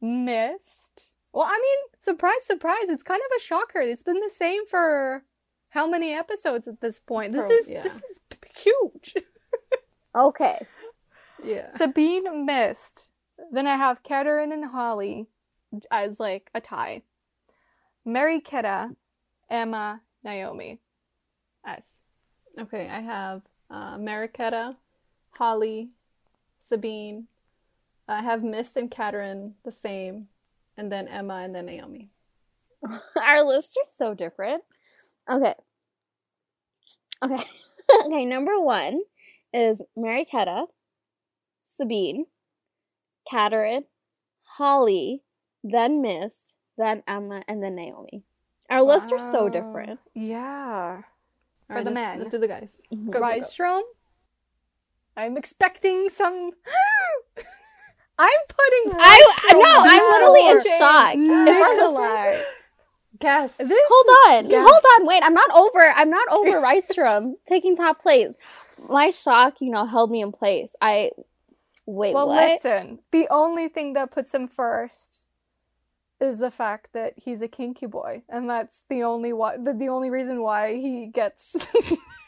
Myst. 0.00 1.14
Well, 1.32 1.46
I 1.46 1.58
mean, 1.60 1.78
surprise, 1.98 2.44
surprise. 2.44 2.88
It's 2.88 3.02
kind 3.02 3.20
of 3.20 3.36
a 3.36 3.40
shocker. 3.42 3.80
It's 3.80 4.02
been 4.02 4.20
the 4.20 4.30
same 4.30 4.66
for 4.66 5.24
how 5.70 5.88
many 5.88 6.12
episodes 6.12 6.68
at 6.68 6.80
this 6.80 7.00
point? 7.00 7.32
This 7.32 7.46
For- 7.46 7.52
is 7.52 7.70
yeah. 7.70 7.82
this 7.82 8.02
is 8.02 8.20
huge. 8.54 9.14
Okay. 10.16 10.66
Yeah. 11.44 11.76
Sabine 11.76 12.46
Myst. 12.46 13.08
Then 13.52 13.66
I 13.66 13.76
have 13.76 14.02
Kaderin 14.02 14.52
and 14.52 14.64
Holly 14.64 15.26
as 15.90 16.18
like 16.18 16.50
a 16.54 16.60
tie. 16.60 17.02
Mariketa, 18.06 18.96
Emma, 19.50 20.00
Naomi. 20.24 20.80
S. 21.66 22.00
Okay, 22.58 22.88
I 22.88 23.00
have 23.00 23.42
uh, 23.70 23.98
Mariketa, 23.98 24.76
Holly, 25.32 25.90
Sabine. 26.60 27.26
I 28.08 28.22
have 28.22 28.42
Myst 28.42 28.76
and 28.76 28.90
Kaderin 28.90 29.52
the 29.64 29.72
same, 29.72 30.28
and 30.76 30.90
then 30.90 31.08
Emma 31.08 31.42
and 31.42 31.54
then 31.54 31.66
Naomi. 31.66 32.08
Our 33.20 33.42
lists 33.42 33.76
are 33.76 33.90
so 33.92 34.14
different. 34.14 34.62
Okay. 35.28 35.54
Okay. 37.22 37.44
okay, 38.06 38.24
number 38.24 38.60
one 38.60 39.02
is 39.52 39.82
Mariketa, 39.98 40.66
Sabine, 41.64 42.26
Kaderin, 43.30 43.84
Holly, 44.48 45.22
then 45.64 46.00
Myst, 46.02 46.54
then 46.78 47.02
Emma, 47.08 47.42
and 47.48 47.62
then 47.62 47.74
Naomi. 47.76 48.24
Our 48.70 48.82
lists 48.82 49.12
are 49.12 49.18
so 49.18 49.48
different. 49.48 50.00
Yeah. 50.14 51.02
All 51.70 51.76
For 51.78 51.82
the 51.84 51.90
let's- 51.90 51.94
men. 51.94 52.18
Let's 52.18 52.30
do 52.30 52.38
the 52.38 52.48
guys. 52.48 52.70
Mhm. 52.92 53.10
Go, 53.10 53.20
go, 53.20 53.20
go. 53.20 53.26
Rydstrom. 53.26 53.82
I'm 55.16 55.36
expecting 55.36 56.08
some. 56.10 56.50
I'm 58.18 58.40
putting. 58.48 58.94
I 58.98 59.20
Rydstrom 59.20 59.62
no, 59.62 59.70
I'm 59.78 60.02
literally 60.12 60.50
in 60.50 60.78
shock. 60.78 61.14
If 61.14 61.62
our 61.62 61.74
Nikolai. 61.74 62.26
listeners- 62.30 62.46
Gas. 63.18 63.56
This 63.56 63.80
Hold 63.88 64.44
on, 64.44 64.50
Yes. 64.50 64.68
hold 64.70 64.84
on, 65.00 65.06
wait. 65.06 65.22
I'm 65.24 65.32
not 65.32 65.50
over. 65.54 65.90
I'm 65.96 66.10
not 66.10 66.28
over 66.28 66.60
Rydstrom 66.66 67.34
taking 67.46 67.74
top 67.74 68.00
place. 68.02 68.34
My 68.78 69.10
shock, 69.10 69.60
you 69.60 69.70
know, 69.70 69.86
held 69.86 70.10
me 70.10 70.22
in 70.22 70.32
place. 70.32 70.74
I 70.80 71.10
wait. 71.86 72.14
Well, 72.14 72.28
what? 72.28 72.48
listen. 72.48 73.00
The 73.12 73.26
only 73.30 73.68
thing 73.68 73.94
that 73.94 74.10
puts 74.10 74.34
him 74.34 74.46
first 74.46 75.24
is 76.20 76.38
the 76.38 76.50
fact 76.50 76.92
that 76.92 77.14
he's 77.16 77.42
a 77.42 77.48
kinky 77.48 77.86
boy, 77.86 78.22
and 78.28 78.48
that's 78.48 78.84
the 78.88 79.02
only 79.02 79.32
why. 79.32 79.56
The, 79.56 79.72
the 79.72 79.88
only 79.88 80.10
reason 80.10 80.42
why 80.42 80.74
he 80.74 81.06
gets 81.06 81.56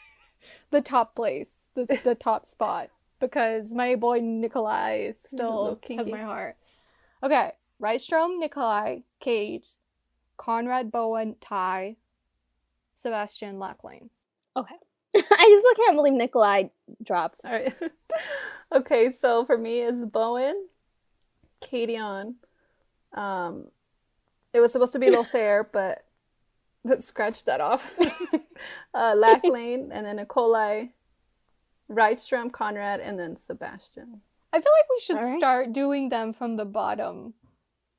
the 0.71 0.81
top 0.81 1.15
place, 1.15 1.67
the, 1.75 1.99
the 2.03 2.15
top 2.15 2.45
spot, 2.45 2.89
because 3.19 3.73
my 3.73 3.95
boy 3.95 4.19
Nikolai 4.21 5.13
still 5.17 5.79
has 5.87 6.07
my 6.07 6.21
heart. 6.21 6.55
Okay, 7.21 7.51
Rydstrom, 7.81 8.39
Nikolai, 8.39 8.99
Cade, 9.19 9.67
Conrad, 10.37 10.91
Bowen, 10.91 11.35
Ty, 11.41 11.97
Sebastian, 12.93 13.57
Lachlain. 13.57 14.09
Okay. 14.55 14.75
I 15.15 15.59
still 15.59 15.85
can't 15.85 15.97
believe 15.97 16.13
Nikolai 16.13 16.65
dropped. 17.03 17.41
All 17.43 17.51
right. 17.51 17.73
okay, 18.75 19.11
so 19.11 19.45
for 19.45 19.57
me 19.57 19.81
is 19.81 20.05
Bowen, 20.05 20.67
Katie 21.61 21.97
Um, 21.97 23.67
it 24.53 24.59
was 24.59 24.71
supposed 24.71 24.93
to 24.93 24.99
be 24.99 25.07
Lothaire, 25.07 25.65
but 25.71 26.05
let's 26.83 27.07
scratch 27.07 27.45
that 27.45 27.61
off. 27.61 27.91
uh, 28.93 29.15
Lachlain, 29.15 29.89
and 29.91 30.05
then 30.05 30.17
Nikolai, 30.17 30.87
Rydstrom, 31.89 32.51
Conrad, 32.51 32.99
and 32.99 33.19
then 33.19 33.37
Sebastian. 33.37 34.21
I 34.51 34.57
feel 34.57 34.71
like 34.79 34.89
we 34.89 34.99
should 34.99 35.17
All 35.17 35.23
right. 35.23 35.37
start 35.37 35.73
doing 35.73 36.09
them 36.09 36.33
from 36.33 36.55
the 36.57 36.65
bottom 36.65 37.33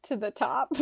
to 0.04 0.16
the 0.16 0.30
top. 0.30 0.72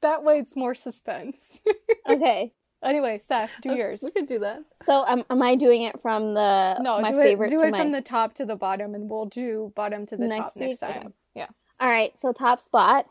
that 0.00 0.22
way 0.22 0.38
it's 0.38 0.56
more 0.56 0.74
suspense. 0.74 1.60
Okay. 2.08 2.52
Anyway, 2.82 3.18
Steph, 3.22 3.52
do 3.60 3.74
yours. 3.74 4.02
We 4.02 4.10
could 4.10 4.26
do 4.26 4.38
that. 4.40 4.62
So 4.74 5.04
um, 5.06 5.24
am 5.30 5.42
I 5.42 5.54
doing 5.54 5.82
it 5.82 6.00
from 6.00 6.34
the 6.34 6.78
No, 6.80 7.00
my 7.00 7.10
do 7.10 7.20
favorite 7.20 7.46
it, 7.46 7.50
do 7.50 7.58
to 7.58 7.66
it 7.68 7.70
my 7.72 7.78
from 7.78 7.92
the 7.92 8.02
top 8.02 8.34
to 8.34 8.44
the 8.44 8.56
bottom, 8.56 8.94
and 8.94 9.08
we'll 9.10 9.26
do 9.26 9.72
bottom 9.74 10.06
to 10.06 10.16
the 10.16 10.26
Next 10.26 10.54
top 10.54 10.56
next 10.56 10.78
time. 10.80 10.90
Okay. 10.90 11.08
Yeah. 11.34 11.46
All 11.80 11.88
right, 11.88 12.18
so 12.18 12.32
top 12.32 12.60
spot 12.60 13.06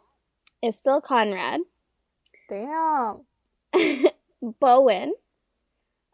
is 0.61 0.75
still 0.75 1.01
Conrad. 1.01 1.61
Damn. 2.49 3.25
Bowen. 4.59 5.13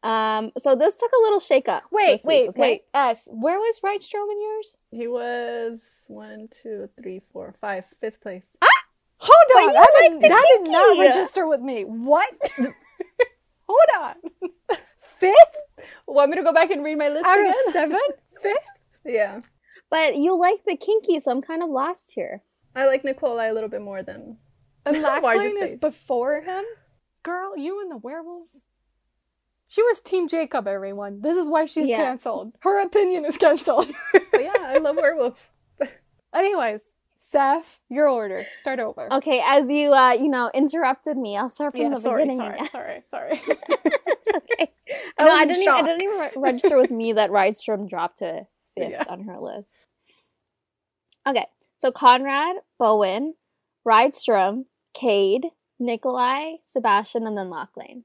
Um, 0.04 0.52
so 0.58 0.76
this 0.76 0.96
took 0.96 1.12
a 1.12 1.22
little 1.22 1.40
shake 1.40 1.70
up. 1.70 1.84
Wait, 1.92 2.18
this 2.18 2.26
week, 2.26 2.28
wait, 2.28 2.50
okay? 2.50 2.60
wait. 2.60 2.84
S. 2.94 3.28
Where 3.32 3.60
was 3.60 3.80
Rydstrom 3.82 4.32
in 4.32 4.42
yours? 4.42 4.76
He 4.90 5.08
was 5.08 5.82
one, 6.08 6.48
two, 6.50 6.90
three, 7.00 7.22
four, 7.32 7.54
five, 7.60 7.86
fifth 8.02 8.20
place. 8.22 8.58
Ah! 8.62 8.68
Hold 9.18 9.36
But 9.50 9.58
on. 9.58 9.68
you 9.68 9.74
That, 9.74 9.80
like 10.02 10.12
did, 10.12 10.22
the 10.24 10.30
that 10.30 10.46
did 10.64 10.72
not 10.72 11.00
register 11.00 11.46
with 11.46 11.62
me. 11.62 11.84
What? 11.84 12.34
Hold 13.68 14.14
on. 14.14 14.78
Fifth 14.98 15.36
Want 16.08 16.30
me 16.32 16.38
to 16.38 16.44
go 16.44 16.54
back 16.54 16.72
and 16.72 16.84
read 16.84 16.98
my 16.98 17.10
list 17.10 17.26
out 17.26 17.40
again? 17.40 17.54
of 17.68 17.74
seven? 17.74 18.00
Fifth? 18.42 18.66
yeah. 19.06 19.42
But 19.90 20.16
you 20.18 20.38
like 20.38 20.64
the 20.66 20.76
kinky, 20.78 21.20
so 21.20 21.32
I'm 21.32 21.42
kind 21.42 21.62
of 21.64 21.70
lost 21.70 22.14
here. 22.14 22.44
I 22.76 22.86
like 22.88 23.04
Nikolai 23.04 23.48
a 23.48 23.54
little 23.54 23.70
bit 23.70 23.82
more 23.82 24.04
than 24.04 24.38
And 24.86 25.02
Largest 25.02 25.26
Lachlain 25.26 25.64
is 25.64 25.70
face. 25.72 25.80
before 25.80 26.42
him? 26.42 26.64
girl, 27.24 27.56
you 27.56 27.82
and 27.82 27.92
the 27.92 27.98
werewolves. 27.98 28.66
She 29.68 29.84
was 29.84 30.00
Team 30.02 30.28
Jacob, 30.28 30.68
everyone. 30.68 31.22
This 31.22 31.38
is 31.38 31.48
why 31.48 31.66
she's 31.66 31.88
Yeah. 31.88 31.98
canceled. 31.98 32.54
Her 32.62 32.82
opinion 32.84 33.26
is 33.26 33.38
canceled. 33.38 33.92
But 34.12 34.42
yeah, 34.42 34.52
I 34.58 34.80
love 34.80 34.98
werewolves. 34.98 35.52
Anyways, 36.34 36.82
Seth, 37.32 37.80
your 37.90 38.10
order. 38.10 38.44
Start 38.60 38.80
over. 38.80 39.12
Okay, 39.14 39.42
as 39.46 39.70
you 39.70 39.94
uh, 39.94 40.12
you 40.12 40.28
know, 40.28 40.52
interrupted 40.54 41.18
me, 41.18 41.38
I'll 41.38 41.50
start 41.50 41.72
from 41.72 41.82
yeah, 41.82 41.90
the 41.90 42.00
sorry, 42.00 42.24
beginning 42.26 42.38
sorry, 42.38 42.56
again. 42.56 42.70
sorry, 42.70 43.02
sorry. 43.10 43.42
okay. 44.36 44.72
I 45.18 45.24
no, 45.26 45.32
I 45.32 45.46
didn't. 45.46 45.62
Even, 45.62 45.74
I 45.74 45.82
didn't 45.82 46.02
even 46.02 46.18
re- 46.20 46.32
register 46.36 46.78
with 46.78 46.92
me 46.92 47.14
that 47.14 47.30
Rydstrom 47.30 47.90
dropped 47.90 48.20
to 48.20 48.46
fifth 48.76 48.92
Yeah. 48.92 49.04
on 49.08 49.24
her 49.24 49.40
list. 49.40 49.78
Okay, 51.26 51.46
so 51.78 51.92
Conrad, 51.92 52.58
Bowen, 52.78 53.36
Rydstrom, 53.88 54.66
Cade, 54.94 55.46
Nikolai, 55.80 56.56
Sebastian, 56.66 57.26
and 57.28 57.38
then 57.38 57.48
Lachlain. 57.50 58.04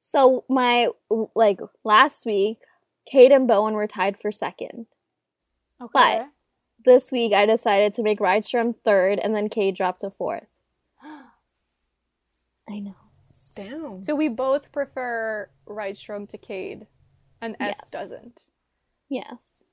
So 0.00 0.44
my 0.50 0.88
like 1.34 1.60
last 1.84 2.26
week, 2.26 2.58
Cade 3.10 3.32
and 3.32 3.48
Bowen 3.48 3.74
were 3.74 3.86
tied 3.86 4.18
for 4.20 4.30
second. 4.32 4.86
Okay. 5.80 5.90
But- 5.92 6.28
This 6.84 7.10
week, 7.12 7.32
I 7.32 7.44
decided 7.46 7.94
to 7.94 8.02
make 8.02 8.20
Rydstrom 8.20 8.74
third, 8.84 9.18
and 9.18 9.34
then 9.34 9.48
K 9.48 9.72
dropped 9.72 10.00
to 10.00 10.10
fourth. 10.10 10.46
I 12.68 12.78
know. 12.80 12.94
Damn. 13.56 14.04
so 14.04 14.14
we 14.14 14.28
both 14.28 14.70
prefer 14.72 15.48
Rydstrom 15.66 16.28
to 16.28 16.38
Cade, 16.38 16.86
and 17.40 17.56
S 17.58 17.76
Yes. 17.80 17.90
doesn't. 17.90 18.40
Yes. 19.08 19.64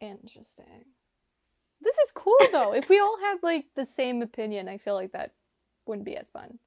Interesting. 0.00 0.84
This 1.80 1.96
is 1.96 2.12
cool 2.12 2.36
though. 2.52 2.74
if 2.74 2.88
we 2.88 2.98
all 2.98 3.16
had 3.20 3.36
like 3.42 3.66
the 3.74 3.86
same 3.86 4.22
opinion, 4.22 4.68
I 4.68 4.78
feel 4.78 4.94
like 4.94 5.12
that 5.12 5.32
wouldn't 5.86 6.04
be 6.04 6.16
as 6.16 6.28
fun. 6.30 6.58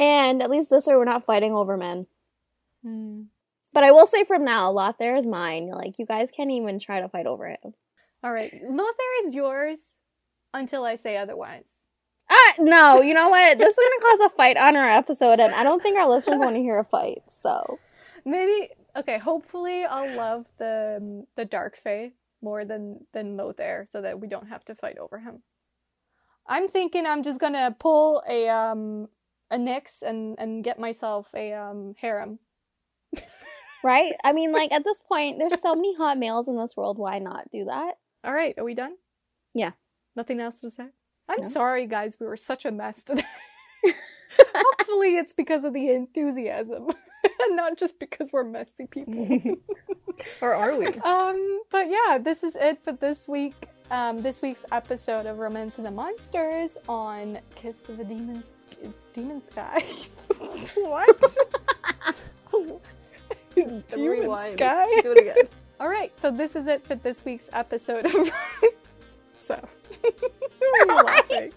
And 0.00 0.42
at 0.42 0.50
least 0.50 0.70
this 0.70 0.86
way, 0.86 0.96
we're 0.96 1.04
not 1.04 1.24
fighting 1.26 1.52
over 1.54 1.76
men. 1.76 2.06
Hmm. 2.82 3.22
But 3.72 3.84
I 3.84 3.92
will 3.92 4.06
say 4.06 4.24
from 4.24 4.44
now, 4.44 4.72
Lothaire 4.72 5.16
is 5.18 5.26
mine. 5.26 5.68
Like, 5.68 5.98
you 5.98 6.06
guys 6.06 6.30
can't 6.30 6.50
even 6.50 6.78
try 6.78 7.00
to 7.00 7.08
fight 7.08 7.26
over 7.26 7.48
him. 7.48 7.74
All 8.26 8.32
right, 8.32 8.52
Lothaire 8.52 9.26
is 9.26 9.36
yours 9.36 9.98
until 10.52 10.84
I 10.84 10.96
say 10.96 11.16
otherwise. 11.16 11.84
Ah, 12.28 12.54
no, 12.58 13.00
you 13.00 13.14
know 13.14 13.28
what? 13.28 13.56
This 13.56 13.68
is 13.68 13.76
going 13.76 14.00
to 14.00 14.04
cause 14.04 14.26
a 14.26 14.36
fight 14.36 14.56
on 14.56 14.74
our 14.74 14.90
episode, 14.90 15.38
and 15.38 15.54
I 15.54 15.62
don't 15.62 15.80
think 15.80 15.96
our 15.96 16.08
listeners 16.08 16.40
want 16.40 16.56
to 16.56 16.60
hear 16.60 16.76
a 16.76 16.84
fight, 16.84 17.22
so. 17.28 17.78
Maybe 18.24 18.70
okay. 18.96 19.18
Hopefully, 19.18 19.84
I'll 19.84 20.16
love 20.16 20.46
the 20.58 21.24
the 21.36 21.44
Dark 21.44 21.76
Fae 21.76 22.14
more 22.42 22.64
than 22.64 23.06
than 23.12 23.36
Lothaire, 23.36 23.84
so 23.88 24.02
that 24.02 24.18
we 24.18 24.26
don't 24.26 24.48
have 24.48 24.64
to 24.64 24.74
fight 24.74 24.98
over 24.98 25.20
him. 25.20 25.44
I'm 26.48 26.66
thinking 26.66 27.06
I'm 27.06 27.22
just 27.22 27.38
gonna 27.38 27.76
pull 27.78 28.24
a 28.28 28.48
um 28.48 29.06
a 29.52 29.56
Nyx 29.56 30.02
and 30.02 30.36
and 30.40 30.64
get 30.64 30.80
myself 30.80 31.28
a 31.32 31.52
um 31.52 31.94
harem. 32.00 32.40
Right? 33.84 34.14
I 34.24 34.32
mean, 34.32 34.50
like, 34.50 34.72
at 34.72 34.82
this 34.82 35.00
point, 35.06 35.38
there's 35.38 35.60
so 35.62 35.76
many 35.76 35.94
hot 35.94 36.18
males 36.18 36.48
in 36.48 36.56
this 36.56 36.76
world. 36.76 36.98
Why 36.98 37.20
not 37.20 37.48
do 37.52 37.66
that? 37.66 37.94
All 38.24 38.32
right, 38.34 38.54
are 38.58 38.64
we 38.64 38.74
done? 38.74 38.96
Yeah. 39.54 39.72
Nothing 40.14 40.40
else 40.40 40.60
to 40.60 40.70
say. 40.70 40.88
I'm 41.28 41.40
No. 41.42 41.48
sorry, 41.48 41.86
guys. 41.86 42.16
We 42.20 42.26
were 42.26 42.36
such 42.36 42.64
a 42.64 42.70
mess 42.70 43.02
today. 43.02 43.24
Hopefully, 44.54 45.16
it's 45.16 45.32
because 45.32 45.64
of 45.64 45.72
the 45.74 45.90
enthusiasm, 45.90 46.88
and 47.40 47.56
not 47.56 47.76
just 47.76 47.98
because 47.98 48.32
we're 48.32 48.44
messy 48.44 48.86
people. 48.90 49.56
Or 50.40 50.54
are 50.54 50.74
we? 50.78 50.86
Um, 50.86 51.60
but 51.70 51.88
yeah, 51.90 52.16
this 52.16 52.42
is 52.42 52.56
it 52.56 52.82
for 52.82 52.92
this 52.92 53.28
week. 53.28 53.52
Um, 53.90 54.22
this 54.22 54.40
week's 54.40 54.64
episode 54.72 55.26
of 55.26 55.36
Romance 55.38 55.76
and 55.76 55.84
the 55.84 55.90
Monsters 55.90 56.78
on 56.88 57.38
Kiss 57.54 57.90
of 57.90 57.98
the 57.98 58.04
Demon, 58.04 58.42
Demon 59.12 59.42
Sky. 59.50 59.84
what? 60.76 61.36
Demon 63.54 63.84
Rewind. 63.94 64.58
Sky. 64.58 65.00
Do 65.02 65.12
it 65.12 65.18
again. 65.20 65.48
All 65.78 65.88
right, 65.88 66.10
so 66.20 66.30
this 66.30 66.56
is 66.56 66.68
it 66.68 66.86
for 66.86 66.94
this 66.94 67.24
week's 67.24 67.50
episode 67.52 68.06
of. 68.06 68.14
so, 69.36 69.68
why 70.00 70.72
are 70.80 70.86
you 70.86 70.94
laughing? 71.04 71.52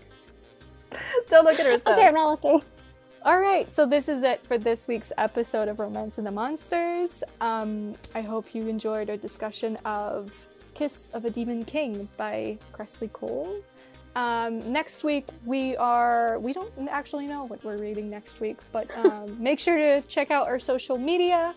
Don't 1.29 1.45
look 1.45 1.57
at 1.59 1.65
herself. 1.65 1.97
Okay, 1.97 2.07
I'm 2.07 2.13
not 2.15 2.31
looking. 2.31 2.61
All 3.23 3.39
right, 3.39 3.73
so 3.73 3.85
this 3.85 4.09
is 4.09 4.23
it 4.23 4.45
for 4.45 4.57
this 4.57 4.89
week's 4.89 5.13
episode 5.17 5.69
of 5.69 5.79
Romance 5.79 6.17
and 6.17 6.27
the 6.27 6.31
Monsters. 6.31 7.23
Um, 7.39 7.95
I 8.13 8.21
hope 8.21 8.53
you 8.53 8.67
enjoyed 8.67 9.09
our 9.09 9.17
discussion 9.17 9.77
of 9.85 10.47
Kiss 10.73 11.11
of 11.13 11.23
a 11.23 11.29
Demon 11.29 11.63
King 11.63 12.09
by 12.17 12.57
Kresley 12.73 13.11
Cole. 13.13 13.61
Um, 14.15 14.73
next 14.73 15.05
week 15.05 15.27
we 15.45 15.77
are 15.77 16.39
we 16.39 16.51
don't 16.51 16.73
actually 16.89 17.27
know 17.27 17.45
what 17.45 17.63
we're 17.63 17.77
reading 17.77 18.09
next 18.09 18.41
week, 18.41 18.57
but 18.73 18.89
um, 18.97 19.41
make 19.41 19.59
sure 19.59 19.77
to 19.77 20.01
check 20.07 20.29
out 20.29 20.47
our 20.47 20.59
social 20.59 20.97
media 20.97 21.53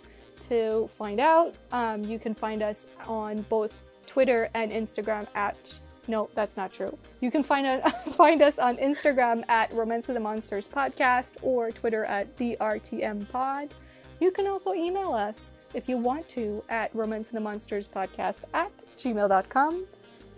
to 0.48 0.88
find 0.96 1.20
out. 1.20 1.54
Um, 1.70 2.04
you 2.04 2.18
can 2.18 2.34
find 2.34 2.62
us 2.62 2.86
on 3.06 3.42
both 3.48 3.72
Twitter 4.06 4.48
and 4.54 4.70
Instagram 4.70 5.26
at 5.34 5.78
no, 6.08 6.28
that's 6.34 6.56
not 6.56 6.72
true. 6.72 6.98
You 7.20 7.30
can 7.30 7.44
find 7.44 7.66
out, 7.66 8.04
find 8.14 8.42
us 8.42 8.58
on 8.58 8.76
Instagram 8.78 9.48
at 9.48 9.72
Romance 9.72 10.08
of 10.08 10.14
the 10.14 10.20
Monsters 10.20 10.66
Podcast 10.66 11.34
or 11.42 11.70
Twitter 11.70 12.04
at 12.04 12.36
the 12.38 12.56
RTM 12.60 13.28
Pod. 13.30 13.72
You 14.20 14.30
can 14.30 14.46
also 14.46 14.74
email 14.74 15.12
us 15.12 15.52
if 15.74 15.88
you 15.88 15.96
want 15.96 16.28
to 16.30 16.62
at 16.68 16.94
Romance 16.94 17.28
of 17.28 17.34
the 17.34 17.40
Monsters 17.40 17.88
Podcast 17.88 18.40
at 18.52 18.72
gmail.com. 18.96 19.84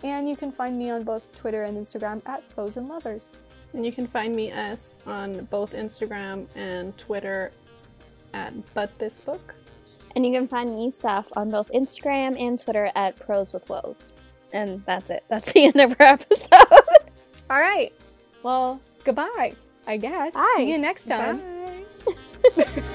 And 0.03 0.29
you 0.29 0.35
can 0.35 0.51
find 0.51 0.77
me 0.77 0.91
on 0.91 1.03
both 1.03 1.23
Twitter 1.35 1.63
and 1.63 1.77
Instagram 1.77 2.21
at 2.27 2.43
Foes 2.53 2.77
and 2.77 2.87
Lovers. 2.87 3.35
And 3.73 3.85
you 3.85 3.91
can 3.91 4.07
find 4.07 4.35
me 4.35 4.51
S 4.51 4.99
on 5.05 5.45
both 5.45 5.71
Instagram 5.71 6.47
and 6.55 6.95
Twitter 6.97 7.51
at 8.33 8.53
But 8.73 8.97
This 8.99 9.21
Book. 9.21 9.55
And 10.15 10.25
you 10.25 10.31
can 10.31 10.47
find 10.47 10.75
me, 10.75 10.91
Seth, 10.91 11.31
on 11.35 11.49
both 11.51 11.69
Instagram 11.71 12.41
and 12.41 12.57
Twitter 12.57 12.91
at 12.95 13.19
Pros 13.19 13.51
with 13.51 13.67
Woes. 13.69 14.13
And 14.53 14.83
that's 14.85 15.09
it. 15.09 15.23
That's 15.27 15.51
the 15.53 15.65
end 15.65 15.79
of 15.81 15.95
our 15.99 16.07
episode. 16.07 16.49
All 17.49 17.59
right. 17.59 17.93
Well, 18.43 18.79
goodbye, 19.03 19.53
I 19.85 19.97
guess. 19.97 20.33
Bye. 20.33 20.53
See 20.57 20.71
you 20.71 20.77
next 20.77 21.05
time. 21.05 21.41
Bye. 22.05 22.83